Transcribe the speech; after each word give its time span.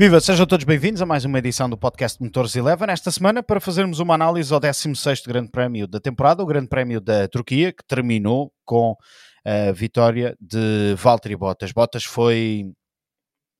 Viva, 0.00 0.18
sejam 0.18 0.46
todos 0.46 0.64
bem-vindos 0.64 1.02
a 1.02 1.04
mais 1.04 1.26
uma 1.26 1.38
edição 1.38 1.68
do 1.68 1.76
podcast 1.76 2.22
Motores 2.22 2.56
Eleven. 2.56 2.88
Esta 2.88 3.10
semana 3.10 3.42
para 3.42 3.60
fazermos 3.60 3.98
uma 3.98 4.14
análise 4.14 4.50
ao 4.50 4.58
16º 4.58 5.28
Grande 5.28 5.50
Prémio 5.50 5.86
da 5.86 6.00
temporada, 6.00 6.42
o 6.42 6.46
Grande 6.46 6.68
Prémio 6.68 7.02
da 7.02 7.28
Turquia, 7.28 7.70
que 7.70 7.84
terminou 7.86 8.50
com 8.64 8.96
a 9.44 9.72
vitória 9.72 10.34
de 10.40 10.94
Valtteri 10.96 11.36
Bottas. 11.36 11.72
Bottas 11.72 12.04
foi, 12.04 12.72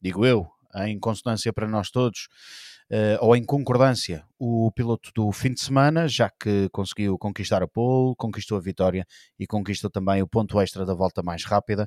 digo 0.01 0.25
eu, 0.25 0.48
em 0.77 0.98
consonância 0.98 1.53
para 1.53 1.69
nós 1.69 1.91
todos, 1.91 2.29
uh, 2.91 3.23
ou 3.23 3.37
em 3.37 3.45
concordância, 3.45 4.25
o 4.39 4.73
piloto 4.73 5.11
do 5.15 5.31
fim 5.33 5.53
de 5.53 5.61
semana, 5.61 6.09
já 6.09 6.31
que 6.31 6.70
conseguiu 6.70 7.19
conquistar 7.19 7.62
a 7.62 7.69
pole, 7.69 8.15
conquistou 8.17 8.57
a 8.57 8.62
vitória 8.62 9.05
e 9.39 9.47
conquistou 9.47 9.91
também 9.91 10.23
o 10.23 10.27
ponto 10.27 10.59
extra 10.59 10.87
da 10.87 10.95
volta 10.95 11.23
mais 11.23 11.45
rápida 11.45 11.87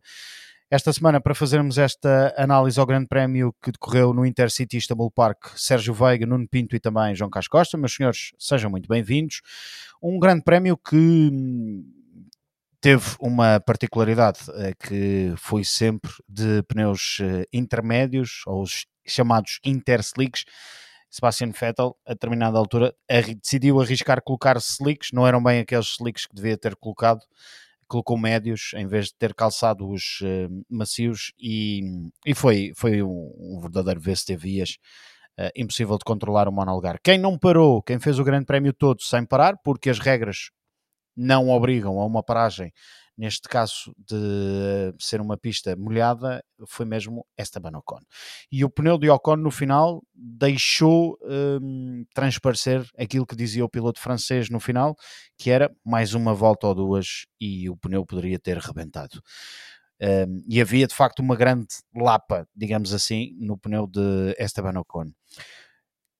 esta 0.73 0.91
semana 0.91 1.21
para 1.21 1.35
fazermos 1.35 1.77
esta 1.77 2.33
análise 2.35 2.79
ao 2.79 2.85
Grande 2.87 3.05
Prémio 3.05 3.53
que 3.61 3.71
decorreu 3.71 4.11
no 4.11 4.25
Intercity 4.25 4.77
Istanbul 4.77 5.11
Park, 5.11 5.49
Sérgio 5.55 5.93
Veiga, 5.93 6.25
Nuno 6.25 6.47
Pinto 6.47 6.75
e 6.75 6.79
também 6.79 7.13
João 7.13 7.29
Carlos 7.29 7.47
Costa. 7.47 7.77
Meus 7.77 7.93
senhores, 7.93 8.31
sejam 8.39 8.71
muito 8.71 8.89
bem-vindos. 8.89 9.41
Um 10.01 10.17
Grande 10.17 10.41
Prémio 10.41 10.75
que 10.75 11.29
teve 12.81 13.05
uma 13.19 13.59
particularidade 13.59 14.39
eh, 14.55 14.73
que 14.79 15.35
foi 15.37 15.63
sempre 15.63 16.11
de 16.27 16.63
pneus 16.63 17.19
eh, 17.21 17.45
intermédios, 17.53 18.41
ou 18.47 18.63
os 18.63 18.87
chamados 19.05 19.59
interslicks. 19.63 20.43
Sebastian 21.07 21.51
Vettel, 21.51 21.95
a 22.03 22.13
determinada 22.13 22.57
altura, 22.57 22.95
decidiu 23.39 23.79
arriscar 23.79 24.23
colocar 24.23 24.57
slicks, 24.57 25.11
não 25.13 25.27
eram 25.27 25.43
bem 25.43 25.59
aqueles 25.59 25.97
slicks 25.99 26.25
que 26.25 26.33
devia 26.35 26.57
ter 26.57 26.75
colocado, 26.75 27.21
colocou 27.93 28.17
médios 28.17 28.71
em 28.75 28.87
vez 28.87 29.07
de 29.07 29.13
ter 29.19 29.35
calçado 29.35 29.87
os 29.87 30.19
uh, 30.21 30.65
macios 30.67 31.31
e, 31.39 31.81
e 32.25 32.33
foi, 32.33 32.71
foi 32.75 33.03
um, 33.03 33.31
um 33.39 33.59
verdadeiro 33.61 34.01
VST-Vias. 34.01 34.77
Uh, 35.39 35.49
impossível 35.55 35.97
de 35.97 36.05
controlar 36.05 36.47
o 36.47 36.51
monolugar. 36.51 36.99
Quem 37.03 37.17
não 37.17 37.39
parou, 37.39 37.81
quem 37.81 37.99
fez 37.99 38.19
o 38.19 38.23
grande 38.23 38.45
prémio 38.45 38.71
todo 38.71 39.01
sem 39.01 39.25
parar, 39.25 39.55
porque 39.63 39.89
as 39.89 39.97
regras 39.97 40.51
não 41.17 41.49
obrigam 41.49 41.99
a 41.99 42.05
uma 42.05 42.21
paragem 42.23 42.71
neste 43.17 43.47
caso 43.47 43.93
de 43.97 44.93
ser 44.99 45.21
uma 45.21 45.37
pista 45.37 45.75
molhada, 45.75 46.43
foi 46.67 46.85
mesmo 46.85 47.25
Esteban 47.37 47.77
Ocon. 47.77 47.99
E 48.51 48.65
o 48.65 48.69
pneu 48.69 48.97
de 48.97 49.09
Ocon 49.09 49.37
no 49.37 49.51
final 49.51 50.03
deixou 50.13 51.17
um, 51.21 52.05
transparecer 52.13 52.85
aquilo 52.97 53.25
que 53.25 53.35
dizia 53.35 53.63
o 53.63 53.69
piloto 53.69 53.99
francês 53.99 54.49
no 54.49 54.59
final, 54.59 54.95
que 55.37 55.49
era 55.49 55.71
mais 55.85 56.13
uma 56.13 56.33
volta 56.33 56.67
ou 56.67 56.75
duas 56.75 57.25
e 57.39 57.69
o 57.69 57.77
pneu 57.77 58.05
poderia 58.05 58.39
ter 58.39 58.57
rebentado. 58.57 59.21
Um, 60.01 60.43
e 60.49 60.59
havia 60.59 60.87
de 60.87 60.95
facto 60.95 61.19
uma 61.19 61.35
grande 61.35 61.67
lapa, 61.95 62.47
digamos 62.55 62.93
assim, 62.93 63.35
no 63.39 63.57
pneu 63.57 63.87
de 63.87 64.35
Esteban 64.37 64.79
Ocon. 64.79 65.11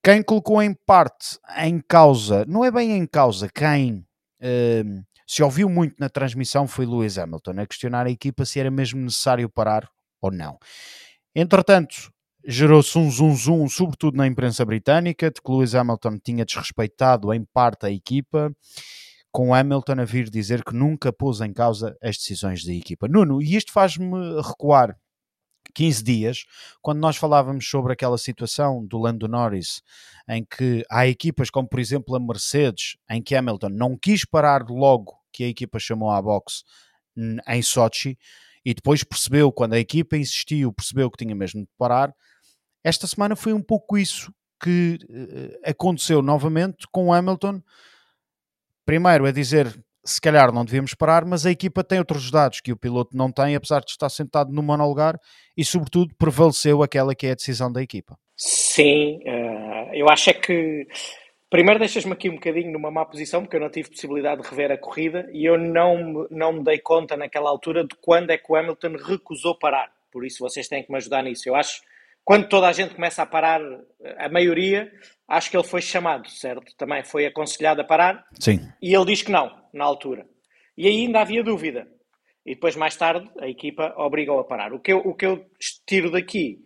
Quem 0.04 0.22
colocou 0.22 0.62
em 0.62 0.74
parte 0.86 1.38
em 1.58 1.80
causa, 1.80 2.46
não 2.46 2.64
é 2.64 2.72
bem 2.72 2.92
em 2.92 3.06
causa, 3.06 3.50
quem 3.50 4.06
um, 4.42 5.04
se 5.28 5.44
ouviu 5.44 5.70
muito 5.70 5.96
na 6.00 6.10
transmissão 6.10 6.68
foi 6.68 6.86
Lewis 6.86 7.18
Hamilton 7.18 7.60
a 7.60 7.66
questionar 7.68 8.06
a 8.06 8.12
equipa 8.12 8.46
se 8.46 8.60
era 8.60 8.72
mesmo 8.72 9.02
necessário 9.02 9.50
parar 9.50 9.90
ou 10.22 10.32
não. 10.32 10.58
Entretanto, 11.36 12.12
gerou-se 12.46 12.98
um 12.98 13.10
zum 13.10 13.36
zum, 13.36 13.68
sobretudo 13.70 14.18
na 14.18 14.28
imprensa 14.28 14.66
britânica, 14.66 15.32
de 15.32 15.42
que 15.42 15.52
Lewis 15.52 15.76
Hamilton 15.76 16.20
tinha 16.20 16.46
desrespeitado 16.46 17.34
em 17.34 17.44
parte 17.54 17.86
a 17.86 17.92
equipa, 17.92 18.54
com 19.32 19.54
Hamilton 19.54 20.02
a 20.02 20.06
vir 20.06 20.30
dizer 20.30 20.64
que 20.64 20.76
nunca 20.76 21.12
pôs 21.12 21.42
em 21.42 21.52
causa 21.52 21.98
as 22.02 22.18
decisões 22.18 22.64
da 22.64 22.74
equipa. 22.74 23.08
Nuno, 23.08 23.42
e 23.42 23.56
isto 23.56 23.72
faz-me 23.72 24.42
recuar 24.42 24.96
15 25.74 26.04
dias, 26.04 26.46
quando 26.82 27.00
nós 27.00 27.18
falávamos 27.18 27.68
sobre 27.68 27.94
aquela 27.94 28.18
situação 28.18 28.86
do 28.86 28.98
Lando 28.98 29.28
Norris, 29.28 29.82
em 30.28 30.46
que 30.46 30.84
há 30.90 31.08
equipas 31.08 31.50
como, 31.50 31.68
por 31.68 31.80
exemplo, 31.80 32.16
a 32.16 32.20
Mercedes, 32.20 32.98
em 33.10 33.22
que 33.22 33.36
Hamilton 33.36 33.70
não 33.70 33.98
quis 33.98 34.26
parar 34.26 34.66
logo 34.70 35.18
que 35.32 35.44
a 35.44 35.48
equipa 35.48 35.80
chamou 35.80 36.12
à 36.12 36.22
boxe 36.22 36.64
em 37.48 37.62
Sochi 37.62 38.18
e 38.66 38.74
depois 38.74 39.04
percebeu, 39.04 39.52
quando 39.52 39.74
a 39.74 39.80
equipa 39.80 40.16
insistiu, 40.16 40.72
percebeu 40.72 41.12
que 41.12 41.18
tinha 41.18 41.36
mesmo 41.36 41.62
de 41.62 41.70
parar. 41.78 42.14
Esta 42.84 43.08
semana 43.08 43.36
foi 43.36 43.54
um 43.54 43.62
pouco 43.62 43.98
isso 43.98 44.34
que 44.62 44.98
uh, 45.10 45.70
aconteceu 45.70 46.22
novamente 46.22 46.88
com 46.92 47.14
Hamilton. 47.14 47.62
Primeiro 48.86 49.26
é 49.26 49.32
dizer 49.32 49.78
se 50.06 50.20
calhar 50.20 50.52
não 50.52 50.66
devíamos 50.66 50.94
parar, 50.94 51.26
mas 51.26 51.46
a 51.46 51.52
equipa 51.52 51.84
tem 51.84 52.00
outros 52.00 52.30
dados 52.30 52.60
que 52.62 52.72
o 52.72 52.78
piloto 52.78 53.16
não 53.16 53.32
tem, 53.32 53.56
apesar 53.56 53.80
de 53.80 53.92
estar 53.92 54.10
sentado 54.10 54.52
no 54.52 54.62
monolugar, 54.62 55.18
e 55.56 55.64
sobretudo 55.64 56.14
prevaleceu 56.18 56.84
aquela 56.84 57.16
que 57.16 57.28
é 57.28 57.32
a 57.32 57.36
decisão 57.36 57.72
da 57.72 57.82
equipa. 57.82 58.18
Sim, 58.36 59.20
uh, 59.26 59.94
eu 59.94 60.10
acho 60.10 60.30
é 60.30 60.34
que 60.34 60.88
primeiro 61.50 61.80
deixas-me 61.80 62.12
aqui 62.12 62.30
um 62.30 62.36
bocadinho 62.36 62.72
numa 62.72 62.92
má 62.92 63.06
posição, 63.06 63.42
porque 63.42 63.56
eu 63.56 63.62
não 63.62 63.70
tive 63.70 63.90
possibilidade 63.90 64.42
de 64.42 64.50
rever 64.50 64.72
a 64.72 64.78
corrida 64.78 65.30
e 65.32 65.46
eu 65.46 65.58
não, 65.58 66.28
não 66.30 66.54
me 66.54 66.64
dei 66.64 66.80
conta 66.80 67.16
naquela 67.16 67.50
altura 67.50 67.84
de 67.84 67.96
quando 68.02 68.32
é 68.32 68.38
que 68.38 68.52
o 68.52 68.56
Hamilton 68.56 68.98
recusou 68.98 69.58
parar. 69.58 69.92
Por 70.12 70.26
isso 70.26 70.40
vocês 70.40 70.68
têm 70.68 70.84
que 70.84 70.92
me 70.92 70.98
ajudar 70.98 71.24
nisso. 71.24 71.48
Eu 71.48 71.56
acho 71.56 71.82
quando 72.24 72.48
toda 72.48 72.68
a 72.68 72.72
gente 72.72 72.96
começa 72.96 73.22
a 73.22 73.26
parar, 73.26 73.62
a 74.18 74.30
maioria, 74.30 74.92
acho 75.28 75.52
que 75.52 75.58
ele 75.58 75.68
foi 75.68 75.82
chamado, 75.82 76.30
certo? 76.30 76.74
Também 76.78 77.04
foi 77.04 77.26
aconselhado 77.26 77.82
a 77.82 77.86
parar. 77.86 78.26
Sim. 78.40 78.60
E 78.82 78.96
ele 78.96 79.06
diz 79.06 79.22
que 79.22 79.32
não, 79.32 79.52
na 79.74 79.84
altura. 79.84 80.26
E 80.78 80.88
aí 80.88 81.02
ainda 81.02 81.22
havia 81.22 81.44
dúvida. 81.44 81.88
E 82.46 82.56
depois, 82.56 82.76
mais 82.76 82.96
tarde, 82.96 83.30
a 83.40 83.48
equipa 83.48 83.94
obrigou 83.98 84.40
a 84.40 84.44
parar. 84.44 84.74
O 84.74 84.80
que 84.80 84.94
eu, 84.94 85.00
o 85.00 85.14
que 85.14 85.26
eu 85.26 85.46
tiro 85.86 86.12
daqui 86.12 86.60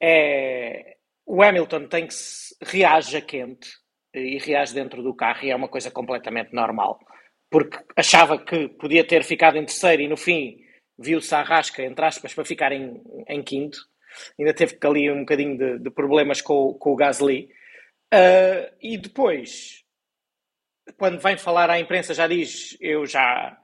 é 0.00 0.96
o 1.26 1.42
Hamilton 1.42 1.88
tem 1.88 2.06
que 2.06 2.14
se 2.14 2.54
reage 2.62 3.16
a 3.16 3.20
quente 3.20 3.68
e 4.14 4.38
reage 4.38 4.72
dentro 4.72 5.02
do 5.02 5.14
carro 5.14 5.44
e 5.44 5.50
é 5.50 5.56
uma 5.56 5.68
coisa 5.68 5.90
completamente 5.90 6.54
normal. 6.54 6.98
Porque 7.50 7.78
achava 7.96 8.38
que 8.38 8.68
podia 8.68 9.06
ter 9.06 9.24
ficado 9.24 9.56
em 9.56 9.64
terceiro 9.64 10.02
e 10.02 10.08
no 10.08 10.16
fim 10.16 10.56
viu-se 10.98 11.34
a 11.34 11.42
rasca, 11.42 11.82
entre 11.82 12.04
aspas, 12.04 12.32
para 12.32 12.44
ficar 12.44 12.72
em, 12.72 13.02
em 13.28 13.42
quinto 13.42 13.78
ainda 14.38 14.54
teve 14.54 14.78
ali 14.82 15.10
um 15.10 15.20
bocadinho 15.20 15.56
de, 15.56 15.78
de 15.78 15.90
problemas 15.90 16.40
com, 16.40 16.74
com 16.74 16.92
o 16.92 16.96
Gasly. 16.96 17.50
Uh, 18.12 18.72
e 18.80 18.96
depois, 18.96 19.84
quando 20.96 21.20
vem 21.20 21.36
falar 21.36 21.70
à 21.70 21.78
imprensa, 21.78 22.14
já 22.14 22.26
diz: 22.26 22.76
Eu 22.80 23.06
já, 23.06 23.58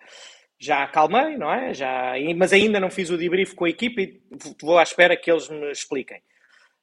já 0.58 0.82
acalmei, 0.82 1.36
não 1.36 1.52
é? 1.52 1.72
Já, 1.72 2.14
mas 2.36 2.52
ainda 2.52 2.80
não 2.80 2.90
fiz 2.90 3.10
o 3.10 3.18
debrief 3.18 3.54
com 3.54 3.64
a 3.64 3.70
equipe 3.70 4.02
e 4.02 4.22
vou 4.60 4.78
à 4.78 4.82
espera 4.82 5.16
que 5.16 5.30
eles 5.30 5.48
me 5.48 5.70
expliquem. 5.70 6.18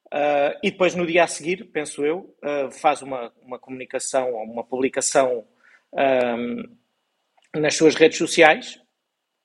Uh, 0.06 0.58
e 0.62 0.70
depois, 0.72 0.94
no 0.94 1.06
dia 1.06 1.22
a 1.22 1.28
seguir, 1.28 1.66
penso 1.66 2.04
eu, 2.04 2.34
uh, 2.42 2.70
faz 2.72 3.00
uma, 3.00 3.32
uma 3.42 3.58
comunicação 3.58 4.32
ou 4.32 4.42
uma 4.42 4.64
publicação 4.64 5.46
um, 5.92 6.64
nas 7.54 7.76
suas 7.76 7.94
redes 7.94 8.18
sociais 8.18 8.80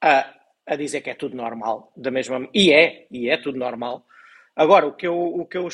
a, 0.01 0.33
a 0.65 0.75
dizer 0.75 1.01
que 1.01 1.09
é 1.09 1.15
tudo 1.15 1.35
normal, 1.35 1.91
da 1.95 2.11
mesma 2.11 2.47
e 2.53 2.71
é, 2.71 3.07
e 3.11 3.29
é 3.29 3.37
tudo 3.37 3.57
normal, 3.57 4.05
Agora, 4.55 4.87
o 4.87 4.93
que 4.93 5.05
eu, 5.05 5.17
o 5.17 5.46
que 5.46 5.57
eu 5.57 5.67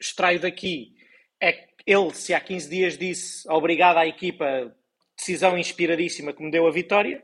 extraio 0.00 0.40
daqui 0.40 0.94
é 1.40 1.52
que 1.52 1.68
ele, 1.86 2.12
se 2.12 2.34
há 2.34 2.40
15 2.40 2.68
dias 2.68 2.98
disse 2.98 3.48
obrigado 3.50 3.96
à 3.96 4.06
equipa, 4.06 4.74
decisão 5.16 5.56
inspiradíssima 5.56 6.32
que 6.32 6.42
me 6.42 6.50
deu 6.50 6.66
a 6.66 6.70
vitória, 6.70 7.22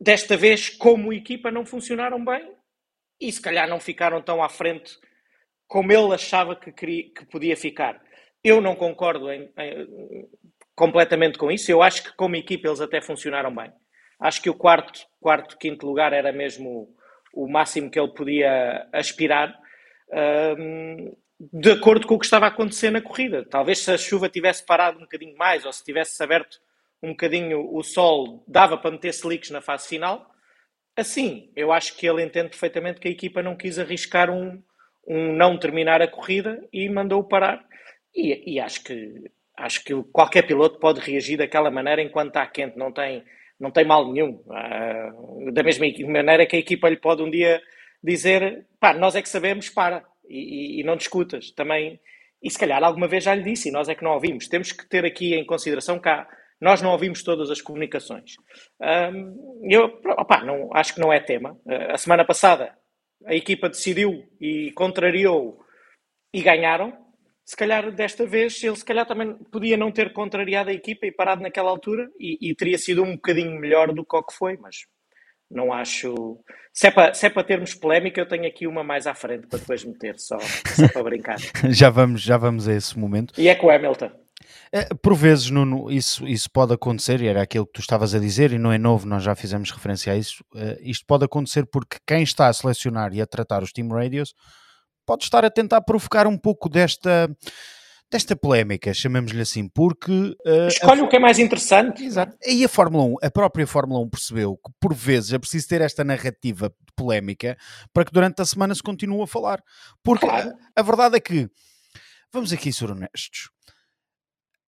desta 0.00 0.36
vez, 0.36 0.68
como 0.68 1.12
equipa, 1.12 1.50
não 1.50 1.66
funcionaram 1.66 2.24
bem 2.24 2.54
e 3.20 3.30
se 3.30 3.40
calhar 3.40 3.68
não 3.68 3.80
ficaram 3.80 4.22
tão 4.22 4.42
à 4.42 4.48
frente 4.48 4.98
como 5.66 5.92
ele 5.92 6.14
achava 6.14 6.54
que, 6.54 6.70
queria, 6.70 7.04
que 7.14 7.24
podia 7.26 7.56
ficar. 7.56 8.02
Eu 8.44 8.60
não 8.60 8.76
concordo 8.76 9.30
em, 9.30 9.50
em, 9.56 10.28
completamente 10.74 11.38
com 11.38 11.50
isso. 11.50 11.70
Eu 11.70 11.82
acho 11.82 12.02
que 12.02 12.16
como 12.16 12.36
equipa 12.36 12.68
eles 12.68 12.80
até 12.80 13.00
funcionaram 13.00 13.54
bem. 13.54 13.72
Acho 14.20 14.42
que 14.42 14.50
o 14.50 14.54
quarto, 14.54 15.00
quarto 15.20 15.56
quinto 15.56 15.86
lugar 15.86 16.12
era 16.12 16.32
mesmo 16.32 16.94
o 17.32 17.48
máximo 17.48 17.90
que 17.90 17.98
ele 17.98 18.12
podia 18.12 18.86
aspirar 18.92 19.58
de 21.52 21.70
acordo 21.72 22.06
com 22.06 22.14
o 22.14 22.18
que 22.18 22.24
estava 22.24 22.44
a 22.44 22.48
acontecer 22.48 22.90
na 22.90 23.00
corrida. 23.00 23.44
Talvez 23.44 23.78
se 23.78 23.90
a 23.90 23.98
chuva 23.98 24.28
tivesse 24.28 24.64
parado 24.64 24.98
um 24.98 25.02
bocadinho 25.02 25.36
mais 25.36 25.64
ou 25.64 25.72
se 25.72 25.82
tivesse 25.82 26.22
aberto 26.22 26.60
um 27.02 27.10
bocadinho 27.10 27.74
o 27.74 27.82
sol, 27.82 28.44
dava 28.46 28.76
para 28.76 28.92
meter 28.92 29.08
slicks 29.08 29.50
na 29.50 29.60
fase 29.60 29.88
final. 29.88 30.30
Assim, 30.96 31.50
eu 31.56 31.72
acho 31.72 31.96
que 31.96 32.06
ele 32.06 32.22
entende 32.22 32.50
perfeitamente 32.50 33.00
que 33.00 33.08
a 33.08 33.10
equipa 33.10 33.42
não 33.42 33.56
quis 33.56 33.78
arriscar 33.78 34.30
um, 34.30 34.62
um 35.06 35.32
não 35.32 35.58
terminar 35.58 36.00
a 36.00 36.06
corrida 36.06 36.62
e 36.72 36.88
mandou-o 36.88 37.26
parar. 37.26 37.64
E, 38.14 38.54
e, 38.54 38.60
acho 38.60 38.84
que 38.84 39.30
acho 39.56 39.84
que 39.84 39.94
qualquer 40.12 40.42
piloto 40.46 40.78
pode 40.78 41.00
reagir 41.00 41.38
daquela 41.38 41.70
maneira 41.70 42.02
enquanto 42.02 42.28
está 42.28 42.46
quente, 42.46 42.76
não 42.76 42.92
tem, 42.92 43.24
não 43.58 43.70
tem 43.70 43.84
mal 43.84 44.10
nenhum. 44.12 44.42
Uh, 44.46 45.52
da 45.52 45.62
mesma 45.62 45.86
maneira 46.08 46.46
que 46.46 46.56
a 46.56 46.58
equipa 46.58 46.88
lhe 46.88 46.96
pode 46.96 47.22
um 47.22 47.30
dia 47.30 47.60
dizer, 48.02 48.66
pá, 48.80 48.92
nós 48.92 49.14
é 49.14 49.22
que 49.22 49.28
sabemos, 49.28 49.68
para, 49.68 50.04
e, 50.28 50.80
e, 50.80 50.84
não 50.84 50.96
discutas. 50.96 51.50
Também, 51.52 52.00
e 52.42 52.50
se 52.50 52.58
calhar 52.58 52.82
alguma 52.82 53.06
vez 53.06 53.24
já 53.24 53.34
lhe 53.34 53.42
disse, 53.42 53.68
e 53.68 53.72
nós 53.72 53.88
é 53.88 53.94
que 53.94 54.04
não 54.04 54.12
ouvimos. 54.12 54.48
Temos 54.48 54.72
que 54.72 54.88
ter 54.88 55.04
aqui 55.04 55.34
em 55.34 55.44
consideração 55.44 55.98
que 55.98 56.08
há, 56.08 56.26
nós 56.60 56.80
não 56.80 56.90
ouvimos 56.90 57.22
todas 57.22 57.50
as 57.50 57.60
comunicações. 57.60 58.32
Um, 58.80 59.68
eu, 59.70 60.00
opa, 60.18 60.44
não, 60.44 60.70
acho 60.74 60.94
que 60.94 61.00
não 61.00 61.12
é 61.12 61.20
tema. 61.20 61.52
Uh, 61.64 61.92
a 61.92 61.98
semana 61.98 62.24
passada 62.24 62.76
a 63.26 63.34
equipa 63.34 63.68
decidiu 63.68 64.24
e 64.40 64.72
contrariou 64.72 65.60
e 66.34 66.42
ganharam, 66.42 66.96
se 67.44 67.56
calhar 67.56 67.90
desta 67.92 68.24
vez 68.24 68.62
ele 68.62 68.76
se 68.76 68.84
calhar 68.84 69.06
também 69.06 69.34
podia 69.50 69.76
não 69.76 69.90
ter 69.90 70.12
contrariado 70.12 70.70
a 70.70 70.72
equipa 70.72 71.06
e 71.06 71.12
parado 71.12 71.42
naquela 71.42 71.70
altura 71.70 72.08
e, 72.18 72.50
e 72.50 72.54
teria 72.54 72.78
sido 72.78 73.02
um 73.02 73.14
bocadinho 73.14 73.58
melhor 73.58 73.92
do 73.92 74.04
que 74.04 74.16
o 74.16 74.22
que 74.22 74.34
foi, 74.34 74.56
mas 74.56 74.86
não 75.52 75.72
acho. 75.72 76.38
Se 76.72 76.86
é, 76.86 76.90
para, 76.90 77.12
se 77.12 77.26
é 77.26 77.30
para 77.30 77.44
termos 77.44 77.74
polémica, 77.74 78.20
eu 78.20 78.26
tenho 78.26 78.46
aqui 78.46 78.66
uma 78.66 78.82
mais 78.82 79.06
à 79.06 79.14
frente 79.14 79.46
para 79.46 79.58
depois 79.58 79.84
meter, 79.84 80.18
só, 80.18 80.38
só 80.38 80.88
para 80.88 81.02
brincar. 81.02 81.36
já, 81.70 81.90
vamos, 81.90 82.22
já 82.22 82.36
vamos 82.36 82.66
a 82.66 82.72
esse 82.72 82.98
momento. 82.98 83.38
E 83.38 83.48
é 83.48 83.54
com 83.54 83.66
o 83.66 83.70
Hamilton. 83.70 84.10
É, 84.72 84.88
por 84.94 85.14
vezes, 85.14 85.50
Nuno, 85.50 85.90
isso, 85.90 86.26
isso 86.26 86.50
pode 86.50 86.72
acontecer, 86.72 87.20
e 87.20 87.28
era 87.28 87.42
aquilo 87.42 87.66
que 87.66 87.74
tu 87.74 87.80
estavas 87.80 88.14
a 88.14 88.18
dizer, 88.18 88.52
e 88.52 88.58
não 88.58 88.72
é 88.72 88.78
novo, 88.78 89.06
nós 89.06 89.22
já 89.22 89.34
fizemos 89.34 89.70
referência 89.70 90.12
a 90.12 90.16
isso. 90.16 90.42
Uh, 90.54 90.76
isto 90.80 91.04
pode 91.06 91.24
acontecer 91.24 91.66
porque 91.66 91.98
quem 92.06 92.22
está 92.22 92.48
a 92.48 92.52
selecionar 92.52 93.12
e 93.12 93.20
a 93.20 93.26
tratar 93.26 93.62
os 93.62 93.72
team 93.72 93.88
radios 93.88 94.34
pode 95.06 95.24
estar 95.24 95.44
a 95.44 95.50
tentar 95.50 95.82
provocar 95.82 96.26
um 96.26 96.38
pouco 96.38 96.68
desta 96.68 97.28
desta 98.12 98.36
polémica, 98.36 98.92
chamemos-lhe 98.92 99.40
assim, 99.40 99.66
porque... 99.66 100.36
Uh, 100.46 100.68
Escolhe 100.68 101.00
a... 101.00 101.04
o 101.04 101.08
que 101.08 101.16
é 101.16 101.18
mais 101.18 101.38
interessante. 101.38 102.04
Exato. 102.04 102.36
E 102.46 102.62
a 102.62 102.68
Fórmula 102.68 103.04
1, 103.04 103.26
a 103.26 103.30
própria 103.30 103.66
Fórmula 103.66 104.00
1 104.00 104.10
percebeu 104.10 104.56
que 104.56 104.70
por 104.78 104.94
vezes 104.94 105.32
é 105.32 105.38
preciso 105.38 105.66
ter 105.66 105.80
esta 105.80 106.04
narrativa 106.04 106.72
polémica 106.94 107.56
para 107.92 108.04
que 108.04 108.12
durante 108.12 108.42
a 108.42 108.44
semana 108.44 108.74
se 108.74 108.82
continue 108.82 109.22
a 109.22 109.26
falar. 109.26 109.62
Porque 110.04 110.26
claro. 110.26 110.50
a, 110.76 110.80
a, 110.80 110.82
verdade 110.82 111.16
é 111.16 111.20
que, 111.20 111.48
vamos 112.30 112.52
aqui 112.52 112.70
ser 112.70 112.90
honestos, 112.90 113.48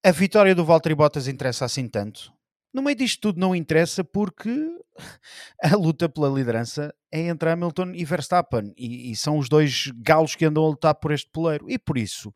a 0.03 0.11
vitória 0.11 0.55
do 0.55 0.65
Valtteri 0.65 0.95
Bottas 0.95 1.29
interessa 1.29 1.67
assim 1.67 1.87
tanto? 1.87 2.33
No 2.73 2.83
meio 2.83 2.97
disto 2.97 3.21
tudo 3.21 3.39
não 3.39 3.55
interessa 3.55 4.03
porque 4.03 4.51
a 5.63 5.77
luta 5.77 6.09
pela 6.09 6.29
liderança 6.29 6.95
é 7.13 7.21
entre 7.21 7.51
Hamilton 7.51 7.93
e 7.95 8.05
Verstappen 8.07 8.73
e, 8.77 9.13
e 9.13 9.17
são 9.17 9.39
os 9.39 9.49
dois 9.51 9.93
galos 9.99 10.35
que 10.35 10.47
andam 10.47 10.65
a 10.65 10.69
lutar 10.69 10.95
por 10.95 11.13
este 11.13 11.31
poleiro 11.31 11.71
e 11.71 11.79
por 11.79 11.99
isso 11.99 12.35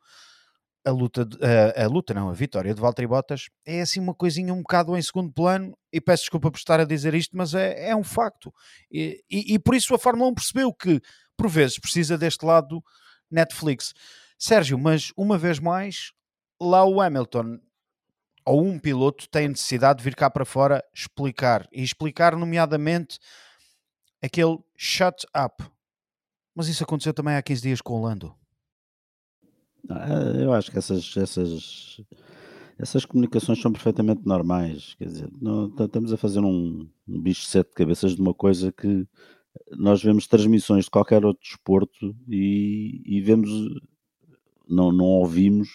a 0.89 0.93
luta, 0.93 1.29
a, 1.77 1.85
a, 1.85 1.87
luta 1.87 2.15
não, 2.15 2.31
a 2.31 2.33
vitória 2.33 2.75
de 2.75 2.81
Valtteri 2.81 3.07
Bottas 3.07 3.49
é 3.67 3.83
assim 3.83 4.01
uma 4.01 4.15
coisinha 4.15 4.55
um 4.55 4.63
bocado 4.63 4.97
em 4.97 5.03
segundo 5.03 5.31
plano 5.31 5.77
e 5.93 6.01
peço 6.01 6.23
desculpa 6.23 6.51
por 6.51 6.57
estar 6.57 6.81
a 6.81 6.85
dizer 6.85 7.15
isto, 7.15 7.37
mas 7.37 7.55
é, 7.55 7.91
é 7.91 7.97
um 7.97 8.03
facto 8.03 8.53
e, 8.91 9.23
e, 9.31 9.55
e 9.55 9.59
por 9.59 9.75
isso 9.75 9.95
a 9.95 9.99
Fórmula 9.99 10.31
1 10.31 10.35
percebeu 10.35 10.73
que 10.73 11.01
por 11.37 11.49
vezes 11.49 11.79
precisa 11.79 12.17
deste 12.17 12.45
lado 12.45 12.83
Netflix. 13.31 13.93
Sérgio, 14.39 14.79
mas 14.79 15.13
uma 15.17 15.37
vez 15.37 15.59
mais, 15.59 16.13
lá 16.61 16.85
o 16.85 17.01
Hamilton 17.01 17.59
ou 18.47 18.65
um 18.65 18.79
piloto 18.79 19.29
tem 19.29 19.49
necessidade 19.49 19.99
de 19.99 20.05
vir 20.05 20.17
cá 20.17 20.31
para 20.31 20.45
fora 20.45 20.83
explicar 20.95 21.69
e 21.71 21.83
explicar 21.83 22.35
nomeadamente 22.35 23.19
aquele 24.23 24.59
shut 24.75 25.27
up. 25.37 25.63
Mas 26.55 26.67
isso 26.69 26.83
aconteceu 26.83 27.13
também 27.13 27.37
há 27.37 27.43
15 27.43 27.63
dias 27.63 27.81
com 27.83 27.95
o 27.95 28.03
Lando. 28.03 28.35
Ah, 29.89 30.33
eu 30.39 30.53
acho 30.53 30.71
que 30.71 30.79
essas, 30.79 31.17
essas, 31.17 32.01
essas 32.79 33.05
comunicações 33.05 33.61
são 33.61 33.73
perfeitamente 33.73 34.27
normais. 34.27 34.95
Quer 34.95 35.07
dizer, 35.07 35.31
não, 35.41 35.67
estamos 35.79 36.13
a 36.13 36.17
fazer 36.17 36.41
um, 36.41 36.89
um 37.07 37.21
bicho 37.21 37.43
de 37.43 37.49
sete 37.49 37.73
cabeças 37.75 38.15
de 38.15 38.21
uma 38.21 38.35
coisa 38.35 38.71
que 38.73 39.07
nós 39.73 40.03
vemos 40.03 40.27
transmissões 40.27 40.85
de 40.85 40.91
qualquer 40.91 41.25
outro 41.25 41.43
desporto 41.43 42.15
e, 42.29 43.03
e 43.05 43.21
vemos, 43.21 43.51
não, 44.69 44.93
não 44.93 45.07
ouvimos, 45.07 45.69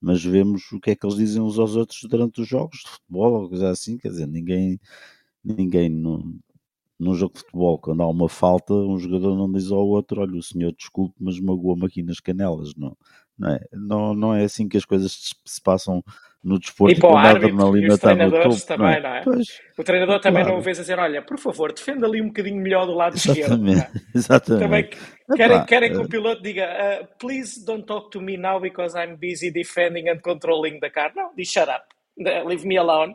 mas 0.00 0.22
vemos 0.22 0.70
o 0.72 0.80
que 0.80 0.90
é 0.90 0.96
que 0.96 1.06
eles 1.06 1.16
dizem 1.16 1.42
uns 1.42 1.58
aos 1.58 1.76
outros 1.76 2.00
durante 2.04 2.40
os 2.42 2.48
jogos 2.48 2.80
de 2.84 2.90
futebol 2.90 3.42
ou 3.42 3.48
coisa 3.48 3.70
assim. 3.70 3.96
Quer 3.98 4.08
dizer, 4.08 4.26
ninguém, 4.26 4.78
ninguém 5.42 5.88
não, 5.88 6.38
num 6.98 7.14
jogo 7.14 7.34
de 7.34 7.40
futebol, 7.40 7.78
quando 7.78 8.02
há 8.02 8.08
uma 8.08 8.28
falta, 8.28 8.72
um 8.72 8.98
jogador 8.98 9.36
não 9.36 9.50
diz 9.50 9.70
ao 9.70 9.86
outro: 9.86 10.20
Olha, 10.20 10.36
o 10.36 10.42
senhor, 10.42 10.72
desculpe, 10.72 11.14
mas 11.20 11.40
magoou-me 11.40 11.86
aqui 11.86 12.02
nas 12.02 12.20
canelas. 12.20 12.74
Não, 12.76 12.96
não, 13.38 13.50
é, 13.50 13.60
não, 13.72 14.14
não 14.14 14.34
é 14.34 14.44
assim 14.44 14.68
que 14.68 14.76
as 14.76 14.84
coisas 14.84 15.34
se 15.44 15.60
passam 15.60 16.02
no 16.44 16.58
desporto. 16.58 16.94
E 16.94 17.00
para 17.00 17.10
o 17.10 17.16
árbitro 17.16 17.78
e 17.78 17.88
os 17.88 17.98
treinadores 17.98 18.64
topo, 18.64 18.66
também, 18.66 19.02
não 19.02 19.10
é? 19.10 19.18
É? 19.18 19.22
Pois, 19.22 19.46
o 19.78 19.82
treinador 19.82 20.20
também 20.20 20.42
claro. 20.42 20.54
não 20.54 20.60
o 20.60 20.62
vês 20.62 20.78
a 20.78 20.82
dizer: 20.82 20.98
Olha, 20.98 21.22
por 21.22 21.38
favor, 21.38 21.72
defenda 21.72 22.06
ali 22.06 22.20
um 22.20 22.26
bocadinho 22.26 22.60
melhor 22.60 22.86
do 22.86 22.92
lado 22.92 23.16
exatamente, 23.16 23.80
esquerdo. 23.80 24.04
É? 24.14 24.18
Exatamente. 24.18 24.62
Também 24.62 24.90
querem, 25.36 25.64
querem 25.64 25.92
que 25.92 25.98
o 25.98 26.08
piloto 26.08 26.42
diga: 26.42 26.66
uh, 26.66 27.08
Please 27.18 27.64
don't 27.64 27.86
talk 27.86 28.10
to 28.10 28.20
me 28.20 28.36
now 28.36 28.60
because 28.60 28.96
I'm 28.96 29.16
busy 29.16 29.50
defending 29.50 30.08
and 30.10 30.20
controlling 30.20 30.78
the 30.80 30.90
car. 30.90 31.12
Não, 31.16 31.34
diz 31.34 31.48
shut 31.48 31.68
up, 31.68 31.84
leave 32.46 32.66
me 32.66 32.76
alone. 32.76 33.14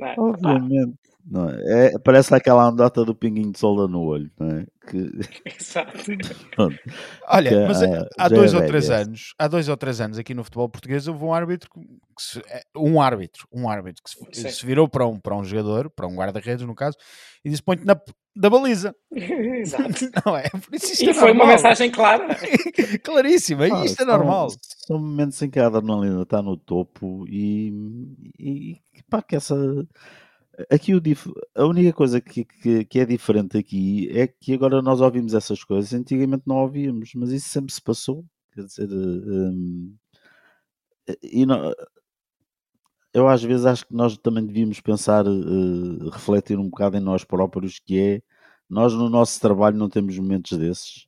É? 0.00 0.14
Obviamente. 0.18 0.98
Não 1.28 1.50
é? 1.50 1.86
é? 1.86 1.98
parece 1.98 2.32
aquela 2.32 2.64
andota 2.64 3.04
do 3.04 3.14
pinguinho 3.14 3.50
de 3.50 3.58
solda 3.58 3.88
no 3.88 4.02
olho, 4.02 4.30
não 4.38 4.58
é? 4.58 4.66
Que... 4.86 5.10
Exato. 5.60 5.98
Olha, 7.26 7.50
que, 7.50 7.66
mas 7.66 7.82
há, 7.82 8.08
há 8.16 8.28
dois 8.28 8.54
é 8.54 8.56
ou 8.56 8.66
três 8.66 8.90
anos, 8.90 9.34
há 9.36 9.48
dois 9.48 9.68
ou 9.68 9.76
três 9.76 10.00
anos 10.00 10.18
aqui 10.18 10.34
no 10.34 10.44
futebol 10.44 10.68
português 10.68 11.08
houve 11.08 11.24
um 11.24 11.34
árbitro 11.34 11.68
que 11.70 11.82
se, 12.16 12.38
é, 12.48 12.62
um 12.76 13.00
árbitro, 13.00 13.48
um 13.52 13.68
árbitro 13.68 14.04
que 14.04 14.36
se, 14.36 14.52
se, 14.52 14.64
virou 14.64 14.88
para 14.88 15.04
um, 15.04 15.18
para 15.18 15.36
um 15.36 15.42
jogador, 15.42 15.90
para 15.90 16.06
um 16.06 16.14
guarda-redes 16.14 16.64
no 16.64 16.76
caso, 16.76 16.96
e 17.44 17.50
disse 17.50 17.62
põe-te 17.62 17.84
na 17.84 18.00
da 18.36 18.50
baliza. 18.50 18.94
Exato. 19.10 19.94
Não 20.24 20.36
é? 20.36 20.44
E 21.00 21.08
é 21.08 21.14
foi 21.14 21.32
uma 21.32 21.46
mensagem 21.46 21.90
clara. 21.90 22.36
Claríssima, 23.02 23.64
ah, 23.64 23.84
isto 23.84 24.02
é 24.02 24.04
normal. 24.04 24.48
São 24.86 24.98
momentos 24.98 25.40
em 25.42 25.50
que 25.50 25.58
a 25.58 25.66
adrenalina 25.66 26.22
está 26.22 26.42
no 26.42 26.56
topo 26.56 27.26
e, 27.26 27.72
e 28.38 28.76
pá, 29.08 29.22
que 29.22 29.34
essa 29.34 29.56
Aqui 30.70 30.94
o 30.94 31.00
dif... 31.00 31.30
a 31.54 31.64
única 31.66 31.92
coisa 31.92 32.20
que, 32.20 32.44
que, 32.44 32.84
que, 32.84 33.00
é 33.00 33.04
diferente 33.04 33.58
aqui 33.58 34.08
é 34.10 34.26
que 34.26 34.54
agora 34.54 34.80
nós 34.80 35.00
ouvimos 35.00 35.34
essas 35.34 35.62
coisas, 35.62 35.92
antigamente 35.92 36.44
não 36.46 36.56
ouvíamos, 36.56 37.10
mas 37.14 37.30
isso 37.30 37.48
sempre 37.48 37.72
se 37.72 37.82
passou. 37.82 38.24
Quer 38.54 38.64
dizer, 38.64 38.88
um, 38.90 39.94
e 41.22 41.44
não, 41.44 41.72
eu 43.12 43.28
às 43.28 43.42
vezes 43.42 43.64
acho 43.66 43.86
que 43.86 43.94
nós 43.94 44.16
também 44.18 44.44
devíamos 44.44 44.80
pensar, 44.80 45.26
uh, 45.26 46.10
refletir 46.10 46.58
um 46.58 46.68
bocado 46.68 46.96
em 46.96 47.00
nós 47.00 47.24
próprios, 47.24 47.78
que 47.78 47.98
é 47.98 48.22
nós 48.68 48.92
no 48.92 49.08
nosso 49.08 49.40
trabalho 49.40 49.76
não 49.78 49.88
temos 49.88 50.18
momentos 50.18 50.58
desses 50.58 51.06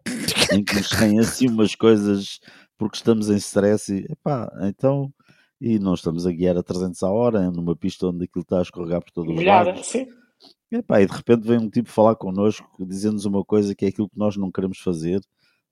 em 0.52 0.64
que 0.64 0.74
nos 0.74 0.88
saem 0.90 1.18
assim 1.18 1.48
umas 1.48 1.74
coisas 1.74 2.40
porque 2.78 2.96
estamos 2.96 3.28
em 3.28 3.36
stress 3.36 3.92
e 3.92 4.10
epá, 4.10 4.50
então 4.62 5.12
e 5.60 5.78
não 5.78 5.94
estamos 5.94 6.26
a 6.26 6.32
guiar 6.32 6.56
a 6.56 6.62
300 6.62 7.02
a 7.02 7.10
hora 7.10 7.50
numa 7.50 7.74
pista 7.74 8.06
onde 8.06 8.24
aquilo 8.24 8.42
está 8.42 8.58
a 8.58 8.62
escorregar 8.62 9.02
por 9.02 9.10
todos 9.10 9.36
os 9.36 9.44
lados. 9.44 9.86
Sim. 9.86 10.06
E, 10.70 10.82
pá, 10.82 11.00
e 11.00 11.06
de 11.06 11.12
repente 11.12 11.46
vem 11.46 11.58
um 11.58 11.70
tipo 11.70 11.88
falar 11.88 12.14
connosco, 12.14 12.86
dizendo-nos 12.86 13.24
uma 13.24 13.44
coisa 13.44 13.74
que 13.74 13.84
é 13.84 13.88
aquilo 13.88 14.08
que 14.08 14.18
nós 14.18 14.36
não 14.36 14.52
queremos 14.52 14.78
fazer. 14.78 15.20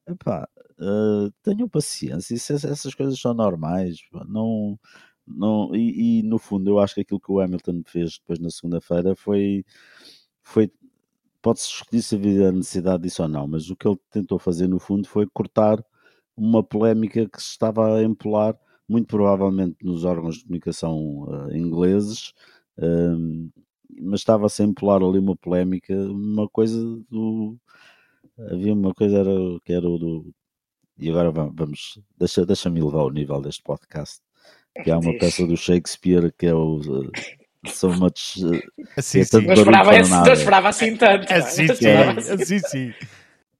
Epá, 0.08 0.48
uh, 0.78 1.30
tenham 1.42 1.68
paciência, 1.68 2.34
isso, 2.34 2.52
essas 2.52 2.94
coisas 2.94 3.18
são 3.20 3.34
normais. 3.34 3.98
Não, 4.28 4.78
não, 5.26 5.74
e, 5.74 6.20
e, 6.20 6.22
no 6.22 6.38
fundo, 6.38 6.70
eu 6.70 6.78
acho 6.78 6.94
que 6.94 7.00
aquilo 7.02 7.20
que 7.20 7.30
o 7.32 7.40
Hamilton 7.40 7.82
fez 7.84 8.18
depois 8.18 8.38
na 8.38 8.50
segunda-feira 8.50 9.14
foi, 9.14 9.64
foi 10.42 10.70
pode-se 11.42 11.68
discutir 11.68 12.02
se 12.02 12.14
havia 12.16 12.52
necessidade 12.52 13.02
disso 13.02 13.22
ou 13.22 13.28
não, 13.28 13.46
mas 13.46 13.70
o 13.70 13.76
que 13.76 13.86
ele 13.86 13.98
tentou 14.10 14.38
fazer 14.38 14.68
no 14.68 14.78
fundo 14.78 15.08
foi 15.08 15.26
cortar 15.26 15.84
uma 16.36 16.62
polémica 16.62 17.28
que 17.28 17.42
se 17.42 17.50
estava 17.50 17.96
a 17.98 18.02
empolar 18.02 18.56
muito 18.88 19.08
provavelmente 19.08 19.76
nos 19.82 20.04
órgãos 20.04 20.36
de 20.36 20.44
comunicação 20.44 21.24
uh, 21.24 21.56
ingleses, 21.56 22.32
uh, 22.78 23.50
mas 24.00 24.20
estava 24.20 24.46
a 24.46 24.62
empolar 24.62 25.02
ali 25.02 25.18
uma 25.18 25.36
polémica, 25.36 25.94
uma 25.94 26.48
coisa 26.48 26.78
do. 27.10 27.56
Havia 28.50 28.74
uma 28.74 28.92
coisa 28.92 29.18
era, 29.18 29.30
que 29.64 29.72
era 29.72 29.88
o 29.88 29.98
do. 29.98 30.34
E 30.98 31.10
agora 31.10 31.30
vamos, 31.30 32.00
deixa, 32.18 32.46
deixa-me 32.46 32.80
levar 32.80 33.00
ao 33.00 33.10
nível 33.10 33.40
deste 33.40 33.62
podcast, 33.62 34.20
que 34.82 34.90
há 34.90 34.98
uma 34.98 35.16
peça 35.18 35.46
do 35.46 35.56
Shakespeare 35.56 36.32
que 36.38 36.46
é 36.46 36.54
o. 36.54 36.78
Uh, 36.78 37.10
so 37.66 37.90
much. 37.90 38.36
Uh, 38.36 38.60
assim, 38.96 39.20
é 39.20 39.24
sim. 39.24 39.46
Não 39.46 39.54
esperava, 39.54 39.98
não 39.98 40.32
esperava 40.32 40.68
assim 40.68 40.96
tanto. 40.96 41.32
Assim, 41.32 41.74
sim, 41.74 41.86
é, 41.86 42.10
assim 42.10 42.58
sim. 42.60 42.94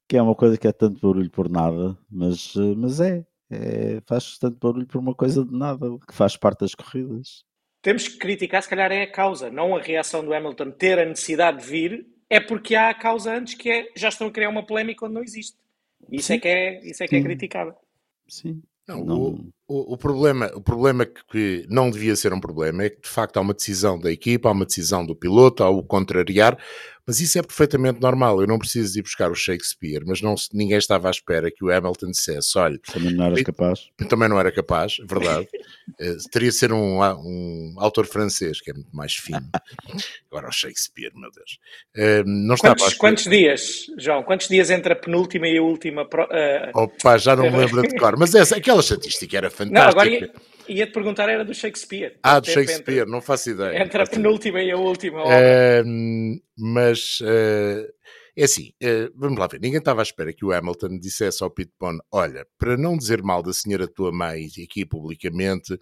Que 0.07 0.17
é 0.17 0.21
uma 0.21 0.35
coisa 0.35 0.57
que 0.57 0.67
é 0.67 0.71
tanto 0.71 1.01
barulho 1.01 1.29
por 1.29 1.49
nada, 1.49 1.97
mas, 2.09 2.53
mas 2.77 3.01
é, 3.01 3.25
é, 3.49 4.01
faz 4.05 4.37
tanto 4.37 4.57
barulho 4.59 4.87
por 4.87 4.99
uma 4.99 5.15
coisa 5.15 5.45
de 5.45 5.55
nada, 5.55 5.87
que 6.07 6.13
faz 6.13 6.35
parte 6.35 6.61
das 6.61 6.75
corridas. 6.75 7.45
Temos 7.81 8.07
que 8.07 8.17
criticar, 8.17 8.61
se 8.61 8.69
calhar, 8.69 8.91
é 8.91 9.03
a 9.03 9.11
causa, 9.11 9.49
não 9.49 9.75
a 9.75 9.81
reação 9.81 10.23
do 10.23 10.33
Hamilton 10.33 10.71
ter 10.71 10.99
a 10.99 11.05
necessidade 11.05 11.61
de 11.61 11.67
vir, 11.67 12.07
é 12.29 12.39
porque 12.39 12.75
há 12.75 12.89
a 12.89 12.93
causa 12.93 13.33
antes 13.33 13.53
que 13.53 13.69
é 13.69 13.87
já 13.95 14.09
estão 14.09 14.27
a 14.27 14.31
criar 14.31 14.49
uma 14.49 14.65
polémica 14.65 15.05
onde 15.05 15.15
não 15.15 15.23
existe. 15.23 15.57
Isso 16.11 16.33
é 16.33 16.35
Sim. 16.35 16.37
é 16.37 16.39
que 16.39 16.47
é, 16.47 16.79
isso 16.85 17.03
é, 17.03 17.07
que 17.07 17.15
é 17.15 17.21
criticável. 17.21 17.75
Sim. 18.27 18.61
Não, 18.87 19.05
não... 19.05 19.21
O, 19.21 19.49
o, 19.67 19.93
o, 19.93 19.97
problema, 19.97 20.49
o 20.55 20.61
problema 20.61 21.05
que 21.05 21.65
não 21.69 21.89
devia 21.89 22.15
ser 22.15 22.33
um 22.33 22.39
problema 22.39 22.83
é 22.83 22.89
que 22.89 23.01
de 23.01 23.09
facto 23.09 23.37
há 23.37 23.41
uma 23.41 23.53
decisão 23.53 23.99
da 23.99 24.11
equipa, 24.11 24.49
há 24.49 24.51
uma 24.51 24.65
decisão 24.65 25.05
do 25.05 25.15
piloto, 25.15 25.63
ao 25.63 25.83
contrariar, 25.83 26.57
mas 27.07 27.21
isso 27.21 27.39
é 27.39 27.41
perfeitamente 27.41 28.01
normal. 28.01 28.41
Eu 28.41 28.47
não 28.47 28.59
preciso 28.59 28.99
ir 28.99 29.01
buscar 29.01 29.31
o 29.31 29.35
Shakespeare, 29.35 30.03
mas 30.05 30.21
não, 30.21 30.35
ninguém 30.51 30.77
estava 30.77 31.07
à 31.07 31.11
espera 31.11 31.49
que 31.49 31.63
o 31.63 31.71
Hamilton 31.71 32.11
dissesse: 32.11 32.57
olha. 32.57 32.77
Também 32.91 33.13
não 33.13 33.25
eras 33.27 33.43
capaz. 33.43 33.89
Eu 33.97 34.07
também 34.09 34.27
não 34.27 34.37
era 34.37 34.51
capaz, 34.51 34.97
verdade. 35.07 35.47
uh, 36.01 36.17
teria 36.29 36.49
de 36.49 36.55
ser 36.55 36.73
um, 36.73 36.99
um 36.99 37.75
autor 37.77 38.05
francês, 38.05 38.59
que 38.59 38.71
é 38.71 38.73
muito 38.73 38.93
mais 38.93 39.13
fino. 39.13 39.49
Agora 40.29 40.49
o 40.49 40.51
Shakespeare, 40.51 41.13
meu 41.15 41.31
Deus. 41.31 41.59
Uh, 41.95 42.27
não 42.27 42.57
quantos, 42.57 42.93
quantos 42.95 43.23
dias, 43.23 43.85
João? 43.97 44.21
Quantos 44.21 44.49
dias 44.49 44.69
entre 44.69 44.91
a 44.91 44.95
penúltima 44.95 45.47
e 45.47 45.57
a 45.57 45.63
última? 45.63 46.03
Uh... 46.03 46.77
Opa, 46.77 47.17
já 47.17 47.37
não 47.37 47.49
me 47.49 47.55
lembro 47.57 47.83
de 47.83 47.95
cor, 47.95 48.17
mas 48.17 48.35
essa, 48.35 48.57
aquela 48.57 48.81
estatística 48.81 49.37
era 49.37 49.49
fantástica. 49.57 49.81
Não, 49.81 49.89
agora 49.89 50.09
ia, 50.09 50.31
ia-te 50.67 50.91
perguntar, 50.91 51.29
era 51.29 51.43
do 51.43 51.53
Shakespeare. 51.53 52.17
Ah, 52.23 52.39
do 52.39 52.47
Shakespeare, 52.47 52.99
entre, 52.99 53.11
não 53.11 53.21
faço 53.21 53.49
ideia. 53.49 53.81
Entre 53.81 54.01
a 54.01 54.05
penúltima 54.05 54.61
e 54.61 54.71
a 54.71 54.77
última. 54.77 55.23
mas 56.57 57.19
uh, 57.21 57.87
é 58.37 58.43
assim, 58.43 58.71
uh, 58.83 59.11
vamos 59.15 59.39
lá 59.39 59.47
ver, 59.47 59.59
ninguém 59.59 59.79
estava 59.79 60.01
à 60.01 60.03
espera 60.03 60.31
que 60.31 60.45
o 60.45 60.51
Hamilton 60.51 60.99
dissesse 60.99 61.43
ao 61.43 61.49
Pete 61.49 61.73
Bond, 61.79 61.99
olha, 62.11 62.45
para 62.57 62.77
não 62.77 62.95
dizer 62.95 63.23
mal 63.23 63.41
da 63.41 63.51
senhora 63.51 63.87
tua 63.87 64.11
mãe 64.11 64.45
aqui 64.63 64.85
publicamente, 64.85 65.75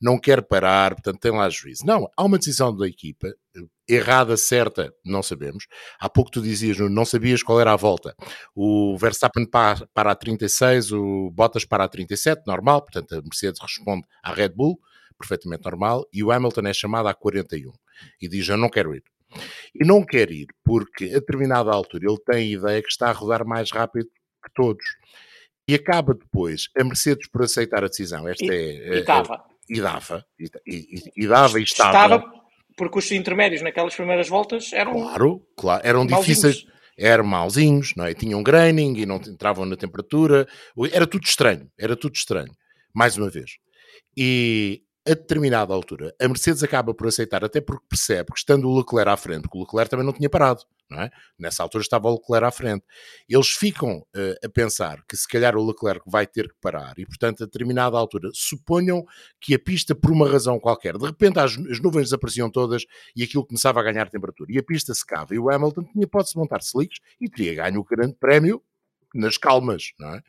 não 0.00 0.16
quer 0.16 0.40
parar, 0.42 0.94
portanto 0.94 1.18
tem 1.18 1.32
lá 1.32 1.50
juízo. 1.50 1.84
Não, 1.84 2.08
há 2.16 2.24
uma 2.24 2.38
decisão 2.38 2.74
da 2.76 2.86
equipa, 2.86 3.26
eh, 3.26 3.60
errada, 3.88 4.36
certa, 4.36 4.92
não 5.04 5.22
sabemos. 5.22 5.66
Há 5.98 6.08
pouco 6.08 6.30
tu 6.30 6.42
dizias, 6.42 6.78
não 6.78 7.04
sabias 7.04 7.42
qual 7.42 7.60
era 7.60 7.72
a 7.72 7.76
volta. 7.76 8.14
O 8.54 8.96
Verstappen 8.98 9.46
para, 9.46 9.86
para 9.94 10.10
a 10.10 10.14
36, 10.14 10.92
o 10.92 11.30
Bottas 11.30 11.64
para 11.64 11.84
a 11.84 11.88
37, 11.88 12.42
normal, 12.46 12.82
portanto 12.82 13.14
a 13.14 13.22
Mercedes 13.22 13.60
responde 13.60 14.04
à 14.22 14.32
Red 14.32 14.50
Bull, 14.50 14.78
perfeitamente 15.18 15.64
normal, 15.64 16.06
e 16.12 16.22
o 16.22 16.30
Hamilton 16.30 16.66
é 16.66 16.74
chamado 16.74 17.08
à 17.08 17.14
41 17.14 17.72
e 18.20 18.28
diz, 18.28 18.48
eu 18.48 18.56
não 18.56 18.68
quero 18.68 18.94
ir. 18.94 19.04
E 19.74 19.84
não 19.84 20.04
quer 20.04 20.30
ir 20.30 20.46
porque 20.64 21.06
a 21.06 21.18
determinada 21.18 21.70
altura 21.70 22.06
ele 22.06 22.18
tem 22.24 22.36
a 22.36 22.58
ideia 22.58 22.82
que 22.82 22.88
está 22.88 23.08
a 23.08 23.12
rodar 23.12 23.46
mais 23.46 23.70
rápido 23.70 24.06
que 24.06 24.52
todos. 24.54 24.84
E 25.68 25.74
acaba 25.74 26.14
depois 26.14 26.68
a 26.78 26.84
Mercedes 26.84 27.28
por 27.28 27.42
aceitar 27.42 27.84
a 27.84 27.88
decisão. 27.88 28.28
Esta 28.28 28.44
e, 28.44 28.48
é, 28.48 28.98
e 28.98 29.04
dava. 29.04 29.34
É, 29.34 29.74
e 29.74 29.80
dava. 29.80 30.26
E, 30.38 30.50
e, 30.66 31.12
e, 31.16 31.26
dava 31.26 31.58
e 31.58 31.64
estava. 31.64 32.14
Estava 32.14 32.45
porque 32.76 32.98
os 32.98 33.10
intermédios 33.10 33.62
naquelas 33.62 33.94
primeiras 33.94 34.28
voltas 34.28 34.72
eram. 34.72 34.92
Claro, 34.92 35.46
claro. 35.56 35.86
Eram 35.86 36.06
difíceis. 36.06 36.66
Eram 36.98 37.24
mauzinhos, 37.24 37.92
não 37.96 38.06
é? 38.06 38.14
Tinham 38.14 38.42
graining 38.42 38.96
e 38.96 39.04
não 39.04 39.16
entravam 39.16 39.66
na 39.66 39.76
temperatura. 39.76 40.46
Era 40.92 41.06
tudo 41.06 41.24
estranho. 41.24 41.70
Era 41.78 41.94
tudo 41.96 42.14
estranho. 42.14 42.52
Mais 42.94 43.16
uma 43.16 43.28
vez. 43.28 43.58
E 44.16 44.82
a 45.06 45.10
determinada 45.10 45.72
altura, 45.72 46.12
a 46.20 46.26
Mercedes 46.26 46.62
acaba 46.64 46.92
por 46.92 47.06
aceitar, 47.06 47.44
até 47.44 47.60
porque 47.60 47.86
percebe 47.88 48.32
que 48.32 48.38
estando 48.38 48.68
o 48.68 48.78
Leclerc 48.78 49.08
à 49.08 49.16
frente, 49.16 49.42
porque 49.42 49.58
o 49.58 49.60
Leclerc 49.60 49.88
também 49.88 50.04
não 50.04 50.12
tinha 50.12 50.28
parado, 50.28 50.62
é? 50.92 51.10
Nessa 51.38 51.62
altura 51.62 51.82
estava 51.82 52.08
o 52.08 52.14
Leclerc 52.14 52.46
à 52.46 52.50
frente. 52.50 52.84
Eles 53.28 53.48
ficam 53.48 53.98
uh, 53.98 54.46
a 54.46 54.48
pensar 54.48 55.02
que 55.08 55.16
se 55.16 55.26
calhar 55.26 55.56
o 55.56 55.66
Leclerc 55.66 56.02
vai 56.06 56.26
ter 56.26 56.48
que 56.48 56.54
parar 56.60 56.94
e, 56.98 57.04
portanto, 57.04 57.42
a 57.42 57.46
determinada 57.46 57.96
altura, 57.96 58.30
suponham 58.32 59.04
que 59.40 59.54
a 59.54 59.58
pista, 59.58 59.94
por 59.94 60.12
uma 60.12 60.28
razão 60.28 60.60
qualquer, 60.60 60.96
de 60.96 61.04
repente 61.04 61.38
as, 61.38 61.58
as 61.58 61.80
nuvens 61.80 62.04
desapareciam 62.04 62.50
todas 62.50 62.84
e 63.14 63.22
aquilo 63.22 63.44
começava 63.44 63.80
a 63.80 63.82
ganhar 63.82 64.08
temperatura 64.08 64.52
e 64.52 64.58
a 64.58 64.62
pista 64.62 64.94
secava 64.94 65.34
e 65.34 65.38
o 65.38 65.50
Hamilton 65.50 65.84
tinha 65.84 66.06
de 66.06 66.36
montar 66.36 66.60
slicks 66.60 66.98
e 67.20 67.28
teria 67.28 67.54
ganho 67.54 67.80
o 67.80 67.84
grande 67.84 68.14
prémio 68.14 68.62
nas 69.14 69.36
calmas, 69.38 69.92
não 69.98 70.14
é? 70.14 70.22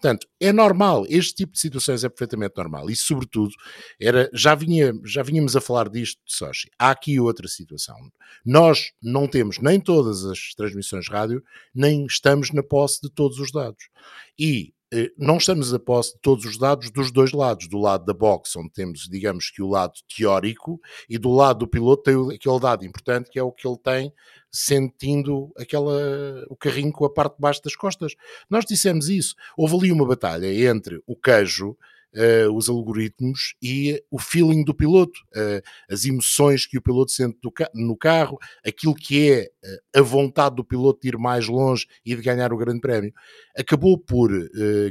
Portanto, 0.00 0.26
é 0.40 0.50
normal, 0.50 1.04
este 1.10 1.34
tipo 1.34 1.52
de 1.52 1.60
situações 1.60 2.02
é 2.02 2.08
perfeitamente 2.08 2.54
normal 2.56 2.88
e, 2.88 2.96
sobretudo, 2.96 3.52
era, 4.00 4.30
já, 4.32 4.54
vinha, 4.54 4.94
já 5.04 5.22
vínhamos 5.22 5.54
a 5.54 5.60
falar 5.60 5.90
disto 5.90 6.18
de 6.26 6.34
Sochi. 6.34 6.70
Há 6.78 6.90
aqui 6.90 7.20
outra 7.20 7.46
situação. 7.46 7.96
Nós 8.42 8.92
não 9.02 9.28
temos 9.28 9.58
nem 9.58 9.78
todas 9.78 10.24
as 10.24 10.54
transmissões 10.56 11.06
rádio, 11.06 11.44
nem 11.74 12.06
estamos 12.06 12.50
na 12.50 12.62
posse 12.62 13.02
de 13.02 13.10
todos 13.10 13.38
os 13.38 13.52
dados. 13.52 13.90
E 14.38 14.72
não 15.16 15.36
estamos 15.36 15.72
a 15.72 15.78
posse 15.78 16.14
de 16.14 16.20
todos 16.20 16.44
os 16.44 16.58
dados 16.58 16.90
dos 16.90 17.12
dois 17.12 17.32
lados, 17.32 17.68
do 17.68 17.78
lado 17.78 18.04
da 18.04 18.12
box, 18.12 18.56
onde 18.56 18.70
temos, 18.70 19.08
digamos 19.08 19.50
que 19.50 19.62
o 19.62 19.68
lado 19.68 19.94
teórico, 20.14 20.80
e 21.08 21.16
do 21.16 21.30
lado 21.30 21.60
do 21.60 21.68
piloto 21.68 22.02
tem 22.02 22.36
aquele 22.36 22.60
dado 22.60 22.84
importante 22.84 23.30
que 23.30 23.38
é 23.38 23.42
o 23.42 23.52
que 23.52 23.66
ele 23.66 23.78
tem 23.78 24.12
sentindo 24.50 25.52
aquela, 25.56 26.44
o 26.48 26.56
carrinho 26.56 26.92
com 26.92 27.04
a 27.04 27.10
parte 27.10 27.36
de 27.36 27.40
baixo 27.40 27.62
das 27.62 27.76
costas. 27.76 28.14
Nós 28.48 28.64
dissemos 28.64 29.08
isso. 29.08 29.36
Houve 29.56 29.76
ali 29.76 29.92
uma 29.92 30.06
batalha 30.06 30.52
entre 30.68 31.00
o 31.06 31.14
queijo, 31.14 31.76
uh, 32.14 32.52
os 32.54 32.68
algoritmos 32.68 33.54
e 33.62 34.02
o 34.10 34.18
feeling 34.18 34.64
do 34.64 34.74
piloto, 34.74 35.18
uh, 35.36 35.62
as 35.90 36.04
emoções 36.04 36.66
que 36.66 36.78
o 36.78 36.82
piloto 36.82 37.10
sente 37.10 37.38
ca 37.54 37.70
no 37.74 37.96
carro, 37.96 38.38
aquilo 38.64 38.94
que 38.94 39.30
é 39.30 39.50
uh, 39.64 40.00
a 40.00 40.02
vontade 40.02 40.56
do 40.56 40.64
piloto 40.64 41.00
de 41.02 41.08
ir 41.08 41.18
mais 41.18 41.46
longe 41.46 41.86
e 42.04 42.14
de 42.14 42.22
ganhar 42.22 42.52
o 42.52 42.56
grande 42.56 42.80
prémio. 42.80 43.12
Acabou 43.56 43.98
por 43.98 44.30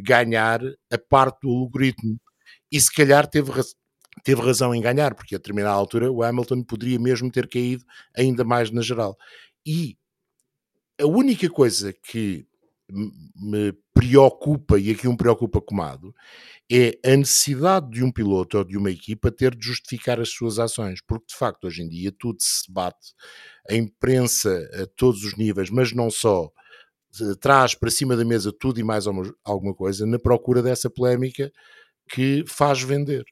ganhar 0.04 0.62
a 0.92 0.98
parte 0.98 1.42
do 1.42 1.50
algoritmo. 1.50 2.20
E 2.72 2.80
se 2.80 2.94
calhar 2.94 3.28
teve, 3.28 3.52
teve 4.24 4.42
razão 4.42 4.74
em 4.76 4.82
ganhar, 4.82 5.16
porque 5.16 5.36
a 5.36 5.38
determinada 5.38 5.76
altura 5.76 6.12
o 6.12 6.24
Hamilton 6.24 6.64
poderia 6.64 7.00
mesmo 7.00 7.32
ter 7.32 7.48
caído 7.48 7.84
ainda 8.16 8.44
mais 8.44 8.70
na 8.72 8.82
geral. 8.82 9.18
E 9.66 9.98
a 11.00 11.06
única 11.06 11.50
coisa 11.50 11.94
que 11.94 12.46
me 12.92 13.74
preocupa, 13.94 14.80
e 14.80 14.92
aqui 14.92 15.08
um 15.08 15.16
preocupa 15.16 15.62
comado, 15.62 16.14
é 16.72 16.98
a 17.06 17.16
necessidade 17.16 17.90
de 17.90 18.04
um 18.04 18.12
piloto 18.12 18.58
ou 18.58 18.64
de 18.64 18.78
uma 18.78 18.92
equipa 18.92 19.32
ter 19.32 19.56
de 19.56 19.66
justificar 19.66 20.20
as 20.20 20.30
suas 20.30 20.60
ações, 20.60 21.02
porque 21.06 21.28
de 21.28 21.36
facto 21.36 21.66
hoje 21.66 21.84
em 21.84 21.90
dia 21.90 22.12
tudo 22.18 22.38
se 22.40 22.72
bate, 22.72 23.14
a 23.70 23.76
imprensa 23.76 24.70
a 24.82 24.88
todos 24.96 25.24
os 25.24 25.36
níveis, 25.36 25.70
mas 25.70 25.92
não 25.92 26.10
só, 26.10 26.52
traz 27.40 27.76
para 27.76 27.90
cima 27.90 28.16
da 28.16 28.24
mesa 28.24 28.52
tudo 28.52 28.80
e 28.80 28.84
mais 28.84 29.06
alguma 29.44 29.74
coisa 29.74 30.06
na 30.06 30.20
procura 30.20 30.62
dessa 30.62 30.90
polémica 30.90 31.52
que 32.10 32.44
faz 32.48 32.82
vender. 32.82 33.26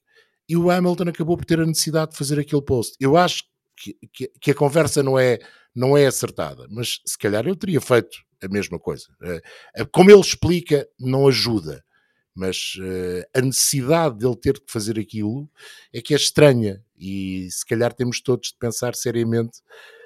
E 0.50 0.56
o 0.56 0.70
Hamilton 0.70 1.10
acabou 1.10 1.38
por 1.38 1.46
ter 1.46 1.60
a 1.60 1.66
necessidade 1.66 2.12
de 2.12 2.18
fazer 2.18 2.40
aquele 2.40 2.62
post. 2.62 2.96
Eu 3.00 3.18
acho 3.18 3.44
que, 3.76 3.96
que, 4.14 4.32
que, 4.42 4.52
a 4.52 4.56
conversa 4.56 5.04
não 5.04 5.20
é, 5.20 5.38
não 5.76 5.96
é 5.96 6.08
acertada, 6.08 6.66
mas 6.70 7.00
se 7.06 7.18
calhar 7.18 7.48
eu 7.48 7.56
teria 7.56 7.82
feito 7.82 8.18
a 8.42 8.48
mesma 8.48 8.80
coisa. 8.80 9.08
Eh, 9.22 9.42
eh, 9.76 9.86
como 9.92 10.12
ele 10.12 10.20
explica, 10.20 10.88
não 11.00 11.28
ajuda, 11.28 11.84
mas 12.34 12.78
eh, 12.82 13.28
a 13.34 13.42
necessidade 13.42 14.18
dele 14.18 14.36
ter 14.36 14.60
que 14.60 14.72
fazer 14.72 15.00
aquilo 15.00 15.50
é 15.94 16.02
que 16.02 16.14
é 16.14 16.18
estranha 16.18 16.84
e 16.98 17.48
se 17.52 17.66
calhar 17.66 17.94
temos 17.94 18.22
todos 18.22 18.50
de 18.50 18.58
pensar 18.58 18.96
seriamente 18.96 19.60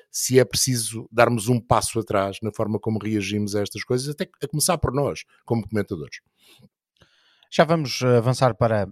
se 0.10 0.40
é 0.40 0.46
preciso 0.46 1.08
darmos 1.12 1.48
um 1.48 1.60
passo 1.60 2.00
atrás 2.00 2.38
na 2.42 2.52
forma 2.52 2.80
como 2.80 3.00
reagimos 3.00 3.56
a 3.56 3.62
estas 3.62 3.84
coisas, 3.84 4.10
até 4.10 4.30
a 4.44 4.48
começar 4.48 4.78
por 4.78 4.94
nós, 4.94 5.24
como 5.46 5.68
comentadores. 5.68 6.20
Já 7.50 7.64
vamos 7.64 8.02
avançar 8.04 8.56
para 8.56 8.90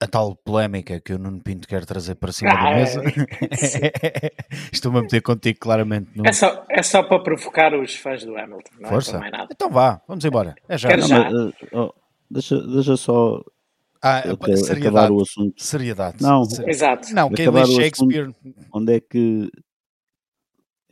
a 0.00 0.06
tal 0.06 0.34
polémica 0.34 0.98
que 0.98 1.12
o 1.12 1.18
Nuno 1.18 1.40
Pinto 1.42 1.68
quer 1.68 1.84
trazer 1.84 2.14
para 2.14 2.32
cima 2.32 2.52
ah, 2.52 2.64
da 2.64 2.76
mesa. 2.76 3.02
É, 3.04 4.32
Estou-me 4.72 4.98
a 4.98 5.02
meter 5.02 5.20
contigo 5.20 5.58
claramente. 5.60 6.10
No... 6.16 6.26
É, 6.26 6.32
só, 6.32 6.64
é 6.70 6.82
só 6.82 7.02
para 7.02 7.22
provocar 7.22 7.74
os 7.74 7.94
fãs 7.96 8.24
do 8.24 8.36
Hamilton. 8.36 8.70
Não 8.78 8.88
é 8.88 8.92
Força. 8.92 9.18
É 9.18 9.30
nada. 9.30 9.48
Então 9.52 9.70
vá, 9.70 10.00
vamos 10.08 10.24
embora. 10.24 10.54
É 10.68 10.78
já. 10.78 10.88
Quero 10.88 11.02
já. 11.02 11.30
Mas, 11.30 11.54
oh, 11.72 11.94
deixa, 12.30 12.58
deixa 12.66 12.96
só 12.96 13.44
ah, 14.02 14.22
seriedade. 14.22 14.72
acabar 14.72 15.10
o 15.10 15.20
assunto. 15.20 15.62
Seriedade. 15.62 16.22
Não, 16.22 16.42
Exato. 16.66 17.12
Não, 17.14 17.28
quem 17.30 17.50
lê 17.50 17.66
Shakespeare. 17.66 18.34
Onde 18.72 18.96
é 18.96 19.00
que 19.00 19.50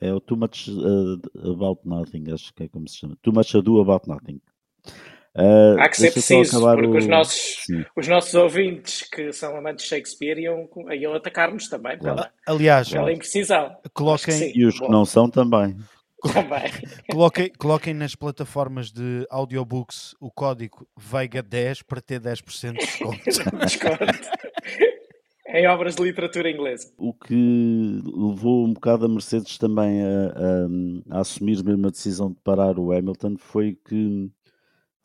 é 0.00 0.12
o 0.12 0.21
Too 0.21 0.37
Much 0.37 0.69
uh, 0.69 1.50
About 1.50 1.81
Nothing, 1.85 2.31
acho 2.33 2.53
que 2.55 2.65
é 2.65 2.69
como 2.69 2.87
se 2.87 2.99
chama. 2.99 3.17
Too 3.23 3.33
Much 3.33 3.57
Ado 3.57 3.81
About 3.81 4.07
Nothing. 4.07 4.41
Uh, 5.37 5.78
Há 5.78 5.88
que 5.88 5.97
ser 5.99 6.12
preciso, 6.12 6.61
porque 6.61 6.87
o... 6.87 6.97
os, 6.97 7.06
nossos, 7.06 7.56
os 7.97 8.08
nossos 8.08 8.35
ouvintes 8.35 9.02
que 9.08 9.32
são 9.32 9.56
amantes 9.56 9.85
de 9.85 9.90
Shakespeare 9.90 10.38
iam, 10.38 10.68
iam 10.92 11.14
atacar-nos 11.14 11.68
também 11.68 11.99
pela, 11.99 12.30
Aliás, 12.47 12.88
pela 12.88 13.12
imprecisão. 13.12 13.76
Coloquem, 13.92 14.52
e 14.56 14.64
os 14.64 14.80
que 14.80 14.88
não 14.88 15.04
são 15.04 15.30
também. 15.30 15.76
Também. 16.32 16.73
coloquem, 17.11 17.52
coloquem 17.56 17.94
nas 17.94 18.14
plataformas 18.16 18.90
de 18.90 19.26
audiobooks 19.30 20.16
o 20.18 20.30
código 20.30 20.88
VEIGA10 20.99 21.85
para 21.87 22.00
ter 22.00 22.20
10% 22.20 22.73
de 22.73 22.78
desconto. 22.78 23.20
desconto. 23.64 24.04
em 25.49 25.66
obras 25.66 25.97
de 25.97 26.02
literatura 26.02 26.50
inglesa. 26.50 26.92
O 26.99 27.12
que 27.14 28.02
levou 28.04 28.66
um 28.66 28.73
bocado 28.73 29.06
a 29.06 29.08
Mercedes 29.08 29.56
também 29.56 30.02
a, 30.02 31.14
a, 31.14 31.18
a 31.18 31.20
assumir 31.20 31.62
mesmo 31.64 31.87
a 31.87 31.90
decisão 31.90 32.30
de 32.30 32.38
parar 32.42 32.78
o 32.78 32.92
Hamilton 32.92 33.37
foi 33.38 33.78
que 33.88 34.30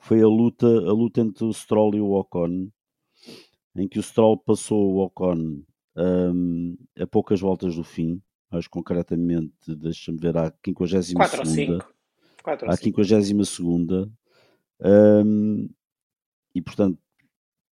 foi 0.04 0.22
a 0.22 0.28
luta, 0.28 0.68
a 0.68 0.92
luta 0.92 1.22
entre 1.22 1.46
o 1.46 1.54
Stroll 1.54 1.96
e 1.96 2.02
o 2.02 2.12
Ocon, 2.12 2.70
em 3.74 3.88
que 3.88 4.00
o 4.00 4.04
Stroll 4.04 4.38
passou 4.38 4.96
o 4.96 5.06
Ocon 5.06 5.64
um, 5.96 6.78
a 7.00 7.08
poucas 7.08 7.40
voltas 7.40 7.78
do 7.78 7.86
fim, 7.86 8.22
acho 8.52 8.70
concretamente, 8.70 9.54
deixa-me 9.74 10.20
ver, 10.20 10.36
à 10.36 10.54
52 10.66 11.08
segunda. 11.08 11.88
À 12.68 12.76
52 12.76 13.50
segunda. 13.50 14.12
Um, 14.82 15.70
e 16.54 16.62
portanto, 16.62 17.00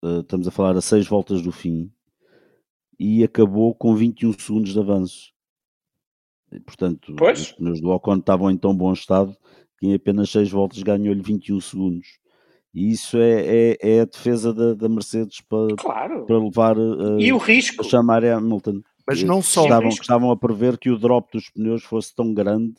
uh, 0.05 0.21
estamos 0.21 0.47
a 0.47 0.51
falar 0.51 0.77
a 0.77 0.83
6 0.83 1.07
voltas 1.07 1.41
do 1.41 1.51
fim, 1.51 1.91
e 2.99 3.25
acabou 3.25 3.75
com 3.75 3.95
21 3.95 4.35
segundos 4.35 4.75
de 4.75 4.79
avanço. 4.79 5.33
E, 6.53 6.61
portanto, 6.61 7.15
pois. 7.17 7.41
os 7.41 7.53
pneus 7.53 7.81
do 7.81 7.89
Ocon 7.89 8.19
estavam 8.19 8.51
em 8.51 8.59
tão 8.59 8.77
bom 8.77 8.93
estado 8.93 9.35
que 9.79 9.87
em 9.87 9.95
apenas 9.95 10.31
6 10.31 10.51
voltas 10.51 10.83
ganhou-lhe 10.83 11.23
21 11.23 11.61
segundos. 11.61 12.19
E 12.75 12.93
isso 12.93 13.17
é, 13.17 13.41
é, 13.47 13.79
é 13.81 14.01
a 14.03 14.05
defesa 14.05 14.53
da, 14.53 14.75
da 14.75 14.89
Mercedes 14.89 15.41
para, 15.41 15.75
claro. 15.77 16.27
para 16.27 16.39
levar 16.39 16.79
uh, 16.79 17.19
e 17.19 17.33
o 17.33 17.39
risco. 17.39 17.85
a 17.85 17.89
chamar 17.89 18.25
Hamilton. 18.25 18.83
Mas 19.07 19.23
não 19.23 19.41
só. 19.41 19.63
Estavam, 19.63 19.89
estavam 19.89 20.31
a 20.31 20.37
prever 20.37 20.77
que 20.77 20.91
o 20.91 20.99
drop 20.99 21.33
dos 21.33 21.49
pneus 21.49 21.83
fosse 21.83 22.15
tão 22.15 22.35
grande 22.35 22.75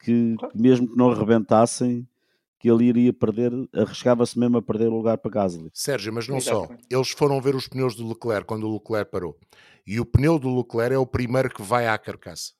que, 0.00 0.34
claro. 0.36 0.54
mesmo 0.54 0.88
que 0.88 0.96
não 0.96 1.10
arrebentassem, 1.10 2.08
que 2.58 2.70
ele 2.70 2.84
iria 2.84 3.12
perder, 3.12 3.52
arriscava-se 3.72 4.38
mesmo 4.38 4.58
a 4.58 4.62
perder 4.62 4.88
o 4.88 4.96
lugar 4.96 5.16
para 5.16 5.30
Gasly. 5.30 5.70
Sérgio, 5.72 6.12
mas 6.12 6.26
não 6.26 6.36
Exatamente. 6.36 6.82
só. 6.82 6.96
Eles 6.96 7.10
foram 7.10 7.40
ver 7.40 7.54
os 7.54 7.68
pneus 7.68 7.94
do 7.94 8.06
Leclerc 8.06 8.46
quando 8.46 8.68
o 8.68 8.74
Leclerc 8.74 9.10
parou. 9.10 9.38
E 9.86 9.98
o 9.98 10.04
pneu 10.04 10.38
do 10.38 10.54
Leclerc 10.58 10.94
é 10.94 10.98
o 10.98 11.06
primeiro 11.06 11.48
que 11.48 11.62
vai 11.62 11.86
à 11.86 11.96
carcaça. 11.96 12.52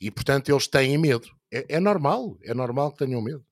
E 0.00 0.10
portanto 0.10 0.48
eles 0.50 0.66
têm 0.66 0.98
medo. 0.98 1.28
É, 1.52 1.76
é 1.76 1.80
normal, 1.80 2.36
é 2.42 2.54
normal 2.54 2.92
que 2.92 3.04
tenham 3.04 3.22
medo. 3.22 3.44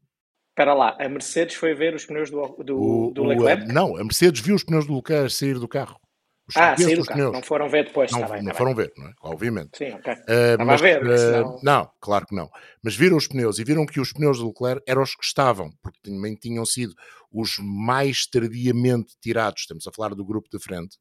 Espera 0.51 0.75
lá, 0.75 0.97
a 0.99 1.09
Mercedes 1.09 1.55
foi 1.55 1.73
ver 1.73 1.95
os 1.95 2.05
pneus 2.05 2.31
do, 2.31 2.47
do, 2.65 2.81
o, 2.81 3.11
do 3.13 3.25
Leclerc? 3.25 3.65
O, 3.65 3.73
não, 3.73 3.97
a 3.97 4.03
Mercedes 4.03 4.41
viu 4.41 4.57
os 4.57 4.65
pneus 4.65 4.87
do 4.87 4.97
Leclerc 4.97 5.31
sair 5.31 5.59
do 5.59 5.69
carro. 5.69 6.01
Os 6.49 6.57
ah, 6.57 6.77
sair 6.77 6.97
do 6.97 7.05
carro. 7.05 7.19
Pneus. 7.19 7.33
Não 7.33 7.43
foram 7.43 7.69
ver 7.69 7.85
depois. 7.85 8.11
Não, 8.11 8.21
tá 8.21 8.29
bem, 8.29 8.43
não 8.43 8.53
tá 8.53 8.59
foram 8.59 8.75
bem. 8.75 8.87
ver, 8.87 8.93
não 8.97 9.07
é? 9.07 9.13
obviamente. 9.23 9.77
Sim, 9.77 9.93
ok. 9.93 10.13
Uh, 10.15 10.65
mas, 10.65 10.81
a 10.81 10.85
ver. 10.85 11.07
Uh, 11.07 11.19
senão... 11.19 11.61
Não, 11.63 11.91
claro 12.01 12.27
que 12.27 12.35
não. 12.35 12.51
Mas 12.83 12.97
viram 12.97 13.17
os 13.17 13.29
pneus 13.29 13.59
e 13.59 13.65
viram 13.65 13.87
que 13.87 14.01
os 14.01 14.13
pneus 14.13 14.39
do 14.39 14.49
Leclerc 14.49 14.83
eram 14.85 15.03
os 15.03 15.15
que 15.15 15.25
estavam, 15.25 15.71
porque 15.83 16.01
também 16.03 16.35
tinham 16.35 16.65
sido 16.65 16.95
os 17.31 17.59
mais 17.61 18.27
tardiamente 18.27 19.15
tirados, 19.21 19.61
estamos 19.61 19.87
a 19.87 19.93
falar 19.93 20.15
do 20.15 20.25
grupo 20.25 20.49
de 20.51 20.59
frente, 20.59 20.97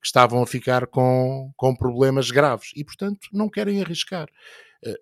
que 0.00 0.06
estavam 0.06 0.42
a 0.42 0.46
ficar 0.46 0.86
com, 0.88 1.52
com 1.56 1.74
problemas 1.74 2.30
graves 2.30 2.72
e, 2.74 2.84
portanto, 2.84 3.28
não 3.32 3.48
querem 3.48 3.80
arriscar. 3.80 4.28
Uh, 4.84 4.98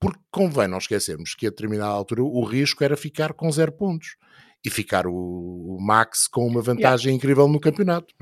porque 0.00 0.20
convém 0.30 0.68
não 0.68 0.78
esquecermos 0.78 1.34
que 1.34 1.46
a 1.46 1.50
determinada 1.50 1.92
altura 1.92 2.22
o 2.22 2.44
risco 2.44 2.84
era 2.84 2.96
ficar 2.96 3.32
com 3.32 3.50
zero 3.50 3.72
pontos 3.72 4.16
e 4.64 4.70
ficar 4.70 5.06
o, 5.06 5.14
o 5.14 5.78
Max 5.80 6.26
com 6.28 6.46
uma 6.46 6.62
vantagem 6.62 7.08
yeah. 7.08 7.16
incrível 7.16 7.48
no 7.48 7.60
campeonato. 7.60 8.14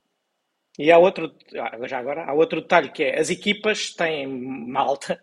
E 0.78 0.92
há 0.92 0.99
outro, 0.99 1.33
já 1.87 1.99
agora, 1.99 2.25
há 2.25 2.35
outro 2.35 2.61
detalhe 2.61 2.90
que 2.90 3.02
é 3.02 3.18
as 3.18 3.30
equipas 3.30 3.95
têm 3.95 4.26
malta 4.26 5.18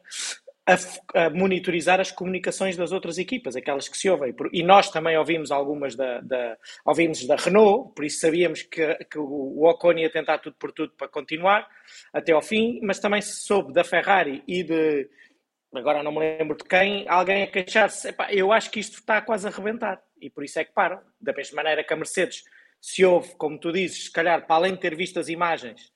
a, 0.65 1.25
a, 1.25 1.29
monitorizar 1.29 1.99
as 1.99 2.11
comunicações 2.11 2.77
das 2.77 2.91
outras 2.91 3.17
equipas, 3.17 3.55
aquelas 3.55 3.87
que 3.87 3.97
se 3.97 4.09
ouvem. 4.09 4.33
E 4.51 4.63
nós 4.63 4.89
também 4.89 5.17
ouvimos 5.17 5.51
algumas 5.51 5.95
da, 5.95 6.21
da 6.21 6.57
ouvimos 6.85 7.25
da 7.27 7.35
Renault, 7.35 7.93
por 7.93 8.05
isso 8.05 8.19
sabíamos 8.19 8.63
que, 8.63 8.95
que 9.05 9.19
o 9.19 9.63
Ocon 9.65 9.93
ia 9.93 10.11
tentar 10.11 10.39
tudo 10.39 10.55
por 10.57 10.71
tudo 10.71 10.93
para 10.97 11.07
continuar 11.07 11.67
até 12.11 12.31
ao 12.31 12.41
fim, 12.41 12.79
mas 12.81 12.99
também 12.99 13.21
se 13.21 13.41
soube 13.45 13.73
da 13.73 13.83
Ferrari 13.83 14.43
e 14.47 14.63
de 14.63 15.09
agora 15.79 16.03
não 16.03 16.11
me 16.11 16.19
lembro 16.19 16.57
de 16.57 16.63
quem, 16.63 17.07
alguém 17.07 17.43
a 17.43 17.47
queixar-se, 17.47 18.13
eu 18.29 18.51
acho 18.51 18.69
que 18.69 18.79
isto 18.79 18.99
está 18.99 19.21
quase 19.21 19.47
a 19.47 19.49
arrebentar, 19.49 20.01
e 20.21 20.29
por 20.29 20.43
isso 20.43 20.59
é 20.59 20.63
que 20.63 20.73
param. 20.73 21.01
Da 21.19 21.33
mesma 21.33 21.57
maneira 21.57 21.83
que 21.83 21.93
a 21.93 21.97
Mercedes 21.97 22.43
se 22.79 23.03
ouve, 23.05 23.35
como 23.35 23.59
tu 23.59 23.71
dizes, 23.71 24.05
se 24.05 24.11
calhar, 24.11 24.45
para 24.45 24.55
além 24.55 24.73
de 24.73 24.79
ter 24.79 24.95
visto 24.95 25.19
as 25.19 25.29
imagens, 25.29 25.91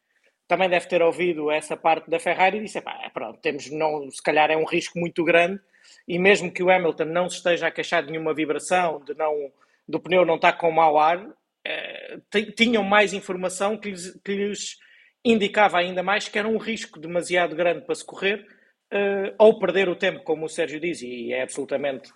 também 0.48 0.70
deve 0.70 0.88
ter 0.88 1.02
ouvido 1.02 1.52
essa 1.52 1.76
parte 1.76 2.10
da 2.10 2.20
Ferrari 2.20 2.58
e 2.58 2.64
disse, 2.64 2.82
pá, 2.82 3.00
é, 3.04 3.10
pronto, 3.10 3.40
temos, 3.42 3.70
não, 3.70 4.10
se 4.10 4.24
calhar 4.24 4.50
é 4.50 4.56
um 4.56 4.66
risco 4.66 4.98
muito 4.98 5.24
grande, 5.24 5.60
e 6.08 6.18
mesmo 6.18 6.52
que 6.52 6.64
o 6.64 6.70
Hamilton 6.70 7.06
não 7.06 7.30
se 7.30 7.38
esteja 7.38 7.68
a 7.68 7.72
queixar 7.72 8.04
de 8.04 8.12
nenhuma 8.12 8.34
vibração, 8.34 9.04
de 9.04 9.14
não, 9.14 9.52
do 9.88 10.00
pneu 10.00 10.26
não 10.26 10.36
estar 10.36 10.54
com 10.54 10.72
mau 10.72 10.98
ar, 10.98 11.28
eh, 11.66 12.20
tinham 12.56 12.84
mais 12.84 13.14
informação 13.14 13.78
que 13.78 13.90
lhes, 13.90 14.20
que 14.24 14.34
lhes 14.34 14.78
indicava 15.24 15.78
ainda 15.78 16.02
mais 16.02 16.30
que 16.30 16.40
era 16.40 16.48
um 16.48 16.58
risco 16.58 17.00
demasiado 17.00 17.56
grande 17.56 17.82
para 17.82 17.96
se 17.96 18.06
correr, 18.06 18.48
uh, 18.94 19.36
ou 19.38 19.60
perder 19.60 19.90
o 19.90 19.96
tempo, 19.96 20.24
como 20.24 20.46
o 20.46 20.50
Sérgio 20.50 20.80
diz, 20.80 21.02
e 21.02 21.34
é 21.34 21.44
absolutamente 21.44 22.12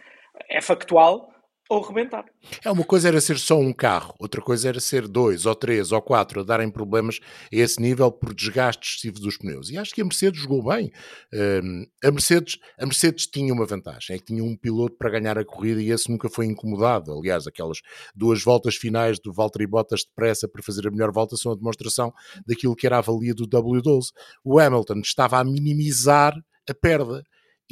é 0.50 0.62
factual, 0.62 1.32
ou 1.72 1.82
rebentar. 1.82 2.26
É 2.66 2.70
uma 2.70 2.84
coisa 2.84 3.08
era 3.08 3.22
ser 3.22 3.40
só 3.40 3.58
um 3.58 3.72
carro, 3.72 4.14
outra 4.20 4.42
coisa 4.42 4.68
era 4.68 4.80
ser 4.82 5.08
dois 5.08 5.46
ou 5.46 5.56
três 5.56 5.94
ou 5.94 6.02
quatro 6.02 6.42
a 6.42 6.44
darem 6.44 6.70
problemas 6.70 7.22
a 7.46 7.56
esse 7.56 7.82
nível 7.82 8.12
por 8.12 8.34
desgaste 8.34 8.86
excessivo 8.86 9.22
dos 9.22 9.38
pneus. 9.38 9.70
E 9.70 9.78
acho 9.78 9.96
que 9.96 10.02
a 10.02 10.04
Mercedes 10.04 10.42
jogou 10.42 10.62
bem. 10.62 10.92
Um, 11.34 11.86
a, 12.04 12.12
Mercedes, 12.12 12.58
a 12.78 12.86
Mercedes 12.86 13.26
tinha 13.26 13.54
uma 13.54 13.66
vantagem, 13.66 14.18
é 14.18 14.20
que 14.20 14.26
tinha 14.26 14.44
um 14.44 14.54
piloto 14.58 14.98
para 14.98 15.12
ganhar 15.12 15.38
a 15.38 15.46
corrida 15.46 15.82
e 15.82 15.92
esse 15.92 16.12
nunca 16.12 16.30
foi 16.30 16.46
incomodado. 16.46 17.18
Aliás, 17.18 17.48
aquelas 17.48 17.78
duas 18.14 18.44
voltas 18.44 18.76
finais 18.76 19.18
do 19.18 19.32
Valtteri 19.32 19.66
Bottas 19.66 20.04
depressa 20.04 20.50
para 20.50 20.62
fazer 20.62 20.86
a 20.86 20.92
melhor 20.92 21.14
volta 21.14 21.38
são 21.38 21.54
a 21.54 21.56
demonstração 21.56 22.12
daquilo 22.46 22.76
que 22.76 22.86
era 22.86 22.98
a 22.98 23.02
valia 23.02 23.34
do 23.34 23.48
W12. 23.48 24.08
O 24.44 24.60
Hamilton 24.60 25.00
estava 25.00 25.40
a 25.40 25.44
minimizar 25.46 26.34
a 26.72 26.76
perda 26.76 27.24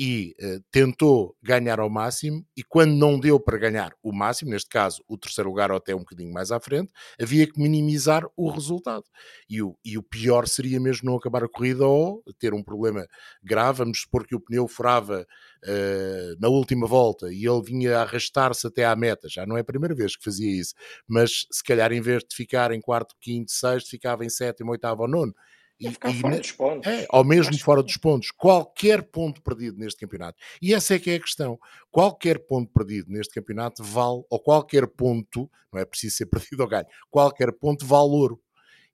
e 0.01 0.33
uh, 0.41 0.63
tentou 0.71 1.35
ganhar 1.43 1.77
ao 1.77 1.89
máximo, 1.89 2.45
e 2.55 2.63
quando 2.63 2.93
não 2.93 3.19
deu 3.19 3.38
para 3.38 3.57
ganhar 3.57 3.91
o 4.01 4.13
máximo, 4.13 4.51
neste 4.51 4.69
caso 4.69 5.03
o 5.09 5.17
terceiro 5.17 5.49
lugar 5.49 5.71
ou 5.71 5.77
até 5.77 5.93
um 5.93 5.99
bocadinho 5.99 6.31
mais 6.31 6.53
à 6.53 6.59
frente, 6.62 6.89
havia 7.21 7.45
que 7.45 7.59
minimizar 7.59 8.23
o 8.38 8.49
resultado. 8.49 9.03
E 9.49 9.62
o, 9.62 9.77
e 9.83 9.97
o 9.97 10.03
pior 10.03 10.47
seria 10.47 10.79
mesmo 10.79 11.09
não 11.09 11.17
acabar 11.17 11.43
a 11.43 11.49
corrida 11.49 11.85
ou 11.85 12.23
ter 12.39 12.53
um 12.53 12.63
problema 12.63 13.05
grave. 13.43 13.79
Vamos 13.79 13.99
supor 13.99 14.25
que 14.25 14.33
o 14.33 14.39
pneu 14.39 14.69
furava 14.69 15.27
uh, 15.65 16.39
na 16.39 16.47
última 16.47 16.88
volta 16.88 17.27
e 17.29 17.45
ele 17.45 17.62
vinha 17.62 17.97
a 17.97 18.03
arrastar-se 18.03 18.65
até 18.65 18.85
à 18.85 18.95
meta. 18.95 19.27
Já 19.27 19.45
não 19.45 19.57
é 19.57 19.59
a 19.59 19.65
primeira 19.65 19.93
vez 19.93 20.15
que 20.15 20.23
fazia 20.23 20.49
isso, 20.49 20.73
mas 21.05 21.45
se 21.51 21.62
calhar 21.62 21.91
em 21.91 21.99
vez 21.99 22.23
de 22.23 22.33
ficar 22.33 22.71
em 22.71 22.79
quarto, 22.79 23.15
quinto, 23.19 23.51
sexto, 23.51 23.89
ficava 23.89 24.23
em 24.23 24.29
sétimo, 24.29 24.71
oitavo 24.71 25.01
ou 25.01 25.09
nono 25.09 25.33
e, 25.79 25.89
ficar 25.89 26.11
e, 26.11 26.19
fora 26.19 26.37
dos 26.37 26.51
pontos. 26.51 26.87
É, 26.87 27.07
ou 27.09 27.23
mesmo 27.23 27.53
Acho 27.53 27.63
fora 27.63 27.81
dos 27.81 27.97
pontos. 27.97 28.31
Qualquer 28.31 29.01
ponto 29.03 29.41
perdido 29.41 29.77
neste 29.77 29.99
campeonato. 29.99 30.37
E 30.61 30.73
essa 30.73 30.95
é 30.95 30.99
que 30.99 31.09
é 31.09 31.15
a 31.15 31.19
questão. 31.19 31.57
Qualquer 31.89 32.39
ponto 32.39 32.71
perdido 32.73 33.11
neste 33.11 33.33
campeonato 33.33 33.83
vale, 33.83 34.23
ou 34.29 34.39
qualquer 34.39 34.87
ponto, 34.87 35.49
não 35.71 35.79
é 35.79 35.85
preciso 35.85 36.17
ser 36.17 36.25
perdido 36.27 36.61
ou 36.61 36.67
ganho, 36.67 36.85
qualquer 37.09 37.51
ponto 37.53 37.85
vale 37.85 38.09
ouro. 38.09 38.39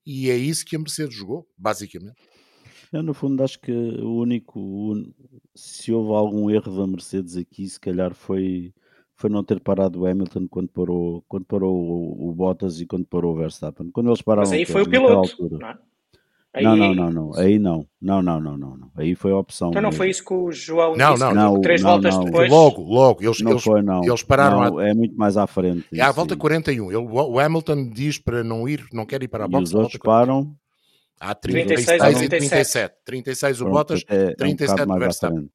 E 0.05 0.29
é 0.29 0.35
isso 0.35 0.63
que 0.63 0.75
a 0.75 0.79
Mercedes 0.79 1.15
jogou, 1.15 1.47
basicamente. 1.57 2.21
Eu, 2.93 3.01
no 3.01 3.13
fundo, 3.13 3.43
acho 3.43 3.59
que 3.59 3.71
o 3.71 4.19
único. 4.19 4.59
O, 4.59 5.13
se 5.55 5.91
houve 5.91 6.11
algum 6.13 6.49
erro 6.49 6.77
da 6.77 6.85
Mercedes 6.85 7.35
aqui, 7.35 7.67
se 7.67 7.79
calhar 7.79 8.13
foi, 8.13 8.71
foi 9.15 9.29
não 9.29 9.43
ter 9.43 9.59
parado 9.59 10.01
o 10.01 10.05
Hamilton 10.05 10.47
quando 10.47 10.69
parou, 10.69 11.23
quando 11.27 11.45
parou 11.45 11.75
o, 11.75 12.29
o 12.29 12.33
Bottas 12.33 12.79
e 12.79 12.85
quando 12.85 13.05
parou 13.07 13.33
o 13.33 13.37
Verstappen. 13.37 13.89
Quando 13.89 14.09
eles 14.09 14.21
pararam. 14.21 14.47
Mas 14.47 14.51
aí 14.51 14.65
foi 14.65 14.83
o 14.83 14.89
piloto. 14.89 15.31
Altura, 15.31 15.57
não 15.57 15.69
é? 15.69 15.79
Aí... 16.55 16.63
Não, 16.63 16.77
não, 16.77 16.93
não, 16.95 17.11
não. 17.11 17.35
Aí 17.35 17.59
não. 17.59 17.85
Não, 18.01 18.21
não, 18.21 18.39
não, 18.39 18.57
não, 18.57 18.77
não. 18.77 18.91
Aí 18.95 19.13
foi 19.13 19.31
a 19.31 19.37
opção. 19.37 19.69
Então 19.69 19.81
não 19.81 19.89
mesmo. 19.89 19.97
foi 19.97 20.09
isso 20.09 20.23
que 20.23 20.33
o 20.33 20.51
João 20.51 20.95
não, 20.95 21.13
disse, 21.13 21.25
não, 21.25 21.33
não, 21.33 21.61
três 21.61 21.81
não, 21.81 21.89
voltas 21.91 22.15
não. 22.15 22.23
depois. 22.23 22.49
Logo, 22.49 22.81
logo. 22.81 23.21
Eles, 23.21 23.41
não 23.41 23.51
eles, 23.51 23.63
foi, 23.63 23.81
não. 23.81 24.03
eles 24.03 24.23
pararam. 24.23 24.61
Não, 24.63 24.77
a... 24.79 24.87
É 24.87 24.93
muito 24.93 25.17
mais 25.17 25.35
à 25.35 25.45
frente. 25.45 25.85
É 25.93 26.01
à 26.01 26.11
volta 26.11 26.37
41. 26.37 26.91
Ele, 26.91 26.97
o 26.97 27.39
Hamilton 27.39 27.89
diz 27.89 28.17
para 28.17 28.43
não 28.43 28.69
ir, 28.69 28.85
não 28.93 29.05
quer 29.05 29.21
ir 29.21 29.27
para 29.27 29.43
a 29.43 29.47
box. 29.47 29.61
E 29.61 29.63
os 29.63 29.73
outros 29.73 29.99
param. 30.01 30.55
Há 31.19 31.35
36, 31.35 31.85
36 31.85 32.21
e 32.21 32.29
37. 32.29 32.95
36 33.03 33.61
o 33.61 33.65
Bottas, 33.65 34.03
é, 34.07 34.33
37 34.35 34.79
é 34.79 34.85
um 34.85 34.95
o 34.95 34.99
Verstappen. 34.99 35.49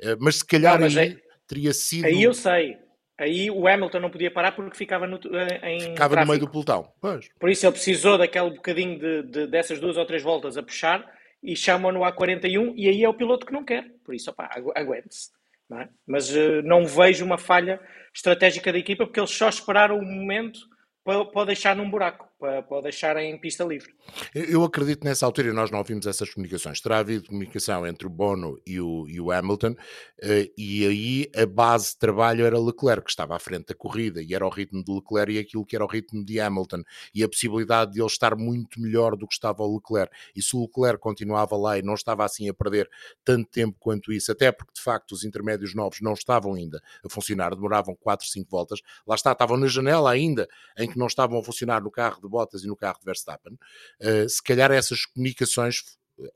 Eh, 0.00 0.16
mas 0.20 0.36
se 0.36 0.44
calhar 0.44 0.78
não, 0.78 0.86
aí, 0.86 0.98
aí 0.98 1.16
teria 1.46 1.72
sido. 1.72 2.04
Aí 2.04 2.22
eu 2.22 2.34
sei. 2.34 2.76
Aí 3.18 3.48
o 3.50 3.68
Hamilton 3.68 4.00
não 4.00 4.10
podia 4.10 4.30
parar 4.30 4.52
porque 4.52 4.76
ficava 4.76 5.06
no, 5.06 5.20
em. 5.62 5.80
Ficava 5.80 6.14
tráfico. 6.14 6.20
no 6.20 6.26
meio 6.26 6.40
do 6.40 6.50
pelotão. 6.50 6.92
Pois. 7.00 7.28
Por 7.38 7.48
isso 7.48 7.64
ele 7.64 7.72
precisou 7.72 8.18
daquele 8.18 8.50
bocadinho 8.50 8.98
de, 8.98 9.22
de, 9.22 9.46
dessas 9.46 9.78
duas 9.78 9.96
ou 9.96 10.04
três 10.04 10.22
voltas 10.22 10.56
a 10.56 10.62
puxar 10.62 11.04
e 11.42 11.54
chamam-no 11.54 12.04
a 12.04 12.10
41 12.10 12.74
e 12.76 12.88
aí 12.88 13.04
é 13.04 13.08
o 13.08 13.14
piloto 13.14 13.46
que 13.46 13.52
não 13.52 13.64
quer. 13.64 13.88
Por 14.04 14.14
isso, 14.14 14.30
opá, 14.30 14.50
aguente-se. 14.74 15.30
É? 15.72 15.88
Mas 16.06 16.30
uh, 16.30 16.62
não 16.62 16.84
vejo 16.84 17.24
uma 17.24 17.38
falha 17.38 17.80
estratégica 18.12 18.72
da 18.72 18.78
equipa 18.78 19.06
porque 19.06 19.18
eles 19.18 19.30
só 19.30 19.48
esperaram 19.48 19.98
o 19.98 20.04
momento 20.04 20.60
para, 21.02 21.24
para 21.24 21.46
deixar 21.46 21.74
num 21.74 21.90
buraco 21.90 22.28
para, 22.44 22.62
para 22.62 22.82
deixar 22.82 23.16
em 23.16 23.38
pista 23.38 23.64
livre. 23.64 23.94
Eu 24.34 24.62
acredito 24.64 25.02
nessa 25.02 25.24
altura, 25.24 25.48
e 25.48 25.52
nós 25.52 25.70
não 25.70 25.78
ouvimos 25.78 26.06
essas 26.06 26.28
comunicações. 26.28 26.78
Terá 26.78 26.98
havido 26.98 27.28
comunicação 27.28 27.86
entre 27.86 28.06
o 28.06 28.10
Bono 28.10 28.60
e 28.66 28.78
o, 28.78 29.08
e 29.08 29.18
o 29.18 29.32
Hamilton, 29.32 29.74
eh, 30.20 30.50
e 30.56 30.86
aí 30.86 31.30
a 31.42 31.46
base 31.46 31.92
de 31.92 31.98
trabalho 31.98 32.44
era 32.44 32.58
Leclerc, 32.58 33.04
que 33.04 33.10
estava 33.10 33.34
à 33.34 33.38
frente 33.38 33.68
da 33.68 33.74
corrida, 33.74 34.22
e 34.22 34.34
era 34.34 34.46
o 34.46 34.50
ritmo 34.50 34.84
de 34.84 34.92
Leclerc 34.92 35.32
e 35.32 35.38
aquilo 35.38 35.64
que 35.64 35.74
era 35.74 35.84
o 35.84 35.88
ritmo 35.88 36.22
de 36.22 36.38
Hamilton, 36.38 36.82
e 37.14 37.24
a 37.24 37.28
possibilidade 37.28 37.92
de 37.92 38.00
ele 38.00 38.06
estar 38.06 38.36
muito 38.36 38.78
melhor 38.78 39.16
do 39.16 39.26
que 39.26 39.32
estava 39.32 39.62
o 39.62 39.76
Leclerc. 39.76 40.14
E 40.36 40.42
se 40.42 40.54
o 40.54 40.62
Leclerc 40.62 40.98
continuava 40.98 41.56
lá 41.56 41.78
e 41.78 41.82
não 41.82 41.94
estava 41.94 42.26
assim 42.26 42.46
a 42.50 42.52
perder 42.52 42.90
tanto 43.24 43.48
tempo 43.48 43.76
quanto 43.80 44.12
isso, 44.12 44.30
até 44.30 44.52
porque 44.52 44.74
de 44.74 44.82
facto 44.82 45.12
os 45.12 45.24
intermédios 45.24 45.74
novos 45.74 46.02
não 46.02 46.12
estavam 46.12 46.52
ainda 46.52 46.82
a 47.02 47.08
funcionar, 47.08 47.54
demoravam 47.54 47.96
4, 47.96 48.26
5 48.26 48.50
voltas, 48.50 48.80
lá 49.06 49.14
está, 49.14 49.32
estavam 49.32 49.56
na 49.56 49.66
janela 49.66 50.10
ainda 50.10 50.46
em 50.76 50.90
que 50.90 50.98
não 50.98 51.06
estavam 51.06 51.38
a 51.38 51.42
funcionar 51.42 51.80
no 51.80 51.90
carro 51.90 52.20
de 52.20 52.33
Bottas 52.34 52.64
e 52.64 52.66
no 52.66 52.76
carro 52.76 52.98
de 52.98 53.04
Verstappen, 53.04 53.54
uh, 53.54 54.28
se 54.28 54.42
calhar 54.42 54.70
essas 54.70 55.06
comunicações 55.06 55.82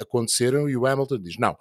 aconteceram 0.00 0.68
e 0.68 0.76
o 0.76 0.87
Hamilton 0.87 1.18
diz: 1.18 1.37
Não, 1.38 1.56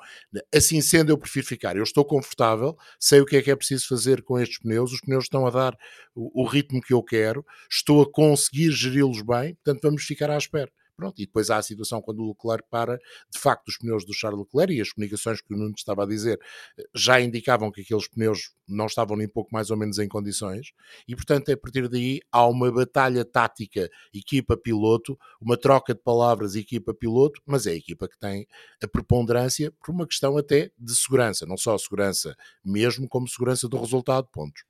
assim 0.54 0.82
sendo, 0.82 1.12
eu 1.12 1.18
prefiro 1.18 1.46
ficar. 1.46 1.76
Eu 1.76 1.84
estou 1.84 2.06
confortável, 2.06 2.78
sei 3.00 3.22
o 3.22 3.26
que 3.26 3.38
é 3.38 3.42
que 3.42 3.52
é 3.52 3.56
preciso 3.56 3.88
fazer 3.88 4.24
com 4.24 4.40
estes 4.40 4.60
pneus, 4.60 4.92
os 4.92 5.02
pneus 5.02 5.26
estão 5.26 5.46
a 5.46 5.50
dar 5.50 5.78
o, 6.16 6.44
o 6.44 6.46
ritmo 6.46 6.82
que 6.82 6.94
eu 6.94 7.04
quero, 7.04 7.46
estou 7.70 8.02
a 8.02 8.12
conseguir 8.12 8.72
geri-los 8.72 9.22
bem, 9.22 9.56
portanto, 9.56 9.82
vamos 9.82 10.04
ficar 10.04 10.30
à 10.30 10.38
espera. 10.38 10.72
Pronto, 10.98 11.22
e 11.22 11.28
depois 11.28 11.52
há 11.52 11.58
a 11.58 11.62
situação 11.62 12.02
quando 12.02 12.24
o 12.24 12.30
Leclerc 12.30 12.68
para, 12.72 12.98
de 13.32 13.40
facto, 13.40 13.68
os 13.68 13.78
pneus 13.78 14.04
do 14.04 14.16
Charles 14.16 14.40
Leclerc 14.40 14.74
e 14.74 14.82
as 14.82 14.92
comunicações 14.92 15.40
que 15.40 15.54
o 15.54 15.58
Nuno 15.58 15.76
estava 15.78 16.02
a 16.02 16.08
dizer 16.08 16.40
eh, 16.76 16.84
já 16.96 17.22
indicavam 17.22 17.72
que 17.72 17.82
aqueles 17.82 18.08
pneus 18.08 18.56
não 18.68 18.88
estavam 18.88 19.16
nem 19.16 19.28
pouco 19.28 19.52
mais 19.54 19.70
ou 19.70 19.78
menos 19.78 20.00
em 20.00 20.08
condições, 20.08 20.72
e 21.08 21.16
portanto, 21.16 21.52
a 21.52 21.58
partir 21.58 21.88
daí 21.88 22.20
há 22.32 22.48
uma 22.48 22.72
batalha 22.72 23.24
tática 23.24 23.88
equipa-piloto, 24.12 25.16
uma 25.40 25.56
troca 25.56 25.94
de 25.94 26.02
palavras 26.02 26.56
equipa-piloto, 26.56 27.40
mas 27.46 27.68
é 27.68 27.74
a 27.74 27.76
equipa 27.76 28.08
que 28.10 28.18
tem 28.18 28.48
a 28.84 28.88
preponderância 28.88 29.72
por 29.72 29.92
uma 29.92 30.08
questão 30.08 30.36
até 30.36 30.72
de 30.76 30.96
segurança, 30.96 31.46
não 31.46 31.58
só 31.58 31.78
segurança 31.78 32.36
mesmo, 32.66 33.08
como 33.08 33.28
segurança 33.28 33.70
do 33.70 33.78
resultado, 33.78 34.28
pontos. 34.32 34.64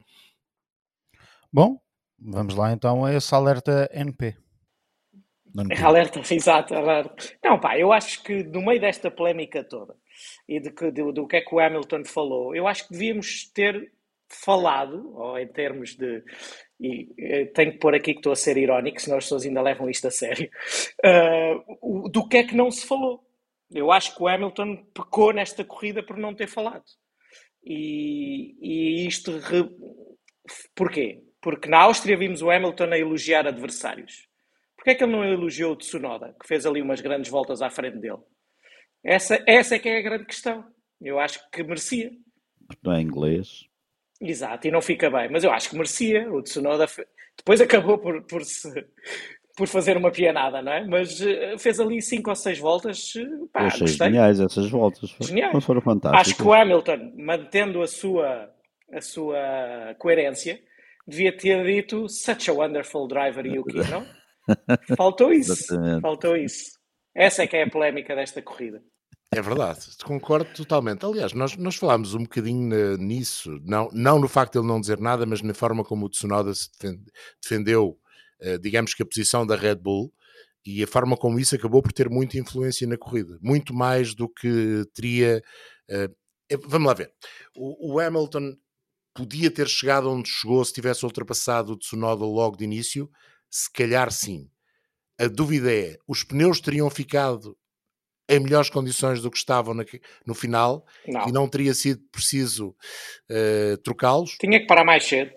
Bom, 1.53 1.79
vamos 2.19 2.53
lá 2.53 2.73
então 2.73 3.05
a 3.05 3.13
esse 3.13 3.33
alerta 3.33 3.89
NP. 3.93 4.46
Alerta, 5.83 6.21
exato, 6.33 6.75
alerta. 6.75 7.33
Não, 7.43 7.59
pá, 7.59 7.77
eu 7.77 7.91
acho 7.91 8.23
que 8.23 8.43
no 8.43 8.65
meio 8.65 8.79
desta 8.79 9.09
polémica 9.09 9.63
toda 9.63 9.95
e 10.47 10.59
de 10.59 10.71
que, 10.71 10.91
do, 10.91 11.11
do 11.11 11.27
que 11.27 11.37
é 11.37 11.41
que 11.41 11.53
o 11.53 11.59
Hamilton 11.59 12.03
falou, 12.05 12.55
eu 12.55 12.67
acho 12.67 12.87
que 12.87 12.93
devíamos 12.93 13.51
ter 13.51 13.91
falado, 14.29 15.15
ou 15.15 15.37
em 15.39 15.47
termos 15.47 15.95
de. 15.95 16.23
E 16.79 17.07
eh, 17.17 17.45
tenho 17.45 17.71
que 17.71 17.79
pôr 17.79 17.95
aqui 17.95 18.13
que 18.13 18.19
estou 18.19 18.31
a 18.31 18.35
ser 18.35 18.57
irónico, 18.57 19.01
senão 19.01 19.17
as 19.17 19.25
pessoas 19.25 19.45
ainda 19.45 19.61
levam 19.61 19.89
isto 19.89 20.07
a 20.07 20.11
sério. 20.11 20.49
Uh, 21.03 22.09
do 22.09 22.27
que 22.27 22.37
é 22.37 22.43
que 22.43 22.55
não 22.55 22.69
se 22.69 22.85
falou? 22.85 23.23
Eu 23.73 23.91
acho 23.91 24.15
que 24.15 24.21
o 24.21 24.27
Hamilton 24.27 24.85
pecou 24.93 25.33
nesta 25.33 25.63
corrida 25.63 26.03
por 26.03 26.17
não 26.17 26.35
ter 26.35 26.47
falado. 26.47 26.83
E, 27.63 28.55
e 28.61 29.07
isto. 29.07 29.37
Re... 29.39 29.69
Porquê? 30.75 31.23
Porque 31.41 31.69
na 31.69 31.79
Áustria 31.81 32.17
vimos 32.17 32.41
o 32.41 32.51
Hamilton 32.51 32.91
a 32.91 32.99
elogiar 32.99 33.47
adversários. 33.47 34.26
Porquê 34.87 34.91
é 34.91 34.95
que 34.95 35.03
ele 35.03 35.11
não 35.11 35.25
elogiou 35.25 35.73
o 35.73 35.75
Tsunoda, 35.75 36.33
que 36.39 36.47
fez 36.47 36.65
ali 36.65 36.81
umas 36.81 37.01
grandes 37.01 37.29
voltas 37.29 37.61
à 37.61 37.69
frente 37.69 37.97
dele? 37.97 38.19
Essa, 39.03 39.43
essa 39.45 39.75
é 39.75 39.79
que 39.79 39.89
é 39.89 39.97
a 39.97 40.01
grande 40.01 40.23
questão. 40.23 40.63
Eu 41.01 41.19
acho 41.19 41.41
que 41.51 41.61
merecia. 41.61 42.09
Não 42.81 42.93
é 42.93 43.01
inglês. 43.01 43.65
Exato, 44.21 44.65
e 44.65 44.71
não 44.71 44.81
fica 44.81 45.09
bem. 45.09 45.29
Mas 45.29 45.43
eu 45.43 45.51
acho 45.51 45.69
que 45.69 45.75
merecia. 45.75 46.31
O 46.31 46.41
Tsunoda 46.41 46.85
depois 47.35 47.59
acabou 47.59 47.97
por, 47.97 48.21
por, 48.27 48.45
se, 48.45 48.87
por 49.57 49.67
fazer 49.67 49.97
uma 49.97 50.09
pianada, 50.09 50.61
não 50.61 50.71
é? 50.71 50.87
Mas 50.87 51.19
uh, 51.19 51.59
fez 51.59 51.81
ali 51.81 52.01
cinco 52.01 52.29
ou 52.29 52.35
seis 52.37 52.57
voltas. 52.57 53.13
Uh, 53.15 53.45
pá, 53.51 53.65
achei 53.65 53.87
geniais 53.87 54.39
essas 54.39 54.69
voltas. 54.69 55.13
Geniais. 55.19 55.65
Foram 55.65 55.81
fantásticas. 55.81 56.27
Acho 56.27 56.37
que 56.37 56.47
o 56.47 56.53
Hamilton, 56.53 57.11
mantendo 57.17 57.81
a 57.81 57.87
sua, 57.87 58.49
a 58.93 59.01
sua 59.01 59.37
coerência, 59.99 60.61
devia 61.05 61.35
ter 61.35 61.61
dito 61.65 62.07
such 62.07 62.49
a 62.49 62.53
wonderful 62.53 63.05
driver 63.05 63.45
Yuki, 63.45 63.79
não? 63.91 64.07
Faltou 64.95 65.33
isso. 65.33 65.53
Exatamente. 65.53 66.01
Faltou 66.01 66.35
isso. 66.35 66.77
Essa 67.15 67.43
é 67.43 67.47
que 67.47 67.57
é 67.57 67.63
a 67.63 67.69
polémica 67.69 68.15
desta 68.15 68.41
corrida. 68.41 68.81
É 69.33 69.41
verdade, 69.41 69.79
concordo 70.03 70.49
totalmente. 70.53 71.05
Aliás, 71.05 71.33
nós, 71.33 71.57
nós 71.57 71.75
falámos 71.75 72.13
um 72.13 72.23
bocadinho 72.23 72.97
nisso, 72.97 73.59
não, 73.65 73.89
não 73.91 74.19
no 74.19 74.27
facto 74.27 74.53
de 74.53 74.59
ele 74.59 74.67
não 74.67 74.79
dizer 74.79 74.99
nada, 74.99 75.25
mas 75.25 75.41
na 75.41 75.53
forma 75.53 75.83
como 75.83 76.05
o 76.05 76.09
Tsunoda 76.09 76.53
se 76.53 76.69
defendeu, 77.41 77.99
eh, 78.39 78.57
digamos 78.57 78.93
que 78.93 79.03
a 79.03 79.05
posição 79.05 79.45
da 79.45 79.55
Red 79.57 79.75
Bull 79.75 80.13
e 80.65 80.81
a 80.81 80.87
forma 80.87 81.17
como 81.17 81.39
isso 81.39 81.55
acabou 81.55 81.81
por 81.81 81.91
ter 81.91 82.09
muita 82.09 82.37
influência 82.37 82.87
na 82.87 82.97
corrida, 82.97 83.37
muito 83.41 83.73
mais 83.73 84.15
do 84.15 84.29
que 84.29 84.83
teria. 84.93 85.41
Eh, 85.89 86.09
é, 86.49 86.57
vamos 86.57 86.87
lá 86.87 86.93
ver. 86.93 87.11
O, 87.53 87.95
o 87.95 87.99
Hamilton 87.99 88.55
podia 89.13 89.51
ter 89.51 89.67
chegado 89.67 90.09
onde 90.09 90.29
chegou 90.29 90.63
se 90.63 90.73
tivesse 90.73 91.03
ultrapassado 91.03 91.73
o 91.73 91.77
Tsunoda 91.77 92.23
logo 92.23 92.55
de 92.55 92.63
início, 92.63 93.09
se 93.49 93.71
calhar 93.71 94.11
sim. 94.11 94.49
A 95.19 95.27
dúvida 95.27 95.73
é: 95.73 95.97
os 96.07 96.23
pneus 96.23 96.59
teriam 96.59 96.89
ficado 96.89 97.57
em 98.29 98.39
melhores 98.39 98.69
condições 98.69 99.21
do 99.21 99.31
que 99.31 99.37
estavam 99.37 99.73
no, 99.73 99.85
no 100.25 100.35
final 100.35 100.85
não. 101.07 101.27
e 101.27 101.31
não 101.31 101.47
teria 101.47 101.73
sido 101.73 102.01
preciso 102.11 102.75
uh, 103.31 103.77
trocá-los? 103.83 104.37
Tinha 104.37 104.59
que 104.59 104.67
parar 104.67 104.83
mais 104.83 105.05
cedo. 105.05 105.31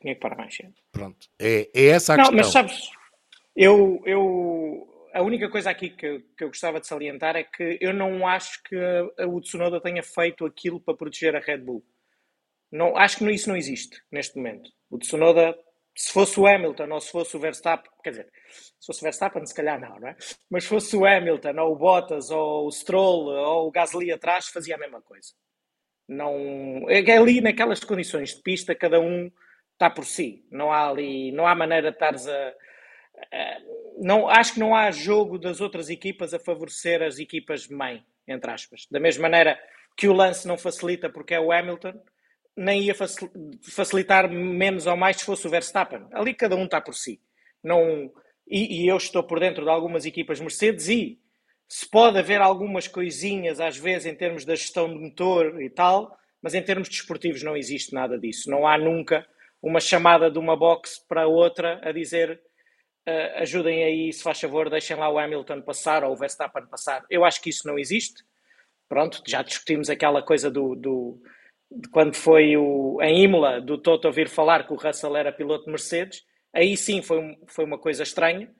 Tinha 0.00 0.14
que 0.14 0.20
parar 0.20 0.36
mais 0.36 0.54
cedo. 0.54 0.74
Pronto. 0.92 1.26
É, 1.38 1.70
é 1.74 1.86
essa 1.86 2.14
a 2.14 2.16
não, 2.16 2.24
questão. 2.24 2.36
Mas 2.36 2.52
sabes, 2.52 2.90
eu, 3.56 4.02
eu, 4.04 4.86
a 5.14 5.22
única 5.22 5.48
coisa 5.48 5.70
aqui 5.70 5.90
que, 5.90 6.20
que 6.36 6.44
eu 6.44 6.48
gostava 6.48 6.80
de 6.80 6.86
salientar 6.86 7.34
é 7.36 7.44
que 7.44 7.78
eu 7.80 7.94
não 7.94 8.26
acho 8.26 8.62
que 8.64 8.76
a, 9.18 9.26
o 9.26 9.40
Tsunoda 9.40 9.80
tenha 9.80 10.02
feito 10.02 10.44
aquilo 10.44 10.80
para 10.80 10.96
proteger 10.96 11.34
a 11.34 11.40
Red 11.40 11.58
Bull. 11.58 11.84
Não, 12.70 12.96
acho 12.96 13.18
que 13.18 13.30
isso 13.30 13.48
não 13.48 13.56
existe 13.56 14.02
neste 14.10 14.36
momento. 14.36 14.70
O 14.90 14.98
Tsunoda 14.98 15.56
se 15.96 16.12
fosse 16.12 16.38
o 16.40 16.46
Hamilton 16.46 16.88
ou 16.90 17.00
se 17.00 17.10
fosse 17.10 17.36
o 17.36 17.40
Verstappen, 17.40 17.90
quer 18.02 18.10
dizer, 18.10 18.32
se 18.50 18.86
fosse 18.86 19.00
o 19.00 19.04
Verstappen, 19.04 19.46
se 19.46 19.54
calhar 19.54 19.80
não, 19.80 19.98
não 20.00 20.08
é? 20.08 20.16
Mas 20.50 20.64
se 20.64 20.70
fosse 20.70 20.96
o 20.96 21.06
Hamilton 21.06 21.60
ou 21.60 21.72
o 21.72 21.76
Bottas 21.76 22.30
ou 22.30 22.66
o 22.66 22.72
Stroll 22.72 23.26
ou 23.26 23.68
o 23.68 23.70
Gasly 23.70 24.12
atrás, 24.12 24.48
fazia 24.48 24.74
a 24.74 24.78
mesma 24.78 25.00
coisa. 25.00 25.32
Não, 26.08 26.86
é 26.88 27.16
ali 27.16 27.40
naquelas 27.40 27.82
condições 27.82 28.34
de 28.34 28.42
pista, 28.42 28.74
cada 28.74 29.00
um 29.00 29.30
está 29.72 29.88
por 29.88 30.04
si. 30.04 30.44
Não 30.50 30.72
há 30.72 30.88
ali, 30.88 31.32
não 31.32 31.46
há 31.46 31.54
maneira 31.54 31.90
de 31.90 31.96
estares 31.96 32.26
a, 32.26 32.48
a 33.32 33.58
não, 33.98 34.28
acho 34.28 34.54
que 34.54 34.60
não 34.60 34.74
há 34.74 34.90
jogo 34.90 35.38
das 35.38 35.60
outras 35.60 35.88
equipas 35.88 36.34
a 36.34 36.38
favorecer 36.38 37.02
as 37.02 37.18
equipas 37.18 37.68
mãe, 37.68 38.04
entre 38.26 38.50
aspas. 38.50 38.86
Da 38.90 38.98
mesma 38.98 39.22
maneira 39.22 39.58
que 39.96 40.08
o 40.08 40.12
lance 40.12 40.46
não 40.46 40.58
facilita 40.58 41.08
porque 41.08 41.34
é 41.34 41.40
o 41.40 41.52
Hamilton, 41.52 41.94
nem 42.56 42.84
ia 42.84 42.94
facilitar 42.94 44.30
menos 44.30 44.86
ou 44.86 44.96
mais 44.96 45.16
se 45.16 45.24
fosse 45.24 45.46
o 45.46 45.50
Verstappen. 45.50 46.06
Ali 46.12 46.34
cada 46.34 46.54
um 46.56 46.64
está 46.64 46.80
por 46.80 46.94
si. 46.94 47.20
Não, 47.62 48.12
e, 48.46 48.82
e, 48.82 48.88
eu 48.88 48.96
estou 48.96 49.22
por 49.22 49.40
dentro 49.40 49.64
de 49.64 49.70
algumas 49.70 50.04
equipas 50.04 50.40
Mercedes 50.40 50.88
e 50.88 51.18
se 51.68 51.88
pode 51.88 52.18
haver 52.18 52.40
algumas 52.40 52.86
coisinhas 52.86 53.58
às 53.58 53.76
vezes 53.76 54.06
em 54.06 54.14
termos 54.14 54.44
da 54.44 54.54
gestão 54.54 54.88
de 54.88 54.98
motor 54.98 55.60
e 55.60 55.70
tal, 55.70 56.16
mas 56.42 56.54
em 56.54 56.62
termos 56.62 56.88
desportivos 56.88 57.42
não 57.42 57.56
existe 57.56 57.94
nada 57.94 58.18
disso. 58.18 58.50
Não 58.50 58.66
há 58.66 58.76
nunca 58.76 59.26
uma 59.62 59.80
chamada 59.80 60.30
de 60.30 60.38
uma 60.38 60.56
box 60.56 60.98
para 61.08 61.26
outra 61.26 61.80
a 61.82 61.90
dizer 61.90 62.40
uh, 63.08 63.40
ajudem 63.40 63.82
aí, 63.82 64.12
se 64.12 64.22
faz 64.22 64.38
favor, 64.38 64.68
deixem 64.68 64.96
lá 64.96 65.08
o 65.08 65.18
Hamilton 65.18 65.62
passar 65.62 66.04
ou 66.04 66.12
o 66.12 66.16
Verstappen 66.16 66.66
passar. 66.66 67.04
Eu 67.08 67.24
acho 67.24 67.40
que 67.40 67.48
isso 67.48 67.66
não 67.66 67.78
existe. 67.78 68.22
Pronto, 68.86 69.22
já 69.26 69.42
discutimos 69.42 69.88
aquela 69.88 70.22
coisa 70.22 70.50
do, 70.50 70.74
do 70.74 71.22
quando 71.90 72.14
foi 72.14 72.56
o, 72.56 72.98
em 73.02 73.24
Imola, 73.24 73.60
do 73.60 73.78
Toto 73.78 74.10
vir 74.12 74.28
falar 74.28 74.66
que 74.66 74.72
o 74.72 74.76
Russell 74.76 75.16
era 75.16 75.32
piloto 75.32 75.64
de 75.64 75.70
Mercedes, 75.70 76.22
aí 76.52 76.76
sim 76.76 77.02
foi, 77.02 77.36
foi 77.46 77.64
uma 77.64 77.78
coisa 77.78 78.02
estranha. 78.02 78.52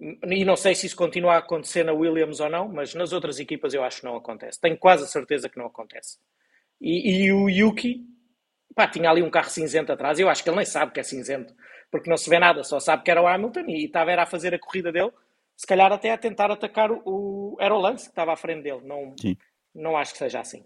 E 0.00 0.44
não 0.44 0.56
sei 0.56 0.74
se 0.74 0.86
isso 0.86 0.96
continua 0.96 1.34
a 1.34 1.38
acontecer 1.38 1.84
na 1.84 1.92
Williams 1.92 2.38
ou 2.40 2.48
não, 2.48 2.68
mas 2.68 2.94
nas 2.94 3.12
outras 3.12 3.40
equipas 3.40 3.74
eu 3.74 3.82
acho 3.82 4.00
que 4.00 4.06
não 4.06 4.16
acontece. 4.16 4.60
Tenho 4.60 4.76
quase 4.78 5.04
a 5.04 5.06
certeza 5.08 5.48
que 5.48 5.58
não 5.58 5.66
acontece. 5.66 6.18
E, 6.80 7.24
e 7.24 7.32
o 7.32 7.48
Yuki, 7.48 8.06
pá, 8.74 8.86
tinha 8.86 9.10
ali 9.10 9.22
um 9.22 9.30
carro 9.30 9.50
cinzento 9.50 9.92
atrás. 9.92 10.18
Eu 10.18 10.28
acho 10.28 10.42
que 10.42 10.48
ele 10.48 10.56
nem 10.56 10.64
sabe 10.66 10.92
que 10.92 11.00
é 11.00 11.02
cinzento, 11.02 11.52
porque 11.90 12.08
não 12.08 12.16
se 12.16 12.30
vê 12.30 12.38
nada, 12.38 12.62
só 12.62 12.78
sabe 12.78 13.02
que 13.02 13.10
era 13.10 13.20
o 13.20 13.26
Hamilton 13.26 13.64
e 13.68 13.86
estava 13.86 14.12
era 14.12 14.22
a 14.22 14.26
fazer 14.26 14.54
a 14.54 14.58
corrida 14.58 14.92
dele, 14.92 15.10
se 15.56 15.66
calhar 15.66 15.92
até 15.92 16.12
a 16.12 16.18
tentar 16.18 16.50
atacar 16.52 16.92
o, 16.92 17.02
o 17.04 17.56
era 17.58 17.74
o 17.74 17.80
Lance 17.80 18.04
que 18.04 18.10
estava 18.10 18.32
à 18.32 18.36
frente 18.36 18.62
dele. 18.62 18.82
Não, 18.84 19.14
não 19.74 19.96
acho 19.96 20.12
que 20.12 20.18
seja 20.18 20.38
assim. 20.38 20.64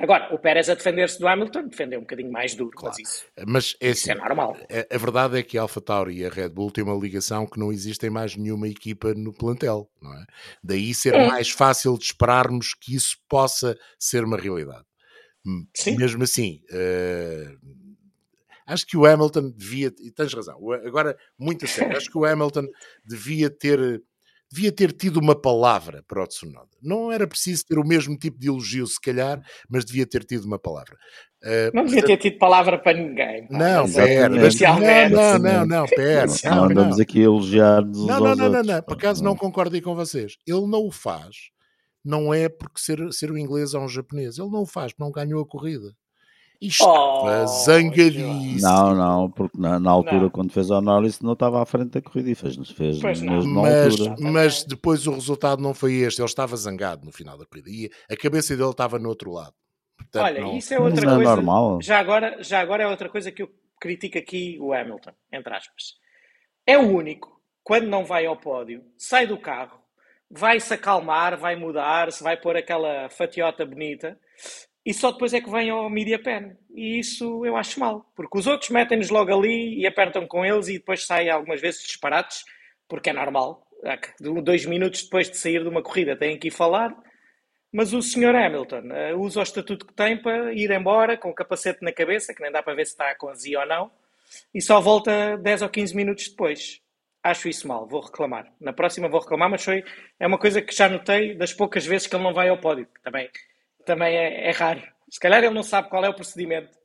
Agora, 0.00 0.34
o 0.34 0.38
Pérez 0.38 0.70
a 0.70 0.74
defender-se 0.74 1.18
do 1.18 1.28
Hamilton 1.28 1.68
defendeu 1.68 1.98
um 1.98 2.02
bocadinho 2.02 2.32
mais 2.32 2.54
duro, 2.54 2.70
claro. 2.70 2.96
mas 2.98 3.08
isso, 3.08 3.24
mas 3.46 3.76
é, 3.78 3.90
isso 3.90 4.10
é 4.10 4.12
assim, 4.14 4.22
normal. 4.22 4.56
A, 4.70 4.94
a, 4.94 4.98
verdade 4.98 5.38
é 5.38 5.42
que 5.42 5.58
a 5.58 5.62
AlphaTauri 5.62 6.18
e 6.18 6.24
a 6.24 6.30
Red 6.30 6.48
Bull 6.48 6.70
têm 6.70 6.82
uma 6.82 6.96
ligação 6.96 7.46
que 7.46 7.60
não 7.60 7.70
existe 7.70 8.06
em 8.06 8.10
mais 8.10 8.34
nenhuma 8.34 8.66
equipa 8.68 9.12
no 9.12 9.34
plantel, 9.34 9.90
não 10.00 10.12
é? 10.14 10.24
Daí 10.64 10.94
ser 10.94 11.14
é. 11.14 11.28
mais 11.28 11.50
fácil 11.50 11.98
de 11.98 12.04
esperarmos 12.04 12.72
que 12.72 12.94
isso 12.94 13.18
possa 13.28 13.78
ser 13.98 14.24
uma 14.24 14.38
realidade. 14.38 14.84
Sim. 15.74 15.96
Mesmo 15.96 16.22
assim, 16.22 16.62
uh, 16.70 17.58
acho 18.66 18.86
que 18.86 18.96
o 18.96 19.04
Hamilton 19.04 19.50
devia, 19.50 19.92
e 20.00 20.10
tens 20.10 20.32
razão, 20.32 20.56
agora, 20.86 21.18
muito 21.38 21.66
a 21.66 21.68
sério, 21.68 21.96
acho 21.96 22.10
que 22.10 22.16
o 22.16 22.24
Hamilton 22.24 22.66
devia 23.04 23.50
ter 23.50 24.02
devia 24.52 24.70
ter 24.70 24.92
tido 24.92 25.18
uma 25.18 25.34
palavra 25.34 26.04
para 26.06 26.22
o 26.22 26.26
Tsunoda. 26.26 26.68
Não 26.82 27.10
era 27.10 27.26
preciso 27.26 27.64
ter 27.66 27.78
o 27.78 27.86
mesmo 27.86 28.16
tipo 28.18 28.38
de 28.38 28.48
elogio, 28.48 28.86
se 28.86 29.00
calhar, 29.00 29.40
mas 29.68 29.84
devia 29.84 30.06
ter 30.06 30.24
tido 30.24 30.44
uma 30.44 30.58
palavra. 30.58 30.94
Uh, 31.42 31.74
não 31.74 31.84
devia 31.86 32.04
ter 32.04 32.18
tido 32.18 32.38
palavra 32.38 32.78
para 32.78 32.96
ninguém. 32.96 33.48
Pá, 33.48 33.58
não, 33.58 33.90
pera, 33.90 34.30
mas, 34.30 34.60
não, 34.60 34.78
não, 34.78 35.38
não, 35.38 35.66
não, 35.66 35.86
pera. 35.96 36.26
Não, 36.44 36.54
não 36.56 36.64
andamos 36.64 37.00
aqui 37.00 37.20
a 37.20 37.24
elogiar-nos. 37.24 38.06
Não, 38.06 38.20
não, 38.20 38.36
não, 38.36 38.50
não, 38.50 38.62
não, 38.62 38.82
por 38.82 38.92
acaso 38.92 39.24
não 39.24 39.34
concordo 39.34 39.74
aí 39.74 39.80
com 39.80 39.94
vocês. 39.94 40.36
Ele 40.46 40.66
não 40.66 40.86
o 40.86 40.92
faz, 40.92 41.50
não 42.04 42.32
é 42.34 42.48
porque 42.48 42.78
ser, 42.78 43.12
ser 43.12 43.30
o 43.30 43.38
inglês 43.38 43.72
ou 43.72 43.82
um 43.82 43.88
japonês, 43.88 44.38
ele 44.38 44.50
não 44.50 44.62
o 44.62 44.66
faz 44.66 44.92
porque 44.92 45.02
não 45.02 45.10
ganhou 45.10 45.42
a 45.42 45.46
corrida. 45.46 45.94
Estava 46.68 47.42
oh, 47.42 47.46
zangadíssimo. 47.46 48.60
Não, 48.60 48.94
não, 48.94 49.30
porque 49.30 49.58
na, 49.58 49.78
na 49.78 49.90
altura, 49.90 50.22
não. 50.22 50.30
quando 50.30 50.52
fez 50.52 50.70
o 50.70 50.80
Norris, 50.80 51.20
não 51.20 51.32
estava 51.32 51.62
à 51.62 51.66
frente 51.66 51.90
da 51.90 52.02
corrida 52.02 52.30
e 52.30 52.34
fez, 52.34 52.56
fez 52.70 53.00
mesmo 53.20 53.62
mas, 53.62 54.00
altura. 54.00 54.16
Mas 54.20 54.64
depois 54.64 55.06
o 55.06 55.12
resultado 55.12 55.60
não 55.60 55.74
foi 55.74 55.94
este. 55.94 56.20
Ele 56.20 56.26
estava 56.26 56.56
zangado 56.56 57.04
no 57.04 57.12
final 57.12 57.36
da 57.36 57.44
corrida 57.44 57.68
e 57.68 57.90
a 58.10 58.16
cabeça 58.16 58.56
dele 58.56 58.70
estava 58.70 58.98
no 58.98 59.08
outro 59.08 59.32
lado. 59.32 59.54
Portanto, 59.96 60.24
Olha, 60.24 60.40
não... 60.40 60.56
isso 60.56 60.72
é 60.72 60.78
outra 60.78 61.04
é 61.04 61.14
coisa. 61.14 61.22
É 61.22 61.34
normal. 61.36 61.82
Já 61.82 61.98
agora, 61.98 62.42
já 62.42 62.60
agora 62.60 62.82
é 62.84 62.86
outra 62.86 63.08
coisa 63.08 63.32
que 63.32 63.42
eu 63.42 63.50
critico 63.80 64.18
aqui 64.18 64.56
o 64.60 64.72
Hamilton, 64.72 65.12
entre 65.32 65.54
aspas. 65.54 65.94
É 66.66 66.78
o 66.78 66.82
único, 66.82 67.40
quando 67.64 67.88
não 67.88 68.04
vai 68.04 68.26
ao 68.26 68.36
pódio, 68.36 68.84
sai 68.96 69.26
do 69.26 69.36
carro, 69.36 69.80
vai 70.30 70.60
se 70.60 70.72
acalmar, 70.72 71.36
vai 71.36 71.56
mudar, 71.56 72.12
se 72.12 72.22
vai 72.22 72.36
pôr 72.36 72.56
aquela 72.56 73.08
fatiota 73.08 73.66
bonita 73.66 74.16
e 74.84 74.92
só 74.92 75.12
depois 75.12 75.32
é 75.32 75.40
que 75.40 75.50
vem 75.50 75.70
ao 75.70 75.88
media 75.88 76.20
pen. 76.20 76.56
E 76.74 76.98
isso 76.98 77.44
eu 77.46 77.56
acho 77.56 77.78
mal, 77.78 78.10
porque 78.16 78.38
os 78.38 78.46
outros 78.46 78.70
metem-nos 78.70 79.10
logo 79.10 79.32
ali 79.32 79.78
e 79.78 79.86
apertam 79.86 80.26
com 80.26 80.44
eles 80.44 80.68
e 80.68 80.74
depois 80.74 81.06
saem 81.06 81.30
algumas 81.30 81.60
vezes 81.60 81.82
disparates, 81.82 82.44
porque 82.88 83.10
é 83.10 83.12
normal. 83.12 83.66
Dois 84.20 84.66
minutos 84.66 85.04
depois 85.04 85.30
de 85.30 85.36
sair 85.36 85.62
de 85.62 85.68
uma 85.68 85.82
corrida 85.82 86.16
têm 86.16 86.38
que 86.38 86.48
ir 86.48 86.52
falar. 86.52 86.96
Mas 87.72 87.92
o 87.94 88.02
Sr. 88.02 88.34
Hamilton 88.34 88.82
uh, 88.90 89.18
usa 89.18 89.40
o 89.40 89.42
estatuto 89.42 89.86
que 89.86 89.94
tem 89.94 90.20
para 90.20 90.52
ir 90.52 90.70
embora 90.70 91.16
com 91.16 91.30
o 91.30 91.34
capacete 91.34 91.82
na 91.82 91.90
cabeça, 91.90 92.34
que 92.34 92.42
nem 92.42 92.52
dá 92.52 92.62
para 92.62 92.74
ver 92.74 92.84
se 92.84 92.92
está 92.92 93.14
com 93.14 93.30
azia 93.30 93.60
ou 93.60 93.66
não, 93.66 93.90
e 94.52 94.60
só 94.60 94.78
volta 94.78 95.38
10 95.38 95.62
ou 95.62 95.70
15 95.70 95.96
minutos 95.96 96.28
depois. 96.28 96.82
Acho 97.22 97.48
isso 97.48 97.66
mal, 97.66 97.86
vou 97.86 98.02
reclamar. 98.02 98.52
Na 98.60 98.74
próxima 98.74 99.08
vou 99.08 99.20
reclamar, 99.20 99.48
mas 99.48 99.64
foi, 99.64 99.84
é 100.20 100.26
uma 100.26 100.38
coisa 100.38 100.60
que 100.60 100.74
já 100.74 100.86
notei 100.88 101.34
das 101.34 101.54
poucas 101.54 101.86
vezes 101.86 102.06
que 102.06 102.14
ele 102.14 102.24
não 102.24 102.34
vai 102.34 102.50
ao 102.50 102.58
pódio, 102.58 102.86
também 103.02 103.30
também 103.84 104.16
é, 104.16 104.48
é 104.48 104.50
raro. 104.50 104.82
Se 105.10 105.20
calhar 105.20 105.42
ele 105.42 105.54
não 105.54 105.62
sabe 105.62 105.88
qual 105.88 106.04
é 106.04 106.08
o 106.08 106.14
procedimento. 106.14 106.76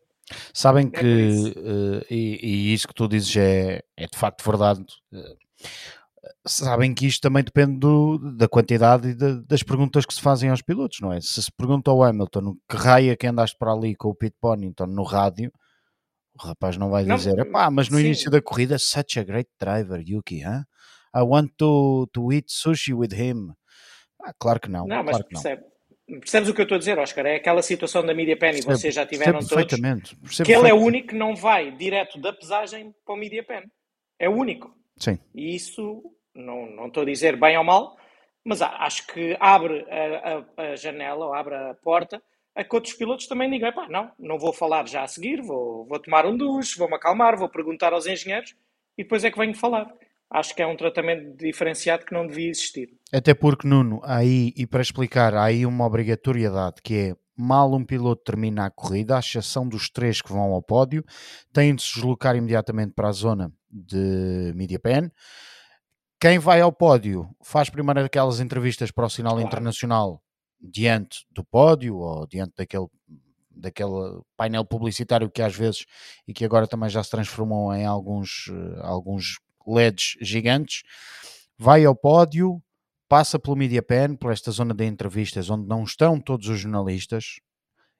Sabem 0.53 0.87
é 0.93 0.99
que, 0.99 1.53
uh, 1.57 2.05
e, 2.09 2.39
e, 2.41 2.73
isso 2.73 2.87
que 2.87 2.93
tu 2.93 3.07
dizes 3.07 3.35
é, 3.37 3.81
é 3.95 4.07
de 4.07 4.17
facto 4.17 4.43
verdade. 4.43 4.81
Uh, 5.13 5.37
sabem 6.45 6.93
que 6.93 7.07
isto 7.07 7.21
também 7.21 7.43
depende 7.43 7.79
do, 7.79 8.17
da 8.35 8.47
quantidade 8.47 9.09
e 9.09 9.15
de, 9.15 9.41
das 9.45 9.63
perguntas 9.63 10.05
que 10.05 10.13
se 10.13 10.21
fazem 10.21 10.49
aos 10.49 10.61
pilotos, 10.61 10.99
não 10.99 11.13
é? 11.13 11.21
Se 11.21 11.41
se 11.41 11.51
pergunta 11.51 11.89
ao 11.89 12.03
Hamilton 12.03 12.55
que 12.69 12.75
raia 12.75 13.15
que 13.15 13.27
andaste 13.27 13.57
para 13.57 13.71
ali 13.71 13.95
com 13.95 14.09
o 14.09 14.15
Pete 14.15 14.35
Bonington 14.41 14.87
no 14.87 15.03
rádio, 15.03 15.51
o 16.35 16.47
rapaz 16.47 16.77
não 16.77 16.89
vai 16.89 17.05
dizer, 17.05 17.49
pá, 17.51 17.71
mas 17.71 17.89
no 17.89 17.97
sim. 17.97 18.05
início 18.05 18.29
da 18.29 18.41
corrida, 18.41 18.77
such 18.77 19.19
a 19.19 19.23
great 19.23 19.49
driver, 19.59 20.01
Yuki, 20.05 20.41
huh? 20.41 20.63
I 21.15 21.23
want 21.23 21.51
to, 21.57 22.07
to 22.13 22.31
eat 22.31 22.51
sushi 22.51 22.93
with 22.93 23.13
him. 23.13 23.53
Ah, 24.21 24.33
claro 24.37 24.59
que 24.59 24.69
não. 24.69 24.85
Não, 24.85 25.03
mas 25.03 25.17
claro 25.17 25.27
percebe, 25.27 25.63
Percebes 26.07 26.49
o 26.49 26.53
que 26.53 26.61
eu 26.61 26.63
estou 26.63 26.77
a 26.77 26.79
dizer, 26.79 26.97
Oscar? 26.97 27.25
É 27.25 27.35
aquela 27.35 27.61
situação 27.61 28.05
da 28.05 28.13
media 28.13 28.37
pen 28.37 28.51
e 28.55 28.61
vocês 28.61 28.95
já 28.95 29.05
tiveram 29.05 29.39
todos. 29.39 29.75
Que 30.45 30.53
ele 30.53 30.69
é 30.69 30.73
o 30.73 30.77
único 30.77 31.09
que 31.09 31.15
não 31.15 31.35
vai 31.35 31.69
direto 31.71 32.19
da 32.19 32.31
pesagem 32.31 32.93
para 33.05 33.13
o 33.13 33.17
media 33.17 33.43
pen. 33.43 33.63
É 34.17 34.29
o 34.29 34.33
único. 34.33 34.73
Sim. 34.95 35.19
E 35.35 35.53
isso, 35.53 36.01
não, 36.33 36.65
não 36.71 36.87
estou 36.87 37.03
a 37.03 37.05
dizer 37.05 37.37
bem 37.37 37.57
ou 37.57 37.63
mal, 37.63 37.97
mas 38.43 38.61
acho 38.61 39.05
que 39.07 39.35
abre 39.39 39.85
a, 39.89 40.45
a, 40.61 40.71
a 40.71 40.75
janela 40.75 41.25
ou 41.25 41.33
abre 41.33 41.55
a 41.55 41.75
porta 41.75 42.21
a 42.55 42.63
que 42.63 42.75
outros 42.75 42.93
pilotos 42.93 43.27
também 43.27 43.49
digam: 43.49 43.71
pá, 43.73 43.87
não, 43.89 44.11
não 44.17 44.39
vou 44.39 44.53
falar 44.53 44.87
já 44.87 45.03
a 45.03 45.07
seguir, 45.07 45.41
vou, 45.41 45.85
vou 45.85 45.99
tomar 45.99 46.25
um 46.25 46.35
duche, 46.35 46.79
vou-me 46.79 46.95
acalmar, 46.95 47.37
vou 47.37 47.49
perguntar 47.49 47.91
aos 47.91 48.07
engenheiros 48.07 48.55
e 48.97 49.03
depois 49.03 49.23
é 49.23 49.29
que 49.29 49.37
venho 49.37 49.53
falar 49.53 49.93
acho 50.29 50.55
que 50.55 50.61
é 50.61 50.67
um 50.67 50.75
tratamento 50.75 51.37
diferenciado 51.37 52.05
que 52.05 52.13
não 52.13 52.27
devia 52.27 52.49
existir. 52.49 52.89
Até 53.13 53.33
porque, 53.33 53.67
Nuno, 53.67 54.01
aí, 54.03 54.53
e 54.55 54.67
para 54.67 54.81
explicar, 54.81 55.33
há 55.33 55.45
aí 55.45 55.65
uma 55.65 55.85
obrigatoriedade 55.85 56.81
que 56.83 56.93
é 56.93 57.15
mal 57.37 57.71
um 57.73 57.85
piloto 57.85 58.23
termina 58.23 58.65
a 58.65 58.71
corrida, 58.71 59.15
à 59.15 59.19
exceção 59.19 59.67
dos 59.67 59.89
três 59.89 60.21
que 60.21 60.31
vão 60.31 60.53
ao 60.53 60.61
pódio, 60.61 61.05
têm 61.53 61.75
de 61.75 61.83
se 61.83 61.93
deslocar 61.93 62.35
imediatamente 62.35 62.93
para 62.93 63.09
a 63.09 63.11
zona 63.11 63.53
de 63.69 64.51
media 64.55 64.79
pen. 64.79 65.11
Quem 66.19 66.39
vai 66.39 66.61
ao 66.61 66.71
pódio 66.73 67.29
faz 67.43 67.69
primeiro 67.69 68.03
aquelas 68.03 68.39
entrevistas 68.39 68.89
para 68.89 69.05
o 69.05 69.09
sinal 69.09 69.33
claro. 69.33 69.47
internacional 69.47 70.23
diante 70.59 71.25
do 71.31 71.43
pódio 71.45 71.97
ou 71.97 72.27
diante 72.27 72.53
daquele 72.57 72.87
daquele 73.59 74.21
painel 74.35 74.63
publicitário 74.63 75.29
que 75.29 75.41
às 75.41 75.55
vezes 75.55 75.85
e 76.27 76.33
que 76.33 76.45
agora 76.45 76.67
também 76.67 76.89
já 76.89 77.03
se 77.03 77.09
transformou 77.09 77.73
em 77.73 77.85
alguns, 77.85 78.51
eh, 78.51 78.79
alguns 78.81 79.39
LEDs 79.65 80.15
gigantes, 80.21 80.83
vai 81.57 81.83
ao 81.83 81.95
pódio, 81.95 82.61
passa 83.07 83.39
pelo 83.39 83.55
Media 83.55 83.81
Pen, 83.81 84.15
por 84.15 84.31
esta 84.31 84.51
zona 84.51 84.73
de 84.73 84.85
entrevistas 84.85 85.49
onde 85.49 85.67
não 85.67 85.83
estão 85.83 86.19
todos 86.19 86.47
os 86.47 86.59
jornalistas, 86.59 87.39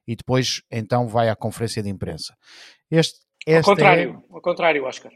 e 0.07 0.15
depois 0.15 0.61
então 0.71 1.07
vai 1.07 1.29
à 1.29 1.35
conferência 1.35 1.83
de 1.83 1.89
imprensa. 1.89 2.35
Este, 2.89 3.19
ao 3.47 3.63
contrário, 3.63 4.23
é... 4.29 4.33
ao 4.33 4.41
contrário, 4.41 4.85
Oscar. 4.85 5.11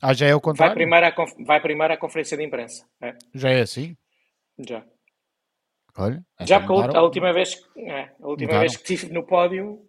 Ah, 0.00 0.12
já 0.12 0.26
é 0.26 0.34
o 0.34 0.40
contrário? 0.40 0.74
Vai 0.74 0.82
primeiro 0.82 1.06
à, 1.06 1.12
conf... 1.12 1.32
vai 1.46 1.60
primeiro 1.60 1.94
à 1.94 1.96
conferência 1.96 2.36
de 2.36 2.44
imprensa. 2.44 2.86
É. 3.00 3.14
Já 3.34 3.50
é 3.50 3.60
assim? 3.60 3.96
Já. 4.58 4.84
Olha, 5.96 6.24
já 6.40 6.60
porque 6.60 6.96
a 6.96 7.02
última 7.02 7.32
vez, 7.32 7.54
é, 7.76 8.10
a 8.20 8.26
última 8.26 8.58
vez 8.58 8.76
que 8.76 8.94
estive 8.94 9.12
no 9.12 9.24
pódio, 9.24 9.86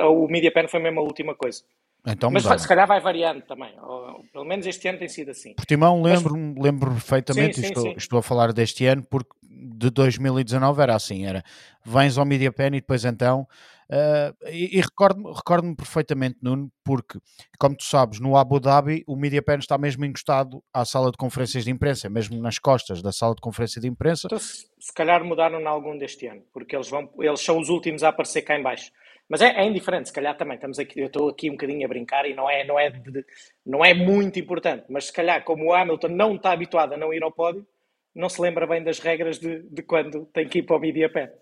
o 0.00 0.28
Media 0.28 0.52
Pen 0.52 0.68
foi 0.68 0.80
mesmo 0.80 1.00
a 1.00 1.02
última 1.02 1.34
coisa. 1.34 1.64
Então, 2.06 2.30
Mas 2.30 2.44
se 2.60 2.68
calhar 2.68 2.86
vai 2.86 3.00
variando 3.00 3.42
também. 3.42 3.72
Ou, 3.80 4.24
pelo 4.30 4.44
menos 4.44 4.66
este 4.66 4.86
ano 4.88 4.98
tem 4.98 5.08
sido 5.08 5.30
assim. 5.30 5.54
Portimão, 5.54 6.02
lembro, 6.02 6.36
Mas... 6.36 6.62
lembro 6.62 6.90
perfeitamente, 6.90 7.56
sim, 7.56 7.62
sim, 7.62 7.68
estou, 7.68 7.82
sim. 7.82 7.94
estou, 7.96 8.18
a 8.18 8.22
falar 8.22 8.52
deste 8.52 8.84
ano, 8.84 9.02
porque 9.08 9.30
de 9.42 9.90
2019 9.90 10.82
era 10.82 10.94
assim, 10.94 11.24
era 11.24 11.42
vens 11.84 12.18
ao 12.18 12.26
Media 12.26 12.52
Pen 12.52 12.68
e 12.68 12.80
depois 12.80 13.04
então 13.04 13.46
uh, 13.90 14.50
e, 14.50 14.78
e 14.78 14.80
recordo-me 14.80 15.32
recordo 15.32 15.74
perfeitamente, 15.74 16.36
Nuno, 16.42 16.70
porque 16.84 17.18
como 17.58 17.76
tu 17.76 17.84
sabes, 17.84 18.20
no 18.20 18.36
Abu 18.36 18.60
Dhabi 18.60 19.02
o 19.06 19.16
Media 19.16 19.42
Pen 19.42 19.58
está 19.58 19.78
mesmo 19.78 20.04
encostado 20.04 20.62
à 20.72 20.84
sala 20.84 21.10
de 21.10 21.16
conferências 21.16 21.64
de 21.64 21.70
imprensa, 21.70 22.10
mesmo 22.10 22.40
nas 22.40 22.58
costas 22.58 23.00
da 23.00 23.12
sala 23.12 23.34
de 23.34 23.40
conferência 23.40 23.80
de 23.80 23.88
imprensa. 23.88 24.26
Então, 24.26 24.38
se, 24.38 24.66
se 24.78 24.92
calhar 24.92 25.24
mudaram 25.24 25.60
em 25.60 25.66
algum 25.66 25.96
deste 25.96 26.26
ano, 26.26 26.42
porque 26.52 26.76
eles, 26.76 26.88
vão, 26.88 27.08
eles 27.18 27.40
são 27.40 27.58
os 27.58 27.68
últimos 27.68 28.02
a 28.02 28.08
aparecer 28.08 28.42
cá 28.42 28.58
em 28.58 28.62
baixo. 28.62 28.90
Mas 29.28 29.40
é, 29.40 29.48
é, 29.62 29.66
indiferente, 29.66 30.08
se 30.08 30.12
calhar 30.12 30.36
também 30.36 30.56
estamos 30.56 30.78
aqui, 30.78 31.00
eu 31.00 31.06
estou 31.06 31.28
aqui 31.28 31.48
um 31.48 31.54
bocadinho 31.54 31.84
a 31.84 31.88
brincar 31.88 32.26
e 32.26 32.34
não 32.34 32.48
é, 32.48 32.64
não, 32.64 32.78
é 32.78 32.90
de, 32.90 33.24
não 33.64 33.84
é 33.84 33.94
muito 33.94 34.38
importante, 34.38 34.84
mas 34.88 35.06
se 35.06 35.12
calhar 35.12 35.42
como 35.44 35.64
o 35.64 35.74
Hamilton 35.74 36.08
não 36.08 36.34
está 36.34 36.52
habituado 36.52 36.92
a 36.92 36.96
não 36.96 37.12
ir 37.12 37.22
ao 37.22 37.32
pódio, 37.32 37.66
não 38.14 38.28
se 38.28 38.40
lembra 38.40 38.66
bem 38.66 38.84
das 38.84 39.00
regras 39.00 39.38
de, 39.38 39.62
de 39.62 39.82
quando 39.82 40.26
tem 40.26 40.46
que 40.46 40.58
ir 40.58 40.62
para 40.62 40.76
o 40.76 40.80
media 40.80 41.10
pé. 41.10 41.32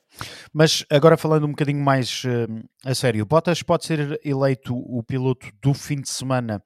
Mas 0.53 0.87
agora 0.89 1.17
falando 1.17 1.45
um 1.45 1.51
bocadinho 1.51 1.85
mais 1.85 2.23
uh, 2.25 2.69
a 2.85 2.95
sério, 2.95 3.27
Bottas 3.27 3.63
pode 3.63 3.85
ser 3.85 4.19
eleito 4.25 4.75
o 4.75 5.03
piloto 5.03 5.49
do 5.61 5.75
fim 5.75 6.01
de 6.01 6.09
semana 6.09 6.63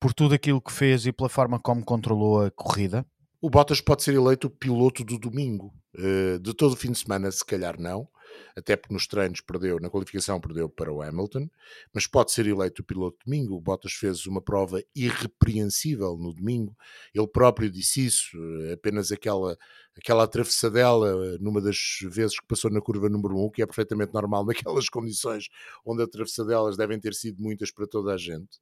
por 0.00 0.12
tudo 0.12 0.34
aquilo 0.34 0.60
que 0.60 0.72
fez 0.72 1.06
e 1.06 1.12
pela 1.12 1.28
forma 1.28 1.60
como 1.60 1.84
controlou 1.84 2.44
a 2.44 2.50
corrida? 2.50 3.06
O 3.40 3.50
Bottas 3.50 3.80
pode 3.80 4.02
ser 4.02 4.14
eleito 4.14 4.48
o 4.48 4.50
piloto 4.50 5.04
do 5.04 5.18
domingo. 5.18 5.72
Uh, 5.94 6.38
de 6.40 6.52
todo 6.54 6.72
o 6.72 6.76
fim 6.76 6.92
de 6.92 6.98
semana, 6.98 7.30
se 7.30 7.44
calhar 7.44 7.78
não 7.78 8.08
até 8.56 8.76
porque 8.76 8.94
nos 8.94 9.06
treinos 9.06 9.40
perdeu, 9.40 9.78
na 9.80 9.90
qualificação 9.90 10.40
perdeu 10.40 10.68
para 10.68 10.92
o 10.92 11.02
Hamilton, 11.02 11.48
mas 11.92 12.06
pode 12.06 12.32
ser 12.32 12.46
eleito 12.46 12.82
o 12.82 12.84
piloto 12.84 13.18
domingo. 13.24 13.56
O 13.56 13.60
Bottas 13.60 13.92
fez 13.92 14.26
uma 14.26 14.40
prova 14.40 14.82
irrepreensível 14.94 16.16
no 16.16 16.32
domingo, 16.32 16.76
ele 17.14 17.26
próprio 17.26 17.70
disse 17.70 18.06
isso, 18.06 18.36
eh, 18.64 18.72
apenas 18.72 19.12
aquela, 19.12 19.56
aquela 19.96 20.24
atravessadela 20.24 21.38
numa 21.38 21.60
das 21.60 21.98
vezes 22.02 22.38
que 22.38 22.46
passou 22.46 22.70
na 22.70 22.80
curva 22.80 23.08
número 23.08 23.36
1, 23.36 23.44
um, 23.44 23.50
que 23.50 23.62
é 23.62 23.66
perfeitamente 23.66 24.12
normal 24.12 24.44
naquelas 24.46 24.88
condições 24.88 25.48
onde 25.84 26.02
atravessadelas 26.02 26.76
devem 26.76 27.00
ter 27.00 27.14
sido 27.14 27.42
muitas 27.42 27.70
para 27.70 27.86
toda 27.86 28.12
a 28.12 28.16
gente. 28.16 28.60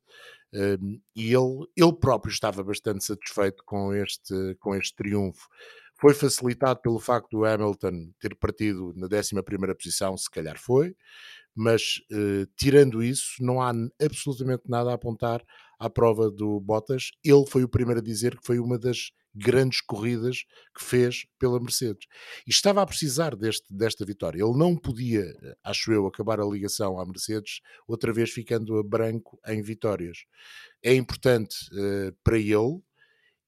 Um, 0.52 1.00
e 1.16 1.32
ele, 1.32 1.66
ele 1.76 1.92
próprio 1.92 2.30
estava 2.30 2.62
bastante 2.62 3.04
satisfeito 3.04 3.62
com 3.64 3.92
este, 3.92 4.54
com 4.60 4.74
este 4.74 4.94
triunfo. 4.94 5.48
Foi 5.96 6.12
facilitado 6.12 6.80
pelo 6.80 6.98
facto 6.98 7.30
do 7.30 7.44
Hamilton 7.44 8.12
ter 8.18 8.34
partido 8.34 8.92
na 8.96 9.06
11 9.06 9.34
posição, 9.76 10.16
se 10.16 10.30
calhar 10.30 10.58
foi, 10.58 10.94
mas 11.54 12.00
eh, 12.10 12.46
tirando 12.56 13.02
isso, 13.02 13.36
não 13.40 13.62
há 13.62 13.72
absolutamente 14.02 14.64
nada 14.68 14.90
a 14.90 14.94
apontar 14.94 15.42
à 15.78 15.88
prova 15.88 16.30
do 16.30 16.60
Bottas. 16.60 17.12
Ele 17.22 17.46
foi 17.46 17.62
o 17.62 17.68
primeiro 17.68 18.00
a 18.00 18.02
dizer 18.02 18.36
que 18.36 18.44
foi 18.44 18.58
uma 18.58 18.78
das 18.78 19.12
grandes 19.34 19.80
corridas 19.80 20.44
que 20.76 20.84
fez 20.84 21.26
pela 21.38 21.58
Mercedes. 21.58 22.06
E 22.46 22.50
estava 22.50 22.82
a 22.82 22.86
precisar 22.86 23.34
deste, 23.34 23.66
desta 23.68 24.04
vitória. 24.04 24.42
Ele 24.42 24.56
não 24.56 24.76
podia, 24.76 25.24
acho 25.62 25.92
eu, 25.92 26.06
acabar 26.06 26.40
a 26.40 26.44
ligação 26.44 27.00
à 27.00 27.04
Mercedes, 27.04 27.60
outra 27.86 28.12
vez 28.12 28.30
ficando 28.30 28.78
a 28.78 28.82
branco 28.82 29.38
em 29.46 29.60
vitórias. 29.60 30.18
É 30.82 30.94
importante 30.94 31.56
uh, 31.72 32.14
para 32.22 32.38
ele, 32.38 32.80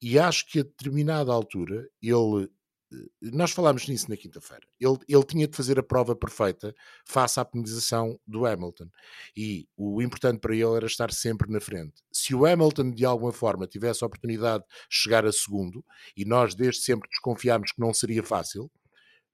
e 0.01 0.19
acho 0.19 0.47
que 0.47 0.61
a 0.61 0.63
determinada 0.63 1.33
altura 1.33 1.89
ele 2.03 2.49
eh, 2.93 3.31
nós 3.33 3.51
falámos 3.51 3.89
nisso 3.89 4.09
na 4.09 4.17
quinta-feira. 4.17 4.67
Ele, 4.81 4.99
ele 5.09 5.25
tinha 5.25 5.49
de 5.49 5.57
fazer 5.57 5.79
a 5.79 5.83
prova 5.83 6.15
perfeita 6.15 6.75
face 7.05 7.41
à 7.41 7.45
penalização 7.45 8.19
do 8.27 8.47
Hamilton. 8.47 8.89
E 9.37 9.69
o 9.77 10.01
importante 10.01 10.39
para 10.39 10.55
ele 10.55 10.77
era 10.77 10.87
estar 10.87 11.13
sempre 11.13 11.51
na 11.51 11.61
frente. 11.61 11.95
Se 12.13 12.35
o 12.35 12.47
Hamilton, 12.47 12.93
de 12.93 13.05
alguma 13.05 13.33
forma, 13.33 13.67
tivesse 13.67 14.05
a 14.05 14.07
oportunidade 14.07 14.65
de 14.65 14.71
chegar 14.89 15.27
a 15.27 15.33
segundo, 15.33 15.85
e 16.17 16.25
nós 16.25 16.55
desde 16.55 16.83
sempre 16.83 17.09
desconfiámos 17.09 17.73
que 17.73 17.81
não 17.81 17.93
seria 17.93 18.23
fácil, 18.23 18.71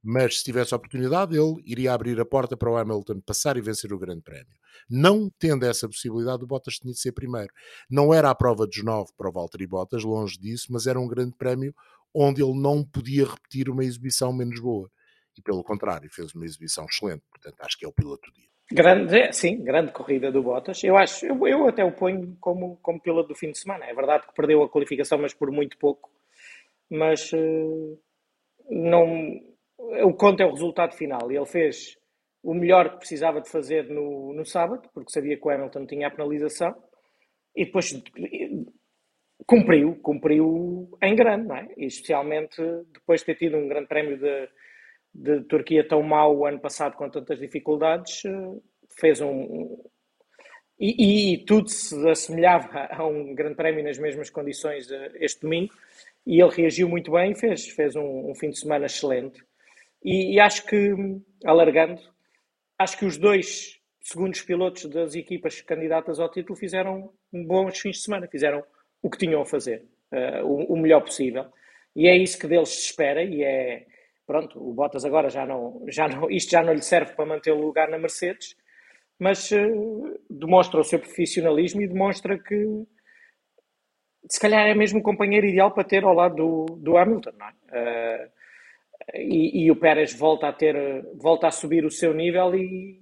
mas 0.03 0.39
se 0.39 0.45
tivesse 0.45 0.75
a 0.75 0.77
oportunidade, 0.77 1.37
ele 1.37 1.63
iria 1.65 1.93
abrir 1.93 2.19
a 2.21 2.25
porta 2.25 2.57
para 2.57 2.71
o 2.71 2.77
Hamilton 2.77 3.21
passar 3.21 3.57
e 3.57 3.61
vencer 3.61 3.93
o 3.93 3.99
Grande 3.99 4.23
Prémio. 4.23 4.55
Não 4.91 5.31
tendo 5.39 5.65
essa 5.65 5.89
possibilidade, 5.89 6.43
o 6.43 6.47
Bottas 6.47 6.75
tinha 6.75 6.93
de 6.93 6.99
ser 6.99 7.13
primeiro. 7.13 7.53
Não 7.89 8.13
era 8.13 8.31
a 8.31 8.35
prova 8.35 8.67
dos 8.67 8.83
nove 8.83 9.13
para 9.17 9.29
o 9.29 9.33
Valtteri 9.33 9.67
Bottas, 9.67 10.03
longe 10.03 10.39
disso, 10.39 10.67
mas 10.71 10.87
era 10.87 10.99
um 10.99 11.07
Grande 11.07 11.37
Prémio 11.37 11.75
onde 12.15 12.43
ele 12.43 12.61
não 12.61 12.85
podia 12.85 13.25
repetir 13.25 13.71
uma 13.71 13.85
exibição 13.85 14.33
menos 14.33 14.61
boa. 14.61 14.91
E 15.37 15.41
pelo 15.41 15.65
contrário, 15.65 16.11
fez 16.11 16.35
uma 16.35 16.45
exibição 16.45 16.85
excelente. 16.85 17.23
Portanto, 17.31 17.57
acho 17.61 17.79
que 17.79 17.85
é 17.85 17.89
o 17.89 17.93
piloto 17.93 18.31
do 18.31 18.35
dia. 18.35 18.49
Grande, 18.71 19.19
é, 19.19 19.33
sim, 19.33 19.63
grande 19.63 19.93
corrida 19.93 20.31
do 20.31 20.43
Bottas. 20.43 20.83
Eu 20.83 20.97
acho, 20.97 21.27
eu, 21.27 21.47
eu 21.47 21.69
até 21.69 21.85
o 21.85 21.93
ponho 21.93 22.37
como, 22.41 22.77
como 22.83 23.01
piloto 23.01 23.29
do 23.29 23.35
fim 23.35 23.51
de 23.51 23.59
semana. 23.59 23.85
É 23.87 23.95
verdade 23.95 24.27
que 24.27 24.35
perdeu 24.35 24.63
a 24.63 24.69
qualificação, 24.69 25.19
mas 25.19 25.35
por 25.35 25.51
muito 25.51 25.79
pouco. 25.79 26.11
Mas 26.91 27.33
uh, 27.33 27.99
não, 28.69 29.41
o 30.05 30.15
conto 30.15 30.43
é 30.43 30.47
o 30.47 30.53
resultado 30.53 30.95
final. 30.95 31.31
Ele 31.31 31.47
fez 31.47 31.97
o 32.43 32.55
melhor 32.55 32.91
que 32.91 32.99
precisava 32.99 33.41
de 33.41 33.51
fazer 33.51 33.89
no, 33.89 34.33
no 34.33 34.45
sábado, 34.45 34.89
porque 34.93 35.13
sabia 35.13 35.37
que 35.37 35.47
o 35.47 35.51
Hamilton 35.51 35.87
tinha 35.87 36.09
a 36.09 36.11
penalização, 36.11 36.75
e 37.55 37.65
depois 37.65 37.93
cumpriu, 39.47 39.97
cumpriu 39.97 40.89
em 41.03 41.15
grande, 41.15 41.49
não 41.49 41.57
é? 41.57 41.69
E 41.77 41.87
especialmente 41.87 42.61
depois 42.93 43.21
de 43.21 43.27
ter 43.27 43.35
tido 43.37 43.57
um 43.57 43.69
grande 43.69 43.87
prémio 43.87 44.19
de, 44.19 44.49
de 45.15 45.45
Turquia 45.45 45.87
tão 45.87 46.03
mau 46.03 46.37
o 46.37 46.47
ano 46.47 46.61
passado 46.61 46.97
com 46.97 47.09
tantas 47.11 47.39
dificuldades, 47.39 48.23
fez 48.99 49.21
um. 49.21 49.79
E, 50.79 51.35
e, 51.35 51.45
tudo 51.45 51.69
se 51.69 52.09
assemelhava 52.09 52.89
a 52.91 53.07
um 53.07 53.35
grande 53.35 53.55
prémio 53.55 53.85
nas 53.85 53.99
mesmas 53.99 54.31
condições 54.31 54.91
eh, 54.91 55.13
este 55.21 55.43
domingo, 55.43 55.73
e 56.27 56.41
ele 56.41 56.51
reagiu 56.51 56.89
muito 56.89 57.13
bem 57.13 57.33
e 57.33 57.39
fez, 57.39 57.69
fez 57.69 57.95
um, 57.95 58.31
um 58.31 58.35
fim 58.35 58.51
de 58.51 58.59
semana 58.59 58.87
excelente. 58.87 59.45
E, 60.05 60.35
e, 60.35 60.41
acho 60.41 60.67
que, 60.67 60.95
alargando, 61.45 62.01
acho 62.79 62.99
que 62.99 63.05
os 63.05 63.17
dois 63.17 63.81
segundos 64.01 64.43
pilotos 64.43 64.87
das 64.87 65.15
equipas 65.15 65.61
candidatas 65.61 66.19
ao 66.19 66.31
título 66.31 66.59
fizeram 66.59 67.13
bons 67.33 67.79
fins 67.79 67.97
de 67.97 68.03
semana, 68.03 68.27
fizeram 68.27 68.65
o 69.01 69.09
que 69.09 69.19
tinham 69.19 69.41
a 69.41 69.47
fazer, 69.47 69.87
uh, 70.13 70.45
o, 70.45 70.75
o, 70.75 70.77
melhor 70.77 71.03
possível. 71.03 71.47
E 71.95 72.09
é 72.09 72.17
isso 72.17 72.39
que 72.39 72.47
deles 72.49 72.71
se 72.71 72.87
espera 72.87 73.23
e 73.23 73.43
é, 73.43 73.87
pronto, 74.27 74.59
o 74.59 74.73
Bottas 74.73 75.05
agora 75.05 75.29
já 75.29 75.47
não, 75.47 75.85
já 75.89 76.09
não, 76.09 76.31
isto 76.31 76.51
já 76.51 76.63
não 76.63 76.73
lhe 76.73 76.83
serve 76.83 77.15
para 77.15 77.27
manter 77.27 77.53
o 77.53 77.61
lugar 77.61 77.89
na 77.89 77.99
Mercedes, 77.99 78.57
mas 79.19 79.51
uh, 79.53 80.21
demonstra 80.29 80.81
o 80.81 80.85
seu 80.85 80.99
profissionalismo 80.99 81.81
e 81.81 81.89
demonstra 81.89 82.39
que 82.39 82.85
se 84.29 84.41
calhar 84.41 84.67
é 84.67 84.75
mesmo 84.75 85.01
o 85.01 85.03
companheiro 85.03 85.47
ideal 85.47 85.73
para 85.73 85.85
ter 85.85 86.05
ao 86.05 86.15
lado 86.15 86.37
do, 86.37 86.65
do 86.77 86.97
Hamilton, 86.97 87.33
não 87.39 87.47
é? 87.47 87.53
Uh, 88.27 88.42
e, 89.15 89.65
e, 89.65 89.71
o 89.71 89.77
Pérez 89.77 90.15
volta 90.15 90.49
a 90.49 90.53
ter, 90.53 90.77
volta 91.17 91.49
a 91.49 91.51
subir 91.51 91.85
o 91.85 91.91
seu 91.91 92.13
nível 92.15 92.55
e, 92.55 93.01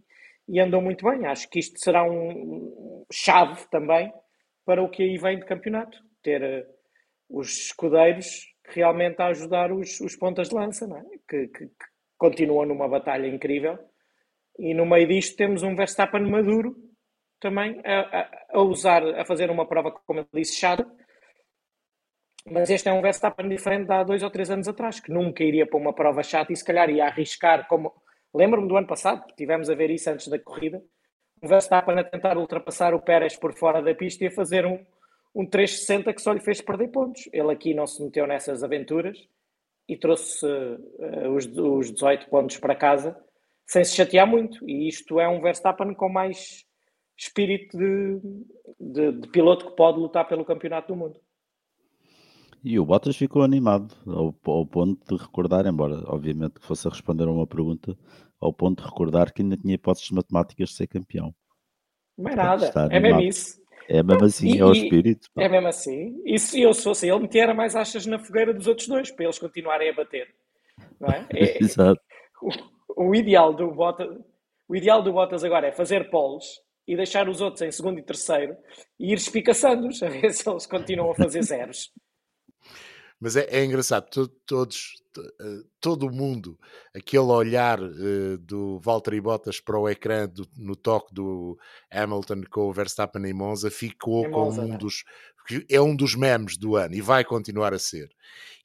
e 0.49 0.61
andou 0.61 0.81
muito 0.81 1.05
bem. 1.05 1.27
Acho 1.27 1.49
que 1.49 1.59
isto 1.59 1.79
será 1.79 2.05
um 2.05 3.05
chave 3.13 3.69
também 3.71 4.13
para 4.65 4.83
o 4.83 4.89
que 4.89 5.03
aí 5.03 5.19
vem 5.19 5.39
de 5.39 5.47
campeonato. 5.47 5.99
Ter 6.23 6.43
uh, 6.43 6.67
os 7.29 7.67
escudeiros 7.67 8.47
realmente 8.69 9.21
a 9.21 9.27
ajudar 9.27 9.73
os, 9.73 10.01
os 10.01 10.17
pontas 10.17 10.49
de 10.49 10.55
lança, 10.55 10.85
é? 10.85 11.03
que, 11.29 11.49
que, 11.49 11.67
que 11.67 11.87
continuam 12.17 12.67
numa 12.67 12.89
batalha 12.89 13.27
incrível. 13.27 13.79
E 14.59 14.75
no 14.75 14.87
meio 14.87 15.09
disto 15.09 15.37
temos 15.37 15.63
um 15.63 15.75
Verstappen 15.75 16.29
maduro 16.31 16.77
também 17.41 17.81
a, 17.85 18.01
a, 18.01 18.31
a 18.53 18.63
usar, 18.63 19.03
a 19.19 19.25
fazer 19.25 19.51
uma 19.51 19.67
prova, 19.67 19.91
como 19.91 20.21
eu 20.21 20.27
disse, 20.35 20.57
chata, 20.57 20.87
mas 22.47 22.71
este 22.71 22.89
é 22.89 22.93
um 22.93 23.03
Verstappen 23.03 23.49
diferente 23.49 23.87
de 23.87 23.93
há 23.93 24.03
dois 24.03 24.23
ou 24.23 24.31
três 24.31 24.51
anos 24.51 24.69
atrás, 24.69 25.01
que 25.01 25.13
nunca 25.13 25.45
iria 25.45 25.67
para 25.67 25.79
uma 25.79 25.93
prova 25.93 26.23
chata 26.23 26.53
e 26.53 26.57
se 26.57 26.65
calhar 26.65 26.89
ia 26.91 27.07
arriscar, 27.07 27.67
como 27.69 27.93
lembro-me 28.35 28.69
do 28.69 28.77
ano 28.77 28.87
passado, 28.87 29.25
tivemos 29.37 29.69
a 29.69 29.75
ver 29.75 29.91
isso 29.91 30.09
antes 30.11 30.29
da 30.29 30.39
corrida, 30.39 30.83
um 31.43 31.49
Verstappen 31.49 31.99
a 31.99 32.05
tentar 32.05 32.37
ultrapassar 32.37 32.95
o 32.95 33.01
Pérez 33.01 33.37
por 33.37 33.55
fora 33.55 33.83
da 33.83 33.95
pista 33.95 34.25
e 34.25 34.29
a 34.29 34.31
fazer 34.31 34.67
um, 34.67 34.79
um 35.35 35.47
360 35.47 36.13
que 36.13 36.21
só 36.21 36.33
lhe 36.33 36.41
fez 36.41 36.61
perder 36.61 36.89
pontos. 36.89 37.29
Ele 37.33 37.51
aqui 37.51 37.73
não 37.73 37.87
se 37.87 38.03
meteu 38.03 38.27
nessas 38.27 38.63
aventuras 38.63 39.19
e 39.89 39.97
trouxe 39.97 40.47
uh, 40.47 41.31
os, 41.35 41.47
os 41.47 41.93
18 41.93 42.29
pontos 42.29 42.59
para 42.59 42.75
casa 42.75 43.17
sem 43.67 43.85
se 43.85 43.95
chatear 43.95 44.27
muito. 44.27 44.69
E 44.69 44.87
isto 44.87 45.19
é 45.19 45.27
um 45.29 45.41
Verstappen 45.41 45.95
com 45.95 46.09
mais 46.09 46.67
espírito 47.17 47.77
de, 47.79 48.21
de, 48.79 49.13
de 49.13 49.29
piloto 49.29 49.67
que 49.71 49.77
pode 49.77 49.99
lutar 49.99 50.29
pelo 50.29 50.45
campeonato 50.45 50.89
do 50.89 50.97
mundo. 50.97 51.21
E 52.63 52.79
o 52.79 52.85
Bottas 52.85 53.17
ficou 53.17 53.43
animado 53.43 53.95
ao, 54.07 54.35
ao, 54.45 54.67
ponto 54.67 55.17
de 55.17 55.23
recordar, 55.23 55.67
embora 55.67 56.03
obviamente 56.07 56.61
que 56.61 56.67
fosse 56.67 56.87
a 56.87 56.91
responder 56.91 57.25
a 57.25 57.31
uma 57.31 57.47
pergunta, 57.47 57.97
ao 58.39 58.53
ponto 58.53 58.83
de 58.83 58.89
recordar 58.89 59.33
que 59.33 59.43
ainda 59.43 59.57
tinha 59.57 59.75
hipóteses 59.75 60.11
matemáticas 60.11 60.71
de 60.71 60.75
ser 60.77 60.87
campeão. 60.87 61.35
Não 62.19 62.31
é 62.31 62.37
nada, 62.37 62.71
é 62.91 63.01
mesmo 63.01 63.21
isso. 63.21 63.61
É 63.89 64.03
mesmo 64.05 64.25
assim, 64.25 64.55
e, 64.55 64.59
é 64.59 64.65
o 64.65 64.73
espírito. 64.73 65.29
É 65.37 65.49
mesmo 65.49 65.67
assim. 65.67 66.23
E 66.25 66.39
se 66.39 66.61
eu 66.61 66.73
fosse 66.73 67.09
ele, 67.09 67.19
metia 67.21 67.53
mais 67.53 67.75
achas 67.75 68.07
na 68.07 68.21
fogueira 68.21 68.55
dos 68.55 68.69
outros 68.69 68.87
dois, 68.87 69.11
para 69.11 69.25
eles 69.25 69.39
continuarem 69.39 69.91
a 69.91 69.95
bater. 69.95 70.29
Não 71.01 71.09
é? 71.09 71.27
é 71.35 71.59
Exato. 71.61 72.01
O, 72.41 73.09
o, 73.09 73.15
ideal 73.15 73.53
do 73.53 73.73
Bottas, 73.73 74.09
o 74.69 74.77
ideal 74.77 75.03
do 75.03 75.13
Bottas 75.13 75.43
agora 75.43 75.67
é 75.67 75.73
fazer 75.73 76.09
poles 76.09 76.45
e 76.87 76.95
deixar 76.95 77.29
os 77.29 77.41
outros 77.41 77.63
em 77.63 77.73
segundo 77.73 77.99
e 77.99 78.03
terceiro 78.03 78.57
e 78.99 79.13
ir 79.13 79.17
espicaçando-os, 79.17 80.01
a 80.03 80.09
ver 80.09 80.33
se 80.33 80.49
eles 80.49 80.67
continuam 80.67 81.11
a 81.11 81.15
fazer 81.15 81.43
zeros. 81.43 81.91
Mas 83.21 83.37
é, 83.37 83.47
é 83.51 83.65
engraçado, 83.65 84.09
todo, 84.09 84.29
todos, 84.47 84.95
eh, 85.19 85.63
todo 85.79 86.07
o 86.07 86.11
mundo, 86.11 86.59
aquele 86.95 87.25
olhar 87.25 87.79
uh, 87.79 88.39
do 88.39 88.81
Valtteri 88.81 89.21
Bottas 89.21 89.61
para 89.61 89.79
o 89.79 89.87
ecrã 89.87 90.27
do, 90.27 90.49
no 90.57 90.75
toque 90.75 91.13
do 91.13 91.59
Hamilton 91.93 92.43
com 92.51 92.63
o 92.63 92.73
Verstappen 92.73 93.27
em 93.27 93.35
Monza 93.35 93.71
ficou 93.71 94.25
em 94.25 94.31
Monza, 94.31 94.63
como 94.63 94.75
um 94.75 94.79
dos. 94.79 95.05
É 95.69 95.81
um 95.81 95.97
dos 95.97 96.15
memes 96.15 96.57
do 96.57 96.77
ano 96.77 96.95
e 96.95 97.01
vai 97.01 97.25
continuar 97.25 97.75
a 97.75 97.79
ser. 97.79 98.09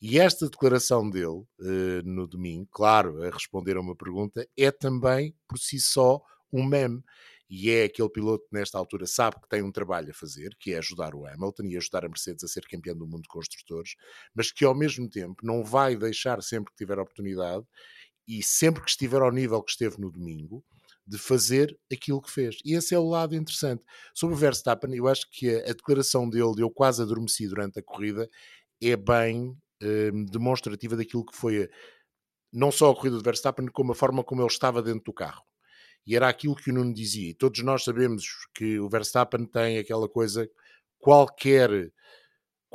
E 0.02 0.20
esta 0.20 0.48
declaração 0.48 1.10
dele 1.10 1.44
uh, 1.60 2.02
no 2.06 2.28
domingo, 2.28 2.68
claro, 2.72 3.24
a 3.24 3.30
responder 3.30 3.76
a 3.76 3.82
uma 3.82 3.96
pergunta, 3.96 4.48
é 4.58 4.72
também 4.72 5.36
por 5.48 5.58
si 5.58 5.80
só 5.80 6.22
um 6.54 6.64
meme 6.64 7.04
e 7.50 7.70
é 7.70 7.84
aquele 7.84 8.10
piloto 8.10 8.48
que 8.48 8.54
nesta 8.54 8.78
altura 8.78 9.06
sabe 9.06 9.40
que 9.40 9.48
tem 9.48 9.62
um 9.62 9.72
trabalho 9.72 10.10
a 10.10 10.14
fazer, 10.14 10.56
que 10.60 10.74
é 10.74 10.78
ajudar 10.80 11.14
o 11.14 11.26
Hamilton 11.26 11.64
e 11.64 11.78
ajudar 11.78 12.06
a 12.06 12.10
Mercedes 12.10 12.44
a 12.44 12.48
ser 12.48 12.66
campeão 12.68 12.98
do 12.98 13.06
mundo 13.06 13.24
de 13.24 13.30
construtores, 13.30 13.96
mas 14.34 14.52
que 14.52 14.66
ao 14.66 14.76
mesmo 14.76 15.10
tempo 15.10 15.46
não 15.46 15.64
vai 15.64 15.96
deixar 15.96 16.42
sempre 16.42 16.72
que 16.72 16.78
tiver 16.78 16.98
oportunidade 16.98 17.66
e 18.28 18.42
sempre 18.42 18.84
que 18.84 18.90
estiver 18.90 19.22
ao 19.22 19.32
nível 19.32 19.62
que 19.62 19.72
esteve 19.72 20.00
no 20.00 20.12
domingo, 20.12 20.64
de 21.08 21.20
fazer 21.20 21.78
aquilo 21.92 22.20
que 22.20 22.32
fez. 22.32 22.58
E 22.66 22.74
esse 22.74 22.96
é 22.96 22.98
o 22.98 23.08
lado 23.08 23.36
interessante. 23.36 23.84
Sobre 24.12 24.36
o 24.36 24.40
Verstappen, 24.40 24.96
eu 24.96 25.08
acho 25.08 25.30
que 25.30 25.48
a, 25.48 25.68
declaração 25.68 26.28
dele, 26.28 26.56
de 26.56 26.62
eu 26.62 26.72
quase 26.72 27.00
adormeci 27.04 27.48
durante 27.48 27.78
a 27.78 27.84
corrida, 27.84 28.28
é 28.82 28.96
bem 28.96 29.56
hum, 29.84 30.26
demonstrativa 30.26 30.98
daquilo 30.98 31.24
que 31.24 31.36
foi 31.38 31.66
a, 31.66 31.70
não 32.52 32.72
só 32.72 32.90
a 32.90 32.96
corrida 32.96 33.18
de 33.18 33.24
Verstappen, 33.24 33.68
como 33.68 33.92
a 33.92 33.96
forma 33.96 34.24
como 34.24 34.42
ele 34.42 34.48
estava 34.48 34.82
dentro 34.82 35.04
do 35.04 35.14
carro 35.14 35.44
e 36.06 36.16
era 36.16 36.28
aquilo 36.30 36.56
que 36.56 36.72
o 36.72 36.74
Nuno 36.74 36.94
dizia. 36.94 37.30
E 37.30 37.34
todos 37.34 37.62
nós 37.64 37.84
sabemos 37.84 38.26
que 38.54 38.80
o 38.80 38.90
Verstappen 38.90 39.46
tem 39.46 39.78
aquela 39.80 40.08
coisa, 40.08 40.50
qualquer 41.00 41.92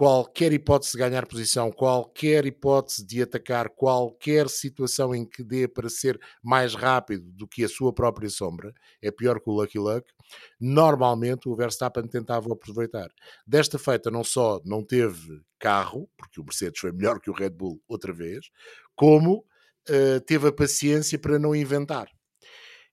qualquer 0.01 0.51
hipótese 0.51 0.93
de 0.93 0.99
ganhar 0.99 1.27
posição, 1.27 1.71
qualquer 1.71 2.47
hipótese 2.47 3.05
de 3.05 3.21
atacar, 3.21 3.69
qualquer 3.69 4.49
situação 4.49 5.15
em 5.15 5.27
que 5.27 5.45
dê 5.45 5.69
para 5.69 5.91
ser 5.91 6.19
mais 6.43 6.75
rápido 6.75 7.31
do 7.33 7.47
que 7.47 7.63
a 7.63 7.69
sua 7.69 7.93
própria 7.93 8.31
sombra, 8.31 8.73
é 9.03 9.11
pior 9.11 9.39
que 9.39 9.51
o 9.51 9.53
Lucky 9.53 9.79
Luck, 9.79 10.11
normalmente 10.59 11.51
o 11.51 11.55
Verstappen 11.55 12.09
tentava 12.09 12.51
aproveitar. 12.51 13.11
Desta 13.47 13.79
feita 13.79 14.11
não 14.11 14.25
só 14.25 14.59
não 14.65 14.83
teve 14.83 15.43
carro, 15.59 16.09
porque 16.17 16.41
o 16.41 16.45
Mercedes 16.45 16.81
foi 16.81 16.93
melhor 16.93 17.21
que 17.21 17.29
o 17.29 17.35
Red 17.35 17.51
Bull 17.51 17.79
outra 17.87 18.11
vez, 18.11 18.49
como 18.97 19.45
uh, 19.91 20.21
teve 20.27 20.49
a 20.49 20.53
paciência 20.53 21.19
para 21.19 21.39
não 21.39 21.55
inventar. 21.55 22.09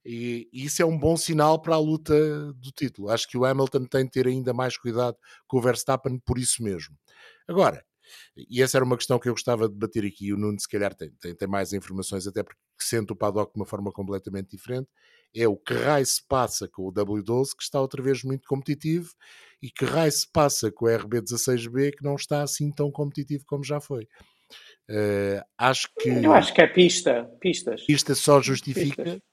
E, 0.08 0.48
isso 0.54 0.82
é 0.82 0.86
um 0.86 0.98
bom 0.98 1.18
sinal 1.18 1.62
para 1.62 1.76
a 1.76 1.80
luta 1.80 2.14
do 2.54 2.72
título. 2.72 3.10
Acho 3.10 3.28
que 3.28 3.38
o 3.38 3.44
Hamilton 3.44 3.84
tem 3.86 4.06
de 4.06 4.12
ter 4.12 4.26
ainda 4.26 4.54
mais 4.54 4.78
cuidado 4.78 5.18
com 5.46 5.58
o 5.58 5.62
Verstappen 5.62 6.18
por 6.26 6.40
isso 6.40 6.64
mesmo. 6.64 6.96
Agora, 7.46 7.84
e 8.50 8.64
essa 8.64 8.78
era 8.78 8.86
uma 8.86 8.96
questão 8.96 9.20
que 9.20 9.28
eu 9.28 9.34
gostava 9.34 9.68
de 9.68 9.76
bater 9.76 10.06
aqui, 10.06 10.32
o 10.32 10.38
Nuno 10.38 10.58
se 10.58 10.68
calhar 10.68 10.96
tem, 10.96 11.12
tem, 11.20 11.36
tem 11.36 11.48
mais 11.48 11.74
informações, 11.74 12.26
até 12.26 12.42
porque 12.42 12.58
sente 12.80 13.12
o 13.12 13.18
paddock 13.18 13.52
de 13.52 13.60
uma 13.60 13.66
forma 13.66 13.92
completamente 13.92 14.52
diferente, 14.52 14.88
é 15.36 15.46
o 15.46 15.58
que 15.58 15.74
raio 15.74 16.06
se 16.06 16.26
passa 16.26 16.70
com 16.70 16.88
o 16.88 16.94
W12, 16.94 17.50
que 17.58 17.64
está 17.64 17.82
outra 17.82 18.02
vez 18.02 18.24
muito 18.24 18.48
competitivo, 18.48 19.12
e 19.62 19.70
que 19.70 19.84
raio 19.84 20.12
se 20.12 20.32
passa 20.32 20.72
com 20.72 20.86
o 20.86 20.88
RB16B, 20.88 21.92
que 21.98 22.04
não 22.04 22.16
está 22.16 22.44
assim 22.44 22.72
tão 22.72 22.90
competitivo 22.90 23.44
como 23.46 23.62
já 23.62 23.82
foi. 23.82 24.08
Uh, 24.90 25.44
acho 25.58 25.90
que... 26.00 26.08
Eu 26.08 26.32
acho 26.32 26.54
que 26.54 26.62
é 26.62 26.68
pista, 26.68 27.30
pistas. 27.42 27.86
Pista 27.86 28.16
só 28.16 28.42
justifica... 28.42 29.04
Pistas 29.04 29.27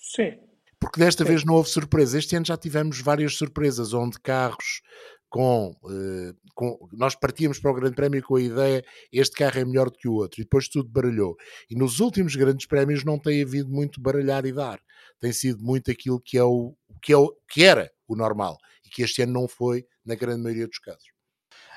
Sim. 0.00 0.38
Porque 0.80 0.98
desta 0.98 1.24
Sim. 1.24 1.30
vez 1.30 1.44
não 1.44 1.54
houve 1.54 1.68
surpresa. 1.68 2.18
Este 2.18 2.34
ano 2.34 2.46
já 2.46 2.56
tivemos 2.56 3.00
várias 3.00 3.34
surpresas, 3.36 3.92
onde 3.92 4.18
carros 4.18 4.80
com, 5.28 5.76
uh, 5.84 6.34
com, 6.54 6.88
Nós 6.92 7.14
partíamos 7.14 7.60
para 7.60 7.70
o 7.70 7.74
Grande 7.74 7.94
Prémio 7.94 8.22
com 8.22 8.34
a 8.34 8.42
ideia 8.42 8.84
este 9.12 9.36
carro 9.36 9.60
é 9.60 9.64
melhor 9.64 9.88
do 9.88 9.96
que 9.96 10.08
o 10.08 10.14
outro, 10.14 10.40
e 10.40 10.44
depois 10.44 10.68
tudo 10.68 10.88
baralhou. 10.90 11.36
E 11.70 11.76
nos 11.76 12.00
últimos 12.00 12.34
Grandes 12.34 12.66
Prémios 12.66 13.04
não 13.04 13.18
tem 13.18 13.42
havido 13.42 13.70
muito 13.70 14.00
baralhar 14.00 14.44
e 14.44 14.52
dar. 14.52 14.80
Tem 15.20 15.32
sido 15.32 15.62
muito 15.62 15.90
aquilo 15.90 16.20
que, 16.20 16.36
é 16.36 16.42
o, 16.42 16.74
que, 17.00 17.12
é 17.12 17.16
o, 17.16 17.32
que 17.48 17.62
era 17.62 17.92
o 18.08 18.16
normal, 18.16 18.58
e 18.84 18.88
que 18.88 19.02
este 19.02 19.22
ano 19.22 19.32
não 19.32 19.46
foi, 19.46 19.86
na 20.04 20.16
grande 20.16 20.42
maioria 20.42 20.66
dos 20.66 20.78
casos. 20.78 21.04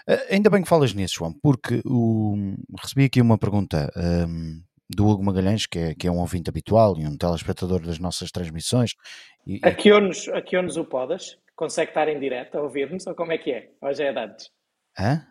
Uh, 0.10 0.34
ainda 0.34 0.50
bem 0.50 0.64
que 0.64 0.70
falas 0.70 0.94
nisso, 0.94 1.16
João, 1.20 1.34
porque 1.42 1.82
o... 1.86 2.56
recebi 2.82 3.06
aqui 3.06 3.22
uma 3.22 3.38
pergunta. 3.38 3.92
Um 4.28 4.62
do 4.90 5.08
Hugo 5.08 5.24
Magalhães, 5.24 5.66
que 5.66 5.80
é, 5.80 5.96
que 5.96 6.08
é 6.08 6.12
um 6.12 6.20
ouvinte 6.20 6.50
habitual 6.50 6.98
e 7.00 7.08
um 7.08 7.18
telespectador 7.18 7.82
das 7.82 8.00
nossas 8.00 8.32
transmissões. 8.32 8.92
E, 9.46 9.60
aqui 9.64 9.92
o 9.92 10.86
podas? 10.86 11.38
Consegue 11.56 11.92
estar 11.92 12.08
em 12.08 12.20
direto 12.20 12.58
a 12.58 12.62
ouvir-nos 12.62 13.06
ou 13.08 13.16
como 13.16 13.32
é 13.32 13.38
que 13.38 13.52
é? 13.52 13.72
Hoje 13.82 14.04
é 14.04 14.12
de 14.12 14.20
antes? 14.20 14.52
Hã? 14.98 15.28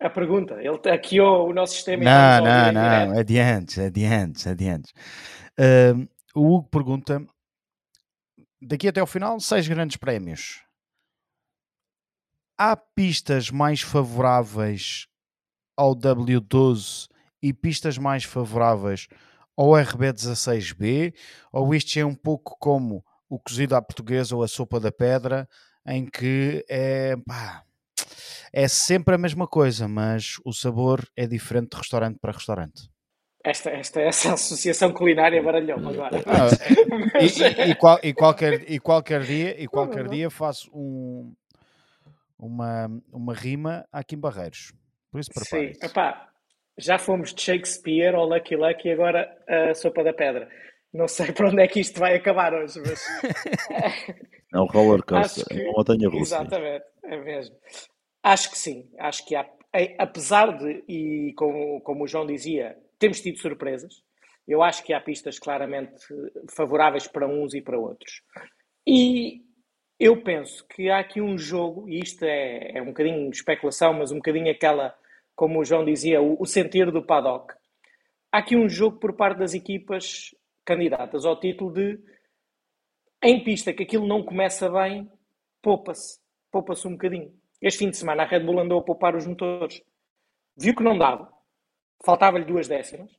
A 0.00 0.08
pergunta, 0.08 0.54
ele 0.54 0.80
hackeou 0.82 1.50
o 1.50 1.52
nosso 1.52 1.74
sistema 1.74 2.04
Não, 2.04 2.44
não, 2.44 2.72
não, 2.72 3.14
é 3.14 3.22
de 3.22 3.38
antes, 3.38 3.76
é 3.76 3.90
de 3.90 4.04
antes, 4.06 4.46
é 4.46 4.54
de 4.54 4.66
antes. 4.66 4.92
Uh, 5.58 6.08
o 6.34 6.56
Hugo 6.56 6.68
pergunta, 6.70 7.22
daqui 8.62 8.88
até 8.88 9.00
ao 9.00 9.06
final, 9.06 9.38
seis 9.40 9.68
grandes 9.68 9.98
prémios. 9.98 10.62
Há 12.58 12.76
pistas 12.76 13.50
mais 13.50 13.82
favoráveis 13.82 15.06
ao 15.76 15.94
W12 15.94 17.08
e 17.42 17.52
pistas 17.52 17.98
mais 17.98 18.24
favoráveis 18.24 19.08
ao 19.56 19.68
RB16B, 19.70 21.14
ou 21.52 21.74
isto 21.74 21.98
é 21.98 22.04
um 22.04 22.14
pouco 22.14 22.56
como 22.58 23.04
o 23.28 23.38
cozido 23.38 23.76
à 23.76 23.82
portuguesa 23.82 24.34
ou 24.34 24.42
a 24.42 24.48
sopa 24.48 24.80
da 24.80 24.90
pedra, 24.90 25.48
em 25.86 26.06
que 26.06 26.64
é, 26.68 27.16
pá, 27.26 27.62
é 28.52 28.66
sempre 28.68 29.14
a 29.14 29.18
mesma 29.18 29.46
coisa, 29.46 29.86
mas 29.86 30.36
o 30.44 30.52
sabor 30.52 31.06
é 31.16 31.26
diferente 31.26 31.70
de 31.70 31.76
restaurante 31.78 32.18
para 32.18 32.32
restaurante. 32.32 32.90
Esta, 33.42 33.70
esta, 33.70 34.00
essa 34.02 34.34
associação 34.34 34.92
culinária 34.92 35.42
baralhou 35.42 35.78
agora. 35.78 36.22
Ah, 36.26 36.48
é, 37.18 37.24
e, 37.24 37.70
e, 37.70 37.74
qual, 37.74 37.98
e, 38.02 38.12
qualquer, 38.12 38.70
e 38.70 38.78
qualquer 38.78 39.22
dia, 39.22 39.62
e 39.62 39.66
qualquer 39.66 40.08
dia 40.08 40.28
faço 40.28 40.70
um, 40.74 41.32
uma, 42.38 42.90
uma 43.12 43.34
rima 43.34 43.86
aqui 43.90 44.14
em 44.14 44.18
Barreiros. 44.18 44.72
Por 45.10 45.20
isso 45.20 45.30
Sim, 45.44 45.72
epá, 45.82 46.29
já 46.80 46.98
fomos 46.98 47.34
de 47.34 47.42
Shakespeare 47.42 48.14
ao 48.14 48.26
Lucky 48.26 48.56
Lucky 48.56 48.90
agora 48.90 49.36
a 49.46 49.74
Sopa 49.74 50.02
da 50.02 50.12
Pedra. 50.12 50.48
Não 50.92 51.06
sei 51.06 51.30
para 51.32 51.48
onde 51.48 51.62
é 51.62 51.68
que 51.68 51.80
isto 51.80 52.00
vai 52.00 52.14
acabar 52.14 52.54
hoje, 52.54 52.80
mas. 52.80 53.04
é 54.52 54.60
um 54.60 54.66
roller 54.66 55.02
coaster, 55.06 55.44
que... 55.46 55.60
é 55.60 55.64
uma 55.64 55.78
montanha 55.78 56.08
russa. 56.08 56.36
Exatamente, 56.36 56.84
é 57.04 57.16
mesmo. 57.16 57.56
Acho 58.22 58.50
que 58.50 58.58
sim, 58.58 58.90
acho 58.98 59.26
que 59.26 59.34
há, 59.34 59.48
apesar 59.98 60.58
de, 60.58 60.84
e 60.86 61.32
como, 61.36 61.80
como 61.80 62.04
o 62.04 62.06
João 62.06 62.26
dizia, 62.26 62.76
temos 62.98 63.20
tido 63.20 63.38
surpresas, 63.38 64.02
eu 64.46 64.62
acho 64.62 64.82
que 64.84 64.92
há 64.92 65.00
pistas 65.00 65.38
claramente 65.38 66.04
favoráveis 66.54 67.06
para 67.06 67.26
uns 67.26 67.54
e 67.54 67.62
para 67.62 67.78
outros. 67.78 68.20
E 68.86 69.42
eu 69.98 70.22
penso 70.22 70.66
que 70.66 70.90
há 70.90 70.98
aqui 70.98 71.20
um 71.20 71.38
jogo, 71.38 71.88
e 71.88 72.00
isto 72.00 72.24
é, 72.24 72.72
é 72.74 72.82
um 72.82 72.86
bocadinho 72.86 73.30
especulação, 73.30 73.94
mas 73.94 74.10
um 74.10 74.16
bocadinho 74.16 74.50
aquela 74.50 74.94
como 75.34 75.60
o 75.60 75.64
João 75.64 75.84
dizia, 75.84 76.20
o, 76.20 76.36
o 76.40 76.90
do 76.92 77.02
paddock. 77.02 77.54
Há 78.32 78.38
aqui 78.38 78.56
um 78.56 78.68
jogo 78.68 78.98
por 78.98 79.14
parte 79.14 79.38
das 79.38 79.54
equipas 79.54 80.34
candidatas 80.64 81.24
ao 81.24 81.38
título 81.38 81.72
de 81.72 81.98
em 83.22 83.42
pista 83.44 83.72
que 83.72 83.82
aquilo 83.82 84.06
não 84.06 84.22
começa 84.22 84.70
bem, 84.70 85.10
poupa-se, 85.60 86.18
poupa-se 86.50 86.88
um 86.88 86.92
bocadinho. 86.92 87.32
Este 87.60 87.80
fim 87.80 87.90
de 87.90 87.96
semana 87.96 88.22
a 88.22 88.26
Red 88.26 88.40
Bull 88.40 88.60
andou 88.60 88.78
a 88.80 88.82
poupar 88.82 89.14
os 89.14 89.26
motores. 89.26 89.82
Viu 90.56 90.74
que 90.74 90.82
não 90.82 90.96
dava, 90.96 91.30
faltava-lhe 92.04 92.44
duas 92.44 92.66
décimas, 92.66 93.10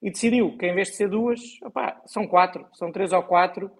e 0.00 0.10
decidiu 0.10 0.56
que 0.56 0.66
em 0.66 0.74
vez 0.74 0.88
de 0.88 0.94
ser 0.96 1.08
duas, 1.10 1.40
opá, 1.62 2.00
são 2.06 2.26
quatro, 2.26 2.66
são 2.72 2.90
três 2.90 3.12
ou 3.12 3.22
quatro, 3.22 3.70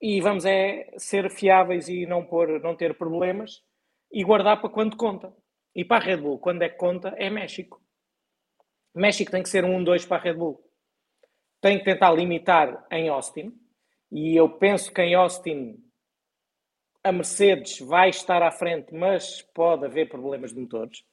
e 0.00 0.20
vamos 0.20 0.44
é 0.44 0.92
ser 0.98 1.30
fiáveis 1.30 1.88
e 1.88 2.04
não, 2.04 2.24
pôr, 2.24 2.60
não 2.60 2.76
ter 2.76 2.96
problemas 2.98 3.62
e 4.12 4.22
guardar 4.22 4.60
para 4.60 4.68
quando 4.68 4.96
conta. 4.96 5.32
E 5.76 5.84
para 5.84 6.02
a 6.02 6.06
Red 6.06 6.16
Bull, 6.16 6.38
quando 6.38 6.62
é 6.62 6.70
que 6.70 6.78
conta, 6.78 7.10
é 7.18 7.28
México. 7.28 7.82
México 8.94 9.30
tem 9.30 9.42
que 9.42 9.48
ser 9.50 9.62
um 9.62 9.84
1-2 9.84 10.08
para 10.08 10.16
a 10.16 10.20
Red 10.20 10.32
Bull. 10.32 10.58
Tem 11.60 11.78
que 11.78 11.84
tentar 11.84 12.12
limitar 12.12 12.86
em 12.90 13.10
Austin. 13.10 13.52
E 14.10 14.34
eu 14.34 14.48
penso 14.48 14.90
que 14.90 15.02
em 15.02 15.14
Austin 15.14 15.76
a 17.04 17.12
Mercedes 17.12 17.78
vai 17.80 18.08
estar 18.08 18.42
à 18.42 18.50
frente, 18.50 18.94
mas 18.94 19.42
pode 19.54 19.84
haver 19.84 20.08
problemas 20.08 20.54
de 20.54 20.60
motores. 20.60 21.04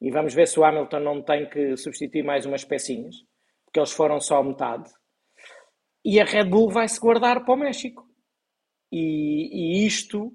E 0.00 0.08
vamos 0.08 0.34
ver 0.34 0.46
se 0.46 0.60
o 0.60 0.64
Hamilton 0.64 1.00
não 1.00 1.20
tem 1.20 1.50
que 1.50 1.76
substituir 1.76 2.22
mais 2.22 2.46
umas 2.46 2.64
pecinhas, 2.64 3.16
porque 3.64 3.80
eles 3.80 3.92
foram 3.92 4.20
só 4.20 4.40
metade. 4.40 4.88
E 6.04 6.20
a 6.20 6.24
Red 6.24 6.44
Bull 6.44 6.70
vai 6.70 6.86
se 6.86 7.00
guardar 7.00 7.44
para 7.44 7.54
o 7.54 7.58
México. 7.58 8.08
E, 8.92 9.82
e 9.82 9.86
isto, 9.86 10.32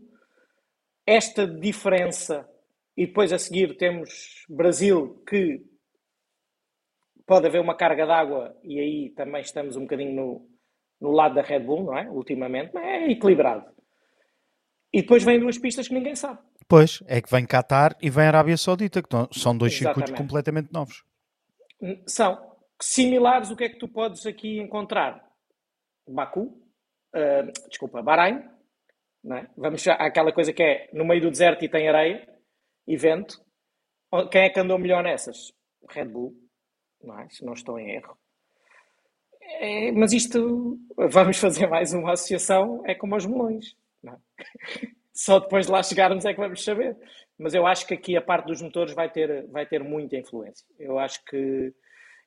esta 1.07 1.47
diferença 1.47 2.45
e 2.95 3.07
depois 3.07 3.31
a 3.33 3.39
seguir 3.39 3.75
temos 3.77 4.45
Brasil, 4.49 5.23
que 5.27 5.61
pode 7.25 7.47
haver 7.47 7.61
uma 7.61 7.75
carga 7.75 8.05
d'água 8.05 8.55
e 8.63 8.79
aí 8.79 9.09
também 9.15 9.41
estamos 9.41 9.75
um 9.75 9.81
bocadinho 9.81 10.13
no, 10.13 10.49
no 11.01 11.11
lado 11.11 11.35
da 11.35 11.41
Red 11.41 11.61
Bull, 11.61 11.83
não 11.83 11.97
é? 11.97 12.09
Ultimamente, 12.09 12.71
mas 12.73 12.83
é 12.83 13.11
equilibrado. 13.11 13.65
E 14.93 15.01
depois 15.01 15.23
vêm 15.23 15.39
duas 15.39 15.57
pistas 15.57 15.87
que 15.87 15.93
ninguém 15.93 16.15
sabe. 16.15 16.39
Pois, 16.67 17.03
é 17.07 17.21
que 17.21 17.29
vem 17.29 17.45
Qatar 17.45 17.95
e 18.01 18.09
vem 18.09 18.25
Arábia 18.25 18.57
Saudita, 18.57 19.03
que 19.03 19.09
são 19.39 19.57
dois 19.57 19.73
Exatamente. 19.73 20.07
circuitos 20.07 20.13
completamente 20.13 20.71
novos. 20.71 21.03
São. 22.07 22.55
Similares, 22.81 23.51
o 23.51 23.55
que 23.55 23.65
é 23.65 23.69
que 23.69 23.77
tu 23.77 23.87
podes 23.87 24.25
aqui 24.25 24.59
encontrar? 24.59 25.23
Baku, 26.07 26.41
uh, 26.41 27.69
desculpa, 27.69 28.01
Bahrein, 28.01 28.43
é? 29.33 29.47
Vamos 29.57 29.87
àquela 29.87 30.31
coisa 30.31 30.53
que 30.53 30.61
é 30.61 30.89
no 30.93 31.03
meio 31.03 31.21
do 31.21 31.31
deserto 31.31 31.65
e 31.65 31.69
tem 31.69 31.87
areia, 31.87 32.27
evento, 32.87 33.43
quem 34.31 34.41
é 34.41 34.49
que 34.49 34.59
andou 34.59 34.77
melhor 34.77 35.03
nessas? 35.03 35.53
Red 35.89 36.05
Bull, 36.05 36.35
não 37.03 37.19
é? 37.19 37.29
se 37.29 37.43
não 37.43 37.53
estou 37.53 37.79
em 37.79 37.91
erro. 37.91 38.17
É, 39.41 39.91
mas 39.91 40.11
isto, 40.11 40.79
vamos 40.97 41.37
fazer 41.37 41.67
mais 41.67 41.93
uma 41.93 42.13
associação, 42.13 42.81
é 42.85 42.95
como 42.95 43.15
os 43.15 43.25
melões. 43.25 43.75
É? 44.05 44.15
Só 45.13 45.39
depois 45.39 45.65
de 45.65 45.71
lá 45.71 45.81
chegarmos 45.81 46.25
é 46.25 46.33
que 46.33 46.39
vamos 46.39 46.63
saber. 46.63 46.97
Mas 47.37 47.53
eu 47.53 47.65
acho 47.65 47.85
que 47.85 47.93
aqui 47.93 48.17
a 48.17 48.21
parte 48.21 48.47
dos 48.47 48.61
motores 48.61 48.93
vai 48.93 49.09
ter, 49.09 49.47
vai 49.47 49.65
ter 49.65 49.83
muita 49.83 50.17
influência. 50.17 50.65
Eu 50.79 50.97
acho 50.97 51.23
que 51.25 51.73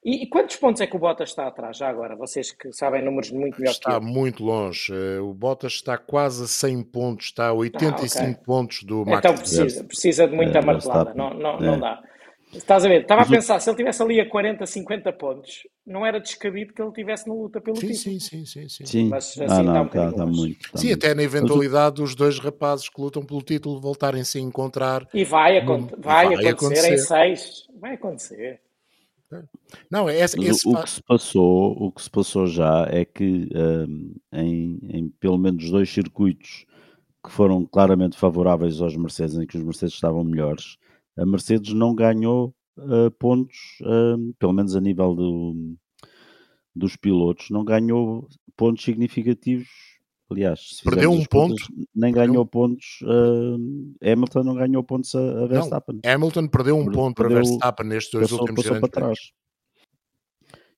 e, 0.04 0.22
e, 0.22 0.26
quantos 0.28 0.56
pontos 0.56 0.80
é 0.80 0.86
que 0.86 0.94
o 0.94 0.98
Bottas 0.98 1.30
está 1.30 1.48
atrás 1.48 1.76
já 1.76 1.88
agora? 1.88 2.14
Vocês 2.14 2.52
que 2.52 2.72
sabem 2.72 3.04
números 3.04 3.30
muito 3.30 3.58
melhor 3.58 3.72
está 3.72 3.90
que 3.90 3.96
eu. 3.96 3.98
Está 3.98 4.12
muito 4.12 4.44
longe. 4.44 4.92
Eh, 4.92 5.18
o 5.20 5.34
Bottas 5.34 5.72
está 5.72 5.98
quase 5.98 6.44
a 6.44 6.46
100 6.46 6.82
pontos, 6.84 7.26
está 7.26 7.48
a 7.48 7.52
85 7.52 8.18
ah, 8.18 8.30
okay. 8.30 8.44
pontos 8.44 8.82
do 8.84 9.04
Max. 9.04 9.18
Então 9.18 9.34
precisa, 9.34 9.84
precisa 9.84 10.28
de 10.28 10.36
muita 10.36 10.58
é, 10.58 10.62
martelada, 10.62 11.12
não, 11.14 11.34
não, 11.34 11.56
é. 11.56 11.60
não 11.62 11.80
dá. 11.80 12.00
Estás 12.52 12.84
a 12.84 12.88
ver? 12.88 13.02
Estava 13.02 13.20
Mas 13.22 13.28
a 13.28 13.34
pensar, 13.34 13.56
o... 13.56 13.60
se 13.60 13.68
ele 13.68 13.76
tivesse 13.76 14.02
ali 14.02 14.20
a 14.20 14.28
40, 14.28 14.64
50 14.64 15.12
pontos, 15.12 15.66
não 15.86 16.06
era 16.06 16.18
descabido 16.18 16.72
que 16.72 16.80
ele 16.80 16.92
tivesse 16.92 17.28
na 17.28 17.34
luta 17.34 17.60
pelo 17.60 17.76
sim, 17.76 17.88
título. 17.88 18.20
Sim, 18.20 18.20
sim, 18.20 18.46
sim. 18.46 18.68
sim. 18.68 18.86
sim. 18.86 19.08
Mas 19.08 19.38
assim 19.38 19.42
ah, 19.42 19.62
não, 19.62 19.84
está, 19.84 20.00
um 20.00 20.08
está, 20.10 20.26
muito. 20.26 20.60
Está 20.64 20.78
sim, 20.78 20.86
muito. 20.86 21.04
até 21.04 21.14
na 21.14 21.22
eventualidade 21.22 21.96
dos 21.96 22.14
dois 22.14 22.38
rapazes 22.38 22.88
que 22.88 23.00
lutam 23.00 23.24
pelo 23.24 23.42
título 23.42 23.80
voltarem-se 23.80 24.38
a 24.38 24.40
encontrar. 24.40 25.06
E 25.12 25.24
vai, 25.24 25.60
vai, 25.60 25.86
vai 25.98 26.26
acontecer, 26.46 26.48
acontecer 26.48 26.94
em 26.94 26.98
seis. 26.98 27.68
Vai 27.78 27.94
acontecer. 27.94 28.60
Não, 29.90 30.08
é 30.08 30.20
esse, 30.20 30.40
esse... 30.40 30.68
O, 30.68 30.82
que 30.82 30.90
se 30.90 31.02
passou, 31.02 31.72
o 31.72 31.92
que 31.92 32.02
se 32.02 32.10
passou 32.10 32.46
já 32.46 32.86
é 32.90 33.04
que 33.04 33.48
um, 33.54 34.14
em, 34.32 34.78
em, 34.82 35.08
pelo 35.20 35.38
menos 35.38 35.70
dois 35.70 35.90
circuitos 35.90 36.64
que 37.24 37.30
foram 37.30 37.66
claramente 37.66 38.16
favoráveis 38.16 38.80
aos 38.80 38.96
Mercedes, 38.96 39.36
em 39.36 39.46
que 39.46 39.56
os 39.56 39.62
Mercedes 39.62 39.94
estavam 39.94 40.24
melhores, 40.24 40.78
a 41.16 41.26
Mercedes 41.26 41.74
não 41.74 41.94
ganhou 41.94 42.54
uh, 42.78 43.10
pontos, 43.18 43.56
uh, 43.82 44.34
pelo 44.38 44.52
menos 44.52 44.74
a 44.76 44.80
nível 44.80 45.14
do, 45.14 45.76
dos 46.74 46.96
pilotos, 46.96 47.50
não 47.50 47.64
ganhou 47.64 48.28
pontos 48.56 48.84
significativos 48.84 49.97
Aliás, 50.30 50.82
perdeu 50.84 51.10
um 51.10 51.24
ponto, 51.24 51.56
nem 51.94 52.12
ganhou 52.12 52.44
pontos. 52.44 53.00
Uh, 53.02 53.94
Hamilton 54.02 54.44
não 54.44 54.54
ganhou 54.54 54.84
pontos 54.84 55.14
a, 55.14 55.44
a 55.44 55.46
Verstappen. 55.46 56.00
Não, 56.04 56.12
Hamilton 56.12 56.48
perdeu 56.48 56.76
um 56.76 56.90
ponto 56.90 57.14
para 57.14 57.28
Verstappen 57.28 57.86
nestes 57.86 58.12
dois 58.12 58.24
passou, 58.24 58.40
últimos 58.40 58.62
passou 58.62 58.80
para 58.80 58.88
trás. 58.88 59.32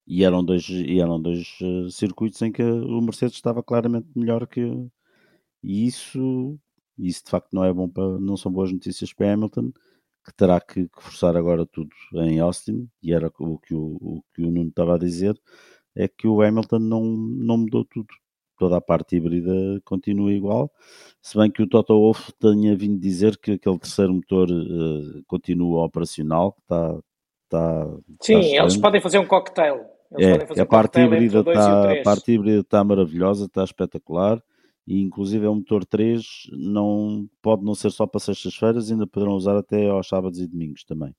E 0.06 0.24
eram 0.24 0.44
dois, 0.44 0.68
e 0.68 1.00
eram 1.00 1.20
dois 1.20 1.58
uh, 1.62 1.90
circuitos 1.90 2.40
em 2.42 2.52
que 2.52 2.62
o 2.62 3.00
Mercedes 3.00 3.34
estava 3.34 3.60
claramente 3.62 4.06
melhor 4.14 4.46
que. 4.46 4.62
E 5.62 5.84
isso, 5.84 6.56
isso 6.96 7.24
de 7.24 7.30
facto 7.30 7.52
não 7.52 7.64
é 7.64 7.72
bom 7.72 7.88
para, 7.88 8.20
não 8.20 8.36
são 8.36 8.52
boas 8.52 8.72
notícias 8.72 9.12
para 9.12 9.32
Hamilton, 9.32 9.72
que 10.24 10.34
terá 10.36 10.60
que, 10.60 10.88
que 10.88 11.02
forçar 11.02 11.36
agora 11.36 11.66
tudo 11.66 11.90
em 12.14 12.38
Austin. 12.38 12.88
E 13.02 13.12
era 13.12 13.32
o 13.40 13.58
que 13.58 13.74
o, 13.74 13.98
o 14.00 14.22
que 14.32 14.42
o 14.42 14.50
Nuno 14.50 14.68
estava 14.68 14.94
a 14.94 14.98
dizer, 14.98 15.36
é 15.96 16.06
que 16.06 16.28
o 16.28 16.40
Hamilton 16.40 16.78
não, 16.78 17.04
não 17.04 17.58
mudou 17.58 17.84
tudo 17.84 18.14
toda 18.60 18.76
a 18.76 18.80
parte 18.80 19.16
híbrida 19.16 19.80
continua 19.86 20.30
igual, 20.30 20.70
se 21.22 21.38
bem 21.38 21.50
que 21.50 21.62
o 21.62 21.66
Toto 21.66 21.94
Wolff 21.94 22.30
tenha 22.38 22.76
vindo 22.76 23.00
dizer 23.00 23.38
que 23.38 23.52
aquele 23.52 23.78
terceiro 23.78 24.12
motor 24.12 24.50
uh, 24.50 25.24
continua 25.26 25.86
operacional, 25.86 26.54
está, 26.60 26.98
está 27.44 27.86
Sim, 28.20 28.40
está 28.40 28.62
eles 28.62 28.76
podem 28.76 29.00
fazer 29.00 29.18
um 29.18 29.26
cocktail. 29.26 29.86
Eles 30.12 30.58
é, 30.58 30.60
a 30.60 30.66
parte, 30.66 31.00
híbrida 31.00 31.38
está, 31.38 31.92
a 31.92 32.02
parte 32.02 32.32
híbrida 32.32 32.60
está 32.60 32.84
maravilhosa, 32.84 33.46
está 33.46 33.64
espetacular 33.64 34.42
e 34.86 35.00
inclusive 35.00 35.46
é 35.46 35.48
um 35.48 35.56
motor 35.56 35.86
3, 35.86 36.22
não, 36.52 37.26
pode 37.40 37.64
não 37.64 37.74
ser 37.74 37.90
só 37.90 38.06
para 38.06 38.20
sextas-feiras, 38.20 38.90
ainda 38.90 39.06
poderão 39.06 39.32
usar 39.32 39.56
até 39.56 39.88
aos 39.88 40.06
sábados 40.06 40.38
e 40.38 40.46
domingos 40.46 40.84
também. 40.84 41.14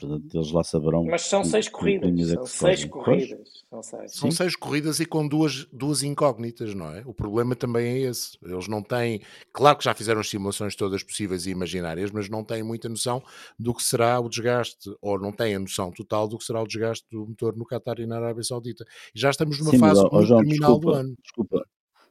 Portanto, 0.00 0.34
eles 0.34 0.50
lá 0.50 0.64
saberão. 0.64 1.04
Mas 1.04 1.22
são 1.22 1.44
seis 1.44 1.68
corridas. 1.68 2.30
É 2.30 2.34
são 2.34 2.46
seis 2.46 2.84
corridas. 2.86 3.48
São 3.68 3.82
seis. 3.82 4.12
são 4.14 4.30
seis 4.30 4.56
corridas 4.56 4.98
e 5.00 5.06
com 5.06 5.26
duas, 5.28 5.66
duas 5.72 6.02
incógnitas, 6.02 6.74
não 6.74 6.90
é? 6.90 7.02
O 7.04 7.12
problema 7.12 7.54
também 7.54 7.86
é 7.86 7.98
esse. 8.08 8.38
Eles 8.42 8.66
não 8.66 8.82
têm. 8.82 9.20
Claro 9.52 9.78
que 9.78 9.84
já 9.84 9.94
fizeram 9.94 10.20
as 10.20 10.28
simulações 10.28 10.74
todas 10.74 11.02
possíveis 11.02 11.46
e 11.46 11.50
imaginárias, 11.50 12.10
mas 12.10 12.28
não 12.28 12.42
têm 12.42 12.62
muita 12.62 12.88
noção 12.88 13.22
do 13.58 13.74
que 13.74 13.82
será 13.82 14.18
o 14.18 14.28
desgaste, 14.28 14.90
ou 15.00 15.18
não 15.18 15.32
têm 15.32 15.54
a 15.54 15.58
noção 15.58 15.90
total 15.90 16.26
do 16.26 16.38
que 16.38 16.44
será 16.44 16.62
o 16.62 16.66
desgaste 16.66 17.06
do 17.10 17.26
motor 17.26 17.56
no 17.56 17.66
Qatar 17.66 18.00
e 18.00 18.06
na 18.06 18.16
Arábia 18.16 18.42
Saudita. 18.42 18.84
E 19.14 19.20
já 19.20 19.30
estamos 19.30 19.58
numa 19.58 19.70
Sim, 19.70 19.78
fase 19.78 20.02
mas, 20.02 20.12
muito 20.12 20.26
João, 20.26 20.40
terminal 20.40 20.70
desculpa, 20.72 20.86
do 20.86 20.94
ano. 20.94 21.14
Desculpa, 21.22 21.66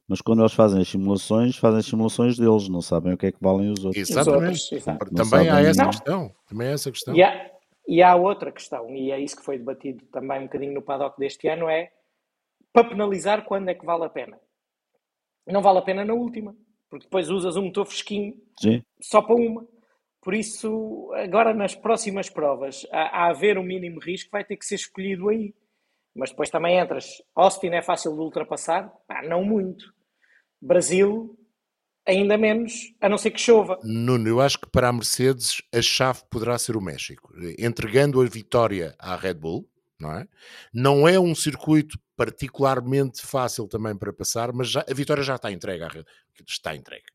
mas 0.10 0.22
quando 0.22 0.42
eles 0.42 0.54
fazem 0.54 0.82
as 0.82 0.88
simulações, 0.88 1.56
fazem 1.56 1.80
as 1.80 1.86
simulações 1.86 2.36
deles, 2.36 2.68
não 2.68 2.82
sabem 2.82 3.14
o 3.14 3.18
que 3.18 3.28
é 3.28 3.32
que 3.32 3.38
valem 3.40 3.72
os 3.72 3.86
outros. 3.86 4.10
Exatamente. 4.10 4.76
Os 4.76 4.88
outros, 4.88 5.10
Também 5.16 5.50
há 5.50 5.62
essa 5.62 5.86
questão. 5.86 6.32
Também 6.48 6.68
há 6.68 6.72
essa 6.72 6.92
questão. 6.92 7.14
Yeah. 7.14 7.52
E 7.90 8.04
há 8.04 8.16
outra 8.16 8.52
questão, 8.52 8.96
e 8.96 9.12
é 9.12 9.20
isso 9.20 9.36
que 9.36 9.44
foi 9.44 9.58
debatido 9.58 10.06
também 10.12 10.42
um 10.42 10.44
bocadinho 10.44 10.74
no 10.76 10.82
paddock 10.84 11.18
deste 11.18 11.48
ano, 11.48 11.68
é 11.68 11.92
para 12.72 12.88
penalizar 12.88 13.46
quando 13.46 13.68
é 13.68 13.74
que 13.74 13.84
vale 13.84 14.06
a 14.06 14.10
pena. 14.10 14.40
Não 15.48 15.60
vale 15.60 15.80
a 15.80 15.82
pena 15.82 16.06
na 16.06 16.14
última, 16.14 16.56
porque 16.88 17.06
depois 17.06 17.32
usas 17.32 17.58
um 17.58 17.64
motor 17.64 17.88
fresquinho 17.88 18.40
Sim. 18.62 18.84
só 19.02 19.24
para 19.24 19.34
uma. 19.34 19.68
Por 20.22 20.36
isso, 20.36 21.12
agora 21.16 21.52
nas 21.52 21.74
próximas 21.74 22.30
provas, 22.30 22.86
a, 22.92 23.24
a 23.24 23.30
haver 23.32 23.58
um 23.58 23.64
mínimo 23.64 24.00
risco, 24.00 24.30
vai 24.32 24.44
ter 24.44 24.56
que 24.56 24.68
ser 24.68 24.76
escolhido 24.76 25.28
aí. 25.28 25.56
Mas 26.16 26.30
depois 26.30 26.52
também 26.52 26.78
entras. 26.78 27.24
Austin 27.34 27.70
é 27.70 27.82
fácil 27.82 28.14
de 28.14 28.20
ultrapassar? 28.20 28.88
Pá, 29.08 29.24
não 29.24 29.44
muito. 29.44 29.92
Brasil, 30.62 31.36
ainda 32.10 32.38
menos, 32.38 32.94
a 33.00 33.08
não 33.08 33.18
ser 33.18 33.32
que 33.32 33.40
chova. 33.40 33.80
Nuno, 33.84 34.28
eu 34.28 34.42
acho 34.42 34.60
que 34.60 34.70
para 34.70 34.90
a 34.90 34.94
Mercedes 34.94 35.62
a 35.74 35.82
chave 35.82 36.22
poderá 36.30 36.58
ser 36.58 36.76
o 36.76 36.82
México, 36.82 37.34
entregando 37.58 38.22
a 38.22 38.26
vitória 38.26 38.96
à 39.00 39.16
Red 39.16 39.36
Bull, 39.36 39.70
não 40.00 40.14
é? 40.14 40.28
Não 40.74 41.08
é 41.08 41.20
um 41.20 41.36
circuito 41.36 42.00
particularmente 42.16 43.26
fácil 43.26 43.68
também 43.68 43.96
para 43.96 44.12
passar, 44.12 44.52
mas 44.54 44.70
já, 44.70 44.86
a 44.90 44.94
vitória 44.94 45.24
já 45.24 45.36
está 45.36 45.52
entregue 45.52 45.84
à 45.84 45.88
Red 45.88 46.04
Bull. 46.04 46.46
Está 46.48 46.76
entregue. 46.76 47.06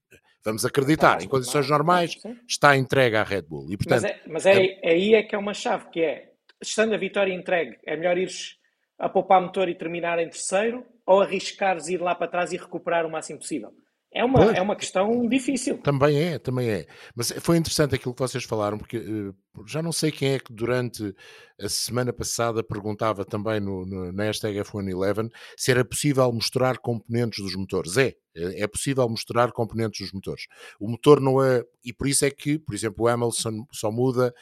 Vamos 0.45 0.65
acreditar, 0.65 1.23
em 1.23 1.29
condições 1.29 1.69
normais, 1.71 2.19
está 2.47 2.77
entregue 2.77 3.17
à 3.17 3.23
Red 3.23 3.43
Bull. 3.43 3.67
E, 3.71 3.77
portanto, 3.79 4.03
mas 4.03 4.05
é, 4.05 4.23
mas 4.27 4.47
é, 4.47 4.67
é, 4.83 4.91
aí 4.91 5.15
é 5.15 5.23
que 5.23 5.35
é 5.35 5.39
uma 5.39 5.55
chave, 5.55 5.89
que 5.89 6.01
é, 6.01 6.33
estando 6.61 6.95
a 6.95 6.99
vitória 6.99 7.33
entregue, 7.33 7.79
é 7.85 7.97
melhor 7.97 8.19
ires 8.19 8.59
a 8.99 9.09
poupar 9.09 9.41
motor 9.41 9.69
e 9.69 9.75
terminar 9.75 10.19
em 10.19 10.29
terceiro, 10.29 10.85
ou 11.07 11.23
arriscares 11.23 11.89
ir 11.89 12.01
lá 12.01 12.15
para 12.15 12.29
trás 12.29 12.53
e 12.53 12.59
recuperar 12.59 13.07
o 13.07 13.11
máximo 13.11 13.39
possível? 13.39 13.73
É 14.15 14.25
uma, 14.25 14.45
é 14.53 14.63
uma 14.63 14.77
questão 14.77 15.29
difícil. 15.29 15.79
Também 15.79 16.17
é, 16.23 16.39
também 16.39 16.71
é. 16.71 16.87
Mas 17.17 17.33
foi 17.41 17.57
interessante 17.57 17.97
aquilo 17.97 18.15
que 18.15 18.21
vocês 18.21 18.45
falaram, 18.45 18.79
porque 18.79 18.99
uh, 18.99 19.35
já 19.67 19.83
não 19.83 19.91
sei 19.91 20.13
quem 20.13 20.35
é 20.35 20.39
que 20.39 20.53
durante 20.53 21.13
a 21.61 21.69
semana 21.69 22.13
passada 22.13 22.63
perguntava 22.63 23.25
também 23.25 23.59
no, 23.59 23.85
no, 23.85 24.13
na 24.13 24.23
hashtag 24.23 24.57
F111 24.61 25.31
se 25.57 25.73
era 25.73 25.85
possível 25.85 26.33
mostrar 26.33 26.79
componentes 26.79 27.43
dos 27.43 27.57
motores. 27.57 27.97
É, 27.97 28.15
é, 28.37 28.63
é 28.63 28.67
possível 28.69 29.09
mostrar 29.09 29.51
componentes 29.51 30.01
dos 30.01 30.13
motores. 30.13 30.47
O 30.79 30.89
motor 30.89 31.21
não 31.21 31.43
é, 31.43 31.65
e 31.85 31.93
por 31.93 32.07
isso 32.07 32.25
é 32.25 32.31
que, 32.31 32.57
por 32.57 32.73
exemplo, 32.73 33.05
o 33.05 33.09
Hamilton 33.09 33.67
só 33.73 33.91
muda 33.91 34.33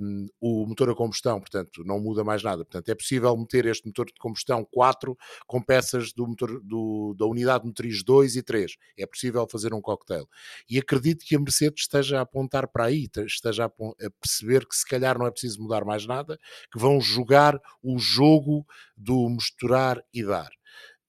um, 0.00 0.26
o 0.40 0.66
motor 0.66 0.90
a 0.90 0.94
combustão, 0.94 1.40
portanto, 1.40 1.82
não 1.84 1.98
muda 1.98 2.22
mais 2.22 2.42
nada. 2.42 2.64
Portanto, 2.64 2.88
é 2.88 2.94
possível 2.94 3.36
meter 3.36 3.66
este 3.66 3.86
motor 3.86 4.06
de 4.06 4.14
combustão 4.18 4.64
4 4.70 5.16
com 5.46 5.62
peças 5.62 6.12
do 6.12 6.26
motor 6.26 6.60
do, 6.62 7.14
da 7.18 7.26
unidade 7.26 7.66
motriz 7.66 8.02
2 8.04 8.36
e 8.36 8.42
3. 8.42 8.76
É 8.98 9.06
possível 9.06 9.46
fazer 9.50 9.72
um 9.72 9.80
cocktail. 9.80 10.28
E 10.68 10.78
acredito 10.78 11.24
que 11.24 11.34
a 11.34 11.38
Mercedes 11.38 11.82
esteja 11.82 12.18
a 12.18 12.22
apontar 12.22 12.68
para 12.68 12.86
aí, 12.86 13.08
esteja 13.26 13.64
a, 13.64 13.68
a 13.68 14.10
perceber 14.20 14.66
que 14.66 14.76
se 14.76 14.86
calhar 14.86 15.18
não 15.18 15.26
é 15.26 15.30
preciso 15.30 15.62
mudar 15.62 15.84
mais 15.84 16.06
nada, 16.06 16.38
que 16.72 16.78
vão 16.78 17.00
jogar 17.00 17.58
o 17.82 17.98
jogo 17.98 18.66
do 18.96 19.28
misturar 19.28 20.02
e 20.12 20.24
dar. 20.24 20.50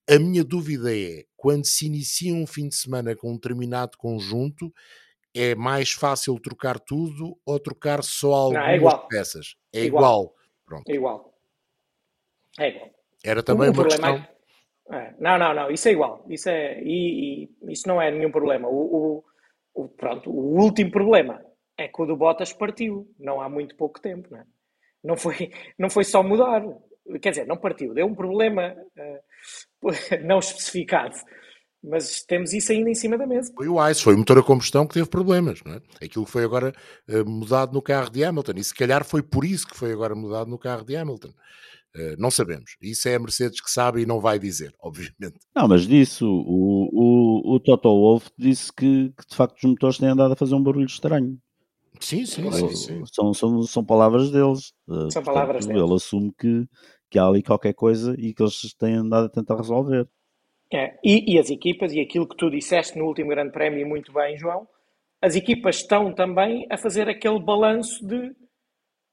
A 0.07 0.19
minha 0.19 0.43
dúvida 0.43 0.95
é, 0.95 1.23
quando 1.35 1.65
se 1.65 1.87
inicia 1.87 2.33
um 2.33 2.45
fim 2.45 2.69
de 2.69 2.75
semana 2.75 3.15
com 3.15 3.31
um 3.31 3.35
determinado 3.35 3.97
conjunto, 3.97 4.71
é 5.35 5.53
mais 5.53 5.91
fácil 5.91 6.39
trocar 6.39 6.79
tudo 6.79 7.37
ou 7.45 7.59
trocar 7.59 8.01
só 8.01 8.33
algumas 8.33 8.81
não, 8.81 8.89
é 8.89 9.07
peças? 9.09 9.55
É 9.73 9.81
igual. 9.83 10.01
igual. 10.01 10.35
Pronto. 10.65 10.89
É 10.89 10.93
igual. 10.93 11.33
É 12.57 12.69
igual. 12.69 12.89
Era 13.23 13.43
também 13.43 13.69
o 13.69 13.73
uma 13.73 13.83
questão. 13.83 14.15
É... 14.15 14.35
É. 14.91 15.13
Não, 15.19 15.37
não, 15.37 15.53
não, 15.53 15.71
isso 15.71 15.87
é 15.87 15.91
igual. 15.91 16.23
Isso, 16.29 16.47
é, 16.47 16.79
e, 16.81 17.43
e 17.43 17.71
isso 17.71 17.87
não 17.87 18.01
é 18.01 18.11
nenhum 18.11 18.31
problema. 18.31 18.67
O, 18.67 19.23
o, 19.73 19.83
o, 19.83 19.87
pronto, 19.89 20.29
o 20.29 20.61
último 20.61 20.91
problema 20.91 21.43
é 21.77 21.87
que 21.87 22.01
o 22.01 22.05
do 22.05 22.15
Bottas 22.15 22.53
partiu, 22.53 23.11
não 23.19 23.41
há 23.41 23.49
muito 23.49 23.75
pouco 23.75 23.99
tempo. 23.99 24.29
Não, 24.31 24.39
é? 24.39 24.45
não, 25.03 25.17
foi, 25.17 25.51
não 25.77 25.89
foi 25.89 26.03
só 26.03 26.21
mudar. 26.21 26.63
Quer 27.21 27.31
dizer, 27.31 27.47
não 27.47 27.57
partiu, 27.57 27.93
deu 27.93 28.05
um 28.05 28.15
problema 28.15 28.75
uh, 28.97 29.91
não 30.23 30.39
especificado 30.39 31.15
mas 31.87 32.23
temos 32.23 32.53
isso 32.53 32.71
ainda 32.71 32.89
em 32.89 32.95
cima 32.95 33.17
da 33.17 33.27
mesa. 33.27 33.51
Foi 33.55 33.67
o 33.67 33.89
ICE, 33.89 34.03
foi 34.03 34.15
o 34.15 34.17
motor 34.17 34.39
a 34.39 34.43
combustão 34.43 34.87
que 34.87 34.95
teve 34.95 35.07
problemas, 35.07 35.61
não 35.63 35.73
é? 35.73 35.81
Aquilo 36.03 36.25
que 36.25 36.31
foi 36.31 36.43
agora 36.43 36.73
uh, 37.09 37.29
mudado 37.29 37.73
no 37.73 37.81
carro 37.81 38.09
de 38.09 38.23
Hamilton, 38.23 38.53
e 38.55 38.63
se 38.63 38.73
calhar 38.73 39.05
foi 39.05 39.21
por 39.21 39.45
isso 39.45 39.67
que 39.67 39.77
foi 39.77 39.91
agora 39.91 40.15
mudado 40.15 40.49
no 40.49 40.57
carro 40.57 40.83
de 40.83 40.95
Hamilton. 40.95 41.29
Uh, 41.95 42.15
não 42.17 42.29
sabemos. 42.29 42.75
Isso 42.81 43.07
é 43.07 43.15
a 43.15 43.19
Mercedes 43.19 43.61
que 43.61 43.71
sabe 43.71 44.01
e 44.01 44.05
não 44.05 44.19
vai 44.19 44.37
dizer, 44.37 44.73
obviamente. 44.81 45.39
Não, 45.55 45.67
mas 45.67 45.87
disso, 45.87 46.25
o, 46.27 46.89
o, 46.91 47.55
o 47.55 47.59
Toto 47.59 47.89
Wolff 47.89 48.29
disse 48.37 48.71
que, 48.73 49.13
que, 49.17 49.27
de 49.29 49.35
facto 49.35 49.57
os 49.57 49.63
motores 49.63 49.97
têm 49.97 50.09
andado 50.09 50.33
a 50.33 50.35
fazer 50.35 50.55
um 50.55 50.63
barulho 50.63 50.85
estranho. 50.85 51.37
Sim, 52.01 52.25
sim, 52.25 52.51
sim, 52.51 52.75
sim. 52.75 53.03
São, 53.13 53.33
são, 53.33 53.61
são 53.63 53.85
palavras 53.85 54.29
deles. 54.29 54.73
Uh, 54.87 55.09
são 55.09 55.23
portanto, 55.23 55.25
palavras 55.25 55.65
deles. 55.65 55.81
Ele 55.81 55.93
assume 55.93 56.33
que, 56.37 56.67
que 57.09 57.17
há 57.17 57.25
ali 57.25 57.41
qualquer 57.41 57.73
coisa 57.73 58.13
e 58.17 58.33
que 58.33 58.43
eles 58.43 58.73
têm 58.77 58.95
andado 58.95 59.27
a 59.27 59.29
tentar 59.29 59.55
resolver. 59.55 60.05
É, 60.75 60.99
e, 61.01 61.35
e, 61.35 61.39
as 61.39 61.49
equipas, 61.49 61.93
e 61.93 62.01
aquilo 62.01 62.27
que 62.27 62.35
tu 62.35 62.49
disseste 62.49 62.99
no 62.99 63.05
último 63.05 63.29
Grande 63.29 63.53
Prémio, 63.53 63.87
muito 63.87 64.11
bem, 64.11 64.37
João, 64.37 64.67
as 65.21 65.33
equipas 65.33 65.77
estão 65.77 66.13
também 66.13 66.67
a 66.69 66.77
fazer 66.77 67.07
aquele 67.07 67.39
balanço 67.39 68.05
de 68.05 68.35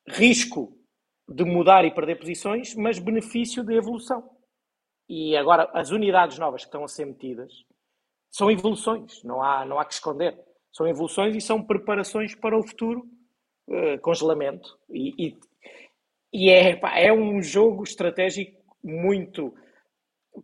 risco 0.09 0.77
de 1.29 1.45
mudar 1.45 1.85
e 1.85 1.95
perder 1.95 2.19
posições, 2.19 2.75
mas 2.75 2.99
benefício 2.99 3.63
de 3.63 3.77
evolução. 3.77 4.29
E 5.09 5.37
agora, 5.37 5.71
as 5.73 5.91
unidades 5.91 6.37
novas 6.37 6.63
que 6.63 6.67
estão 6.67 6.83
a 6.83 6.89
ser 6.89 7.05
metidas 7.05 7.53
são 8.29 8.51
evoluções, 8.51 9.23
não 9.23 9.41
há, 9.41 9.65
não 9.65 9.79
há 9.79 9.85
que 9.85 9.95
esconder. 9.95 10.37
São 10.73 10.89
evoluções 10.89 11.37
e 11.37 11.41
são 11.41 11.63
preparações 11.63 12.35
para 12.35 12.59
o 12.59 12.67
futuro 12.67 13.07
uh, 13.69 14.01
congelamento. 14.01 14.77
E, 14.91 15.27
e, 15.29 15.41
e 16.33 16.51
é, 16.51 16.75
pá, 16.75 16.99
é 16.99 17.13
um 17.13 17.41
jogo 17.41 17.85
estratégico 17.85 18.61
muito 18.83 19.55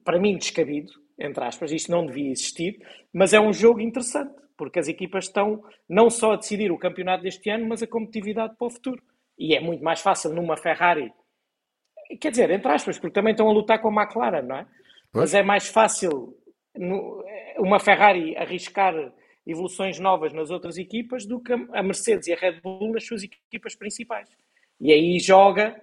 para 0.05 0.21
mim, 0.21 0.37
descabido, 0.37 0.93
entre 1.19 1.45
aspas, 1.45 1.73
isto 1.73 1.91
não 1.91 2.07
devia 2.07 2.31
existir, 2.31 2.79
mas 3.12 3.33
é 3.33 3.41
um 3.41 3.53
jogo 3.53 3.81
interessante, 3.81 4.35
porque 4.57 4.79
as 4.79 4.89
equipas 4.89 5.25
estão 5.25 5.62
não 5.89 6.09
só 6.09 6.33
a 6.33 6.37
decidir 6.37 6.71
o 6.71 6.79
campeonato 6.79 7.23
deste 7.23 7.51
ano, 7.51 7.66
mas 7.66 7.83
a 7.83 7.87
competitividade 7.87 8.55
para 8.57 8.66
o 8.66 8.71
futuro. 8.71 9.03
E 9.39 9.55
é 9.55 9.61
muito 9.61 9.83
mais 9.83 10.01
fácil 10.01 10.33
numa 10.33 10.57
Ferrari, 10.57 11.12
quer 12.21 12.31
dizer, 12.31 12.51
entre 12.51 12.71
aspas, 12.71 12.99
porque 12.99 13.14
também 13.14 13.33
estão 13.33 13.49
a 13.49 13.53
lutar 13.53 13.81
com 13.81 13.89
a 13.89 14.03
McLaren, 14.03 14.43
não 14.43 14.57
é? 14.57 14.66
Pois. 15.12 15.33
Mas 15.33 15.35
é 15.35 15.43
mais 15.43 15.69
fácil 15.69 16.37
uma 17.59 17.81
Ferrari 17.81 18.37
arriscar 18.37 18.95
evoluções 19.47 19.99
novas 19.99 20.33
nas 20.33 20.51
outras 20.51 20.77
equipas 20.77 21.25
do 21.25 21.41
que 21.41 21.53
a 21.53 21.83
Mercedes 21.83 22.29
e 22.29 22.33
a 22.33 22.37
Red 22.37 22.61
Bull 22.61 22.93
nas 22.93 23.07
suas 23.07 23.23
equipas 23.23 23.75
principais. 23.75 24.29
E 24.81 24.93
aí 24.93 25.19
joga 25.19 25.81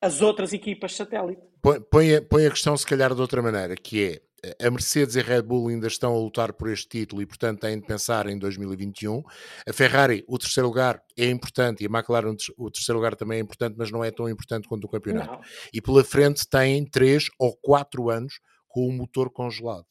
as 0.00 0.22
outras 0.22 0.52
equipas 0.52 0.94
satélite. 0.94 1.42
Põe, 1.62 1.80
põe, 1.80 2.16
a, 2.16 2.22
põe 2.22 2.46
a 2.46 2.50
questão, 2.50 2.76
se 2.76 2.86
calhar, 2.86 3.14
de 3.14 3.20
outra 3.20 3.42
maneira, 3.42 3.74
que 3.74 4.04
é 4.04 4.20
a 4.60 4.70
Mercedes 4.70 5.16
e 5.16 5.20
a 5.20 5.22
Red 5.22 5.42
Bull 5.42 5.68
ainda 5.68 5.86
estão 5.86 6.14
a 6.14 6.18
lutar 6.18 6.52
por 6.52 6.68
este 6.68 6.88
título 6.88 7.22
e, 7.22 7.26
portanto, 7.26 7.60
têm 7.60 7.80
de 7.80 7.86
pensar 7.86 8.26
em 8.26 8.38
2021. 8.38 9.22
A 9.68 9.72
Ferrari, 9.72 10.24
o 10.28 10.38
terceiro 10.38 10.68
lugar 10.68 11.02
é 11.16 11.28
importante 11.28 11.82
e 11.82 11.86
a 11.86 11.90
McLaren, 11.90 12.36
o 12.56 12.70
terceiro 12.70 12.98
lugar 12.98 13.16
também 13.16 13.38
é 13.38 13.40
importante, 13.42 13.74
mas 13.76 13.90
não 13.90 14.04
é 14.04 14.10
tão 14.10 14.28
importante 14.28 14.68
quanto 14.68 14.84
o 14.84 14.88
campeonato. 14.88 15.32
Não. 15.32 15.40
E 15.72 15.80
pela 15.80 16.04
frente 16.04 16.48
têm 16.48 16.84
três 16.84 17.26
ou 17.38 17.56
quatro 17.56 18.10
anos 18.10 18.40
com 18.68 18.86
o 18.86 18.92
motor 18.92 19.30
congelado. 19.30 19.86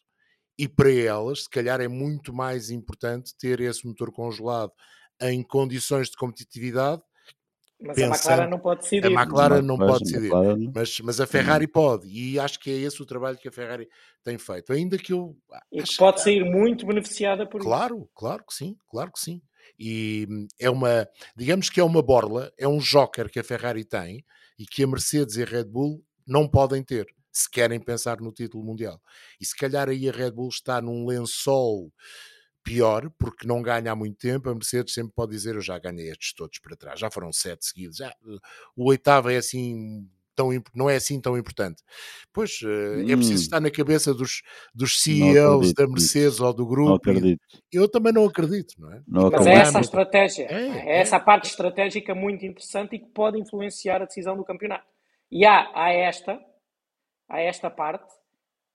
E 0.58 0.68
para 0.68 0.94
elas, 0.94 1.44
se 1.44 1.50
calhar, 1.50 1.82
é 1.82 1.88
muito 1.88 2.34
mais 2.34 2.70
importante 2.70 3.36
ter 3.38 3.60
esse 3.60 3.86
motor 3.86 4.12
congelado 4.12 4.72
em 5.22 5.44
condições 5.44 6.10
de 6.10 6.16
competitividade 6.16 7.02
Mas 7.80 7.98
a 7.98 8.06
McLaren 8.08 8.50
não 8.50 8.60
pode 8.60 8.82
decidir. 8.82 9.06
A 9.06 9.22
McLaren 9.22 9.62
não 9.62 9.78
Mas 9.78 9.88
pode 9.92 10.04
a 10.04 10.06
decidir. 10.06 10.32
McLaren- 10.32 10.72
Mas, 10.74 11.00
mas 11.02 11.20
a 11.22 11.28
Ferrari 11.28 11.68
pode. 11.68 12.08
E 12.08 12.40
acho 12.40 12.60
que 12.60 12.72
é 12.72 12.74
esse 12.74 13.02
o 13.02 13.06
trabalho 13.06 13.38
que 13.38 13.48
a 13.48 13.52
Ferrari 13.52 13.88
tem 14.24 14.38
feito. 14.38 14.72
Ainda 14.72 14.98
que 14.98 15.12
eu. 15.14 15.38
E 15.72 15.84
que 15.84 15.98
pode 15.98 16.22
sair 16.22 16.44
muito 16.44 16.86
beneficiada 16.86 17.46
por 17.46 17.60
isso. 17.60 17.68
Claro, 17.68 18.10
claro 18.16 18.44
que 18.48 18.54
sim, 18.54 18.78
claro 18.90 19.12
que 19.12 19.20
sim. 19.20 19.42
E 19.78 20.26
hum, 20.30 20.48
é 20.60 20.70
uma, 20.70 21.08
digamos 21.36 21.70
que 21.70 21.80
é 21.80 21.84
uma 21.84 22.02
borla, 22.02 22.52
é 22.58 22.68
um 22.68 22.78
joker 22.80 23.30
que 23.30 23.40
a 23.40 23.44
Ferrari 23.44 23.84
tem 23.84 24.24
e 24.58 24.66
que 24.66 24.84
a 24.84 24.88
Mercedes 24.88 25.36
e 25.36 25.44
a 25.44 25.46
Red 25.46 25.66
Bull 25.66 26.02
não 26.26 26.48
podem 26.48 26.82
ter, 26.82 27.08
se 27.32 27.50
querem 27.50 27.80
pensar 27.80 28.22
no 28.22 28.32
título 28.32 28.64
mundial. 28.64 29.02
E 29.42 29.46
se 29.46 29.56
calhar 29.56 29.90
aí 29.90 30.08
a 30.08 30.12
Red 30.14 30.32
Bull 30.32 30.50
está 30.50 30.82
num 30.82 31.06
lençol 31.06 31.92
pior, 32.66 33.10
porque 33.20 33.48
não 33.48 33.62
ganha 33.62 33.92
há 33.92 33.96
muito 33.96 34.18
tempo, 34.18 34.50
a 34.50 34.54
Mercedes 34.56 34.94
sempre 34.94 35.14
pode 35.16 35.32
dizer, 35.32 35.56
eu 35.56 35.62
já 35.62 35.78
ganhei 35.78 36.10
estes 36.10 36.34
todos 36.34 36.58
para 36.60 36.76
trás, 36.76 37.00
já 37.00 37.12
foram 37.12 37.32
sete 37.32 37.64
seguidos, 37.66 37.98
já, 37.98 38.12
o 38.76 38.90
oitavo 38.90 39.30
é 39.30 39.38
assim 39.38 40.10
tão, 40.36 40.50
não 40.74 40.90
é 40.90 40.96
assim 40.98 41.22
tão 41.22 41.38
importante. 41.38 41.82
Pois, 42.34 42.60
eh, 42.64 43.12
é 43.12 43.16
preciso 43.16 43.42
Hum. 43.42 43.46
estar 43.46 43.60
na 43.62 43.72
cabeça 43.72 44.14
dos, 44.14 44.42
dos 44.74 44.92
Não 45.08 45.32
CEOs 45.32 45.74
da. 45.74 45.88
Mercedes 45.88 46.40
ou 46.42 46.52
do 46.54 46.64
Não 46.64 46.70
grupo. 46.70 47.10
e- 47.10 47.12
acredito. 47.12 47.42
eu 47.72 47.88
também 47.88 48.12
não 48.12 48.26
acredito, 48.26 48.74
não 48.82 48.92
é? 48.92 49.02
Não 49.08 49.30
Mas 49.30 49.48
é 49.48 49.54
essa 49.54 49.78
a 49.78 49.82
estratégia. 49.82 50.48
É, 50.52 50.68
É, 50.68 50.98
é. 50.98 51.00
essa 51.00 51.16
a 51.16 51.20
parte 51.22 51.48
estratégica 51.48 52.14
muito 52.14 52.46
interessante 52.46 52.96
e 52.96 53.00
que 53.00 53.06
pode 53.06 53.40
influenciar 53.40 54.02
a 54.02 54.06
decisão 54.06 54.36
do 54.36 54.44
campeonato. 54.44 54.86
E 55.32 55.46
há, 55.46 55.72
há 55.74 55.92
esta, 55.94 56.38
há 57.30 57.40
esta 57.40 57.70
parte 57.70 58.14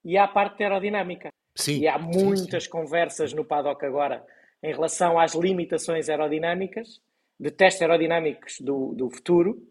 e 0.05 0.17
há 0.17 0.25
a 0.25 0.29
parte 0.29 0.63
aerodinâmica. 0.63 1.29
Sim. 1.55 1.81
E 1.81 1.89
há 1.89 1.99
sim, 1.99 2.13
sim. 2.13 2.25
muitas 2.25 2.67
conversas 2.67 3.33
no 3.33 3.45
paddock 3.45 3.85
agora 3.85 4.25
em 4.63 4.73
relação 4.73 5.19
às 5.19 5.35
limitações 5.35 6.09
aerodinâmicas, 6.09 7.01
de 7.39 7.51
testes 7.51 7.81
aerodinâmicos 7.83 8.61
do, 8.61 8.95
do 8.95 9.11
futuro 9.11 9.67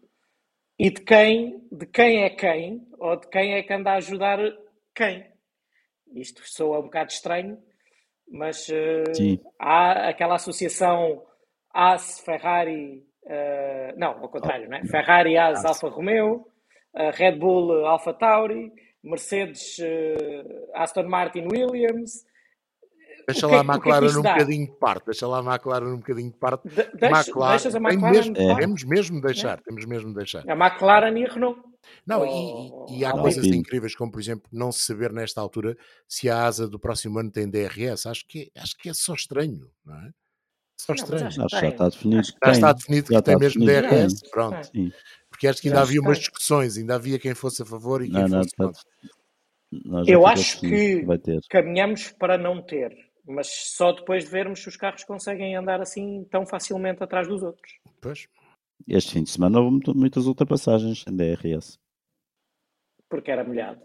e 0.78 0.90
de 0.90 1.00
quem, 1.02 1.62
de 1.70 1.86
quem 1.86 2.24
é 2.24 2.30
quem 2.30 2.86
ou 2.98 3.16
de 3.16 3.28
quem 3.28 3.54
é 3.54 3.62
que 3.62 3.72
anda 3.72 3.92
a 3.92 3.96
ajudar 3.96 4.38
quem. 4.94 5.26
Isto 6.14 6.42
soa 6.44 6.80
um 6.80 6.84
bocado 6.84 7.12
estranho, 7.12 7.58
mas 8.28 8.66
Sim. 9.14 9.38
há 9.58 10.08
aquela 10.08 10.34
associação 10.34 11.24
AS-Ferrari, 11.72 13.06
eh, 13.26 13.94
não, 13.96 14.22
ao 14.22 14.28
contrário, 14.28 14.68
não 14.68 14.78
é? 14.78 14.84
Ferrari, 14.86 15.36
AS, 15.36 15.64
Alfa 15.64 15.88
Romeo, 15.88 16.46
eh, 16.94 17.10
Red 17.10 17.36
Bull, 17.36 17.86
Alfa 17.86 18.12
Tauri, 18.12 18.72
Mercedes, 19.02 19.78
eh, 19.80 20.44
Aston 20.74 21.04
Martin, 21.08 21.46
Williams. 21.50 22.24
Deixa 23.26 23.46
lá 23.46 23.56
é 23.56 23.56
a 23.58 23.60
é 23.60 23.64
que 23.64 23.70
McLaren 23.70 24.18
um 24.18 24.22
bocadinho 24.22 24.66
de 24.66 24.78
parte. 24.78 25.04
Deixa 25.06 25.26
lá 25.26 25.38
a 25.38 25.42
McLaren 25.54 25.86
um 25.86 25.96
bocadinho 25.98 26.30
de 26.30 26.36
parte. 26.38 26.68
De, 26.68 26.74
deixa, 26.74 27.20
McLaren, 27.20 27.50
deixas 27.50 27.74
a 27.74 27.78
McLaren 27.78 28.10
mesmo, 28.12 28.34
de 28.34 28.46
parte? 28.46 28.60
temos 28.60 28.84
mesmo 28.84 29.16
de 29.16 29.22
deixar, 29.26 29.60
temos 29.60 29.84
mesmo 29.84 30.08
de 30.10 30.14
deixar. 30.16 30.50
A 30.50 30.52
McLaren 30.54 31.16
e 31.18 31.24
a 31.26 31.32
Renault. 31.32 31.60
Não, 32.06 32.20
Oh, 32.22 32.86
e, 32.90 32.98
e 32.98 33.04
há 33.04 33.08
Alpine. 33.10 33.22
coisas 33.22 33.46
incríveis, 33.46 33.94
como 33.94 34.12
por 34.12 34.20
exemplo, 34.20 34.48
não 34.52 34.70
se 34.70 34.80
saber 34.80 35.12
nesta 35.12 35.40
altura 35.40 35.76
se 36.06 36.28
a 36.28 36.44
asa 36.44 36.68
do 36.68 36.78
próximo 36.78 37.18
ano 37.18 37.30
tem 37.30 37.48
DRS. 37.48 38.06
Acho 38.06 38.26
que, 38.26 38.50
acho 38.56 38.76
que 38.76 38.88
é 38.90 38.94
só 38.94 39.14
estranho, 39.14 39.70
não 39.84 39.94
é? 39.96 40.10
Só 40.80 40.92
Não, 40.92 40.94
estranho. 40.94 41.26
acho 41.26 41.42
Acho 41.42 41.54
que 41.56 41.60
já 41.60 41.68
está 41.68 41.88
definido. 41.88 42.22
Já 42.26 42.32
tem. 42.40 42.52
está 42.52 42.72
definido 42.72 43.06
Já 43.12 43.18
que 43.18 43.24
tem 43.24 43.34
está 43.34 43.38
mesmo 43.38 43.64
definido 43.64 43.88
DRS. 43.88 44.30
Pronto. 44.30 44.66
Sim. 44.66 44.92
Porque 45.40 45.48
acho 45.48 45.62
que 45.62 45.68
ainda 45.68 45.78
Já 45.78 45.84
havia 45.84 46.00
umas 46.02 46.18
discussões, 46.18 46.76
ainda 46.76 46.96
havia 46.96 47.18
quem 47.18 47.34
fosse 47.34 47.62
a 47.62 47.64
favor 47.64 48.02
e 48.04 48.10
quem 48.10 48.28
Não, 48.28 48.42
fosse 48.42 48.54
contra. 48.54 48.82
Eu 50.06 50.26
acho 50.26 50.60
que- 50.60 51.02
vai 51.06 51.16
ter. 51.16 51.40
Caminhamos 51.48 52.10
para 52.12 52.36
não 52.36 52.60
ter, 52.60 52.94
mas 53.26 53.46
só 53.48 53.90
depois 53.92 54.24
de 54.24 54.30
vermos 54.30 54.60
se 54.60 54.68
os 54.68 54.76
carros 54.76 55.02
conseguem 55.02 55.56
andar 55.56 55.80
assim 55.80 56.24
tão 56.30 56.44
facilmente 56.44 57.02
atrás 57.02 57.26
dos 57.26 57.42
outros. 57.42 57.72
Pois. 58.02 58.28
Este 58.86 59.12
fim 59.14 59.22
de 59.22 59.30
semana 59.30 59.58
houve 59.60 59.80
muitas 59.94 60.26
ultrapassagens 60.26 61.06
em 61.08 61.16
DRS. 61.16 61.78
Porque 63.08 63.30
era 63.30 63.42
molhado. 63.42 63.80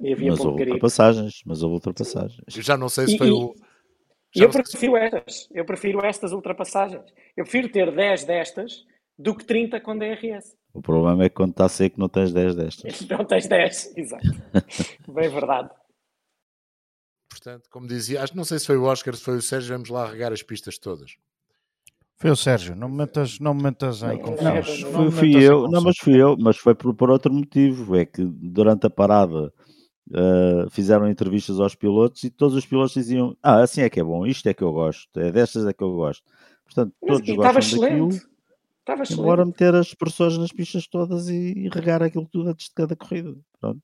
E 0.00 0.12
havia 0.12 0.30
Mas 0.32 0.38
pouco 0.38 0.52
houve 0.52 0.64
ultrapassagens. 0.64 1.40
Mas 1.46 1.62
houve 1.62 1.76
ultrapassagens. 1.76 2.56
Eu 2.56 2.62
já 2.62 2.76
não 2.76 2.90
sei 2.90 3.06
se 3.06 3.14
E- 3.14 3.18
foi 3.18 3.28
e- 3.28 3.32
o. 3.32 3.54
Já 4.36 4.44
eu 4.44 4.52
sei 4.52 4.62
prefiro 4.62 4.96
estas. 4.98 5.48
Eu 5.50 5.64
prefiro 5.64 6.04
estas 6.04 6.32
ultrapassagens. 6.32 7.10
Eu 7.34 7.44
prefiro 7.44 7.70
ter 7.72 7.90
10 7.94 8.24
destas 8.26 8.84
do 9.18 9.34
que 9.34 9.44
30 9.44 9.80
com 9.80 9.96
DRS. 9.98 10.56
O 10.72 10.80
problema 10.80 11.24
é 11.24 11.28
que 11.28 11.34
quando 11.34 11.50
está 11.50 11.68
seco 11.68 11.98
não 11.98 12.08
tens 12.08 12.32
10 12.32 12.54
destas. 12.54 13.00
Não 13.08 13.24
tens 13.24 13.46
10. 13.48 13.96
Exato. 13.96 14.22
Bem 15.12 15.28
verdade. 15.28 15.70
Portanto, 17.30 17.68
como 17.70 17.86
dizia, 17.86 18.22
acho, 18.22 18.36
não 18.36 18.44
sei 18.44 18.58
se 18.58 18.66
foi 18.66 18.76
o 18.76 18.84
Oscar, 18.84 19.14
se 19.14 19.22
foi 19.22 19.36
o 19.36 19.42
Sérgio, 19.42 19.74
vamos 19.74 19.88
lá 19.90 20.06
regar 20.06 20.32
as 20.32 20.42
pistas 20.42 20.78
todas. 20.78 21.16
Foi 22.16 22.30
o 22.30 22.36
Sérgio, 22.36 22.74
não 22.74 22.88
me 22.88 22.96
metas, 22.96 23.38
não 23.38 23.54
me 23.54 23.62
metas 23.62 24.02
em 24.02 24.06
Não, 24.08 24.18
confusões. 24.18 24.82
não, 24.82 25.04
Não 25.04 25.10
Fui, 25.12 25.34
eu, 25.40 25.68
não, 25.68 25.80
mas 25.80 25.96
fui 25.98 26.20
eu, 26.20 26.36
mas 26.38 26.56
foi 26.56 26.74
por, 26.74 26.92
por 26.94 27.10
outro 27.10 27.32
motivo. 27.32 27.94
É 27.96 28.04
que 28.04 28.24
durante 28.24 28.86
a 28.86 28.90
parada 28.90 29.52
uh, 30.10 30.68
fizeram 30.70 31.08
entrevistas 31.08 31.60
aos 31.60 31.76
pilotos 31.76 32.24
e 32.24 32.30
todos 32.30 32.56
os 32.56 32.66
pilotos 32.66 32.94
diziam: 32.94 33.36
Ah, 33.40 33.60
assim 33.62 33.82
é 33.82 33.90
que 33.90 34.00
é 34.00 34.04
bom, 34.04 34.26
isto 34.26 34.48
é 34.48 34.54
que 34.54 34.62
eu 34.64 34.72
gosto, 34.72 35.08
é 35.20 35.30
destas 35.30 35.64
é 35.64 35.72
que 35.72 35.82
eu 35.82 35.92
gosto. 35.94 36.24
Portanto, 36.64 36.92
Mas, 37.00 37.08
todos 37.18 37.28
e 37.28 37.32
estava 37.32 37.54
gostam 37.54 37.80
daquilo. 37.80 38.08
excelente. 38.08 38.37
Estava 38.88 39.02
excelente. 39.02 39.20
Embora 39.22 39.44
meter 39.44 39.74
as 39.74 39.92
pessoas 39.92 40.38
nas 40.38 40.50
pistas 40.50 40.86
todas 40.86 41.28
e, 41.28 41.52
e 41.52 41.68
regar 41.68 42.02
aquilo 42.02 42.26
tudo 42.26 42.48
antes 42.48 42.68
de 42.68 42.74
cada 42.74 42.96
corrida. 42.96 43.36
Pronto. 43.60 43.80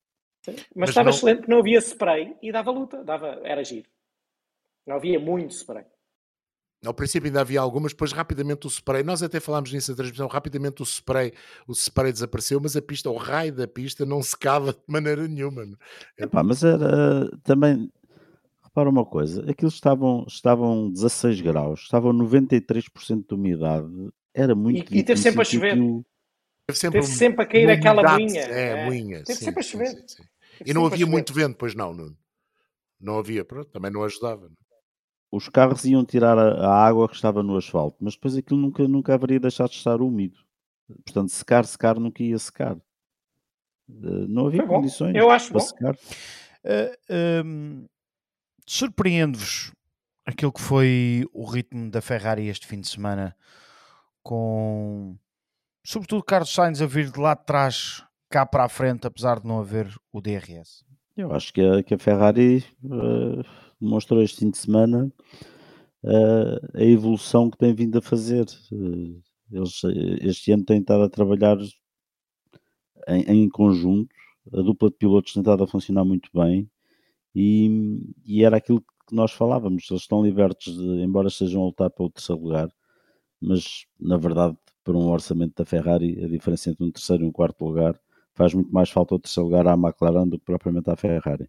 Mas, 0.47 0.57
Mas 0.75 0.89
estava 0.89 1.11
não- 1.11 1.15
excelente 1.17 1.37
porque 1.39 1.53
não 1.53 1.59
havia 1.61 1.79
spray 1.79 2.35
e 2.43 2.51
dava 2.51 2.71
luta. 2.71 3.05
Dava, 3.05 3.39
era 3.45 3.63
giro. 3.63 3.87
Não 4.87 4.97
havia 4.97 5.21
muito 5.21 5.51
spray. 5.53 5.85
Ao 6.85 6.93
princípio 6.95 7.29
ainda 7.29 7.41
havia 7.41 7.61
algumas, 7.61 7.93
depois 7.93 8.13
rapidamente 8.13 8.67
o 8.67 8.71
spray, 8.71 9.03
nós 9.03 9.23
até 9.23 9.41
falámos 9.41 9.73
nisso 9.73 9.91
na 9.91 9.97
transmissão, 9.97 10.27
rapidamente 10.27 10.83
o 10.83 10.85
spray, 10.85 11.33
o 11.67 11.73
spray 11.73 12.13
desapareceu, 12.13 12.61
mas 12.61 12.77
a 12.77 12.83
pista, 12.83 13.09
o 13.09 13.17
raio 13.17 13.55
da 13.55 13.67
pista 13.67 14.05
não 14.05 14.23
secava 14.23 14.73
de 14.73 14.81
maneira 14.87 15.27
nenhuma. 15.27 15.65
meu. 15.65 15.79
Epá, 16.19 16.43
mas 16.43 16.63
era 16.63 17.31
também. 17.43 17.91
Repara 18.63 18.91
uma 18.91 19.05
coisa, 19.07 19.49
aquilo 19.51 19.71
estavam, 19.71 20.25
estavam 20.29 20.91
16 20.91 21.41
graus, 21.41 21.81
estavam 21.83 22.13
93% 22.13 23.27
de 23.29 23.35
umidade, 23.35 23.89
era 24.35 24.55
muito 24.55 24.93
E- 24.95 24.99
e 24.99 25.03
teve 25.05 25.21
sempre 25.21 25.41
a 25.41 25.45
difícil 25.45 25.61
chover. 25.61 25.73
aquilo- 25.73 26.05
Teve 26.67 26.79
sempre, 26.79 27.01
Teve 27.03 27.13
um- 27.13 27.17
sempre 27.17 27.43
a 27.45 27.47
cair 27.47 27.71
aquela 27.71 28.01
umidade, 28.01 28.23
moinha. 28.25 28.41
É, 28.43 28.85
moinha. 28.87 29.23
Teve 29.25 29.39
sim, 29.39 29.45
sempre 29.45 29.61
a 29.61 29.63
chover. 29.63 29.89
sim, 29.89 30.05
sim. 30.09 30.23
E 30.65 30.73
não 30.73 30.87
havia 30.87 31.07
muito 31.07 31.33
vento, 31.35 31.57
pois 31.59 31.75
não, 31.75 31.93
Nuno. 31.93 32.17
Não 32.99 33.19
havia, 33.19 33.45
pronto, 33.45 33.71
também 33.71 33.91
não 33.91 34.03
ajudava. 34.03 34.49
não. 34.49 34.57
os 35.31 35.49
carros 35.49 35.85
iam 35.85 36.05
tirar 36.05 36.39
a, 36.39 36.65
a 36.69 36.87
água 36.87 37.09
que 37.09 37.15
estava 37.17 37.43
no 37.43 37.57
asfalto, 37.57 37.97
mas 38.01 38.15
depois 38.15 38.37
aquilo 38.37 38.59
nunca, 38.61 38.87
nunca 38.87 39.15
haveria 39.15 39.41
deixado 39.41 39.71
de 39.71 39.77
estar 39.79 40.01
úmido. 40.01 40.39
Portanto, 41.05 41.29
secar, 41.31 41.65
secar, 41.67 41.99
nunca 41.99 42.23
ia 42.23 42.39
secar. 42.39 42.77
Eh, 42.77 44.27
Não 44.29 44.47
havia 44.47 44.65
condições 44.65 45.15
Eu 45.17 45.31
acho 45.31 45.51
para 45.51 45.59
bom. 45.59 45.67
secar. 45.67 45.95
Uh, 46.65 47.45
um, 47.45 47.87
Surpreende-vos 48.67 49.73
aquilo 50.25 50.53
que 50.53 50.61
foi 50.61 51.27
o 51.33 51.45
ritmo 51.45 51.91
da 51.91 52.01
Ferrari 52.01 52.47
este 52.49 52.67
fim 52.67 52.81
de 52.81 52.89
semana, 52.89 53.37
com 54.25 55.17
sobretudo 55.85 56.25
Carlos 56.25 56.53
Sainz 56.53 56.81
a 56.81 56.87
vir 56.87 57.13
de 57.13 57.21
lá 57.21 57.35
de 57.35 57.45
trás 57.45 58.03
cá 58.31 58.45
para 58.45 58.65
a 58.65 58.69
frente, 58.69 59.07
apesar 59.07 59.39
de 59.39 59.47
não 59.47 59.61
haver 59.61 59.95
o 60.13 60.21
DRS. 60.21 60.85
Eu 61.17 61.33
acho 61.33 61.53
que 61.53 61.61
a, 61.61 61.83
que 61.83 61.95
a 61.95 61.99
Ferrari 61.99 62.65
eh, 62.85 63.43
demonstrou 63.81 64.21
este 64.21 64.41
fim 64.41 64.51
de 64.51 64.59
semana 64.59 65.13
eh, 66.03 66.61
a 66.75 66.83
evolução 66.83 67.49
que 67.51 67.59
tem 67.59 67.73
vindo 67.73 67.99
a 67.99 68.03
fazer. 68.03 68.47
Eh, 68.73 69.21
eles 69.53 69.83
este 70.23 70.51
ano 70.51 70.65
têm 70.65 70.81
estado 70.81 71.05
a 71.05 71.09
trabalhar 71.09 71.57
em, 73.07 73.23
em 73.23 73.49
conjunto, 73.49 74.13
a 74.53 74.63
dupla 74.63 74.91
de 74.91 74.97
pilotos 74.97 75.33
tem 75.33 75.43
estado 75.43 75.63
a 75.63 75.67
funcionar 75.67 76.05
muito 76.05 76.29
bem 76.35 76.69
e, 77.35 78.01
e 78.25 78.43
era 78.43 78.57
aquilo 78.57 78.81
que 78.81 79.15
nós 79.15 79.33
falávamos. 79.33 79.87
Eles 79.91 80.03
estão 80.03 80.25
libertos, 80.25 80.77
de, 80.77 81.03
embora 81.03 81.29
estejam 81.29 81.63
a 81.63 81.67
lutar 81.67 81.91
pelo 81.91 82.11
terceiro 82.11 82.43
lugar, 82.43 82.69
mas 83.47 83.87
na 84.01 84.17
verdade, 84.17 84.57
para 84.83 84.97
um 84.97 85.11
orçamento 85.11 85.55
da 85.57 85.65
Ferrari, 85.65 86.23
a 86.25 86.29
diferença 86.29 86.71
entre 86.71 86.85
um 86.85 86.91
terceiro 86.91 87.25
e 87.25 87.27
um 87.27 87.33
quarto 87.33 87.65
lugar 87.65 87.99
faz 88.35 88.53
muito 88.55 88.73
mais 88.73 88.91
falta 88.91 89.15
o 89.15 89.19
terceiro 89.19 89.47
lugar 89.49 89.67
à 89.67 89.75
McLaren 89.75 90.29
do 90.29 90.39
que 90.39 90.45
propriamente 90.45 90.91
à 90.91 90.97
Ferrari. 90.97 91.49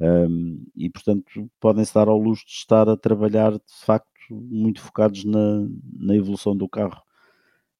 Um, 0.00 0.64
e 0.76 0.90
portanto 0.90 1.50
podem-se 1.60 1.94
dar 1.94 2.08
ao 2.08 2.18
luxo 2.18 2.44
de 2.46 2.52
estar 2.52 2.88
a 2.88 2.96
trabalhar 2.96 3.52
de 3.52 3.60
facto 3.84 4.08
muito 4.30 4.80
focados 4.80 5.24
na, 5.24 5.68
na 5.98 6.16
evolução 6.16 6.56
do 6.56 6.68
carro. 6.68 7.02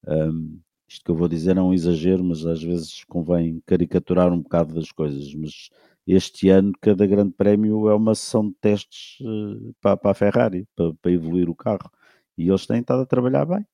Um, 0.07 0.61
isto 0.89 1.05
que 1.05 1.11
eu 1.11 1.17
vou 1.17 1.29
dizer 1.29 1.57
é 1.57 1.63
um 1.63 1.73
exagero, 1.73 2.23
mas 2.23 2.45
às 2.45 2.63
vezes 2.63 3.03
convém 3.05 3.63
caricaturar 3.67 4.33
um 4.33 4.43
bocado 4.43 4.75
das 4.75 4.93
coisas. 4.93 5.35
Mas 5.35 5.71
este 6.07 6.51
ano, 6.51 6.73
cada 6.81 7.07
grande 7.07 7.33
prémio 7.33 7.89
é 7.89 7.95
uma 7.95 8.15
sessão 8.15 8.47
de 8.49 8.55
testes 8.61 9.19
uh, 9.21 9.75
para, 9.81 9.97
para, 9.97 10.11
a 10.11 10.15
Ferrari, 10.15 10.67
para, 10.77 10.93
para, 10.95 11.13
evoluir 11.13 11.49
o 11.49 11.55
carro. 11.55 11.91
E 12.37 12.49
eles 12.49 12.67
têm 12.67 12.81
estado 12.81 13.03
a 13.03 13.07
trabalhar 13.07 13.45
bem. 13.47 13.67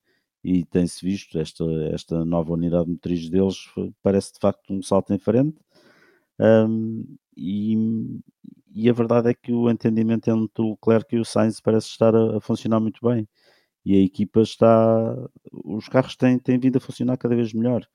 E 0.42 0.64
tem-se 0.64 1.04
visto 1.04 1.38
esta, 1.38 1.64
esta 1.92 2.24
nova 2.24 2.52
unidade 2.52 2.88
motriz 2.88 3.28
deles, 3.28 3.56
parece 4.02 4.32
de 4.34 4.38
facto 4.40 4.72
um 4.72 4.82
salto 4.82 5.12
em 5.12 5.18
frente. 5.18 5.58
Um, 6.40 7.04
e, 7.36 7.76
e, 8.74 8.88
a 8.88 8.92
verdade 8.92 9.30
é 9.30 9.34
que 9.34 9.52
o 9.52 9.70
entendimento 9.70 10.28
entre 10.30 10.62
o 10.62 10.70
Leclerc 10.70 11.14
e 11.16 11.18
o 11.18 11.24
Sainz 11.24 11.60
parece 11.60 11.88
estar 11.88 12.14
a, 12.14 12.38
a 12.38 12.40
funcionar 12.40 12.80
muito 12.80 13.00
bem. 13.06 13.28
e 13.84 13.96
a 13.96 14.00
equipa 14.04 14.42
está. 14.42 15.16
Os 15.52 15.88
carros 15.88 16.16
têm, 16.16 16.38
têm 16.38 16.58
vindo 16.58 16.78
a 16.78 16.80
funcionar 16.80 17.16
cada 17.18 17.36
vez 17.36 17.52
melhor. 17.52 17.86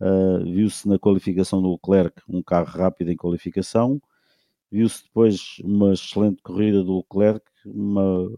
Uh, 0.00 0.44
viu-se 0.44 0.88
na 0.88 0.98
qualificação 0.98 1.62
do 1.62 1.72
Leclerc 1.72 2.22
um 2.28 2.42
carro 2.42 2.66
rápido 2.66 3.10
em 3.10 3.16
qualificação, 3.16 4.00
viu-se 4.70 5.04
depois 5.04 5.58
uma 5.64 5.92
excelente 5.92 6.42
corrida 6.42 6.84
do 6.84 6.98
Leclerc, 6.98 7.44
uma 7.66 8.30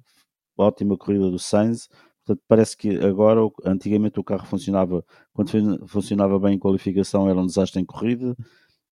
ótima 0.60 0.96
corrida 0.96 1.30
do 1.30 1.38
Sainz. 1.38 1.88
Portanto, 2.24 2.44
parece 2.46 2.76
que 2.76 2.96
agora, 2.98 3.40
antigamente 3.64 4.20
o 4.20 4.24
carro 4.24 4.46
funcionava, 4.46 5.04
quando 5.32 5.88
funcionava 5.88 6.38
bem 6.38 6.54
em 6.54 6.58
qualificação 6.58 7.28
era 7.28 7.38
um 7.38 7.46
desastre 7.46 7.80
em 7.80 7.84
corrida, 7.84 8.36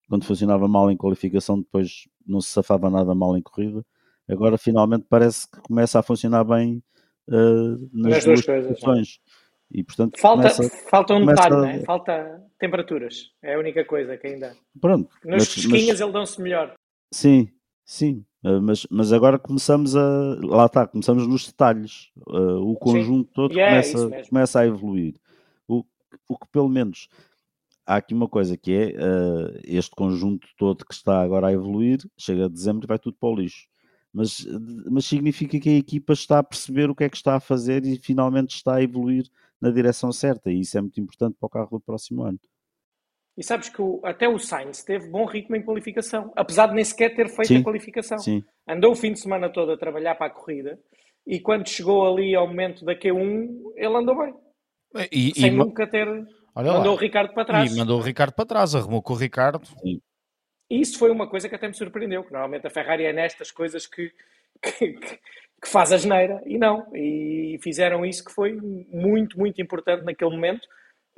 quando 0.08 0.24
funcionava 0.24 0.66
mal 0.66 0.90
em 0.90 0.96
qualificação 0.96 1.60
depois 1.60 2.08
não 2.26 2.40
se 2.40 2.50
safava 2.50 2.90
nada 2.90 3.14
mal 3.14 3.36
em 3.36 3.42
corrida. 3.42 3.84
Agora 4.28 4.58
finalmente 4.58 5.06
parece 5.08 5.48
que 5.50 5.60
começa 5.60 5.98
a 5.98 6.02
funcionar 6.02 6.44
bem 6.44 6.82
uh, 7.28 7.88
nas, 7.92 8.12
nas, 8.12 8.24
duas, 8.24 8.44
duas 8.44 8.66
posições. 8.66 9.20
E, 9.70 9.84
portanto, 9.84 10.18
falta, 10.18 10.50
começa, 10.50 10.76
falta 10.88 11.14
um 11.14 11.26
detalhe, 11.26 11.54
a... 11.54 11.60
né? 11.60 11.84
falta 11.84 12.42
temperaturas. 12.58 13.30
É 13.42 13.54
a 13.54 13.58
única 13.58 13.84
coisa 13.84 14.16
que 14.16 14.26
ainda. 14.26 14.56
Pronto. 14.80 15.10
Nas 15.24 15.46
fresquinhas 15.46 16.00
ele 16.00 16.12
dão-se 16.12 16.40
melhor. 16.40 16.74
Sim, 17.12 17.48
sim. 17.84 18.24
Uh, 18.44 18.62
mas, 18.62 18.86
mas 18.90 19.12
agora 19.12 19.38
começamos 19.38 19.96
a. 19.96 20.38
Lá 20.42 20.66
está, 20.66 20.86
começamos 20.86 21.26
nos 21.26 21.46
detalhes. 21.46 22.10
Uh, 22.26 22.70
o 22.70 22.76
conjunto 22.76 23.28
sim. 23.28 23.32
todo 23.34 23.58
é 23.58 23.68
começa, 23.68 24.28
começa 24.28 24.60
a 24.60 24.66
evoluir. 24.66 25.14
O, 25.66 25.84
o 26.28 26.38
que 26.38 26.46
pelo 26.52 26.68
menos 26.68 27.08
há 27.86 27.96
aqui 27.96 28.14
uma 28.14 28.28
coisa 28.28 28.56
que 28.56 28.72
é 28.72 28.86
uh, 28.90 29.60
este 29.64 29.90
conjunto 29.90 30.46
todo 30.56 30.84
que 30.84 30.94
está 30.94 31.20
agora 31.22 31.48
a 31.48 31.52
evoluir, 31.52 31.98
chega 32.16 32.44
a 32.44 32.48
dezembro 32.48 32.86
e 32.86 32.88
vai 32.88 32.98
tudo 32.98 33.16
para 33.18 33.28
o 33.28 33.34
lixo 33.34 33.66
mas, 34.12 34.46
mas 34.90 35.04
significa 35.04 35.60
que 35.60 35.68
a 35.68 35.78
equipa 35.78 36.12
está 36.12 36.38
a 36.38 36.42
perceber 36.42 36.90
o 36.90 36.94
que 36.94 37.04
é 37.04 37.08
que 37.08 37.16
está 37.16 37.36
a 37.36 37.40
fazer 37.40 37.84
e 37.84 37.96
finalmente 37.96 38.54
está 38.54 38.76
a 38.76 38.82
evoluir 38.82 39.28
na 39.60 39.70
direção 39.70 40.12
certa, 40.12 40.50
e 40.50 40.60
isso 40.60 40.78
é 40.78 40.80
muito 40.80 41.00
importante 41.00 41.36
para 41.38 41.46
o 41.46 41.50
carro 41.50 41.78
do 41.78 41.80
próximo 41.80 42.22
ano. 42.22 42.38
E 43.38 43.44
sabes 43.44 43.68
que 43.68 43.80
o, 43.80 44.00
até 44.02 44.28
o 44.28 44.36
Sainz 44.36 44.82
teve 44.82 45.08
bom 45.08 45.24
ritmo 45.24 45.54
em 45.54 45.62
qualificação, 45.62 46.32
apesar 46.34 46.66
de 46.66 46.74
nem 46.74 46.84
sequer 46.84 47.14
ter 47.14 47.28
feito 47.28 47.46
sim, 47.46 47.58
a 47.58 47.62
qualificação. 47.62 48.18
Sim. 48.18 48.42
Andou 48.68 48.90
o 48.90 48.96
fim 48.96 49.12
de 49.12 49.20
semana 49.20 49.48
todo 49.48 49.70
a 49.70 49.78
trabalhar 49.78 50.16
para 50.16 50.26
a 50.26 50.30
corrida 50.30 50.76
e 51.24 51.38
quando 51.38 51.68
chegou 51.68 52.04
ali 52.04 52.34
ao 52.34 52.48
momento 52.48 52.84
da 52.84 52.96
Q1, 52.96 53.74
ele 53.76 53.96
andou 53.96 54.18
bem. 54.18 54.34
E, 55.12 55.32
sem 55.38 55.52
e, 55.52 55.56
nunca 55.56 55.86
ter. 55.86 56.08
Olha 56.08 56.72
mandou 56.72 56.92
lá. 56.92 56.98
o 56.98 57.00
Ricardo 57.00 57.32
para 57.32 57.44
trás. 57.44 57.72
E 57.72 57.78
mandou 57.78 58.00
o 58.00 58.02
Ricardo 58.02 58.32
para 58.32 58.44
trás, 58.44 58.74
arrumou 58.74 59.00
com 59.00 59.12
o 59.12 59.16
Ricardo. 59.16 59.64
Sim. 59.64 60.00
E 60.68 60.80
isso 60.80 60.98
foi 60.98 61.12
uma 61.12 61.28
coisa 61.28 61.48
que 61.48 61.54
até 61.54 61.68
me 61.68 61.74
surpreendeu, 61.74 62.24
que 62.24 62.32
normalmente 62.32 62.66
a 62.66 62.70
Ferrari 62.70 63.04
é 63.04 63.12
nestas 63.12 63.52
coisas 63.52 63.86
que, 63.86 64.10
que, 64.60 64.94
que, 64.94 65.68
faz 65.68 65.92
a 65.92 65.96
geneira, 65.96 66.42
e 66.44 66.58
não. 66.58 66.92
E 66.92 67.56
fizeram 67.62 68.04
isso 68.04 68.24
que 68.24 68.32
foi 68.32 68.52
muito, 68.52 69.38
muito 69.38 69.62
importante 69.62 70.04
naquele 70.04 70.32
momento. 70.32 70.66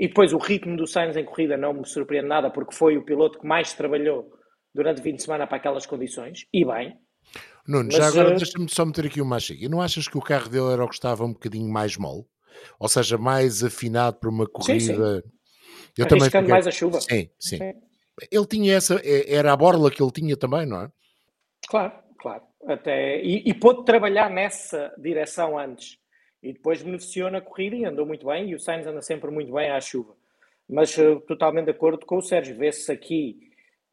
E 0.00 0.08
depois 0.08 0.32
o 0.32 0.38
ritmo 0.38 0.76
do 0.76 0.86
Sainz 0.86 1.16
em 1.16 1.24
corrida 1.24 1.56
não 1.56 1.74
me 1.74 1.86
surpreende 1.86 2.26
nada, 2.26 2.50
porque 2.50 2.74
foi 2.74 2.96
o 2.96 3.04
piloto 3.04 3.38
que 3.38 3.46
mais 3.46 3.74
trabalhou 3.74 4.32
durante 4.74 5.00
o 5.00 5.02
fim 5.02 5.14
de 5.14 5.22
semana 5.22 5.46
para 5.46 5.58
aquelas 5.58 5.84
condições, 5.84 6.46
e 6.52 6.64
bem. 6.64 6.96
Nuno, 7.68 7.88
Mas, 7.92 7.96
já 7.96 8.08
agora 8.08 8.34
uh... 8.34 8.36
deixa-me 8.36 8.68
só 8.68 8.84
meter 8.86 9.06
aqui 9.06 9.20
uma. 9.20 9.36
E 9.50 9.68
não 9.68 9.80
achas 9.82 10.08
que 10.08 10.16
o 10.16 10.22
carro 10.22 10.48
dele 10.48 10.72
era 10.72 10.84
o 10.84 10.88
que 10.88 10.94
estava 10.94 11.24
um 11.24 11.32
bocadinho 11.32 11.70
mais 11.70 11.96
mole? 11.96 12.24
Ou 12.78 12.88
seja, 12.88 13.18
mais 13.18 13.62
afinado 13.62 14.18
para 14.18 14.30
uma 14.30 14.46
corrida? 14.46 15.20
Sim, 15.20 15.22
sim. 15.22 15.32
Eu 15.98 16.06
Arriscando 16.06 16.30
também 16.30 16.50
mais 16.50 16.66
a 16.66 16.70
chuva. 16.70 17.00
Sim, 17.00 17.30
sim. 17.38 17.58
sim 17.58 17.72
ele 18.30 18.46
tinha 18.46 18.74
essa, 18.74 19.00
é, 19.04 19.32
era 19.32 19.52
a 19.52 19.56
borla 19.56 19.90
que 19.90 20.02
ele 20.02 20.12
tinha 20.12 20.36
também, 20.36 20.66
não 20.66 20.82
é? 20.82 20.88
Claro, 21.68 21.92
claro. 22.18 22.42
Até, 22.66 23.22
e, 23.22 23.48
e 23.48 23.54
pôde 23.54 23.84
trabalhar 23.84 24.28
nessa 24.28 24.92
direção 24.98 25.58
antes. 25.58 25.96
E 26.42 26.52
depois 26.52 26.82
beneficiou 26.82 27.30
na 27.30 27.40
corrida 27.40 27.76
e 27.76 27.84
andou 27.84 28.06
muito 28.06 28.26
bem. 28.26 28.48
E 28.48 28.54
o 28.54 28.60
Sainz 28.60 28.86
anda 28.86 29.02
sempre 29.02 29.30
muito 29.30 29.52
bem 29.52 29.70
à 29.70 29.80
chuva. 29.80 30.14
Mas 30.68 30.96
uh, 30.96 31.20
totalmente 31.20 31.66
de 31.66 31.72
acordo 31.72 32.06
com 32.06 32.16
o 32.16 32.22
Sérgio. 32.22 32.56
Vê-se 32.56 32.90
aqui 32.90 33.38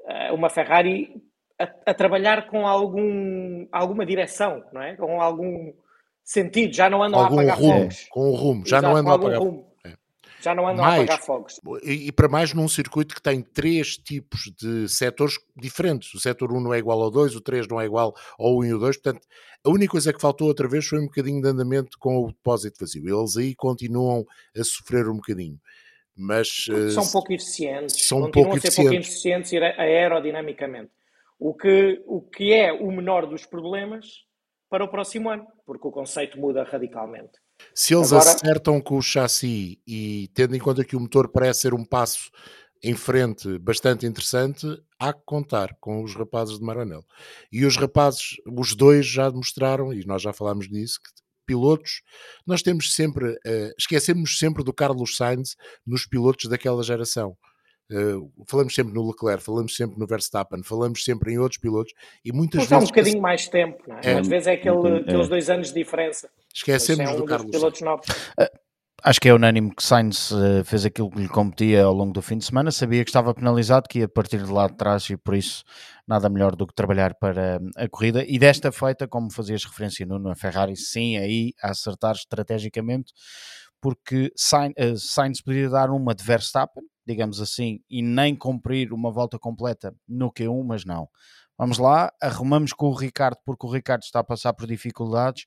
uh, 0.01 0.33
uma 0.33 0.49
Ferrari 0.49 1.21
a, 1.59 1.63
a, 1.87 1.93
trabalhar 1.93 2.47
com 2.47 2.65
algum, 2.67 3.67
alguma 3.71 4.05
direção, 4.05 4.63
não 4.71 4.81
é? 4.81 4.95
Com 4.95 5.21
algum 5.21 5.73
sentido. 6.23 6.73
Já 6.73 6.89
não 6.89 7.03
andam 7.03 7.19
algum 7.19 7.39
a 7.39 7.43
apagar 7.43 7.59
rumo, 7.59 7.79
fogos. 7.79 8.07
Com 8.09 8.29
o 8.29 8.35
rumo. 8.35 8.65
Já 8.65 8.77
Exato, 8.77 8.93
não 8.93 8.99
andam 8.99 9.11
a 9.11 9.15
apagar 9.15 9.39
rumo. 9.39 9.66
Já 10.39 10.53
não 10.53 10.67
andam 10.67 10.85
mais, 10.85 10.99
a 10.99 11.03
apagar 11.03 11.25
fogos. 11.25 11.59
E, 11.83 12.07
e, 12.07 12.11
para 12.11 12.27
mais 12.27 12.53
num 12.53 12.67
circuito 12.67 13.15
que 13.15 13.21
tem 13.21 13.41
três 13.41 13.97
tipos 13.97 14.51
de 14.55 14.87
setores 14.87 15.35
diferentes. 15.55 16.13
O 16.13 16.19
setor 16.19 16.51
1 16.51 16.61
não 16.61 16.73
é 16.73 16.77
igual 16.77 17.01
ao 17.01 17.09
2, 17.09 17.35
o 17.35 17.41
3 17.41 17.67
não 17.67 17.81
é 17.81 17.85
igual 17.85 18.13
ao 18.37 18.57
1 18.57 18.65
e 18.65 18.73
o 18.73 18.79
2. 18.79 18.97
Portanto, 18.97 19.27
a 19.63 19.69
única 19.69 19.91
coisa 19.91 20.13
que 20.13 20.21
faltou 20.21 20.47
outra 20.47 20.67
vez 20.67 20.85
foi 20.85 20.99
um 20.99 21.05
bocadinho 21.05 21.41
de 21.41 21.47
andamento 21.47 21.97
com 21.99 22.23
o 22.23 22.27
depósito 22.27 22.79
vazio. 22.79 23.19
Eles 23.19 23.37
aí 23.37 23.55
continuam 23.55 24.25
a 24.55 24.63
sofrer 24.63 25.07
um 25.09 25.15
bocadinho. 25.15 25.59
Mas, 26.15 26.65
são 26.91 27.03
uh, 27.03 27.11
pouco 27.11 27.33
eficientes. 27.33 28.07
São 28.07 28.21
continuam 28.21 28.31
pouco 28.31 28.57
a 28.57 28.61
ser 28.61 28.67
eficientes. 28.67 28.91
pouco 28.91 29.11
eficientes 29.11 29.53
aerodinamicamente. 29.77 30.91
O 31.39 31.53
que, 31.53 32.01
o 32.07 32.21
que 32.21 32.53
é 32.53 32.73
o 32.73 32.91
menor 32.91 33.27
dos 33.27 33.45
problemas 33.45 34.25
para 34.69 34.83
o 34.83 34.87
próximo 34.87 35.29
ano, 35.29 35.47
porque 35.65 35.87
o 35.87 35.91
conceito 35.91 36.39
muda 36.39 36.63
radicalmente. 36.63 37.39
Se 37.73 37.93
eles 37.93 38.11
Agora... 38.11 38.31
acertam 38.31 38.81
com 38.81 38.97
o 38.97 39.01
chassi 39.01 39.79
e 39.87 40.29
tendo 40.33 40.55
em 40.55 40.59
conta 40.59 40.83
que 40.83 40.95
o 40.95 40.99
motor 40.99 41.29
parece 41.29 41.61
ser 41.61 41.73
um 41.73 41.85
passo 41.85 42.29
em 42.83 42.95
frente 42.95 43.57
bastante 43.59 44.05
interessante, 44.05 44.67
há 44.99 45.11
que 45.11 45.21
contar 45.25 45.75
com 45.79 46.03
os 46.03 46.15
rapazes 46.15 46.59
de 46.59 46.63
Maranello. 46.63 47.05
E 47.51 47.65
os 47.65 47.75
rapazes, 47.75 48.37
os 48.45 48.75
dois 48.75 49.05
já 49.05 49.29
demonstraram, 49.29 49.91
e 49.91 50.05
nós 50.05 50.21
já 50.21 50.31
falámos 50.31 50.67
disso, 50.67 50.99
que 51.01 51.09
pilotos, 51.47 52.01
nós 52.45 52.61
temos 52.61 52.93
sempre, 52.93 53.31
uh, 53.31 53.73
esquecemos 53.77 54.37
sempre 54.37 54.63
do 54.63 54.73
Carlos 54.73 55.15
Sainz 55.15 55.55
nos 55.85 56.05
pilotos 56.05 56.49
daquela 56.49 56.83
geração. 56.83 57.37
Uh, 57.89 58.29
falamos 58.45 58.75
sempre 58.75 58.93
no 58.93 59.07
Leclerc, 59.07 59.41
falamos 59.41 59.75
sempre 59.75 59.97
no 59.97 60.05
Verstappen, 60.05 60.61
falamos 60.61 61.03
sempre 61.05 61.33
em 61.33 61.39
outros 61.39 61.59
pilotos 61.59 61.93
e 62.23 62.33
muitas 62.33 62.61
Mas 62.61 62.69
vezes. 62.69 62.83
Há 62.83 62.85
um 62.85 62.87
bocadinho 62.87 63.21
mais 63.21 63.47
tempo, 63.47 63.83
não 63.87 63.95
é? 63.97 64.01
é 64.03 64.19
Às 64.19 64.27
vezes 64.27 64.47
é 64.47 64.53
aquele, 64.53 64.87
é. 64.87 64.97
aqueles 64.97 65.29
dois 65.29 65.49
anos 65.49 65.69
de 65.69 65.75
diferença. 65.75 66.29
Esquecemos 66.53 67.09
é 67.09 67.13
um 67.13 67.17
do 67.17 67.25
Carlos. 67.25 67.49
Pilotos 67.49 67.81
novos. 67.81 68.07
Uh, 68.09 68.45
acho 69.03 69.21
que 69.21 69.29
é 69.29 69.33
unânime 69.33 69.73
que 69.73 69.81
Sainz 69.81 70.31
uh, 70.31 70.65
fez 70.65 70.85
aquilo 70.85 71.09
que 71.09 71.19
lhe 71.19 71.29
competia 71.29 71.85
ao 71.85 71.93
longo 71.93 72.11
do 72.11 72.21
fim 72.21 72.37
de 72.37 72.45
semana, 72.45 72.71
sabia 72.71 73.03
que 73.05 73.09
estava 73.09 73.33
penalizado, 73.33 73.87
que 73.89 73.99
ia 73.99 74.07
partir 74.09 74.43
de 74.43 74.51
lá 74.51 74.67
de 74.67 74.75
trás 74.75 75.09
e 75.09 75.15
por 75.15 75.35
isso 75.35 75.63
nada 76.05 76.29
melhor 76.29 76.55
do 76.55 76.67
que 76.67 76.73
trabalhar 76.73 77.15
para 77.15 77.59
a 77.77 77.87
corrida. 77.87 78.25
E 78.27 78.37
desta 78.37 78.69
feita, 78.71 79.07
como 79.07 79.31
fazias 79.31 79.63
referência 79.63 80.05
no, 80.05 80.35
Ferrari, 80.35 80.75
sim, 80.75 81.17
aí 81.17 81.53
a 81.61 81.71
acertar 81.71 82.15
estrategicamente, 82.15 83.13
porque 83.79 84.31
Sainz, 84.35 84.73
uh, 84.77 84.97
Sainz 84.97 85.41
poderia 85.41 85.69
dar 85.69 85.89
uma 85.89 86.13
de 86.13 86.23
Verstappen, 86.23 86.83
digamos 87.07 87.39
assim, 87.39 87.79
e 87.89 88.01
nem 88.01 88.35
cumprir 88.35 88.91
uma 88.91 89.09
volta 89.09 89.39
completa 89.39 89.95
no 90.07 90.31
Q1, 90.31 90.63
mas 90.65 90.83
não. 90.83 91.07
Vamos 91.57 91.77
lá, 91.77 92.11
arrumamos 92.21 92.73
com 92.73 92.87
o 92.87 92.93
Ricardo, 92.93 93.37
porque 93.45 93.65
o 93.65 93.71
Ricardo 93.71 94.03
está 94.03 94.19
a 94.19 94.23
passar 94.23 94.53
por 94.53 94.67
dificuldades. 94.67 95.45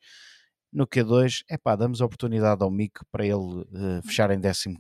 No 0.72 0.86
Q2, 0.86 1.42
é 1.50 1.58
pá, 1.58 1.76
damos 1.76 2.00
oportunidade 2.00 2.62
ao 2.62 2.70
Mick 2.70 3.00
para 3.12 3.24
ele 3.24 3.34
uh, 3.34 4.02
fechar 4.04 4.30
em 4.30 4.40
14. 4.40 4.72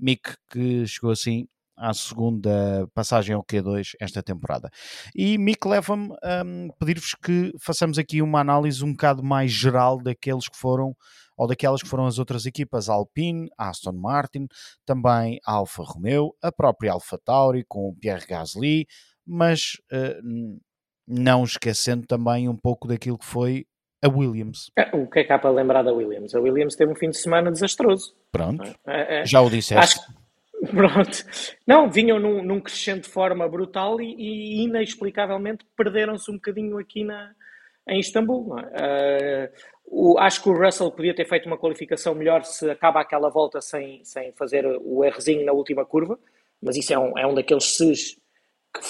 Mick 0.00 0.34
que 0.50 0.86
chegou 0.86 1.10
assim 1.10 1.46
à 1.76 1.92
segunda 1.92 2.88
passagem 2.94 3.34
ao 3.34 3.44
Q2 3.44 3.90
esta 4.00 4.22
temporada. 4.22 4.70
E 5.14 5.36
Mick 5.36 5.66
leva-me 5.66 6.14
a 6.22 6.42
um, 6.44 6.70
pedir-vos 6.78 7.14
que 7.22 7.52
façamos 7.60 7.98
aqui 7.98 8.22
uma 8.22 8.40
análise 8.40 8.84
um 8.84 8.92
bocado 8.92 9.22
mais 9.22 9.50
geral 9.50 10.00
daqueles 10.00 10.48
que 10.48 10.56
foram 10.56 10.96
ou 11.42 11.48
daquelas 11.48 11.82
que 11.82 11.88
foram 11.88 12.06
as 12.06 12.20
outras 12.20 12.46
equipas, 12.46 12.88
Alpine, 12.88 13.50
Aston 13.58 13.92
Martin, 13.92 14.46
também 14.86 15.40
a 15.44 15.54
Alfa 15.54 15.82
Romeo, 15.84 16.32
a 16.40 16.52
própria 16.52 16.92
Alfa 16.92 17.18
Tauri 17.18 17.64
com 17.66 17.88
o 17.88 17.96
Pierre 17.96 18.24
Gasly, 18.28 18.86
mas 19.26 19.72
uh, 19.92 20.60
não 21.06 21.42
esquecendo 21.42 22.06
também 22.06 22.48
um 22.48 22.56
pouco 22.56 22.86
daquilo 22.86 23.18
que 23.18 23.26
foi 23.26 23.66
a 24.00 24.08
Williams. 24.08 24.70
É, 24.78 24.96
o 24.96 25.08
que 25.10 25.18
é 25.18 25.24
que 25.24 25.32
há 25.32 25.38
para 25.38 25.50
lembrar 25.50 25.82
da 25.82 25.92
Williams? 25.92 26.32
A 26.32 26.40
Williams 26.40 26.76
teve 26.76 26.92
um 26.92 26.94
fim 26.96 27.10
de 27.10 27.18
semana 27.18 27.50
desastroso. 27.50 28.14
Pronto, 28.30 28.72
é, 28.86 29.22
é, 29.22 29.26
já 29.26 29.40
o 29.40 29.50
disseste. 29.50 29.98
Acho... 29.98 30.22
Pronto. 30.70 31.24
Não, 31.66 31.90
vinham 31.90 32.20
num, 32.20 32.40
num 32.40 32.60
crescente 32.60 33.02
de 33.02 33.08
forma 33.08 33.48
brutal 33.48 34.00
e, 34.00 34.14
e 34.14 34.62
inexplicavelmente 34.62 35.66
perderam-se 35.76 36.30
um 36.30 36.34
bocadinho 36.34 36.78
aqui 36.78 37.02
na, 37.02 37.32
em 37.88 38.00
Istambul. 38.00 38.56
Uh, 38.56 39.48
o, 39.86 40.18
acho 40.18 40.42
que 40.42 40.48
o 40.48 40.56
Russell 40.56 40.90
podia 40.90 41.14
ter 41.14 41.26
feito 41.26 41.46
uma 41.46 41.58
qualificação 41.58 42.14
melhor 42.14 42.44
se 42.44 42.70
acaba 42.70 43.00
aquela 43.00 43.28
volta 43.28 43.60
sem, 43.60 44.04
sem 44.04 44.32
fazer 44.32 44.64
o 44.66 45.06
Rzinho 45.08 45.44
na 45.44 45.52
última 45.52 45.84
curva, 45.84 46.18
mas 46.62 46.76
isso 46.76 46.94
é 46.94 46.98
um, 46.98 47.18
é 47.18 47.26
um 47.26 47.34
daqueles 47.34 47.76
ses 47.76 48.16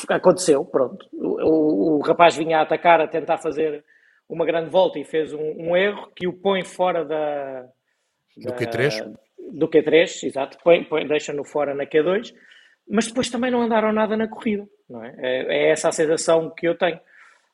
que 0.07 0.13
aconteceu, 0.13 0.65
pronto. 0.65 1.05
O, 1.13 1.43
o, 1.43 1.97
o, 1.97 2.01
rapaz 2.03 2.37
vinha 2.37 2.59
a 2.59 2.63
atacar, 2.63 3.01
a 3.01 3.09
tentar 3.09 3.39
fazer 3.39 3.85
uma 4.29 4.47
grande 4.47 4.71
volta 4.71 4.99
e 4.99 5.05
fez 5.05 5.33
um, 5.33 5.55
um 5.59 5.77
erro 5.77 6.11
que 6.15 6.29
o 6.29 6.33
põe 6.33 6.65
fora 6.65 7.05
da, 7.05 7.63
da 8.37 8.51
do 8.51 8.53
Q3. 8.53 9.13
Do 9.51 9.69
Q3, 9.69 10.25
exato, 10.25 10.59
põe, 10.63 10.85
põe, 10.85 11.07
deixa-no 11.07 11.45
fora 11.45 11.75
na 11.75 11.85
Q2, 11.85 12.33
mas 12.89 13.09
depois 13.09 13.29
também 13.29 13.51
não 13.51 13.63
andaram 13.63 13.93
nada 13.93 14.17
na 14.17 14.29
corrida, 14.29 14.67
não 14.89 15.05
é? 15.05 15.15
É, 15.19 15.57
é 15.57 15.71
essa 15.71 15.89
a 15.89 15.93
sensação 15.93 16.51
que 16.51 16.69
eu 16.69 16.77
tenho. 16.77 17.01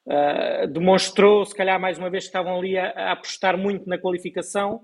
Uh, 0.08 0.66
demonstrou, 0.68 1.44
se 1.44 1.54
calhar 1.54 1.78
mais 1.78 1.98
uma 1.98 2.08
vez, 2.08 2.24
que 2.24 2.28
estavam 2.28 2.56
ali 2.56 2.78
a, 2.78 2.90
a, 2.92 3.12
apostar 3.12 3.58
muito 3.58 3.86
na 3.86 3.98
qualificação 3.98 4.80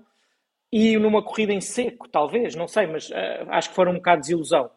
e 0.71 0.99
numa 0.99 1.23
corrida 1.23 1.51
em 1.51 1.59
seco, 1.59 2.07
talvez, 2.07 2.53
não 2.53 2.67
sei, 2.67 2.85
mas 2.85 3.09
uh, 3.09 3.49
acho 3.49 3.69
que 3.69 3.75
foram 3.75 3.93
um 3.93 3.95
bocado 3.95 4.21
de 4.21 4.27
desilusão. 4.27 4.69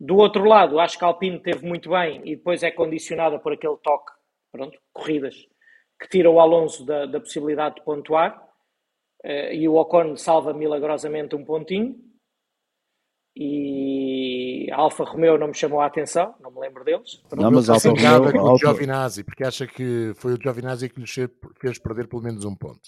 Do 0.00 0.16
outro 0.16 0.44
lado, 0.44 0.80
acho 0.80 0.98
que 0.98 1.04
a 1.04 1.08
Alpine 1.08 1.38
teve 1.38 1.66
muito 1.66 1.90
bem 1.90 2.22
e 2.24 2.36
depois 2.36 2.62
é 2.62 2.70
condicionada 2.70 3.38
por 3.38 3.52
aquele 3.52 3.76
toque, 3.82 4.12
pronto, 4.50 4.78
corridas, 4.94 5.46
que 6.00 6.08
tira 6.08 6.30
o 6.30 6.40
Alonso 6.40 6.86
da, 6.86 7.04
da 7.04 7.20
possibilidade 7.20 7.74
de 7.74 7.82
pontuar 7.82 8.42
uh, 9.22 9.52
e 9.52 9.68
o 9.68 9.74
Ocon 9.74 10.16
salva 10.16 10.54
milagrosamente 10.54 11.36
um 11.36 11.44
pontinho 11.44 12.11
e 13.34 14.68
a 14.70 14.76
Alfa 14.76 15.04
Romeo 15.04 15.38
não 15.38 15.48
me 15.48 15.54
chamou 15.54 15.80
a 15.80 15.86
atenção, 15.86 16.34
não 16.40 16.50
me 16.50 16.60
lembro 16.60 16.84
deles. 16.84 17.22
Não, 17.34 17.50
mas 17.50 17.70
a 17.70 17.74
Alfa 17.74 17.88
Romeo 17.88 18.32
com 18.32 18.52
o 18.52 18.58
Giovinazzi, 18.58 19.24
porque 19.24 19.42
acha 19.42 19.66
que 19.66 20.12
foi 20.16 20.34
o 20.34 20.38
Giovinazzi 20.40 20.88
que 20.88 21.00
lhe 21.00 21.06
fez 21.06 21.78
perder 21.78 22.08
pelo 22.08 22.22
menos 22.22 22.44
um 22.44 22.54
ponto. 22.54 22.80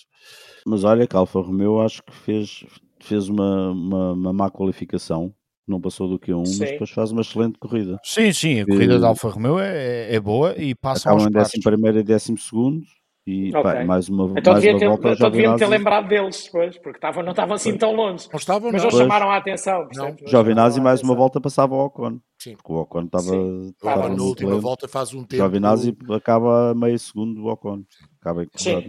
Mas 0.67 0.85
olha 0.85 1.07
que 1.07 1.17
a 1.17 1.19
Alfa 1.19 1.41
Romeo 1.41 1.81
acho 1.81 2.03
que 2.03 2.15
fez, 2.15 2.65
fez 3.01 3.29
uma, 3.29 3.71
uma, 3.71 4.13
uma 4.13 4.33
má 4.33 4.51
qualificação, 4.51 5.35
não 5.67 5.81
passou 5.81 6.09
do 6.09 6.19
que 6.19 6.35
um, 6.35 6.45
sim. 6.45 6.61
mas 6.61 6.71
depois 6.73 6.91
faz 6.91 7.11
uma 7.11 7.23
excelente 7.23 7.59
corrida. 7.59 7.99
Sim, 8.03 8.31
sim, 8.33 8.61
a 8.61 8.67
corrida 8.67 8.97
e, 8.97 9.01
da 9.01 9.09
Alfa 9.09 9.29
Romeo 9.29 9.59
é, 9.59 10.15
é 10.15 10.21
boa 10.21 10.55
e 10.59 10.75
passa 10.75 11.11
aos 11.11 11.25
em 11.25 11.31
décimo 11.31 11.63
primeiro 11.63 11.99
e 11.99 12.03
décimo 12.03 12.37
segundo 12.37 12.85
e 13.27 13.49
okay. 13.49 13.63
pá, 13.63 13.85
mais 13.85 14.09
uma, 14.09 14.39
então 14.39 14.53
mais 14.53 14.63
devia 14.63 14.73
uma 14.73 14.79
ter, 14.79 14.89
volta. 14.89 15.09
Então 15.13 15.31
devia 15.31 15.57
ter 15.57 15.67
lembrado 15.67 16.09
deles, 16.09 16.47
pois, 16.53 16.77
porque 16.77 16.99
tavam, 16.99 17.23
não 17.23 17.31
estavam 17.31 17.55
assim 17.55 17.77
tão 17.77 17.95
longe. 17.95 18.29
Não 18.31 18.39
estavam, 18.39 18.71
Mas 18.71 18.85
não 18.85 18.91
chamaram 18.91 19.31
a 19.31 19.39
atenção. 19.39 19.89
Giovinazzi 20.27 20.79
mais 20.79 21.03
uma 21.03 21.15
volta 21.15 21.41
passava 21.41 21.75
ao 21.75 21.87
Ocon. 21.87 22.19
Sim. 22.39 22.55
Porque 22.57 22.73
o 22.73 22.77
Ocon 22.77 23.05
estava. 23.05 23.35
Estava 23.71 24.09
na 24.11 24.23
última 24.23 24.59
volta, 24.59 24.87
faz 24.87 25.15
um 25.15 25.25
tempo. 25.25 25.37
Giovinazzi 25.37 25.97
acaba 26.11 26.73
a 26.73 26.75
meio 26.75 26.99
segundo 26.99 27.35
do 27.35 27.47
Ocon. 27.47 27.83
Acaba 28.21 28.47
Sim, 28.57 28.85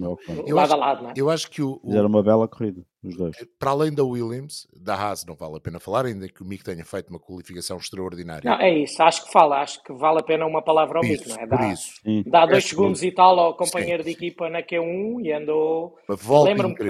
eu 0.45 0.55
lado 0.55 0.65
acho, 0.65 0.73
a 0.73 0.77
lado, 0.77 1.03
não 1.03 1.09
é? 1.11 1.13
Eu 1.15 1.29
acho 1.29 1.49
que 1.49 1.61
o, 1.61 1.79
o... 1.81 1.93
Era 1.93 2.07
uma 2.07 2.21
bela 2.21 2.47
corrida, 2.47 2.81
os 3.07 3.17
dois. 3.17 3.35
Para 3.59 3.71
além 3.71 3.93
da 3.93 4.03
Williams, 4.03 4.67
da 4.75 4.95
Haas 4.95 5.25
não 5.25 5.35
vale 5.35 5.57
a 5.57 5.59
pena 5.59 5.79
falar, 5.79 6.05
ainda 6.05 6.27
que 6.27 6.41
o 6.41 6.45
Mick 6.45 6.63
tenha 6.63 6.83
feito 6.85 7.09
uma 7.09 7.19
qualificação 7.19 7.77
extraordinária. 7.77 8.49
Não, 8.49 8.59
é 8.59 8.79
isso, 8.79 9.01
acho 9.01 9.25
que 9.25 9.31
fala, 9.31 9.61
acho 9.61 9.81
que 9.83 9.93
vale 9.93 10.19
a 10.19 10.23
pena 10.23 10.45
uma 10.45 10.61
palavra 10.61 10.99
ao 10.99 11.03
Mick, 11.03 11.27
não 11.27 11.35
é? 11.35 11.47
Dá, 11.47 11.57
por 11.57 11.65
isso. 11.71 12.01
Dá 12.25 12.45
dois 12.45 12.65
é 12.65 12.67
segundos 12.67 13.03
e 13.03 13.11
tal 13.11 13.39
ao 13.39 13.55
companheiro 13.55 14.03
Sim. 14.03 14.09
de 14.09 14.15
equipa 14.15 14.49
na 14.49 14.61
Q1 14.61 15.25
e 15.25 15.31
andou. 15.31 15.97
Lembro-me 16.43 16.75
que 16.75 16.89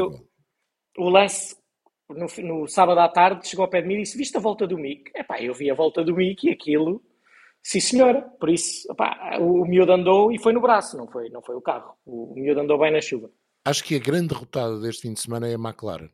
o 0.97 1.09
lance 1.09 1.55
no, 2.09 2.27
no, 2.43 2.67
sábado 2.67 2.99
à 2.99 3.09
tarde 3.09 3.47
chegou 3.47 3.63
ao 3.63 3.69
pé 3.69 3.81
de 3.81 3.87
mim 3.87 3.95
e 3.95 4.01
disse: 4.03 4.17
Viste 4.17 4.37
a 4.37 4.39
volta 4.39 4.67
do 4.67 4.77
Mick? 4.77 5.11
Epá, 5.15 5.41
eu 5.41 5.53
vi 5.53 5.69
a 5.69 5.75
volta 5.75 6.03
do 6.03 6.15
Mick 6.15 6.47
e 6.47 6.51
aquilo 6.51 7.01
Sim, 7.65 7.79
senhora. 7.79 8.21
Por 8.39 8.49
isso, 8.49 8.85
opá, 8.91 9.39
o 9.39 9.65
miúdo 9.65 9.91
andou 9.91 10.31
e 10.31 10.37
foi 10.37 10.53
no 10.53 10.61
braço, 10.61 10.95
não 10.95 11.07
foi, 11.07 11.29
não 11.29 11.41
foi 11.41 11.55
o 11.55 11.61
carro. 11.61 11.95
O 12.05 12.35
miúdo 12.35 12.61
andou 12.61 12.77
bem 12.77 12.91
na 12.91 13.01
chuva. 13.01 13.31
Acho 13.67 13.83
que 13.83 13.95
a 13.95 13.99
grande 13.99 14.27
derrotada 14.27 14.79
deste 14.79 15.01
fim 15.01 15.13
de 15.13 15.19
semana 15.19 15.47
é 15.47 15.55
a 15.55 15.57
McLaren. 15.57 16.11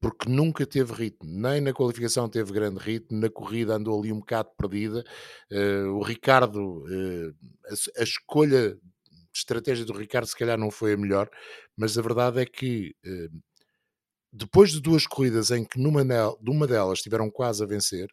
Porque 0.00 0.28
nunca 0.28 0.64
teve 0.64 0.92
ritmo, 0.92 1.28
nem 1.28 1.60
na 1.60 1.72
qualificação 1.72 2.28
teve 2.28 2.52
grande 2.52 2.78
ritmo, 2.78 3.18
na 3.18 3.28
corrida 3.28 3.74
andou 3.74 3.98
ali 3.98 4.12
um 4.12 4.20
bocado 4.20 4.50
perdida. 4.56 5.04
Uh, 5.50 5.88
o 5.96 6.04
Ricardo, 6.04 6.84
uh, 6.84 7.34
a, 7.66 8.00
a, 8.00 8.04
escolha 8.04 8.74
de 8.76 8.80
estratégia 9.34 9.84
do 9.84 9.92
Ricardo, 9.92 10.28
se 10.28 10.36
calhar 10.36 10.56
não 10.56 10.70
foi 10.70 10.92
a 10.92 10.96
melhor, 10.96 11.28
mas 11.76 11.98
a 11.98 12.02
verdade 12.02 12.40
é 12.40 12.46
que 12.46 12.94
uh, 13.04 13.42
depois 14.32 14.70
de 14.70 14.80
duas 14.80 15.04
corridas 15.04 15.50
em 15.50 15.64
que 15.64 15.80
numa, 15.80 16.04
numa 16.40 16.66
delas 16.68 17.02
tiveram 17.02 17.28
quase 17.28 17.64
a 17.64 17.66
vencer, 17.66 18.08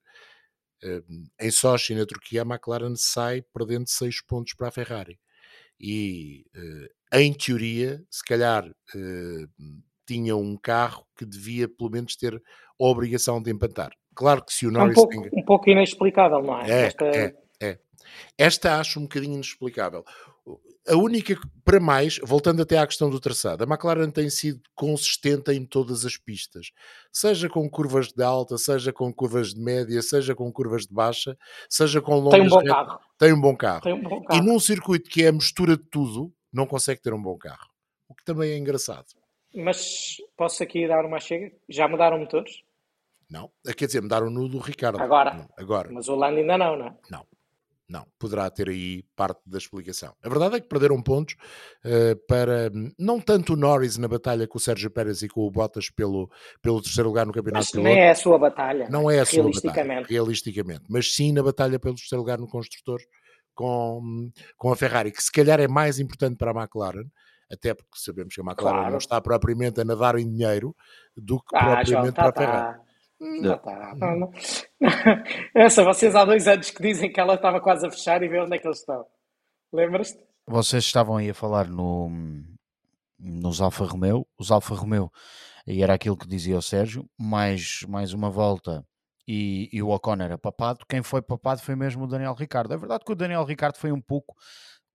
em 1.39 1.49
Sochi, 1.49 1.95
na 1.95 2.05
Turquia, 2.05 2.41
a 2.41 2.45
McLaren 2.45 2.93
sai 2.97 3.41
perdendo 3.53 3.87
6 3.87 4.21
pontos 4.25 4.53
para 4.53 4.67
a 4.67 4.71
Ferrari. 4.71 5.17
E, 5.79 6.45
em 7.13 7.33
teoria, 7.33 8.03
se 8.09 8.23
calhar 8.23 8.65
eh, 8.95 9.45
tinha 10.05 10.35
um 10.35 10.57
carro 10.57 11.05
que 11.17 11.25
devia 11.25 11.67
pelo 11.67 11.89
menos 11.89 12.15
ter 12.15 12.35
a 12.35 12.41
obrigação 12.85 13.41
de 13.41 13.51
empatar. 13.51 13.91
Claro 14.15 14.43
que 14.43 14.53
se 14.53 14.67
o 14.67 14.71
Norris... 14.71 14.97
É 14.97 14.99
um 14.99 15.07
pouco, 15.07 15.29
um 15.33 15.43
pouco 15.43 15.69
inexplicável, 15.69 16.41
não 16.41 16.59
é? 16.61 16.69
É, 16.69 16.85
Esta... 16.87 17.05
é, 17.05 17.35
é. 17.61 17.79
Esta 18.37 18.79
acho 18.79 18.99
um 18.99 19.03
bocadinho 19.03 19.35
inexplicável 19.35 20.03
a 20.87 20.95
única, 20.95 21.39
para 21.63 21.79
mais, 21.79 22.19
voltando 22.23 22.61
até 22.61 22.77
à 22.77 22.85
questão 22.85 23.09
do 23.09 23.19
traçado, 23.19 23.63
a 23.63 23.67
McLaren 23.67 24.09
tem 24.09 24.29
sido 24.29 24.61
consistente 24.75 25.51
em 25.51 25.65
todas 25.65 26.05
as 26.05 26.17
pistas, 26.17 26.71
seja 27.11 27.47
com 27.47 27.69
curvas 27.69 28.11
de 28.11 28.21
alta, 28.21 28.57
seja 28.57 28.91
com 28.91 29.13
curvas 29.13 29.53
de 29.53 29.61
média, 29.61 30.01
seja 30.01 30.35
com 30.35 30.51
curvas 30.51 30.85
de 30.85 30.93
baixa, 30.93 31.37
seja 31.69 32.01
com 32.01 32.15
longas. 32.15 32.33
Tem 32.33 32.45
um 32.45 32.49
bom 32.49 32.63
carro. 32.63 32.99
Tem 33.17 33.33
um 33.33 33.41
bom 33.41 33.55
carro. 33.55 33.81
Tem 33.81 33.93
um 33.93 34.03
bom 34.03 34.23
carro. 34.23 34.41
E 34.41 34.45
num 34.45 34.59
circuito 34.59 35.09
que 35.09 35.23
é 35.23 35.29
a 35.29 35.31
mistura 35.31 35.77
de 35.77 35.83
tudo, 35.89 36.33
não 36.53 36.67
consegue 36.67 37.01
ter 37.01 37.13
um 37.13 37.21
bom 37.21 37.37
carro. 37.37 37.69
O 38.07 38.13
que 38.13 38.23
também 38.23 38.51
é 38.51 38.57
engraçado. 38.57 39.07
Mas 39.55 40.17
posso 40.37 40.63
aqui 40.63 40.87
dar 40.87 41.05
uma 41.05 41.19
chega? 41.19 41.51
Já 41.67 41.87
mudaram 41.87 42.19
motores? 42.19 42.63
Não. 43.29 43.51
Quer 43.75 43.87
dizer, 43.87 44.01
mudaram 44.01 44.29
no 44.29 44.47
do 44.47 44.59
Ricardo. 44.59 44.99
Agora. 44.99 45.33
Não, 45.33 45.49
agora. 45.57 45.91
Mas 45.91 46.07
o 46.07 46.15
Lando 46.15 46.37
ainda 46.37 46.57
não, 46.57 46.77
não 46.77 46.87
é? 46.87 46.97
Não. 47.09 47.25
Não, 47.89 48.07
poderá 48.17 48.49
ter 48.49 48.69
aí 48.69 49.03
parte 49.15 49.41
da 49.45 49.57
explicação. 49.57 50.15
A 50.23 50.29
verdade 50.29 50.55
é 50.55 50.59
que 50.59 50.67
perderam 50.67 51.01
pontos 51.01 51.35
uh, 51.85 52.15
para 52.27 52.71
não 52.97 53.19
tanto 53.19 53.53
o 53.53 53.55
Norris 53.55 53.97
na 53.97 54.07
batalha 54.07 54.47
com 54.47 54.57
o 54.57 54.61
Sérgio 54.61 54.89
Pérez 54.89 55.21
e 55.21 55.27
com 55.27 55.41
o 55.41 55.51
Bottas 55.51 55.89
pelo, 55.89 56.29
pelo 56.61 56.81
terceiro 56.81 57.09
lugar 57.09 57.25
no 57.25 57.33
campeonato. 57.33 57.67
Mas 57.75 57.83
nem 57.83 57.99
é 57.99 58.11
a 58.11 58.15
sua 58.15 58.39
batalha. 58.39 58.87
Não 58.89 59.11
é 59.11 59.19
a 59.19 59.25
sua 59.25 59.43
batalha, 59.43 60.05
realisticamente. 60.07 60.85
Mas 60.89 61.13
sim 61.13 61.33
na 61.33 61.43
batalha 61.43 61.77
pelo 61.77 61.95
terceiro 61.95 62.21
lugar 62.21 62.39
no 62.39 62.47
construtor 62.47 62.99
com, 63.53 64.31
com 64.57 64.71
a 64.71 64.75
Ferrari, 64.75 65.11
que 65.11 65.23
se 65.23 65.31
calhar 65.31 65.59
é 65.59 65.67
mais 65.67 65.99
importante 65.99 66.37
para 66.37 66.51
a 66.51 66.63
McLaren, 66.63 67.05
até 67.51 67.73
porque 67.73 67.91
sabemos 67.95 68.33
que 68.33 68.41
a 68.41 68.43
McLaren 68.43 68.75
claro. 68.75 68.91
não 68.91 68.97
está 68.97 69.21
propriamente 69.21 69.79
a 69.81 69.85
nadar 69.85 70.17
em 70.17 70.29
dinheiro 70.29 70.75
do 71.15 71.39
que 71.39 71.55
ah, 71.55 71.75
propriamente 71.75 72.15
tá, 72.15 72.31
para 72.31 72.43
a 72.43 72.47
Ferrari. 72.47 72.77
Tá. 72.77 72.83
Não, 73.19 73.57
tá, 73.57 73.95
não, 73.95 74.19
não. 74.19 74.31
Essa, 75.55 75.83
vocês 75.83 76.13
há 76.13 76.25
dois 76.25 76.47
anos 76.47 76.71
que 76.71 76.81
dizem 76.81 77.11
que 77.11 77.19
ela 77.19 77.35
estava 77.35 77.61
quase 77.61 77.87
a 77.87 77.91
fechar 77.91 78.21
e 78.21 78.27
ver 78.27 78.41
onde 78.41 78.55
é 78.55 78.59
que 78.59 78.67
eles 78.67 78.79
estão. 78.79 79.05
Lembras-te? 79.71 80.19
Vocês 80.45 80.83
estavam 80.83 81.15
aí 81.17 81.29
a 81.29 81.33
falar 81.33 81.69
no, 81.69 82.11
nos 83.17 83.61
Alfa 83.61 83.85
Romeo. 83.85 84.27
Os 84.37 84.51
Alfa 84.51 84.75
Romeo, 84.75 85.09
e 85.65 85.81
era 85.81 85.93
aquilo 85.93 86.17
que 86.17 86.27
dizia 86.27 86.57
o 86.57 86.61
Sérgio, 86.61 87.09
mais, 87.17 87.85
mais 87.87 88.13
uma 88.13 88.29
volta 88.29 88.85
e, 89.27 89.69
e 89.71 89.81
o 89.81 89.89
Ocon 89.89 90.17
era 90.21 90.37
papado. 90.37 90.85
Quem 90.87 91.01
foi 91.01 91.21
papado 91.21 91.61
foi 91.61 91.75
mesmo 91.75 92.03
o 92.03 92.07
Daniel 92.07 92.33
Ricardo. 92.33 92.73
É 92.73 92.77
verdade 92.77 93.03
que 93.05 93.11
o 93.11 93.15
Daniel 93.15 93.43
Ricardo 93.43 93.77
foi 93.77 93.91
um 93.91 94.01
pouco 94.01 94.35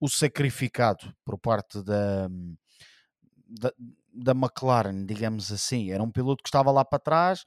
o 0.00 0.08
sacrificado 0.08 1.12
por 1.24 1.38
parte 1.38 1.82
da, 1.82 2.28
da, 3.48 3.72
da 4.12 4.32
McLaren, 4.32 5.04
digamos 5.04 5.50
assim. 5.50 5.90
Era 5.90 6.02
um 6.02 6.10
piloto 6.10 6.42
que 6.42 6.48
estava 6.48 6.70
lá 6.70 6.84
para 6.84 6.98
trás 6.98 7.44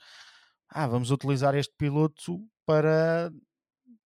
ah, 0.73 0.87
vamos 0.87 1.11
utilizar 1.11 1.53
este 1.53 1.73
piloto 1.77 2.39
para, 2.65 3.29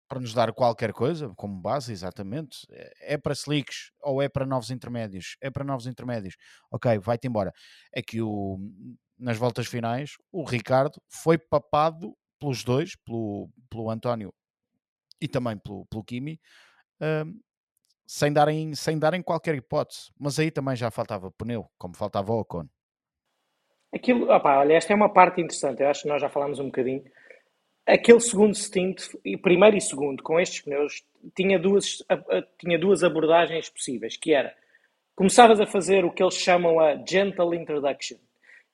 para 0.09 0.19
nos 0.19 0.33
dar 0.33 0.51
qualquer 0.55 0.95
coisa, 0.95 1.29
como 1.37 1.61
base, 1.61 1.93
exatamente. 1.93 2.67
É, 2.71 3.15
é 3.15 3.19
para 3.19 3.35
slicks 3.35 3.93
ou 4.01 4.23
é 4.23 4.31
para 4.31 4.47
novos 4.47 4.71
intermédios? 4.71 5.37
É 5.43 5.51
para 5.51 5.63
novos 5.63 5.87
intermédios. 5.87 6.37
Ok, 6.71 6.99
vai-te 6.99 7.29
embora. 7.29 7.53
É 7.93 8.01
que 8.01 8.23
o, 8.23 8.59
nas 9.19 9.37
voltas 9.37 9.67
finais 9.67 10.13
o 10.33 10.43
Ricardo 10.43 10.99
foi 11.07 11.37
papado 11.37 12.17
pelos 12.39 12.65
dois, 12.65 12.97
pelo, 12.97 13.49
pelo 13.71 13.91
António 13.91 14.33
e 15.21 15.29
também 15.29 15.57
pelo, 15.57 15.87
pelo 15.87 16.05
Kimi, 16.05 16.41
um, 17.01 17.41
sem, 18.07 18.33
darem, 18.33 18.75
sem 18.75 18.99
darem 18.99 19.23
qualquer 19.23 19.55
hipótese. 19.55 20.11
Mas 20.19 20.39
aí 20.39 20.51
também 20.51 20.77
já 20.77 20.91
faltava 20.91 21.31
pneu, 21.33 21.67
como 21.79 21.97
faltava 21.97 22.33
o 22.33 22.41
Ocon. 22.41 22.67
Aquilo, 23.95 24.29
opa, 24.31 24.59
olha, 24.59 24.75
esta 24.75 24.93
é 24.93 24.97
uma 24.97 25.13
parte 25.13 25.41
interessante, 25.41 25.81
eu 25.81 25.89
acho 25.89 26.03
que 26.03 26.09
nós 26.09 26.21
já 26.21 26.29
falámos 26.29 26.59
um 26.59 26.67
bocadinho. 26.67 27.05
Aquele 27.87 28.21
segundo 28.21 28.55
stint, 28.55 29.03
primeiro 29.41 29.77
e 29.77 29.81
segundo, 29.81 30.23
com 30.23 30.41
estes 30.41 30.63
pneus, 30.63 31.05
tinha 31.37 31.59
duas, 31.59 31.99
tinha 32.59 32.79
duas 32.79 33.05
abordagens 33.05 33.69
possíveis, 33.69 34.17
que 34.17 34.33
era, 34.33 34.55
começavas 35.15 35.61
a 35.61 35.67
fazer 35.67 36.05
o 36.05 36.11
que 36.11 36.23
eles 36.23 36.35
chamam 36.35 36.81
a 36.81 36.97
gentle 37.07 37.55
introduction, 37.55 38.17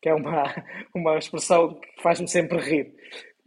que 0.01 0.09
é 0.09 0.15
uma, 0.15 0.45
uma 0.95 1.19
expressão 1.19 1.75
que 1.75 2.03
faz-me 2.03 2.29
sempre 2.29 2.59
rir, 2.59 2.95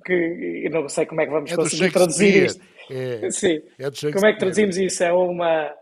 que 0.04 0.64
eu 0.66 0.72
não 0.72 0.88
sei 0.90 1.06
como 1.06 1.22
é 1.22 1.26
que 1.26 1.32
vamos 1.32 1.52
é 1.52 1.56
conseguir 1.56 1.92
traduzir 1.92 2.46
isto. 2.46 2.62
É, 2.90 3.30
Sim. 3.32 3.62
É 3.80 4.12
como 4.12 4.26
é 4.26 4.34
que 4.34 4.40
traduzimos 4.40 4.78
isso? 4.78 5.04
É 5.04 5.14
uma... 5.14 5.74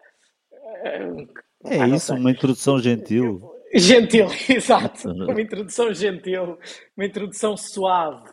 É 1.66 1.80
ah, 1.80 1.88
isso, 1.88 2.14
uma 2.14 2.32
introdução 2.32 2.80
gentil. 2.80 3.52
Gentil, 3.74 4.28
exato. 4.50 5.10
Uma 5.10 5.42
introdução 5.42 5.94
gentil, 5.94 6.58
uma 6.98 7.06
introdução 7.06 7.56
suave 7.56 8.30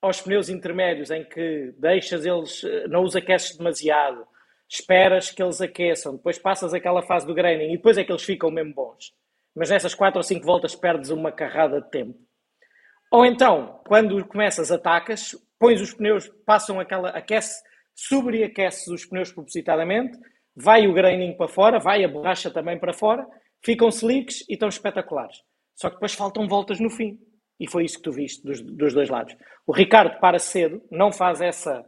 aos 0.00 0.20
pneus 0.20 0.48
intermédios, 0.48 1.10
em 1.10 1.24
que 1.24 1.74
deixas 1.78 2.24
eles, 2.24 2.62
não 2.88 3.02
os 3.02 3.16
aqueces 3.16 3.56
demasiado, 3.56 4.26
esperas 4.68 5.30
que 5.30 5.42
eles 5.42 5.60
aqueçam, 5.60 6.16
depois 6.16 6.38
passas 6.38 6.74
aquela 6.74 7.02
fase 7.02 7.26
do 7.26 7.34
graining 7.34 7.72
e 7.72 7.76
depois 7.76 7.96
é 7.96 8.04
que 8.04 8.12
eles 8.12 8.24
ficam 8.24 8.50
mesmo 8.50 8.74
bons. 8.74 9.12
Mas 9.54 9.70
nessas 9.70 9.94
4 9.94 10.18
ou 10.18 10.22
5 10.22 10.44
voltas 10.44 10.74
perdes 10.74 11.10
uma 11.10 11.32
carrada 11.32 11.80
de 11.80 11.90
tempo. 11.90 12.18
Ou 13.10 13.24
então, 13.24 13.80
quando 13.86 14.24
começas, 14.26 14.70
atacas, 14.70 15.36
pões 15.58 15.80
os 15.80 15.94
pneus, 15.94 16.28
passam 16.44 16.80
aquela, 16.80 17.10
aquece, 17.10 17.62
sobreaqueces 17.94 18.88
os 18.88 19.04
pneus 19.04 19.32
propositadamente, 19.32 20.18
vai 20.54 20.86
o 20.86 20.92
graining 20.92 21.36
para 21.36 21.48
fora, 21.48 21.78
vai 21.78 22.04
a 22.04 22.08
borracha 22.08 22.50
também 22.50 22.78
para 22.78 22.92
fora 22.92 23.26
ficam 23.66 23.88
slicks 23.88 24.44
e 24.48 24.54
estão 24.54 24.68
espetaculares. 24.68 25.42
Só 25.74 25.88
que 25.88 25.96
depois 25.96 26.14
faltam 26.14 26.46
voltas 26.46 26.78
no 26.80 26.88
fim. 26.88 27.18
E 27.58 27.68
foi 27.68 27.84
isso 27.84 27.96
que 27.96 28.04
tu 28.04 28.12
viste 28.12 28.44
dos, 28.44 28.60
dos 28.60 28.94
dois 28.94 29.08
lados. 29.08 29.36
O 29.66 29.72
Ricardo 29.72 30.20
para 30.20 30.38
cedo, 30.38 30.82
não 30.90 31.10
faz 31.10 31.40
essa 31.40 31.84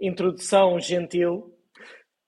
introdução 0.00 0.80
gentil 0.80 1.54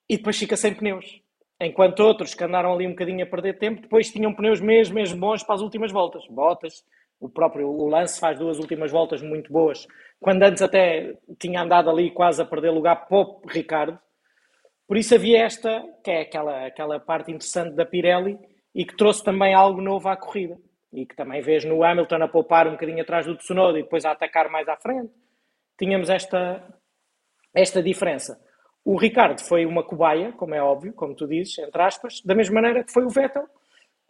e 0.07 0.17
depois 0.17 0.37
fica 0.37 0.55
sem 0.55 0.75
pneus. 0.75 1.19
Enquanto 1.59 2.01
outros 2.01 2.33
que 2.33 2.43
andaram 2.43 2.73
ali 2.73 2.85
um 2.85 2.91
bocadinho 2.91 3.23
a 3.23 3.27
perder 3.27 3.57
tempo, 3.57 3.81
depois 3.81 4.11
tinham 4.11 4.33
pneus 4.33 4.59
mesmo, 4.59 4.95
mesmo 4.95 5.19
bons 5.19 5.43
para 5.43 5.55
as 5.55 5.61
últimas 5.61 5.91
voltas. 5.91 6.25
Botas, 6.27 6.83
o 7.21 7.29
próprio 7.29 7.69
o 7.69 7.87
Lance 7.87 8.19
faz 8.19 8.37
duas 8.39 8.57
últimas 8.57 8.91
voltas 8.91 9.21
muito 9.21 9.53
boas, 9.53 9.87
quando 10.19 10.41
antes 10.41 10.61
até 10.61 11.15
tinha 11.39 11.61
andado 11.61 11.89
ali 11.89 12.09
quase 12.09 12.41
a 12.41 12.45
perder 12.45 12.71
lugar 12.71 13.07
para 13.07 13.17
o 13.17 13.41
Ricardo. 13.47 13.97
Por 14.87 14.97
isso 14.97 15.13
havia 15.13 15.45
esta, 15.45 15.83
que 16.03 16.09
é 16.09 16.21
aquela, 16.21 16.65
aquela 16.65 16.99
parte 16.99 17.31
interessante 17.31 17.75
da 17.75 17.85
Pirelli 17.85 18.37
e 18.73 18.83
que 18.83 18.97
trouxe 18.97 19.23
também 19.23 19.53
algo 19.53 19.79
novo 19.81 20.09
à 20.09 20.17
corrida. 20.17 20.57
E 20.91 21.05
que 21.05 21.15
também 21.15 21.41
vês 21.41 21.63
no 21.63 21.83
Hamilton 21.83 22.23
a 22.23 22.27
poupar 22.27 22.67
um 22.67 22.71
bocadinho 22.71 23.01
atrás 23.01 23.25
do 23.25 23.37
Tsunoda 23.37 23.79
e 23.79 23.83
depois 23.83 24.03
a 24.03 24.11
atacar 24.11 24.49
mais 24.49 24.67
à 24.67 24.75
frente. 24.75 25.13
Tínhamos 25.77 26.09
esta, 26.09 26.61
esta 27.53 27.81
diferença. 27.81 28.37
O 28.83 28.97
Ricardo 28.97 29.39
foi 29.39 29.65
uma 29.65 29.83
cobaia, 29.83 30.33
como 30.33 30.55
é 30.55 30.61
óbvio, 30.61 30.91
como 30.91 31.15
tu 31.15 31.27
dizes, 31.27 31.59
entre 31.59 31.81
aspas, 31.81 32.19
da 32.25 32.35
mesma 32.35 32.55
maneira 32.55 32.83
que 32.83 32.91
foi 32.91 33.05
o 33.05 33.09
Vettel. 33.09 33.47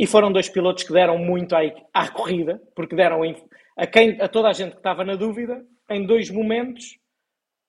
E 0.01 0.07
foram 0.07 0.31
dois 0.31 0.49
pilotos 0.49 0.83
que 0.83 0.91
deram 0.91 1.15
muito 1.19 1.55
à, 1.55 1.59
à 1.93 2.09
corrida, 2.09 2.59
porque 2.75 2.95
deram 2.95 3.21
a, 3.77 3.85
quem, 3.85 4.19
a 4.19 4.27
toda 4.27 4.47
a 4.47 4.51
gente 4.51 4.71
que 4.71 4.77
estava 4.77 5.05
na 5.05 5.15
dúvida, 5.15 5.63
em 5.87 6.07
dois 6.07 6.31
momentos, 6.31 6.97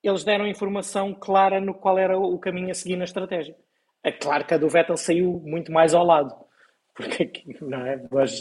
eles 0.02 0.24
deram 0.24 0.46
informação 0.46 1.12
clara 1.12 1.60
no 1.60 1.74
qual 1.74 1.98
era 1.98 2.18
o 2.18 2.38
caminho 2.38 2.70
a 2.70 2.74
seguir 2.74 2.96
na 2.96 3.04
estratégia. 3.04 3.54
É 4.02 4.10
claro 4.10 4.46
que 4.46 4.54
a 4.54 4.56
do 4.56 4.66
Vettel 4.66 4.96
saiu 4.96 5.42
muito 5.44 5.70
mais 5.70 5.92
ao 5.92 6.06
lado, 6.06 6.34
porque 6.96 7.30
não 7.60 7.86
é? 7.86 8.02
Mas, 8.10 8.40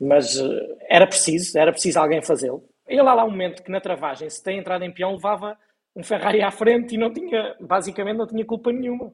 mas 0.00 0.40
era 0.88 1.04
preciso, 1.04 1.58
era 1.58 1.72
preciso 1.72 1.98
alguém 1.98 2.22
fazê-lo. 2.22 2.62
Ele 2.86 3.00
há 3.00 3.14
lá 3.14 3.24
um 3.24 3.30
momento 3.32 3.64
que 3.64 3.70
na 3.70 3.80
travagem, 3.80 4.30
se 4.30 4.40
tem 4.40 4.60
entrado 4.60 4.84
em 4.84 4.92
peão, 4.92 5.14
levava 5.14 5.58
um 5.96 6.04
Ferrari 6.04 6.40
à 6.40 6.52
frente 6.52 6.94
e 6.94 6.98
não 6.98 7.12
tinha, 7.12 7.56
basicamente 7.60 8.16
não 8.16 8.28
tinha 8.28 8.44
culpa 8.44 8.70
nenhuma. 8.70 9.12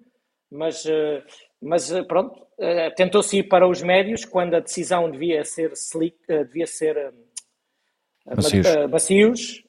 Mas, 0.51 0.85
eh, 0.85 1.23
mas 1.61 1.93
eh, 1.93 2.03
pronto, 2.03 2.47
tentou-se 2.97 3.39
ir 3.39 3.45
para 3.45 3.67
os 3.67 3.83
médios 3.83 4.25
quando 4.25 4.55
a 4.55 4.61
decisão 4.61 5.11
devia 5.11 5.45
ser 5.45 5.73
slick, 5.73 6.19
devia 6.27 6.67
ser 6.67 7.13
macios. 8.27 8.67
macios 8.91 9.65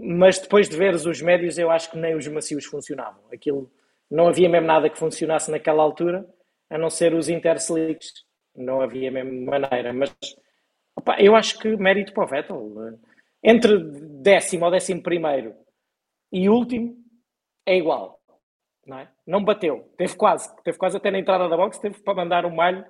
mas 0.00 0.38
depois 0.38 0.68
de 0.68 0.76
veres 0.76 1.04
os 1.04 1.20
médios, 1.20 1.58
eu 1.58 1.70
acho 1.70 1.90
que 1.90 1.98
nem 1.98 2.14
os 2.14 2.26
macios 2.28 2.64
funcionavam. 2.64 3.20
Aquilo 3.32 3.70
não 4.08 4.28
havia 4.28 4.48
mesmo 4.48 4.66
nada 4.66 4.88
que 4.88 4.98
funcionasse 4.98 5.50
naquela 5.50 5.82
altura, 5.82 6.24
a 6.70 6.78
não 6.78 6.88
ser 6.88 7.12
os 7.14 7.28
interslicks. 7.28 8.24
Não 8.54 8.80
havia 8.80 9.10
mesmo 9.10 9.44
maneira. 9.44 9.92
Mas 9.92 10.14
opa, 10.94 11.20
eu 11.20 11.34
acho 11.34 11.58
que 11.58 11.76
mérito 11.76 12.12
para 12.12 12.24
o 12.24 12.26
Vettel. 12.28 12.98
Entre 13.42 13.78
décimo 14.22 14.66
ou 14.66 14.70
décimo 14.70 15.02
primeiro 15.02 15.54
e 16.30 16.48
último 16.48 16.96
é 17.66 17.76
igual. 17.76 18.17
Não, 18.88 18.98
é? 18.98 19.08
não 19.26 19.44
bateu. 19.44 19.92
Teve 19.98 20.16
quase. 20.16 20.50
Teve 20.64 20.78
quase 20.78 20.96
até 20.96 21.10
na 21.10 21.18
entrada 21.18 21.48
da 21.48 21.56
box, 21.56 21.78
teve 21.78 22.00
para 22.00 22.14
mandar 22.14 22.46
um 22.46 22.54
malho 22.54 22.84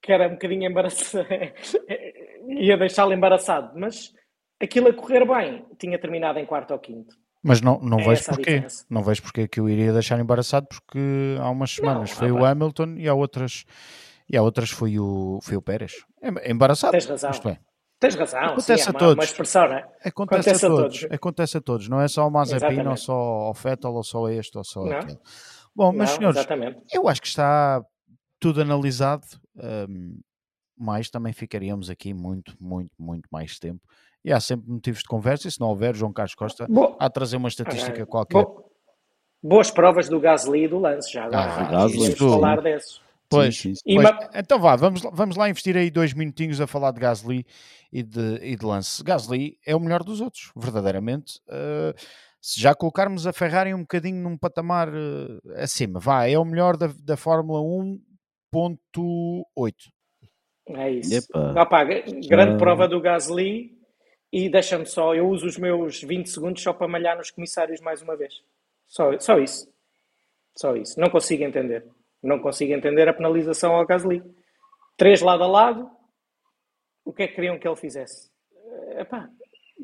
que 0.00 0.12
era 0.12 0.28
um 0.28 0.32
bocadinho 0.32 0.70
embaraçado. 0.70 1.26
ia 2.48 2.76
deixá-lo 2.76 3.12
embaraçado. 3.12 3.72
Mas 3.78 4.12
aquilo 4.60 4.88
a 4.88 4.94
correr 4.94 5.26
bem, 5.26 5.66
tinha 5.78 5.98
terminado 5.98 6.38
em 6.38 6.46
quarto 6.46 6.72
ou 6.72 6.78
quinto. 6.78 7.16
Mas 7.42 7.60
não, 7.60 7.80
não 7.80 7.98
é 7.98 8.04
vejo 8.04 8.24
porquê. 8.26 8.64
Não 8.88 9.02
vejo 9.02 9.22
porque 9.22 9.48
que 9.48 9.58
eu 9.58 9.68
iria 9.68 9.92
deixar 9.92 10.18
embaraçado, 10.20 10.68
porque 10.68 11.36
há 11.40 11.50
umas 11.50 11.72
semanas 11.72 12.10
não, 12.10 12.16
foi 12.16 12.30
o 12.30 12.44
Hamilton 12.44 12.94
e 12.96 13.08
há 13.08 13.14
outras, 13.14 13.64
e 14.30 14.36
há 14.36 14.42
outras 14.42 14.70
foi 14.70 14.96
o, 14.98 15.40
foi 15.42 15.56
o 15.56 15.62
Pérez. 15.62 16.04
É 16.22 16.52
embaraçado. 16.52 16.92
Tens 16.92 17.06
razão. 17.06 17.30
Isto 17.32 17.48
é. 17.48 17.58
Tens 18.02 18.14
razão. 18.16 18.44
Acontece 18.44 18.82
sim, 18.84 18.90
a 18.90 18.92
todos. 18.92 19.14
Uma 19.14 19.24
expressão, 19.24 19.68
não 19.68 19.76
é? 19.76 19.88
Acontece, 20.04 20.50
Acontece 20.50 20.66
a, 20.66 20.68
todos. 20.68 21.00
todos. 21.00 21.14
Acontece 21.14 21.56
a 21.56 21.60
todos. 21.60 21.88
Não 21.88 22.00
é 22.00 22.08
só 22.08 22.26
o 22.26 22.30
Mazepin, 22.30 22.86
ou 22.86 22.96
só 22.96 23.50
o 23.50 23.54
Fettel, 23.54 23.94
ou 23.94 24.02
só 24.02 24.28
este, 24.28 24.58
ou 24.58 24.64
só 24.64 24.84
não. 24.84 24.98
aquele. 24.98 25.18
Bom, 25.74 25.92
mas 25.92 26.10
não, 26.10 26.16
senhores, 26.16 26.36
exatamente. 26.38 26.80
eu 26.92 27.08
acho 27.08 27.22
que 27.22 27.28
está 27.28 27.82
tudo 28.40 28.60
analisado. 28.60 29.26
Um, 29.56 30.20
mais 30.76 31.08
também 31.08 31.32
ficaríamos 31.32 31.88
aqui 31.88 32.12
muito, 32.12 32.56
muito, 32.60 32.90
muito 32.98 33.28
mais 33.30 33.58
tempo 33.58 33.80
e 34.24 34.32
há 34.32 34.40
sempre 34.40 34.70
motivos 34.70 35.00
de 35.00 35.08
conversa, 35.08 35.48
e 35.48 35.50
se 35.50 35.60
não 35.60 35.68
houver, 35.68 35.94
João 35.94 36.12
Carlos 36.12 36.34
Costa 36.34 36.66
Bo... 36.68 36.96
a 36.98 37.10
trazer 37.10 37.36
uma 37.36 37.48
estatística 37.48 38.02
ah, 38.02 38.06
qualquer. 38.06 38.44
Bo... 38.44 38.70
Boas 39.42 39.70
provas 39.70 40.08
do 40.08 40.20
Gasly 40.20 40.64
e 40.64 40.68
do 40.68 40.78
Lance, 40.78 41.12
já 41.12 41.24
agora. 41.24 41.42
Ah, 41.42 41.64
Gasly. 41.64 42.14
falar 42.14 42.60
desses. 42.60 43.00
Pois, 43.36 43.56
sim, 43.56 43.74
sim. 43.74 43.94
pois 43.94 44.02
ma... 44.02 44.30
então 44.34 44.58
vá, 44.58 44.76
vamos, 44.76 45.02
vamos 45.12 45.36
lá 45.36 45.48
investir 45.48 45.76
aí 45.76 45.90
dois 45.90 46.14
minutinhos 46.14 46.60
a 46.60 46.66
falar 46.66 46.92
de 46.92 47.00
Gasly 47.00 47.46
e 47.92 48.02
de, 48.02 48.38
e 48.42 48.56
de 48.56 48.64
Lance. 48.64 49.02
Gasly 49.02 49.58
é 49.66 49.74
o 49.74 49.80
melhor 49.80 50.02
dos 50.02 50.20
outros, 50.20 50.52
verdadeiramente. 50.56 51.40
Uh, 51.48 51.94
se 52.40 52.60
já 52.60 52.74
colocarmos 52.74 53.26
a 53.26 53.32
Ferrari 53.32 53.72
um 53.72 53.82
bocadinho 53.82 54.22
num 54.22 54.36
patamar 54.36 54.88
uh, 54.88 55.40
acima, 55.56 56.00
vá, 56.00 56.26
é 56.26 56.38
o 56.38 56.44
melhor 56.44 56.76
da, 56.76 56.90
da 56.98 57.16
Fórmula 57.16 57.60
1.8. 57.60 59.74
É 60.68 60.90
isso. 60.90 61.14
Epa. 61.14 61.62
Opa, 61.62 61.84
grande 62.28 62.58
prova 62.58 62.88
do 62.88 63.00
Gasly 63.00 63.76
e 64.32 64.48
deixa-me 64.48 64.86
só, 64.86 65.14
eu 65.14 65.28
uso 65.28 65.46
os 65.46 65.58
meus 65.58 66.02
20 66.02 66.30
segundos 66.30 66.62
só 66.62 66.72
para 66.72 66.88
malhar 66.88 67.16
nos 67.16 67.30
comissários 67.30 67.80
mais 67.80 68.00
uma 68.00 68.16
vez. 68.16 68.42
Só, 68.88 69.18
só 69.18 69.38
isso. 69.38 69.70
Só 70.56 70.74
isso. 70.74 70.98
Não 70.98 71.10
consigo 71.10 71.44
entender. 71.44 71.84
Não 72.22 72.38
consigo 72.38 72.72
entender 72.72 73.08
a 73.08 73.14
penalização 73.14 73.74
ao 73.74 73.86
Gasly. 73.86 74.22
Três 74.96 75.20
lado 75.20 75.42
a 75.42 75.46
lado. 75.46 75.90
O 77.04 77.12
que 77.12 77.24
é 77.24 77.28
que 77.28 77.34
queriam 77.34 77.58
que 77.58 77.66
ele 77.66 77.76
fizesse? 77.76 78.30
Epá, 78.96 79.28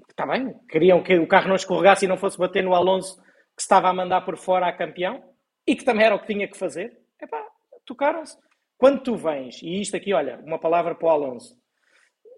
está 0.09 0.27
bem. 0.27 0.55
Queriam 0.69 1.03
que 1.03 1.19
o 1.19 1.27
carro 1.27 1.49
não 1.49 1.57
escorregasse 1.57 2.05
e 2.05 2.09
não 2.09 2.17
fosse 2.17 2.39
bater 2.39 2.63
no 2.63 2.75
Alonso 2.75 3.21
que 3.57 3.63
estava 3.63 3.89
a 3.89 3.93
mandar 3.93 4.21
por 4.21 4.37
fora 4.37 4.69
a 4.69 4.73
campeão 4.73 5.23
e 5.67 5.75
que 5.75 5.85
também 5.85 6.07
era 6.07 6.15
o 6.15 6.21
que 6.21 6.33
tinha 6.33 6.47
que 6.47 6.57
fazer. 6.57 6.97
Epá, 7.21 7.45
tocaram-se. 7.85 8.39
Quando 8.77 9.03
tu 9.03 9.17
vens, 9.17 9.61
e 9.61 9.81
isto 9.81 9.97
aqui, 9.97 10.15
olha, 10.15 10.39
uma 10.45 10.59
palavra 10.59 10.95
para 10.95 11.07
o 11.07 11.11
Alonso, 11.11 11.59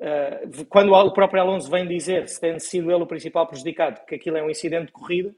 Uh, 0.00 0.64
quando 0.70 0.94
o 0.94 1.12
próprio 1.12 1.42
Alonso 1.42 1.70
vem 1.70 1.86
dizer, 1.86 2.26
se 2.26 2.40
tem 2.40 2.58
sido 2.58 2.90
ele 2.90 3.02
o 3.02 3.06
principal 3.06 3.46
prejudicado, 3.46 4.00
que 4.06 4.14
aquilo 4.14 4.38
é 4.38 4.42
um 4.42 4.48
incidente 4.48 4.86
de 4.86 4.92
corrida, 4.92 5.34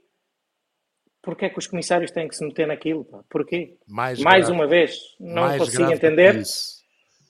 porquê 1.23 1.47
é 1.47 1.49
que 1.49 1.59
os 1.59 1.67
comissários 1.67 2.11
têm 2.11 2.29
que 2.29 2.37
se 2.37 2.45
meter 2.45 2.67
naquilo? 2.67 3.05
Pá? 3.05 3.21
Porquê? 3.31 3.77
Mais, 3.89 4.21
mais 4.21 4.47
grave, 4.47 4.53
uma 4.53 4.67
vez, 4.67 4.99
não 5.19 5.57
consigo 5.57 5.91
entender. 5.91 6.43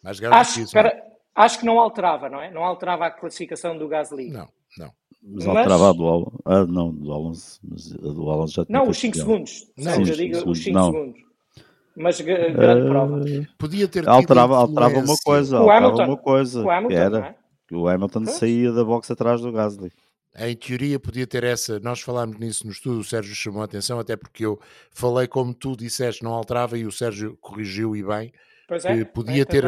Mais 0.03 0.19
grave 0.19 0.37
acho, 0.37 0.55
que 0.55 0.61
isso, 0.63 0.73
para, 0.73 1.03
acho 1.35 1.61
que 1.61 1.67
não 1.67 1.79
alterava, 1.79 2.29
não 2.29 2.41
é? 2.41 2.51
Não 2.51 2.65
alterava 2.65 3.07
a 3.07 3.11
classificação 3.11 3.77
do 3.79 3.87
Gasly. 3.87 4.31
Não, 4.31 4.49
não. 4.79 4.93
Mas, 5.23 5.45
mas 5.45 5.57
alterava 5.57 5.91
a 5.91 5.93
do 5.93 6.07
Alonso. 6.09 6.43
Ah, 6.45 6.67
não, 6.67 6.93
do 6.93 7.13
Alonso, 7.13 7.61
mas 7.63 7.93
a 7.93 7.99
do 7.99 8.31
Alonso 8.31 8.55
já 8.55 8.65
tinha 8.65 8.79
Não, 8.79 8.89
os 8.89 8.99
5 8.99 9.17
segundos. 9.17 9.73
Não, 9.77 9.93
eu 9.93 10.03
digo 10.03 10.51
os 10.51 10.63
5 10.63 10.85
segundos 10.85 11.33
mas 11.97 12.21
grande 12.21 12.53
uh, 12.53 12.89
prova. 12.89 13.21
Podia 13.59 13.89
ter 13.89 14.09
alterava, 14.09 14.57
alterava 14.57 14.99
uma 14.99 15.17
coisa, 15.25 15.57
o 15.57 15.71
alterava 15.71 15.87
Hamilton, 15.87 16.05
uma 16.05 16.17
coisa, 16.17 16.63
o 16.63 16.71
Hamilton, 16.71 16.89
que 16.89 16.95
era 16.95 17.19
é? 17.19 17.35
que 17.69 17.75
o 17.75 17.89
Hamilton 17.89 18.25
saía 18.27 18.73
da 18.73 18.85
box 18.85 19.11
atrás 19.11 19.41
do 19.41 19.53
Gasly. 19.53 19.93
Em 20.37 20.57
teoria 20.57 20.99
podia 20.99 21.27
ter 21.27 21.45
essa, 21.45 21.79
nós 21.81 22.01
falámos 22.01 22.39
nisso 22.39 22.65
no 22.67 22.73
estudo, 22.73 23.01
o 23.01 23.05
Sérgio 23.05 23.35
chamou 23.35 23.61
a 23.63 23.67
atenção, 23.67 23.99
até 23.99 24.17
porque 24.17 24.45
eu 24.45 24.59
falei 24.91 25.27
como 25.27 25.53
tu 25.53 25.77
disseste, 25.77 26.25
não 26.25 26.33
alterava 26.33 26.79
e 26.79 26.87
o 26.87 26.93
Sérgio 26.93 27.37
corrigiu 27.39 27.95
e 27.95 28.03
bem, 28.03 28.33
pois 28.67 28.85
é, 28.85 29.05
podia, 29.05 29.43
é, 29.43 29.45
ter, 29.45 29.65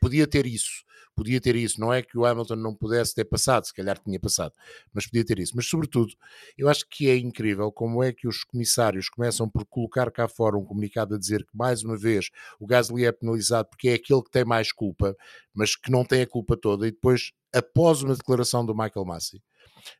podia 0.00 0.26
ter 0.26 0.46
isso 0.46 0.84
podia 1.14 1.40
ter 1.40 1.56
isso. 1.56 1.80
Não 1.80 1.92
é 1.92 2.02
que 2.02 2.18
o 2.18 2.24
Hamilton 2.24 2.56
não 2.56 2.74
pudesse 2.74 3.14
ter 3.14 3.24
passado, 3.24 3.64
se 3.64 3.72
calhar 3.72 3.98
tinha 3.98 4.18
passado, 4.18 4.52
mas 4.92 5.06
podia 5.06 5.24
ter 5.24 5.38
isso. 5.38 5.52
Mas, 5.54 5.66
sobretudo, 5.66 6.12
eu 6.58 6.68
acho 6.68 6.84
que 6.88 7.08
é 7.08 7.16
incrível 7.16 7.70
como 7.72 8.02
é 8.02 8.12
que 8.12 8.26
os 8.26 8.44
comissários 8.44 9.08
começam 9.08 9.48
por 9.48 9.64
colocar 9.66 10.10
cá 10.10 10.28
fora 10.28 10.56
um 10.56 10.64
comunicado 10.64 11.14
a 11.14 11.18
dizer 11.18 11.44
que, 11.44 11.56
mais 11.56 11.82
uma 11.82 11.96
vez, 11.96 12.30
o 12.58 12.66
Gasly 12.66 13.04
é 13.04 13.12
penalizado 13.12 13.68
porque 13.68 13.88
é 13.88 13.94
aquele 13.94 14.22
que 14.22 14.30
tem 14.30 14.44
mais 14.44 14.72
culpa, 14.72 15.16
mas 15.52 15.76
que 15.76 15.90
não 15.90 16.04
tem 16.04 16.22
a 16.22 16.26
culpa 16.26 16.56
toda, 16.56 16.86
e 16.86 16.90
depois, 16.90 17.32
após 17.52 18.02
uma 18.02 18.14
declaração 18.14 18.64
do 18.64 18.74
Michael 18.74 19.04
Massey, 19.06 19.40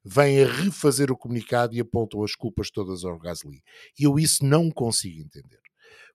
vêm 0.05 0.43
a 0.43 0.47
refazer 0.47 1.11
o 1.11 1.17
comunicado 1.17 1.75
e 1.75 1.81
apontam 1.81 2.23
as 2.23 2.35
culpas 2.35 2.71
todas 2.71 3.05
ao 3.05 3.19
Gasly. 3.19 3.63
E 3.99 4.05
eu 4.05 4.19
isso 4.19 4.45
não 4.45 4.71
consigo 4.71 5.21
entender. 5.21 5.61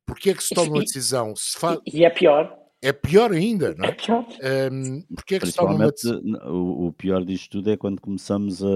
Porque 0.06 0.32
é 0.32 0.34
que 0.34 0.44
se 0.44 0.56
toma 0.56 0.72
uma 0.72 0.84
decisão? 0.84 1.36
Se 1.36 1.58
fa... 1.58 1.78
E 1.86 2.04
é 2.04 2.10
pior, 2.10 2.60
é 2.82 2.94
pior 2.94 3.34
ainda, 3.34 3.76
não 3.76 3.86
é? 3.86 3.90
É 3.90 3.92
pior. 3.92 4.26
Um, 4.72 5.02
porque 5.14 5.36
é 5.36 5.40
que 5.40 5.46
Principalmente, 5.46 6.08
o, 6.08 6.88
o, 6.88 6.94
pior 6.94 7.26
disto 7.26 7.50
tudo 7.50 7.72
é 7.72 7.76
quando 7.76 8.00
começamos 8.00 8.64
a, 8.64 8.68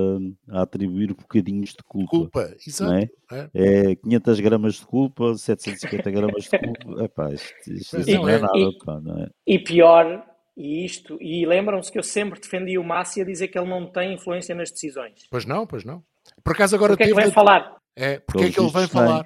a 0.49 0.61
atribuir 0.63 1.13
bocadinhos 1.13 1.69
de 1.69 1.83
culpa. 1.87 2.09
Culpa, 2.09 2.55
exato. 2.67 2.93
É? 2.93 3.09
É. 3.53 3.91
é 3.91 3.95
500 3.95 4.39
gramas 4.41 4.73
de 4.75 4.85
culpa, 4.85 5.35
750 5.35 6.11
gramas 6.11 6.43
de 6.43 6.49
culpa. 6.49 7.03
Epá, 7.03 7.33
isto, 7.33 7.53
isto, 7.67 7.99
isto 7.99 8.11
não 8.11 8.27
é, 8.27 8.35
é 8.35 8.39
nada. 8.39 8.57
E, 8.57 8.77
pá, 8.79 8.99
não 8.99 9.23
é? 9.23 9.29
e 9.47 9.59
pior, 9.59 10.25
e 10.55 10.85
isto, 10.85 11.17
e 11.21 11.45
lembram-se 11.45 11.91
que 11.91 11.97
eu 11.97 12.03
sempre 12.03 12.39
defendi 12.39 12.77
o 12.77 12.83
Massi 12.83 13.21
a 13.21 13.25
dizer 13.25 13.47
que 13.47 13.57
ele 13.57 13.69
não 13.69 13.91
tem 13.91 14.13
influência 14.13 14.53
nas 14.53 14.71
decisões. 14.71 15.27
Pois 15.29 15.45
não, 15.45 15.65
pois 15.65 15.83
não. 15.83 16.03
Por 16.43 16.53
acaso 16.53 16.75
agora 16.75 16.93
porque 16.93 17.05
teve... 17.05 17.15
é 17.15 17.15
que 17.15 17.25
vem 17.25 17.33
falar? 17.33 17.75
É, 17.95 18.19
porque 18.19 18.45
é 18.45 18.51
que 18.51 18.59
ele 18.59 18.71
vem 18.71 18.87
falar? 18.87 19.25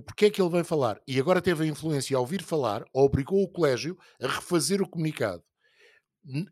porque 0.00 0.26
é 0.26 0.30
que 0.30 0.40
ele 0.40 0.50
veio 0.50 0.64
falar? 0.64 1.00
E 1.06 1.18
agora 1.20 1.42
teve 1.42 1.64
a 1.64 1.66
influência 1.66 2.16
ao 2.16 2.26
vir 2.26 2.42
falar, 2.42 2.84
obrigou 2.92 3.42
o 3.42 3.48
colégio 3.48 3.98
a 4.20 4.26
refazer 4.26 4.80
o 4.82 4.88
comunicado. 4.88 5.42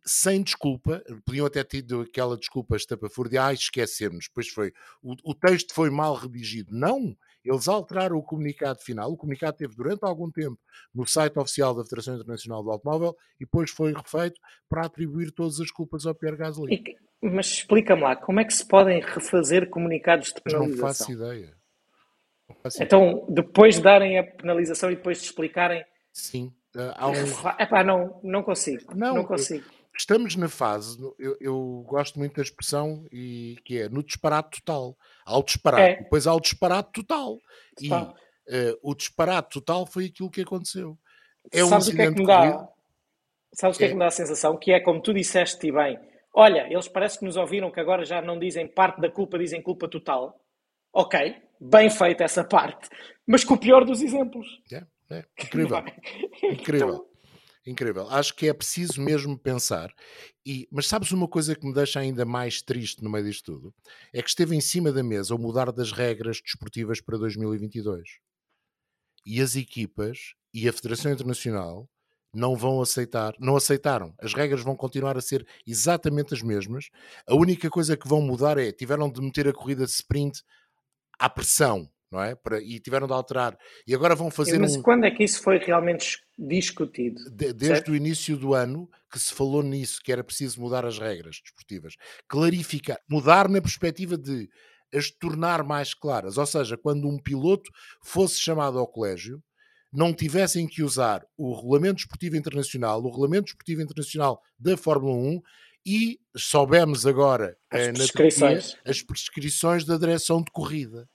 sem 0.04 0.42
desculpa, 0.42 1.02
podiam 1.24 1.46
até 1.46 1.64
ter 1.64 1.78
tido 1.78 2.02
aquela 2.02 2.36
desculpa 2.36 2.76
estapafúrdia, 2.76 3.46
ah, 3.46 3.52
esquecemos, 3.52 4.26
depois 4.28 4.48
foi, 4.48 4.70
o, 5.02 5.14
o, 5.24 5.34
texto 5.34 5.72
foi 5.72 5.88
mal 5.88 6.14
redigido. 6.14 6.70
Não, 6.72 7.16
eles 7.44 7.68
alteraram 7.68 8.16
o 8.16 8.22
comunicado 8.22 8.80
final, 8.80 9.10
o 9.10 9.16
comunicado 9.16 9.56
teve 9.56 9.74
durante 9.74 10.04
algum 10.04 10.30
tempo 10.30 10.58
no 10.94 11.06
site 11.06 11.38
oficial 11.38 11.74
da 11.74 11.84
Federação 11.84 12.14
Internacional 12.14 12.62
do 12.62 12.70
Automóvel 12.70 13.16
e 13.40 13.44
depois 13.44 13.70
foi 13.70 13.92
refeito 13.92 14.40
para 14.68 14.86
atribuir 14.86 15.32
todas 15.32 15.60
as 15.60 15.70
culpas 15.70 16.06
ao 16.06 16.14
Pierre 16.14 16.36
Gasly. 16.36 16.74
E, 16.74 16.96
mas 17.26 17.46
explica-me 17.46 18.02
lá, 18.02 18.16
como 18.16 18.40
é 18.40 18.44
que 18.44 18.54
se 18.54 18.66
podem 18.66 19.00
refazer 19.00 19.68
comunicados 19.70 20.32
de 20.32 20.40
penalização? 20.40 20.76
Não 20.76 20.88
faço 20.88 21.12
ideia. 21.12 21.56
Não 22.48 22.56
faço 22.56 22.82
então, 22.82 23.10
ideia. 23.10 23.26
depois 23.28 23.76
de 23.76 23.82
darem 23.82 24.18
a 24.18 24.24
penalização 24.24 24.90
e 24.90 24.96
depois 24.96 25.18
de 25.18 25.24
explicarem... 25.24 25.84
Sim, 26.12 26.52
Uh, 26.74 26.92
há 26.96 27.08
um... 27.08 27.62
Epá, 27.62 27.84
não, 27.84 28.18
não 28.22 28.42
consigo. 28.42 28.96
Não, 28.96 29.14
não 29.14 29.24
consigo. 29.24 29.64
Estamos 29.96 30.36
na 30.36 30.48
fase, 30.48 30.98
eu, 31.18 31.36
eu, 31.40 31.84
gosto 31.86 32.18
muito 32.18 32.36
da 32.36 32.42
expressão, 32.42 33.06
e, 33.12 33.56
que 33.64 33.78
é 33.78 33.88
no 33.88 34.02
disparate 34.02 34.62
total. 34.62 34.96
Há 35.24 35.38
o 35.38 35.42
disparate, 35.42 35.82
é. 35.82 36.02
depois 36.02 36.26
há 36.26 36.34
o 36.34 36.40
disparate 36.40 36.92
total. 36.92 37.38
total. 37.76 38.14
E 38.48 38.70
uh, 38.70 38.78
o 38.82 38.94
disparate 38.94 39.50
total 39.50 39.86
foi 39.86 40.06
aquilo 40.06 40.30
que 40.30 40.40
aconteceu. 40.40 40.98
É 41.52 41.64
Sabes 41.64 41.88
um 41.88 41.92
o 41.92 41.94
que 41.94 42.02
é 42.02 42.12
que 42.12 42.20
me 42.20 42.26
dá? 42.26 42.68
Sabes 43.52 43.76
o 43.76 43.78
que 43.78 43.84
é. 43.84 43.86
é 43.86 43.90
que 43.90 43.94
me 43.94 44.00
dá 44.00 44.06
a 44.06 44.10
sensação? 44.10 44.56
Que 44.56 44.72
é 44.72 44.80
como 44.80 45.02
tu 45.02 45.12
disseste 45.12 45.66
e 45.66 45.72
bem, 45.72 45.98
olha, 46.34 46.66
eles 46.70 46.88
parece 46.88 47.18
que 47.18 47.24
nos 47.24 47.36
ouviram 47.36 47.70
que 47.70 47.80
agora 47.80 48.04
já 48.04 48.22
não 48.22 48.38
dizem 48.38 48.66
parte 48.66 49.00
da 49.00 49.10
culpa, 49.10 49.38
dizem 49.38 49.60
culpa 49.60 49.88
total. 49.88 50.40
Ok, 50.94 51.36
bem 51.60 51.90
feita 51.90 52.24
essa 52.24 52.44
parte, 52.44 52.88
mas 53.26 53.44
com 53.44 53.54
o 53.54 53.58
pior 53.58 53.84
dos 53.84 54.02
exemplos. 54.02 54.46
Yeah. 54.70 54.88
É, 55.10 55.24
incrível. 55.42 55.84
incrível. 56.42 57.11
Incrível. 57.64 58.08
Acho 58.10 58.34
que 58.34 58.48
é 58.48 58.52
preciso 58.52 59.00
mesmo 59.00 59.38
pensar. 59.38 59.94
E, 60.44 60.68
mas 60.70 60.88
sabes 60.88 61.12
uma 61.12 61.28
coisa 61.28 61.54
que 61.54 61.64
me 61.64 61.72
deixa 61.72 62.00
ainda 62.00 62.24
mais 62.24 62.60
triste 62.60 63.02
no 63.02 63.10
meio 63.10 63.24
disto 63.24 63.52
tudo? 63.52 63.74
É 64.12 64.20
que 64.20 64.28
esteve 64.28 64.56
em 64.56 64.60
cima 64.60 64.90
da 64.90 65.02
mesa 65.02 65.34
o 65.34 65.38
mudar 65.38 65.70
das 65.70 65.92
regras 65.92 66.40
desportivas 66.40 67.00
para 67.00 67.16
2022. 67.16 68.18
E 69.24 69.40
as 69.40 69.54
equipas 69.54 70.34
e 70.52 70.68
a 70.68 70.72
Federação 70.72 71.12
Internacional 71.12 71.88
não 72.34 72.56
vão 72.56 72.80
aceitar, 72.80 73.34
não 73.38 73.56
aceitaram. 73.56 74.12
As 74.20 74.34
regras 74.34 74.62
vão 74.62 74.74
continuar 74.74 75.16
a 75.16 75.20
ser 75.20 75.46
exatamente 75.64 76.34
as 76.34 76.42
mesmas. 76.42 76.88
A 77.28 77.34
única 77.34 77.70
coisa 77.70 77.96
que 77.96 78.08
vão 78.08 78.20
mudar 78.20 78.58
é 78.58 78.72
tiveram 78.72 79.10
de 79.10 79.20
meter 79.20 79.46
a 79.46 79.52
corrida 79.52 79.84
de 79.84 79.92
sprint 79.92 80.42
à 81.18 81.28
pressão 81.28 81.88
não 82.12 82.22
é? 82.22 82.34
Para, 82.34 82.60
e 82.60 82.78
tiveram 82.78 83.06
de 83.06 83.12
alterar. 83.14 83.56
E 83.86 83.94
agora 83.94 84.14
vão 84.14 84.30
fazer. 84.30 84.58
Mas 84.58 84.76
um... 84.76 84.82
quando 84.82 85.04
é 85.04 85.10
que 85.10 85.24
isso 85.24 85.42
foi 85.42 85.56
realmente 85.56 86.18
discutido? 86.38 87.24
De, 87.30 87.52
desde 87.52 87.66
certo? 87.66 87.92
o 87.92 87.96
início 87.96 88.36
do 88.36 88.52
ano 88.52 88.88
que 89.10 89.18
se 89.18 89.32
falou 89.32 89.62
nisso, 89.62 90.00
que 90.04 90.12
era 90.12 90.22
preciso 90.22 90.60
mudar 90.60 90.84
as 90.84 90.98
regras 90.98 91.40
desportivas, 91.42 91.94
clarificar, 92.28 92.98
mudar 93.08 93.48
na 93.48 93.60
perspectiva 93.60 94.18
de 94.18 94.48
as 94.94 95.10
tornar 95.10 95.64
mais 95.64 95.94
claras. 95.94 96.36
Ou 96.36 96.44
seja, 96.44 96.76
quando 96.76 97.08
um 97.08 97.18
piloto 97.18 97.70
fosse 98.04 98.38
chamado 98.38 98.78
ao 98.78 98.86
colégio, 98.86 99.42
não 99.90 100.12
tivessem 100.12 100.66
que 100.66 100.82
usar 100.82 101.24
o 101.36 101.54
Regulamento 101.54 101.96
Desportivo 101.96 102.36
Internacional, 102.36 103.00
o 103.00 103.08
Regulamento 103.08 103.44
Desportivo 103.44 103.82
Internacional 103.82 104.40
da 104.58 104.76
Fórmula 104.76 105.14
1 105.14 105.40
e 105.84 106.18
soubemos 106.36 107.06
agora 107.06 107.56
as, 107.70 107.80
eh, 107.80 107.92
prescrições. 107.92 108.72
Turquia, 108.72 108.90
as 108.90 109.02
prescrições 109.02 109.84
da 109.84 109.98
direção 109.98 110.42
de 110.42 110.50
corrida. 110.50 111.08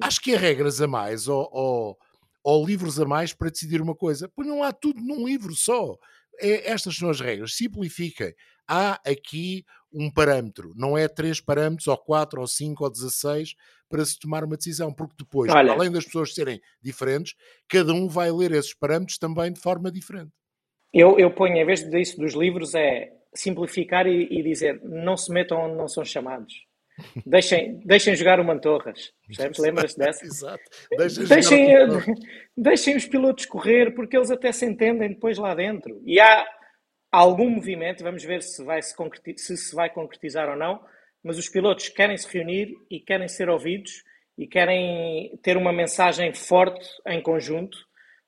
Acho 0.00 0.20
que 0.20 0.34
há 0.34 0.38
regras 0.38 0.80
a 0.80 0.86
mais 0.86 1.28
ou, 1.28 1.48
ou, 1.52 1.98
ou, 2.42 2.66
livros 2.66 2.98
a 3.00 3.04
mais 3.04 3.32
para 3.32 3.50
decidir 3.50 3.80
uma 3.80 3.94
coisa. 3.94 4.30
Pois 4.34 4.46
não 4.46 4.62
há 4.62 4.72
tudo 4.72 5.00
num 5.00 5.26
livro 5.26 5.54
só. 5.54 5.96
É, 6.40 6.70
estas 6.70 6.96
são 6.96 7.10
as 7.10 7.20
regras. 7.20 7.54
Simplifiquem. 7.54 8.34
Há 8.66 8.94
aqui 9.06 9.64
um 9.92 10.10
parâmetro. 10.10 10.72
Não 10.74 10.96
é 10.96 11.06
três 11.06 11.40
parâmetros, 11.40 11.86
ou 11.86 11.96
quatro, 11.96 12.40
ou 12.40 12.46
cinco, 12.46 12.84
ou 12.84 12.90
dezesseis, 12.90 13.54
para 13.88 14.04
se 14.04 14.18
tomar 14.18 14.42
uma 14.42 14.56
decisão. 14.56 14.92
Porque 14.92 15.14
depois, 15.18 15.52
Olha, 15.52 15.72
além 15.72 15.92
das 15.92 16.04
pessoas 16.04 16.34
serem 16.34 16.60
diferentes, 16.82 17.34
cada 17.68 17.92
um 17.92 18.08
vai 18.08 18.30
ler 18.32 18.52
esses 18.52 18.74
parâmetros 18.74 19.18
também 19.18 19.52
de 19.52 19.60
forma 19.60 19.90
diferente. 19.90 20.32
Eu, 20.92 21.18
eu 21.18 21.30
ponho, 21.30 21.56
em 21.56 21.66
vez 21.66 21.88
disso 21.88 22.18
dos 22.18 22.34
livros, 22.34 22.74
é 22.74 23.12
simplificar 23.34 24.06
e, 24.06 24.28
e 24.30 24.42
dizer 24.42 24.80
não 24.84 25.16
se 25.16 25.30
metam 25.32 25.58
onde 25.58 25.76
não 25.76 25.88
são 25.88 26.04
chamados. 26.04 26.54
Deixem, 27.26 27.80
deixem 27.84 28.14
jogar 28.14 28.38
o 28.38 28.44
Mantorras. 28.44 29.12
Lembras-te 29.58 29.98
dessa? 29.98 30.24
Exato. 30.24 30.62
Deixem, 30.96 31.24
deixem, 31.26 31.66
deixem 32.56 32.96
os 32.96 33.06
pilotos 33.06 33.46
correr, 33.46 33.94
porque 33.94 34.16
eles 34.16 34.30
até 34.30 34.52
se 34.52 34.64
entendem 34.64 35.08
depois 35.08 35.38
lá 35.38 35.54
dentro. 35.54 36.00
E 36.04 36.20
há 36.20 36.46
algum 37.10 37.50
movimento, 37.50 38.02
vamos 38.02 38.24
ver 38.24 38.42
se, 38.42 38.62
vai 38.64 38.80
se, 38.82 38.94
se, 39.36 39.56
se 39.56 39.74
vai 39.74 39.90
concretizar 39.90 40.48
ou 40.48 40.56
não, 40.56 40.80
mas 41.22 41.38
os 41.38 41.48
pilotos 41.48 41.88
querem 41.88 42.16
se 42.16 42.28
reunir 42.32 42.74
e 42.90 43.00
querem 43.00 43.28
ser 43.28 43.48
ouvidos 43.48 44.04
e 44.36 44.46
querem 44.46 45.36
ter 45.42 45.56
uma 45.56 45.72
mensagem 45.72 46.32
forte 46.34 46.86
em 47.06 47.22
conjunto. 47.22 47.78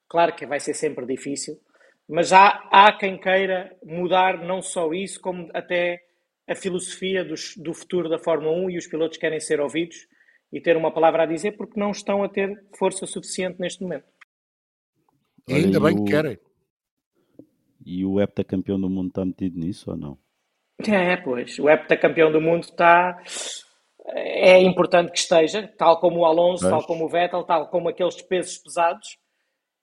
Claro 0.09 0.35
que 0.35 0.47
vai 0.47 0.61
ser 0.61 0.75
sempre 0.75 1.05
difícil, 1.05 1.61
mas 2.09 2.33
há, 2.33 2.69
há 2.71 2.93
quem 2.97 3.19
queira 3.19 3.77
mudar 3.85 4.39
não 4.39 4.63
só 4.63 4.93
isso, 4.93 5.21
como 5.21 5.51
até 5.53 6.01
a 6.49 6.55
filosofia 6.55 7.25
dos, 7.25 7.57
do 7.57 7.75
futuro 7.75 8.09
da 8.09 8.19
Fórmula 8.19 8.53
1 8.53 8.71
e 8.71 8.79
os 8.79 8.87
pilotos 8.87 9.19
querem 9.19 9.41
ser 9.41 9.61
ouvidos 9.61 10.07
e 10.53 10.61
ter 10.61 10.77
uma 10.77 10.93
palavra 10.93 11.25
a 11.25 11.27
dizer 11.27 11.57
porque 11.57 11.79
não 11.79 11.91
estão 11.91 12.23
a 12.23 12.29
ter 12.29 12.65
força 12.79 13.07
suficiente 13.07 13.61
neste 13.61 13.83
momento. 13.83 14.07
E 15.49 15.55
ainda 15.55 15.81
bem 15.81 15.97
que 15.97 16.11
querem. 16.11 16.39
E 17.85 18.05
o 18.05 18.21
heptacampeão 18.21 18.81
do 18.81 18.89
mundo 18.89 19.09
está 19.09 19.25
metido 19.25 19.59
nisso 19.59 19.91
ou 19.91 19.97
não? 19.97 20.19
É, 20.89 21.17
pois. 21.17 21.59
O 21.59 21.69
heptacampeão 21.69 22.31
do 22.31 22.41
mundo 22.41 22.65
está. 22.65 23.23
É 24.09 24.61
importante 24.61 25.11
que 25.11 25.19
esteja, 25.19 25.67
tal 25.77 25.99
como 25.99 26.21
o 26.21 26.25
Alonso, 26.25 26.65
mas... 26.65 26.71
tal 26.71 26.87
como 26.87 27.05
o 27.05 27.09
Vettel, 27.09 27.45
tal 27.45 27.69
como 27.69 27.89
aqueles 27.89 28.21
pesos 28.23 28.59
pesados, 28.59 29.19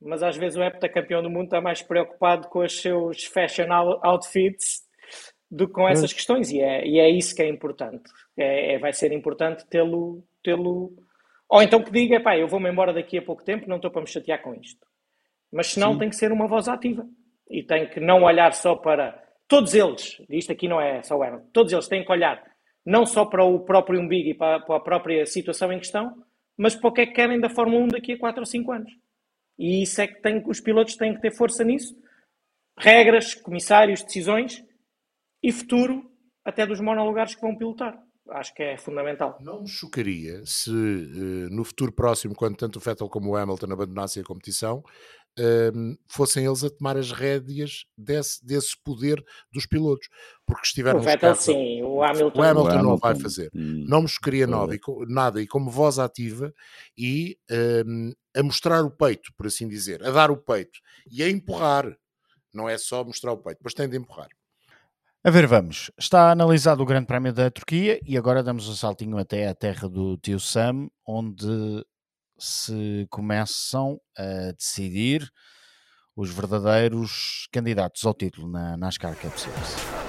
mas 0.01 0.23
às 0.23 0.37
vezes 0.37 0.57
o 0.57 0.63
heptacampeão 0.63 1.21
do 1.21 1.29
mundo 1.29 1.45
está 1.45 1.59
mais 1.59 1.81
preocupado 1.81 2.47
com 2.47 2.59
os 2.59 2.81
seus 2.81 3.25
fashion 3.25 3.67
outfits 4.01 4.81
do 5.53 5.67
que 5.67 5.73
com 5.73 5.87
essas 5.87 6.11
é. 6.11 6.13
questões, 6.13 6.51
e 6.51 6.59
é, 6.59 6.85
e 6.87 6.99
é 6.99 7.09
isso 7.09 7.35
que 7.35 7.43
é 7.43 7.47
importante. 7.47 8.09
É, 8.35 8.73
é 8.73 8.79
vai 8.79 8.91
ser 8.91 9.11
importante 9.11 9.65
tê-lo. 9.67 10.23
tê-lo 10.43 10.91
Ou 11.47 11.61
então 11.61 11.83
que 11.83 11.91
diga, 11.91 12.19
pá, 12.19 12.35
eu 12.35 12.47
vou-me 12.47 12.69
embora 12.69 12.91
daqui 12.91 13.19
a 13.19 13.21
pouco 13.21 13.43
tempo, 13.43 13.69
não 13.69 13.75
estou 13.75 13.91
para 13.91 14.01
me 14.01 14.07
chatear 14.07 14.41
com 14.41 14.55
isto. 14.55 14.85
Mas 15.51 15.67
senão 15.67 15.93
Sim. 15.93 15.99
tem 15.99 16.09
que 16.09 16.15
ser 16.15 16.31
uma 16.31 16.47
voz 16.47 16.67
ativa. 16.67 17.07
E 17.47 17.61
tem 17.61 17.87
que 17.87 17.99
não 17.99 18.23
olhar 18.23 18.53
só 18.53 18.75
para. 18.75 19.21
Todos 19.47 19.75
eles, 19.75 20.19
isto 20.29 20.51
aqui 20.51 20.67
não 20.67 20.81
é 20.81 21.03
só 21.03 21.15
o 21.15 21.21
Aaron, 21.21 21.41
todos 21.53 21.71
eles 21.71 21.87
têm 21.87 22.03
que 22.03 22.11
olhar 22.11 22.41
não 22.85 23.05
só 23.05 23.25
para 23.25 23.43
o 23.43 23.59
próprio 23.59 23.99
umbigo 23.99 24.29
e 24.29 24.33
para, 24.33 24.59
para 24.59 24.77
a 24.77 24.79
própria 24.79 25.25
situação 25.25 25.71
em 25.71 25.77
questão, 25.77 26.15
mas 26.57 26.75
para 26.75 26.89
o 26.89 26.91
que 26.91 27.01
é 27.01 27.05
que 27.05 27.13
querem 27.13 27.39
da 27.39 27.49
Fórmula 27.49 27.83
1 27.85 27.87
daqui 27.89 28.13
a 28.13 28.17
4 28.17 28.41
ou 28.41 28.45
5 28.45 28.71
anos. 28.71 28.91
E 29.57 29.83
isso 29.83 30.01
é 30.01 30.07
que 30.07 30.21
tem, 30.21 30.43
os 30.47 30.59
pilotos 30.59 30.95
têm 30.95 31.13
que 31.13 31.21
ter 31.21 31.31
força 31.31 31.63
nisso. 31.63 31.95
Regras, 32.77 33.35
comissários, 33.35 34.03
decisões, 34.03 34.63
e 35.43 35.51
futuro 35.51 36.09
até 36.45 36.65
dos 36.65 36.79
monolugares 36.79 37.35
que 37.35 37.41
vão 37.41 37.55
pilotar. 37.55 38.01
Acho 38.29 38.53
que 38.53 38.63
é 38.63 38.77
fundamental. 38.77 39.37
Não 39.41 39.61
me 39.61 39.67
chocaria 39.67 40.41
se 40.45 40.71
uh, 40.71 41.49
no 41.51 41.65
futuro 41.65 41.91
próximo, 41.91 42.33
quando 42.33 42.55
tanto 42.55 42.77
o 42.77 42.79
Vettel 42.79 43.09
como 43.09 43.31
o 43.31 43.35
Hamilton 43.35 43.73
abandonassem 43.73 44.23
a 44.23 44.25
competição, 44.25 44.81
uh, 45.37 45.97
fossem 46.07 46.45
eles 46.45 46.63
a 46.63 46.69
tomar 46.69 46.95
as 46.95 47.11
rédeas 47.11 47.85
desse, 47.97 48.43
desse 48.45 48.81
poder 48.81 49.21
dos 49.51 49.65
pilotos. 49.65 50.07
Porque 50.45 50.65
estiveram. 50.65 50.99
O 50.99 51.03
Vettel, 51.03 51.35
sim, 51.35 51.83
o 51.83 52.01
Hamilton, 52.01 52.39
o 52.39 52.43
Hamilton, 52.43 52.81
não 52.81 52.97
vai 52.97 53.13
fazer. 53.13 53.49
Hum, 53.53 53.85
não 53.89 54.03
me 54.03 54.07
chocaria 54.07 54.47
nada 54.47 54.73
e, 54.73 54.79
nada, 55.07 55.41
e 55.41 55.47
como 55.47 55.69
voz 55.69 55.99
ativa 55.99 56.53
e 56.97 57.37
uh, 57.51 58.39
a 58.39 58.41
mostrar 58.41 58.85
o 58.85 58.91
peito, 58.91 59.33
por 59.35 59.47
assim 59.47 59.67
dizer, 59.67 60.01
a 60.01 60.11
dar 60.11 60.31
o 60.31 60.37
peito 60.37 60.79
e 61.11 61.21
a 61.21 61.29
empurrar. 61.29 61.93
Não 62.53 62.69
é 62.69 62.77
só 62.77 63.03
mostrar 63.03 63.33
o 63.33 63.37
peito, 63.37 63.59
mas 63.63 63.73
tem 63.73 63.89
de 63.89 63.97
empurrar. 63.97 64.29
A 65.25 65.31
ver, 65.31 65.47
vamos. 65.47 65.89
Está 65.97 66.31
analisado 66.31 66.83
o 66.83 66.85
Grande 66.85 67.05
Prémio 67.07 67.31
da 67.31 67.49
Turquia 67.49 67.97
e 68.05 68.17
agora 68.17 68.43
damos 68.43 68.67
um 68.67 68.73
saltinho 68.73 69.17
até 69.17 69.47
a 69.47 69.55
terra 69.55 69.87
do 69.87 70.17
tio 70.17 70.37
Sam, 70.37 70.89
onde 71.07 71.47
se 72.37 73.07
começam 73.09 73.97
a 74.17 74.51
decidir 74.51 75.31
os 76.13 76.29
verdadeiros 76.29 77.47
candidatos 77.53 78.05
ao 78.05 78.13
título 78.13 78.49
na 78.49 78.75
NASCAR 78.75 79.15
Cup 79.15 79.37
Series. 79.37 80.02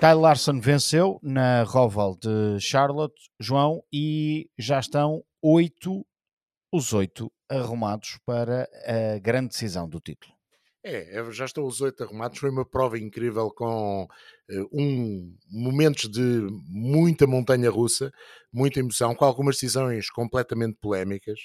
Kyle 0.00 0.14
Larson 0.14 0.58
venceu 0.58 1.20
na 1.22 1.62
Roval 1.62 2.16
de 2.16 2.58
Charlotte, 2.58 3.20
João, 3.38 3.84
e 3.92 4.48
já 4.58 4.80
estão 4.80 5.22
oito, 5.42 6.06
os 6.72 6.94
oito 6.94 7.30
arrumados 7.50 8.18
para 8.24 8.66
a 8.86 9.18
grande 9.18 9.48
decisão 9.48 9.86
do 9.86 10.00
título. 10.00 10.32
É, 10.82 11.22
já 11.32 11.44
estão 11.44 11.66
os 11.66 11.82
oito 11.82 12.02
arrumados. 12.02 12.38
Foi 12.38 12.48
uma 12.48 12.64
prova 12.64 12.98
incrível 12.98 13.50
com 13.50 14.04
uh, 14.04 14.68
um, 14.72 15.36
momentos 15.50 16.10
de 16.10 16.48
muita 16.66 17.26
montanha 17.26 17.70
russa, 17.70 18.10
muita 18.50 18.80
emoção, 18.80 19.14
com 19.14 19.26
algumas 19.26 19.56
decisões 19.56 20.08
completamente 20.08 20.78
polémicas. 20.80 21.38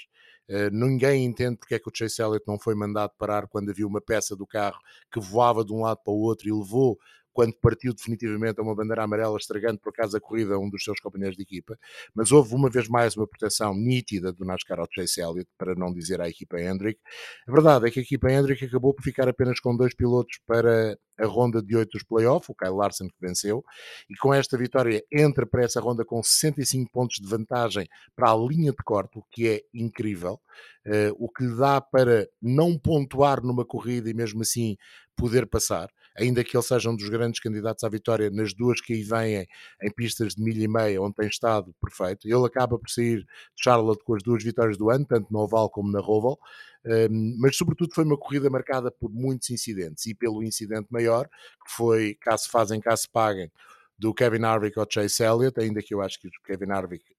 Uh, 0.49 0.69
ninguém 0.71 1.25
entende 1.25 1.57
porque 1.57 1.75
é 1.75 1.79
que 1.79 1.89
o 1.89 1.93
Chase 1.93 2.21
Elliott 2.21 2.45
não 2.47 2.57
foi 2.57 2.73
mandado 2.73 3.11
parar 3.17 3.47
quando 3.47 3.69
havia 3.69 3.85
uma 3.85 3.99
peça 3.99 4.33
do 4.33 4.47
carro 4.47 4.79
que 5.11 5.19
voava 5.19 5.65
de 5.65 5.73
um 5.73 5.81
lado 5.81 5.99
para 6.05 6.13
o 6.13 6.21
outro 6.21 6.47
e 6.47 6.53
levou 6.53 6.97
quando 7.35 7.53
partiu 7.61 7.93
definitivamente 7.93 8.61
a 8.61 8.63
uma 8.63 8.73
bandeira 8.73 9.03
amarela, 9.03 9.35
estragando 9.37 9.77
por 9.77 9.89
acaso 9.89 10.15
a 10.15 10.21
corrida 10.21 10.55
a 10.55 10.57
um 10.57 10.69
dos 10.69 10.81
seus 10.85 11.01
companheiros 11.01 11.35
de 11.35 11.43
equipa, 11.43 11.77
mas 12.15 12.31
houve 12.31 12.55
uma 12.55 12.69
vez 12.69 12.87
mais 12.87 13.17
uma 13.17 13.27
proteção 13.27 13.75
nítida 13.75 14.31
do 14.31 14.45
NASCAR 14.45 14.79
ao 14.79 14.87
Chase 14.89 15.19
Elliott, 15.19 15.49
para 15.57 15.75
não 15.75 15.93
dizer 15.93 16.21
à 16.21 16.29
equipa 16.29 16.57
Hendrick. 16.61 16.97
A 17.45 17.51
verdade 17.51 17.87
é 17.87 17.91
que 17.91 17.99
a 17.99 18.03
equipa 18.03 18.31
Hendrick 18.31 18.63
acabou 18.63 18.93
por 18.93 19.03
ficar 19.03 19.27
apenas 19.27 19.59
com 19.59 19.75
dois 19.75 19.93
pilotos 19.93 20.39
para 20.47 20.97
a 21.19 21.25
ronda 21.25 21.61
de 21.61 21.75
oito 21.75 21.91
dos 21.91 22.03
playoffs, 22.03 22.47
o 22.47 22.55
Kyle 22.55 22.75
Larson 22.75 23.07
que 23.07 23.19
venceu, 23.19 23.63
e 24.09 24.15
com 24.15 24.33
esta 24.33 24.57
vitória 24.57 25.03
entra 25.11 25.45
para 25.45 25.63
essa 25.63 25.81
ronda 25.81 26.05
com 26.05 26.23
65 26.23 26.89
pontos 26.89 27.17
de 27.17 27.27
vantagem 27.27 27.85
para 28.15 28.31
a 28.31 28.35
linha 28.37 28.71
de 28.71 28.83
corte, 28.83 29.19
o 29.19 29.23
que 29.29 29.47
é 29.49 29.61
incrível, 29.73 30.39
uh, 30.87 31.15
o 31.17 31.29
que 31.29 31.43
lhe 31.43 31.57
dá 31.57 31.81
para 31.81 32.27
não 32.41 32.77
pontuar 32.77 33.41
numa 33.41 33.65
corrida 33.65 34.09
e 34.09 34.13
mesmo 34.13 34.41
assim 34.41 34.77
poder 35.17 35.47
passar 35.47 35.89
ainda 36.17 36.43
que 36.43 36.55
ele 36.55 36.63
seja 36.63 36.89
um 36.89 36.95
dos 36.95 37.09
grandes 37.09 37.39
candidatos 37.39 37.83
à 37.83 37.89
vitória 37.89 38.29
nas 38.29 38.53
duas 38.53 38.79
que 38.79 38.93
aí 38.93 39.03
vêm 39.03 39.47
em 39.81 39.91
pistas 39.91 40.35
de 40.35 40.41
milha 40.41 40.63
e 40.63 40.67
meia, 40.67 41.01
onde 41.01 41.15
tem 41.15 41.27
estado 41.27 41.75
perfeito. 41.81 42.27
Ele 42.27 42.45
acaba 42.45 42.79
por 42.79 42.89
sair 42.89 43.19
de 43.19 43.63
Charlotte 43.63 44.03
com 44.03 44.15
as 44.15 44.23
duas 44.23 44.43
vitórias 44.43 44.77
do 44.77 44.89
ano, 44.89 45.05
tanto 45.05 45.31
no 45.31 45.39
Oval 45.39 45.69
como 45.69 45.91
na 45.91 45.99
Roval, 45.99 46.39
um, 46.85 47.35
mas 47.39 47.57
sobretudo 47.57 47.93
foi 47.93 48.03
uma 48.03 48.17
corrida 48.17 48.49
marcada 48.49 48.91
por 48.91 49.11
muitos 49.11 49.49
incidentes 49.49 50.05
e 50.05 50.13
pelo 50.13 50.43
incidente 50.43 50.87
maior, 50.89 51.27
que 51.27 51.75
foi, 51.75 52.15
caso 52.21 52.49
fazem, 52.49 52.79
caso 52.79 53.09
paguem, 53.11 53.51
do 53.97 54.13
Kevin 54.13 54.43
Harvick 54.43 54.77
ao 54.77 54.85
Chase 54.89 55.23
Elliott, 55.23 55.59
ainda 55.59 55.81
que 55.81 55.93
eu 55.93 56.01
acho 56.01 56.19
que 56.19 56.27
o 56.27 56.31
Kevin 56.45 56.71
Harvick 56.71 57.14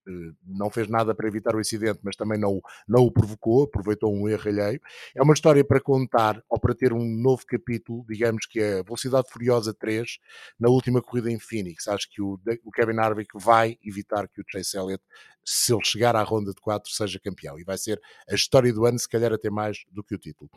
não 0.46 0.70
fez 0.70 0.88
nada 0.88 1.14
para 1.14 1.28
evitar 1.28 1.54
o 1.54 1.60
incidente, 1.60 2.00
mas 2.02 2.16
também 2.16 2.38
não, 2.38 2.60
não 2.86 3.02
o 3.02 3.12
provocou, 3.12 3.64
aproveitou 3.64 4.14
um 4.14 4.28
erro 4.28 4.48
alheio. 4.48 4.80
É 5.14 5.22
uma 5.22 5.34
história 5.34 5.64
para 5.64 5.80
contar 5.80 6.42
ou 6.48 6.58
para 6.58 6.74
ter 6.74 6.92
um 6.92 7.04
novo 7.04 7.44
capítulo, 7.46 8.04
digamos 8.08 8.46
que 8.46 8.60
é 8.60 8.82
Velocidade 8.82 9.28
Furiosa 9.30 9.74
3, 9.74 10.18
na 10.58 10.68
última 10.68 11.02
corrida 11.02 11.30
em 11.30 11.38
Phoenix. 11.38 11.88
Acho 11.88 12.08
que 12.10 12.22
o, 12.22 12.38
o 12.64 12.70
Kevin 12.70 12.98
Harvick 12.98 13.30
vai 13.34 13.78
evitar 13.84 14.28
que 14.28 14.40
o 14.40 14.44
Chase 14.48 14.76
Elliott 14.76 15.02
se 15.46 15.72
ele 15.72 15.84
chegar 15.84 16.16
à 16.16 16.22
ronda 16.24 16.52
de 16.52 16.60
4, 16.60 16.90
seja 16.90 17.20
campeão. 17.20 17.58
E 17.58 17.62
vai 17.62 17.78
ser 17.78 18.00
a 18.28 18.34
história 18.34 18.72
do 18.72 18.84
ano, 18.84 18.98
se 18.98 19.08
calhar 19.08 19.32
até 19.32 19.48
mais 19.48 19.84
do 19.92 20.02
que 20.02 20.12
o 20.12 20.18
título. 20.18 20.50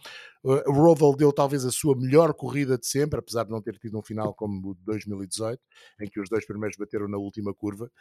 O 0.43 0.71
Roval 0.71 1.15
deu 1.15 1.31
talvez 1.31 1.63
a 1.63 1.71
sua 1.71 1.95
melhor 1.95 2.33
corrida 2.33 2.75
de 2.75 2.87
sempre, 2.87 3.19
apesar 3.19 3.43
de 3.43 3.51
não 3.51 3.61
ter 3.61 3.77
tido 3.77 3.99
um 3.99 4.01
final 4.01 4.33
como 4.33 4.71
o 4.71 4.75
de 4.75 4.83
2018, 4.85 5.61
em 6.01 6.09
que 6.09 6.19
os 6.19 6.27
dois 6.27 6.43
primeiros 6.45 6.75
bateram 6.75 7.07
na 7.07 7.17
última 7.17 7.53
curva, 7.53 7.91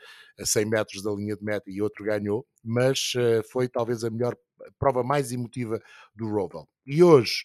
a 0.40 0.46
100 0.46 0.64
metros 0.64 1.02
da 1.02 1.12
linha 1.12 1.36
de 1.38 1.44
meta 1.44 1.70
e 1.70 1.80
outro 1.80 2.04
ganhou, 2.04 2.46
mas 2.64 3.12
uh, 3.14 3.42
foi 3.50 3.68
talvez 3.68 4.04
a 4.04 4.10
melhor 4.10 4.36
prova 4.78 5.02
mais 5.02 5.32
emotiva 5.32 5.80
do 6.14 6.28
Roval. 6.28 6.68
E 6.86 7.02
hoje, 7.02 7.44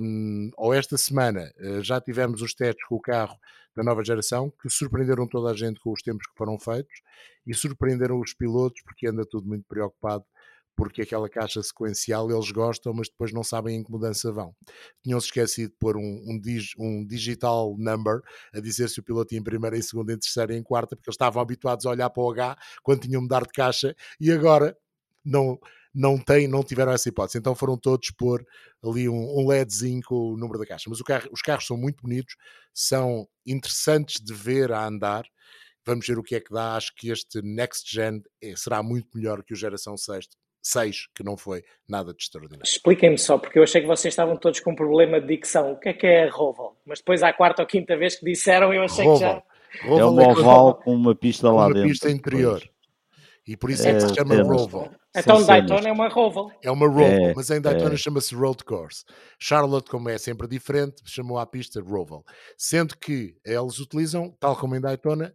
um, 0.00 0.50
ou 0.56 0.72
esta 0.72 0.96
semana, 0.96 1.50
uh, 1.58 1.82
já 1.82 2.00
tivemos 2.00 2.42
os 2.42 2.54
testes 2.54 2.86
com 2.86 2.96
o 2.96 3.00
carro 3.00 3.36
da 3.74 3.82
nova 3.82 4.04
geração 4.04 4.52
que 4.60 4.68
surpreenderam 4.68 5.26
toda 5.26 5.50
a 5.50 5.54
gente 5.54 5.80
com 5.80 5.92
os 5.92 6.02
tempos 6.02 6.26
que 6.26 6.36
foram 6.36 6.58
feitos 6.58 7.00
e 7.46 7.54
surpreenderam 7.54 8.20
os 8.20 8.34
pilotos 8.34 8.82
porque 8.82 9.06
anda 9.06 9.24
tudo 9.24 9.46
muito 9.46 9.64
preocupado 9.68 10.24
porque 10.76 11.02
aquela 11.02 11.28
caixa 11.28 11.62
sequencial 11.62 12.30
eles 12.30 12.50
gostam, 12.50 12.92
mas 12.94 13.08
depois 13.08 13.32
não 13.32 13.44
sabem 13.44 13.76
em 13.76 13.84
que 13.84 13.90
mudança 13.90 14.32
vão. 14.32 14.54
Tinham-se 15.02 15.26
esquecido 15.26 15.70
de 15.70 15.76
pôr 15.76 15.96
um, 15.96 16.24
um, 16.26 16.38
dig, 16.40 16.70
um, 16.78 17.06
digital 17.06 17.76
number 17.78 18.20
a 18.54 18.60
dizer 18.60 18.88
se 18.88 19.00
o 19.00 19.02
piloto 19.02 19.34
ia 19.34 19.40
em 19.40 19.42
primeira, 19.42 19.76
em 19.76 19.82
segunda, 19.82 20.12
em 20.12 20.18
terceira 20.18 20.56
em 20.56 20.62
quarta, 20.62 20.96
porque 20.96 21.10
eles 21.10 21.14
estavam 21.14 21.42
habituados 21.42 21.84
a 21.86 21.90
olhar 21.90 22.10
para 22.10 22.22
o 22.22 22.30
H 22.30 22.56
quando 22.82 23.02
tinham 23.02 23.22
mudar 23.22 23.42
de 23.42 23.52
caixa 23.52 23.94
e 24.18 24.30
agora 24.30 24.76
não, 25.24 25.58
não, 25.94 26.18
têm, 26.18 26.48
não 26.48 26.62
tiveram 26.62 26.92
essa 26.92 27.08
hipótese. 27.08 27.38
Então 27.38 27.54
foram 27.54 27.76
todos 27.76 28.10
pôr 28.12 28.44
ali 28.82 29.08
um, 29.08 29.38
um 29.38 29.48
LEDzinho 29.48 30.02
com 30.02 30.32
o 30.32 30.36
número 30.36 30.58
da 30.58 30.66
caixa. 30.66 30.88
Mas 30.88 31.00
carro, 31.02 31.28
os 31.32 31.42
carros 31.42 31.66
são 31.66 31.76
muito 31.76 32.02
bonitos, 32.02 32.36
são 32.72 33.28
interessantes 33.46 34.22
de 34.22 34.32
ver 34.32 34.72
a 34.72 34.86
andar. 34.86 35.24
Vamos 35.84 36.06
ver 36.06 36.18
o 36.18 36.22
que 36.22 36.34
é 36.34 36.40
que 36.40 36.52
dá. 36.52 36.76
Acho 36.76 36.94
que 36.94 37.10
este 37.10 37.42
Next 37.42 37.92
Gen 37.92 38.22
é, 38.42 38.54
será 38.56 38.82
muito 38.82 39.08
melhor 39.16 39.42
que 39.42 39.52
o 39.52 39.56
Geração 39.56 39.96
6, 39.96 40.28
6, 40.62 41.08
que 41.14 41.22
não 41.22 41.36
foi 41.36 41.64
nada 41.88 42.12
de 42.12 42.22
extraordinário. 42.22 42.64
Expliquem-me 42.64 43.18
só, 43.18 43.38
porque 43.38 43.58
eu 43.58 43.62
achei 43.62 43.80
que 43.80 43.86
vocês 43.86 44.12
estavam 44.12 44.36
todos 44.36 44.60
com 44.60 44.72
um 44.72 44.76
problema 44.76 45.20
de 45.20 45.26
dicção. 45.26 45.72
O 45.72 45.76
que 45.78 45.88
é 45.88 45.92
que 45.92 46.06
é 46.06 46.28
Roval? 46.28 46.76
Mas 46.84 46.98
depois, 46.98 47.22
à 47.22 47.32
quarta 47.32 47.62
ou 47.62 47.68
quinta 47.68 47.96
vez 47.96 48.16
que 48.16 48.24
disseram, 48.24 48.72
eu 48.72 48.82
achei 48.82 49.04
Roval. 49.04 49.18
que 49.18 49.24
já. 49.24 49.88
Roval 49.88 50.00
é 50.00 50.10
um 50.10 50.20
é 50.20 50.28
oval 50.28 50.74
com 50.74 50.94
uma 50.94 51.14
pista 51.14 51.50
lá 51.50 51.66
uma 51.66 51.74
dentro. 51.74 51.88
pista 51.88 52.10
interior. 52.10 52.58
Depois. 52.58 52.80
E 53.46 53.56
por 53.56 53.70
isso 53.70 53.88
é, 53.88 53.94
que 53.94 54.00
se 54.00 54.14
chama 54.14 54.34
é, 54.34 54.42
Roval. 54.42 54.90
Então 55.16 55.44
Daytona 55.44 55.88
é 55.88 55.92
uma 55.92 56.08
Roval. 56.08 56.52
É 56.62 56.70
uma 56.70 56.86
Roval, 56.86 57.30
é, 57.30 57.34
mas 57.34 57.50
em 57.50 57.60
Daytona 57.60 57.94
é. 57.94 57.96
chama-se 57.96 58.34
Road 58.34 58.62
Course. 58.64 59.04
Charlotte, 59.38 59.90
como 59.90 60.08
é 60.08 60.18
sempre 60.18 60.46
diferente, 60.46 61.02
chamou 61.04 61.38
a 61.38 61.46
pista 61.46 61.80
Roval. 61.80 62.24
Sendo 62.56 62.96
que 62.96 63.34
eles 63.44 63.78
utilizam, 63.80 64.36
tal 64.38 64.54
como 64.56 64.76
em 64.76 64.80
Daytona, 64.80 65.34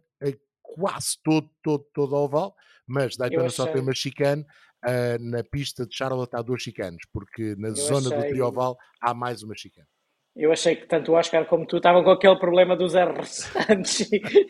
quase 0.76 1.16
todo, 1.22 1.48
todo, 1.62 1.86
todo 1.92 2.14
oval, 2.14 2.54
mas 2.86 3.16
Daytona 3.16 3.48
só 3.48 3.66
tem 3.66 3.80
uma 3.80 3.94
chicane 3.94 4.44
uh, 4.86 5.18
na 5.20 5.42
pista 5.42 5.86
de 5.86 5.94
Charlotte 5.94 6.34
há 6.34 6.42
duas 6.42 6.62
chicanes, 6.62 7.02
porque 7.12 7.54
na 7.56 7.68
eu 7.68 7.76
zona 7.76 8.08
achei... 8.08 8.18
do 8.18 8.28
trioval 8.28 8.76
há 9.00 9.14
mais 9.14 9.42
uma 9.42 9.54
chicane. 9.54 9.88
Eu 10.36 10.52
achei 10.52 10.76
que 10.76 10.86
tanto 10.86 11.12
o 11.12 11.14
Oscar 11.14 11.46
como 11.46 11.66
tu 11.66 11.78
estavam 11.78 12.04
com 12.04 12.10
aquele 12.10 12.38
problema 12.38 12.76
dos 12.76 12.94
erros 12.94 13.50
antes 13.70 14.06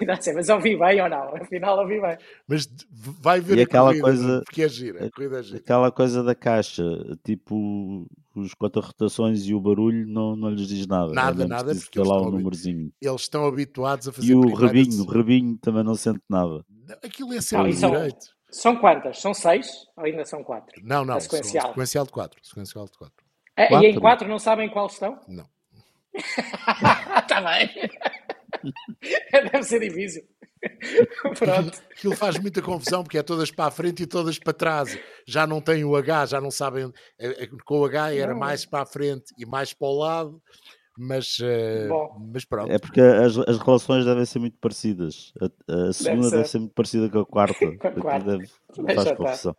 assim, 0.08 0.32
mas 0.34 0.48
ouvi 0.48 0.76
bem 0.76 1.00
ou 1.00 1.08
não? 1.08 1.36
Afinal 1.36 1.78
ouvi 1.78 2.00
bem. 2.00 2.18
Mas 2.48 2.68
vai 2.90 3.40
ver 3.40 3.58
e 3.58 3.62
aquela 3.62 3.90
corrida, 3.90 4.02
coisa, 4.02 4.42
porque 4.44 4.62
é 4.64 4.68
gira, 4.68 5.06
a 5.06 5.10
corrida 5.12 5.38
é 5.38 5.42
gira. 5.44 5.58
Aquela 5.58 5.92
coisa 5.92 6.24
da 6.24 6.34
caixa, 6.34 6.82
tipo 7.24 8.04
os 8.34 8.52
conta-rotações 8.54 9.46
e 9.46 9.54
o 9.54 9.60
barulho 9.60 10.06
não, 10.08 10.34
não 10.34 10.50
lhes 10.50 10.66
diz 10.66 10.88
nada. 10.88 11.12
Nada, 11.12 11.44
é 11.44 11.46
nada, 11.46 11.72
porque 11.72 12.00
eles, 12.00 12.08
lá 12.08 12.16
estão, 12.16 12.28
um 12.28 12.36
númerozinho. 12.36 12.92
eles 13.00 13.20
estão 13.20 13.46
habituados 13.46 14.08
a 14.08 14.12
fazer 14.12 14.32
E 14.32 14.34
o 14.34 14.54
rabinho, 14.54 15.02
o 15.02 15.06
rabinho 15.06 15.56
também 15.58 15.84
não 15.84 15.94
sente 15.94 16.20
nada. 16.28 16.64
Aquilo 17.02 17.32
é 17.32 17.40
sempre 17.40 17.70
ah, 17.70 17.90
direito. 17.90 18.35
São 18.56 18.76
quantas? 18.76 19.20
São 19.20 19.34
seis 19.34 19.86
ou 19.96 20.04
ainda 20.04 20.24
são 20.24 20.42
quatro? 20.42 20.80
Não, 20.82 21.04
não, 21.04 21.20
sequencial. 21.20 21.68
sequencial 21.68 22.06
de 22.06 22.12
quatro. 22.12 22.40
Sequencial 22.42 22.86
de 22.86 22.92
quatro. 22.92 23.24
É, 23.54 23.66
quatro. 23.66 23.86
E 23.86 23.90
em 23.90 24.00
quatro 24.00 24.28
não 24.28 24.38
sabem 24.38 24.70
qual 24.70 24.86
estão? 24.86 25.20
Não. 25.28 25.46
Está 26.14 27.40
bem. 27.44 27.68
Deve 29.52 29.62
ser 29.62 29.80
difícil. 29.80 30.22
Pronto. 31.38 31.82
Aquilo 31.90 32.16
faz 32.16 32.38
muita 32.38 32.62
confusão 32.62 33.02
porque 33.02 33.18
é 33.18 33.22
todas 33.22 33.50
para 33.50 33.66
a 33.66 33.70
frente 33.70 34.04
e 34.04 34.06
todas 34.06 34.38
para 34.38 34.54
trás. 34.54 34.98
Já 35.26 35.46
não 35.46 35.60
tem 35.60 35.84
o 35.84 35.94
H, 35.94 36.26
já 36.26 36.40
não 36.40 36.50
sabem. 36.50 36.90
É, 37.18 37.44
é, 37.44 37.46
com 37.46 37.80
o 37.80 37.84
H 37.84 38.14
era 38.14 38.32
não. 38.32 38.40
mais 38.40 38.64
para 38.64 38.82
a 38.82 38.86
frente 38.86 39.34
e 39.36 39.44
mais 39.44 39.74
para 39.74 39.88
o 39.88 39.98
lado 39.98 40.42
mas, 40.96 41.38
uh, 41.38 42.20
mas 42.32 42.44
pronto. 42.44 42.70
É 42.70 42.78
porque 42.78 43.00
as, 43.00 43.36
as 43.38 43.58
relações 43.58 44.04
devem 44.04 44.24
ser 44.24 44.38
muito 44.38 44.58
parecidas. 44.58 45.32
A, 45.40 45.88
a 45.88 45.92
segunda 45.92 46.22
deve 46.22 46.30
ser. 46.30 46.36
deve 46.36 46.48
ser. 46.48 46.58
muito 46.58 46.74
parecida 46.74 47.08
com 47.10 47.18
a 47.20 47.26
quarta. 47.26 47.54
com 47.76 47.88
a 47.88 47.92
quarta. 47.92 48.38
Deve, 48.38 48.48
faz 48.94 49.12
confusão. 49.12 49.56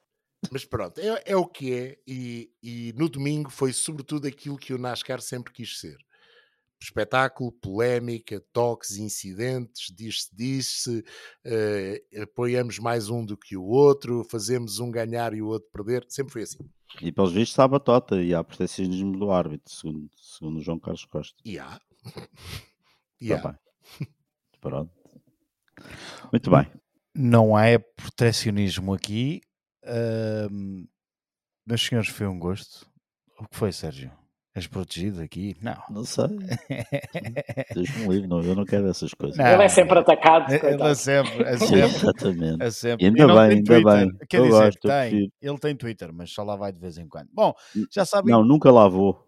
Mas 0.51 0.65
pronto, 0.65 0.99
é, 0.99 1.23
é 1.25 1.35
o 1.35 1.45
que 1.45 1.73
é, 1.73 1.97
e, 2.05 2.51
e 2.61 2.93
no 2.95 3.09
domingo 3.09 3.49
foi 3.49 3.73
sobretudo 3.73 4.27
aquilo 4.27 4.55
que 4.55 4.71
o 4.71 4.77
NASCAR 4.77 5.19
sempre 5.19 5.51
quis 5.51 5.79
ser 5.79 5.97
espetáculo, 6.79 7.51
polémica, 7.51 8.39
toques, 8.53 8.97
incidentes, 8.97 9.91
diz-se, 9.93 10.29
diz-se, 10.33 10.99
uh, 10.99 12.21
apoiamos 12.21 12.79
mais 12.79 13.09
um 13.09 13.25
do 13.25 13.35
que 13.35 13.57
o 13.57 13.63
outro, 13.63 14.23
fazemos 14.29 14.79
um 14.79 14.91
ganhar 14.91 15.33
e 15.33 15.41
o 15.41 15.47
outro 15.47 15.69
perder, 15.71 16.05
sempre 16.07 16.33
foi 16.33 16.43
assim. 16.43 16.69
E 17.01 17.11
pelos 17.11 17.31
vistos 17.31 17.51
está 17.51 17.63
a 17.63 17.67
batota 17.67 18.21
e 18.21 18.33
há 18.33 18.43
protecionismo 18.43 19.17
do 19.17 19.31
árbitro, 19.31 19.71
segundo, 19.71 20.09
segundo 20.17 20.61
João 20.61 20.79
Carlos 20.79 21.05
Costa. 21.05 21.37
E 21.45 21.59
há. 21.59 21.79
E 23.19 23.33
há. 23.33 23.59
Pronto. 24.61 24.93
Muito 26.31 26.51
bem. 26.51 26.71
Não 27.15 27.55
há 27.55 27.79
protecionismo 27.95 28.93
aqui, 28.93 29.41
uh, 29.83 30.87
meus 31.65 31.81
senhores, 31.83 32.09
foi 32.09 32.27
um 32.27 32.37
gosto. 32.37 32.87
O 33.39 33.47
que 33.47 33.57
foi, 33.57 33.71
Sérgio? 33.71 34.11
És 34.57 34.65
protegido 34.65 35.21
aqui? 35.21 35.55
Não. 35.61 35.77
Não 35.87 36.03
sei. 36.03 36.25
Deixa-me 37.75 38.07
livre, 38.07 38.27
não, 38.27 38.41
eu 38.41 38.55
não 38.55 38.65
quero 38.65 38.87
essas 38.89 39.13
coisas. 39.13 39.37
Não. 39.37 39.45
Ele 39.45 39.61
é 39.61 39.67
sempre 39.67 39.99
atacado. 39.99 40.51
Ele 40.51 40.81
é 40.81 40.95
sempre. 40.95 41.43
É 41.43 41.57
sempre 41.57 41.79
Exatamente. 41.81 42.63
É 42.63 42.71
sempre. 42.71 43.05
ainda 43.05 43.27
bem, 43.27 43.37
ainda 43.37 43.63
Twitter. 43.63 43.83
bem. 43.83 44.17
Quer 44.27 44.39
eu 44.39 44.45
dizer, 44.45 44.63
gosto, 44.63 44.87
tem, 44.87 45.31
ele 45.39 45.57
tem 45.59 45.75
Twitter, 45.75 46.11
mas 46.11 46.31
só 46.31 46.41
lá 46.41 46.55
vai 46.55 46.71
de 46.71 46.79
vez 46.79 46.97
em 46.97 47.07
quando. 47.07 47.27
Bom, 47.31 47.53
já 47.91 48.03
sabem. 48.03 48.33
Não, 48.33 48.43
nunca 48.43 48.71
lá 48.71 48.87
vou. 48.87 49.23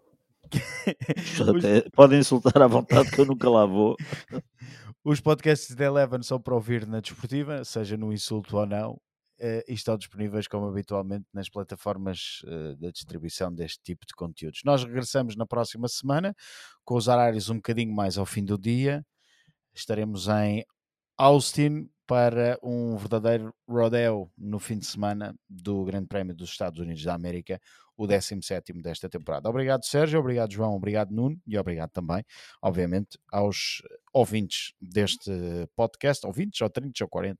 Podem 1.93 2.19
insultar 2.21 2.59
à 2.63 2.65
vontade 2.65 3.11
que 3.11 3.21
eu 3.21 3.25
nunca 3.25 3.47
lá 3.51 3.67
vou. 3.67 3.95
Os 5.05 5.21
podcasts 5.21 5.75
da 5.75 5.85
Eleven 5.85 6.23
são 6.23 6.41
para 6.41 6.55
ouvir 6.55 6.87
na 6.87 7.01
desportiva, 7.01 7.63
seja 7.63 7.95
no 7.95 8.11
insulto 8.11 8.57
ou 8.57 8.65
não. 8.65 8.99
Uh, 9.39 9.63
e 9.67 9.73
estão 9.73 9.97
disponíveis 9.97 10.47
como 10.47 10.67
habitualmente 10.67 11.25
nas 11.33 11.49
plataformas 11.49 12.41
uh, 12.43 12.75
da 12.77 12.91
distribuição 12.91 13.53
deste 13.53 13.79
tipo 13.81 14.05
de 14.05 14.13
conteúdos. 14.13 14.61
Nós 14.63 14.83
regressamos 14.83 15.35
na 15.35 15.45
próxima 15.45 15.87
semana 15.87 16.35
com 16.83 16.95
os 16.95 17.07
horários 17.07 17.49
um 17.49 17.55
bocadinho 17.55 17.93
mais 17.93 18.17
ao 18.17 18.25
fim 18.25 18.43
do 18.43 18.57
dia. 18.57 19.05
Estaremos 19.73 20.27
em 20.27 20.65
Austin 21.17 21.89
para 22.09 22.57
um 22.63 22.97
verdadeiro 22.97 23.53
rodeo 23.69 24.31
no 24.35 24.57
fim 24.57 24.79
de 24.79 24.85
semana 24.87 25.35
do 25.47 25.85
Grande 25.85 26.07
Prémio 26.07 26.33
dos 26.33 26.49
Estados 26.49 26.79
Unidos 26.79 27.03
da 27.03 27.13
América, 27.13 27.61
o 27.95 28.07
17 28.07 28.73
desta 28.81 29.07
temporada. 29.07 29.47
Obrigado, 29.47 29.85
Sérgio, 29.85 30.19
obrigado, 30.19 30.51
João, 30.51 30.73
obrigado, 30.73 31.11
Nuno, 31.11 31.39
e 31.45 31.55
obrigado 31.55 31.91
também, 31.91 32.25
obviamente, 32.63 33.19
aos 33.31 33.83
ouvintes 34.11 34.73
deste 34.81 35.29
podcast, 35.75 36.25
ouvintes 36.25 36.59
ou 36.61 36.69
30 36.71 37.03
ou 37.03 37.07
40 37.07 37.39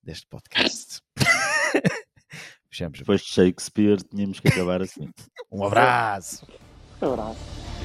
deste 0.00 0.28
podcast. 0.28 1.00
Depois 2.92 3.20
de 3.22 3.26
Shakespeare, 3.26 4.00
tínhamos 4.04 4.38
que 4.38 4.46
acabar 4.46 4.80
assim. 4.80 5.10
um 5.50 5.64
abraço. 5.64 6.46
Um 7.02 7.12
abraço. 7.14 7.81